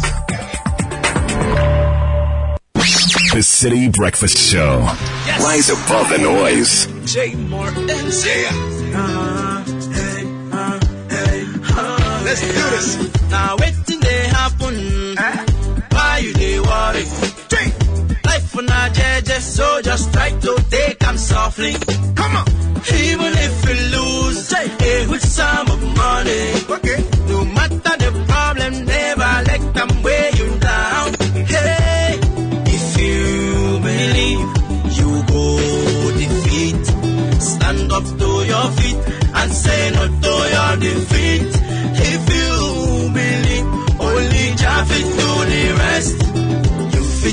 [3.30, 4.80] The Citi Breakfast Show.
[4.80, 6.86] Rise above the noise.
[7.12, 8.26] J Martins.
[8.26, 8.50] Yeah.
[8.96, 9.37] Uh,
[12.40, 13.30] Let's do this.
[13.30, 15.18] Now waiting they happen.
[15.18, 15.44] Eh?
[15.90, 17.04] Why you they worry?
[18.24, 21.74] Life for now, JJ, so just try to take them softly.
[22.14, 22.46] Come on.
[22.94, 26.52] Even if you lose, hey, with some of money.
[26.76, 26.98] Okay.
[27.28, 31.14] No matter the problem, never let them weigh you down.
[31.46, 32.20] Hey,
[32.76, 34.48] if you believe,
[34.98, 35.46] you go
[36.22, 36.86] defeat.
[37.42, 38.98] Stand up to your feet
[39.34, 41.67] and say no to your defeat.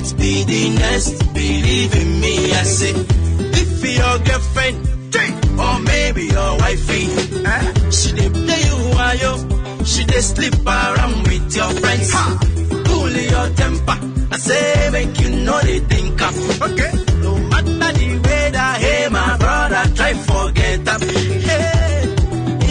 [0.05, 1.33] You be the next.
[1.33, 2.93] Believe in me, I say.
[2.93, 7.05] If your girlfriend drink, or maybe your wifey,
[7.45, 12.11] eh, she dey play you while you, she dey sleep around with your friends.
[12.13, 12.39] Ha!
[12.85, 13.97] Cool your temper.
[14.31, 16.35] I say make you know they think I'm
[16.71, 16.91] okay.
[17.21, 21.01] No matter the way that hey my brother try forget them.
[21.01, 22.15] Hey.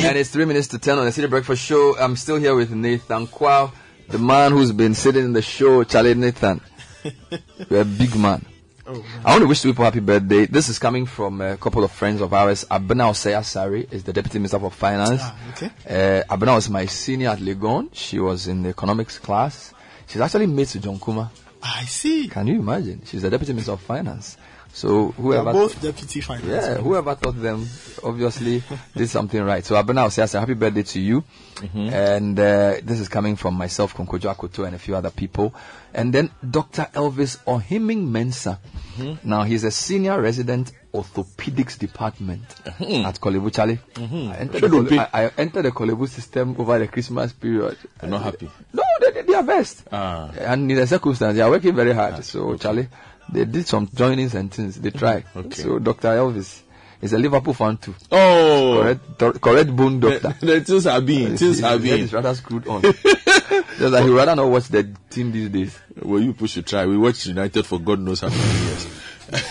[0.09, 1.97] And it's three minutes to ten on the Citi Breakfast Show.
[1.99, 3.73] I'm still here with Nathan Kwao,
[4.09, 5.83] the man who's been sitting in the show.
[5.85, 6.61] Charlie Nathan,
[7.71, 8.45] you're a big man.
[8.87, 10.45] I want to wish people happy birthday.
[10.45, 12.67] This is coming from a couple of friends of ours.
[12.71, 15.23] Abena Osei-Asare is the Deputy Minister for Finance.
[15.53, 15.71] okay.
[15.89, 17.89] Uh, Abena was my senior at Legon.
[17.95, 19.73] She was in the economics class.
[20.07, 21.31] She's actually mates to John Kumah.
[21.63, 22.29] I see.
[22.29, 23.01] Can you imagine?
[23.07, 24.37] She's the Deputy Minister of Finance.
[24.75, 26.47] So whoever both deputy finance.
[26.49, 27.65] yeah, whoever taught them
[28.03, 28.61] obviously
[28.97, 29.65] did something right.
[29.65, 31.25] So Abena Osei-Asare, happy birthday to you.
[31.73, 35.55] And uh, this is coming from myself, Konkojo Akoto, and a few other people.
[35.95, 36.89] And then Dr.
[36.93, 38.59] Elvis Ohiming Mensa.
[38.97, 39.29] Mm-hmm.
[39.29, 43.07] Now he's a senior resident orthopedics department mm-hmm.
[43.07, 43.79] at Korle Bu Charlie.
[43.95, 44.33] Mm-hmm.
[44.33, 44.99] I, entered the Shouldn't Kole- be.
[44.99, 47.79] I, I entered the Korle Bu system over the Christmas period.
[48.03, 48.51] You're not happy.
[48.73, 49.85] No, they, are best.
[49.93, 50.31] Ah.
[50.37, 52.15] And in the circumstance, they are working very hard.
[52.15, 52.89] Ah, so, Charlie,
[53.33, 54.81] they did some joinings and things.
[54.81, 55.25] They tried.
[55.35, 55.63] Okay.
[55.63, 56.09] So, Dr.
[56.09, 56.63] Elvis
[57.05, 57.95] is a Liverpool fan too.
[58.11, 58.81] Oh.
[59.19, 60.35] Correct, correct bone doctor.
[60.41, 62.07] The, the things have been, things head been.
[62.09, 62.83] rather screwed on.
[63.79, 65.79] Just like he rather not watch the team these days.
[66.01, 66.87] Well, you push to try.
[66.87, 69.01] We watched United for God knows how many years.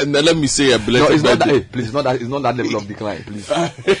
[0.00, 1.48] and then let me say a No, it's not that.
[1.48, 2.16] Hey, please, it's not that.
[2.20, 3.22] It's not that level of decline.
[3.24, 3.50] Please.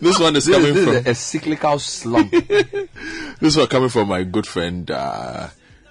[0.00, 2.30] This one is This, coming this from is a, a cyclical slump.
[3.40, 5.48] this one coming from my good friend uh,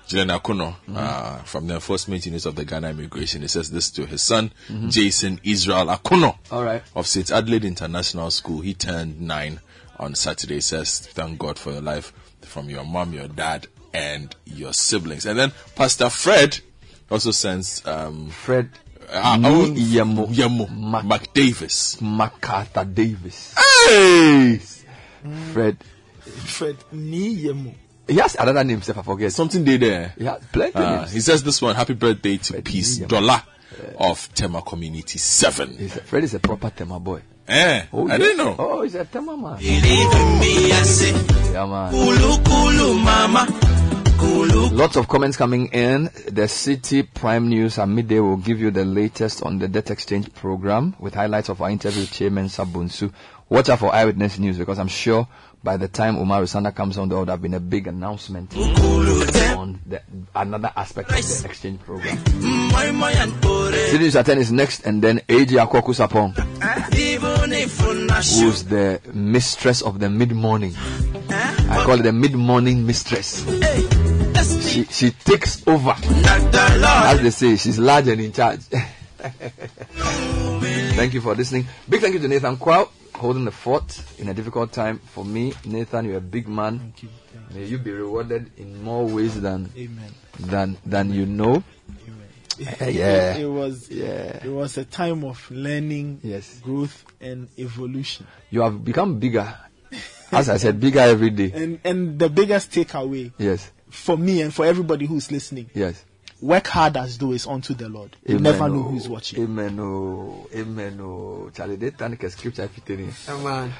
[0.10, 3.42] Akuno uh, from the enforcement units of the Ghana Immigration.
[3.42, 4.92] He says this to his son Mhm.
[4.92, 6.84] Jason Israel Akuno All right.
[6.94, 8.60] of St Adelaide International School.
[8.60, 9.62] He turned nine
[9.98, 10.56] on Saturday.
[10.56, 12.12] He says thank God for your life
[12.52, 15.26] from your mom, your dad, and your siblings.
[15.26, 16.60] And then Pastor Fred
[17.10, 18.70] also sends um, Fred
[19.10, 20.28] uh, Ni oh, Yemo.
[20.28, 22.02] Yemo McDavis.
[22.02, 23.56] Macarthur Davis.
[23.88, 24.60] Hey!
[25.54, 25.78] Fred.
[26.22, 27.74] Fred Niyemu.
[28.08, 29.32] He has another name, if I forget.
[29.32, 30.14] Something they there.
[30.18, 31.12] Yeah, plenty Uh, names.
[31.14, 33.42] he says this one, happy birthday to Peace Dollar
[33.98, 35.78] of Tema Community 7.
[35.90, 37.22] Fred is a proper Tema boy.
[37.54, 38.18] Eh, Oh, I yeah.
[38.18, 38.56] didn't know.
[38.58, 39.58] Oh, he's a Tema man.
[39.58, 41.12] Believe in me, I say.
[41.52, 41.92] Yeah, man.
[41.92, 43.48] Kulu kulu mama,
[44.72, 46.04] Lots of comments coming in.
[46.28, 50.32] The Citi Prime News at midday will give you the latest on the debt exchange
[50.34, 53.12] program with highlights of our interview with Chairman Sabunsu.
[53.50, 55.28] Watch out for Eyewitness News because I'm sure
[55.64, 58.52] by the time Umar Sanda comes on, there would have been a big announcement
[59.62, 60.02] on the,
[60.36, 62.18] another aspect of the exchange program.
[64.02, 66.34] News at 10 is next, and then AJ Akuoko Sarpong,
[68.42, 70.74] who's the mistress of the mid morning.
[71.30, 73.46] I call it the mid morning mistress.
[74.68, 75.94] She, she takes over.
[75.96, 78.62] As they say, she's large and in charge.
[80.98, 81.68] thank you for listening.
[81.88, 82.90] Big thank you to Nathan Kwao
[83.22, 85.54] holding the fort in a difficult time for me.
[85.66, 86.80] Nathan, you're a big man.
[86.80, 87.10] Thank you.
[87.34, 90.12] Thank May you be rewarded in more ways than Amen.
[90.40, 91.64] than than you know.
[92.58, 93.36] It, yeah.
[93.38, 94.42] it was Yeah.
[94.44, 96.60] it was a time of learning, Yes.
[96.62, 98.26] growth and evolution.
[98.50, 99.48] You have become bigger.
[100.32, 101.52] As I said, bigger every day.
[101.54, 103.70] And and the biggest takeaway Yes.
[103.90, 106.04] for me and for everybody who's listening, Yes.
[106.42, 108.18] Work hard as though it's unto the Lord.
[108.26, 108.90] You Amen, never know oh.
[108.90, 109.44] who's watching.
[109.44, 109.80] Amen.
[109.80, 111.00] Oh, amen.
[111.02, 113.14] Oh, Charlie, they turn the scripture fitting.
[113.26, 113.74] Come on.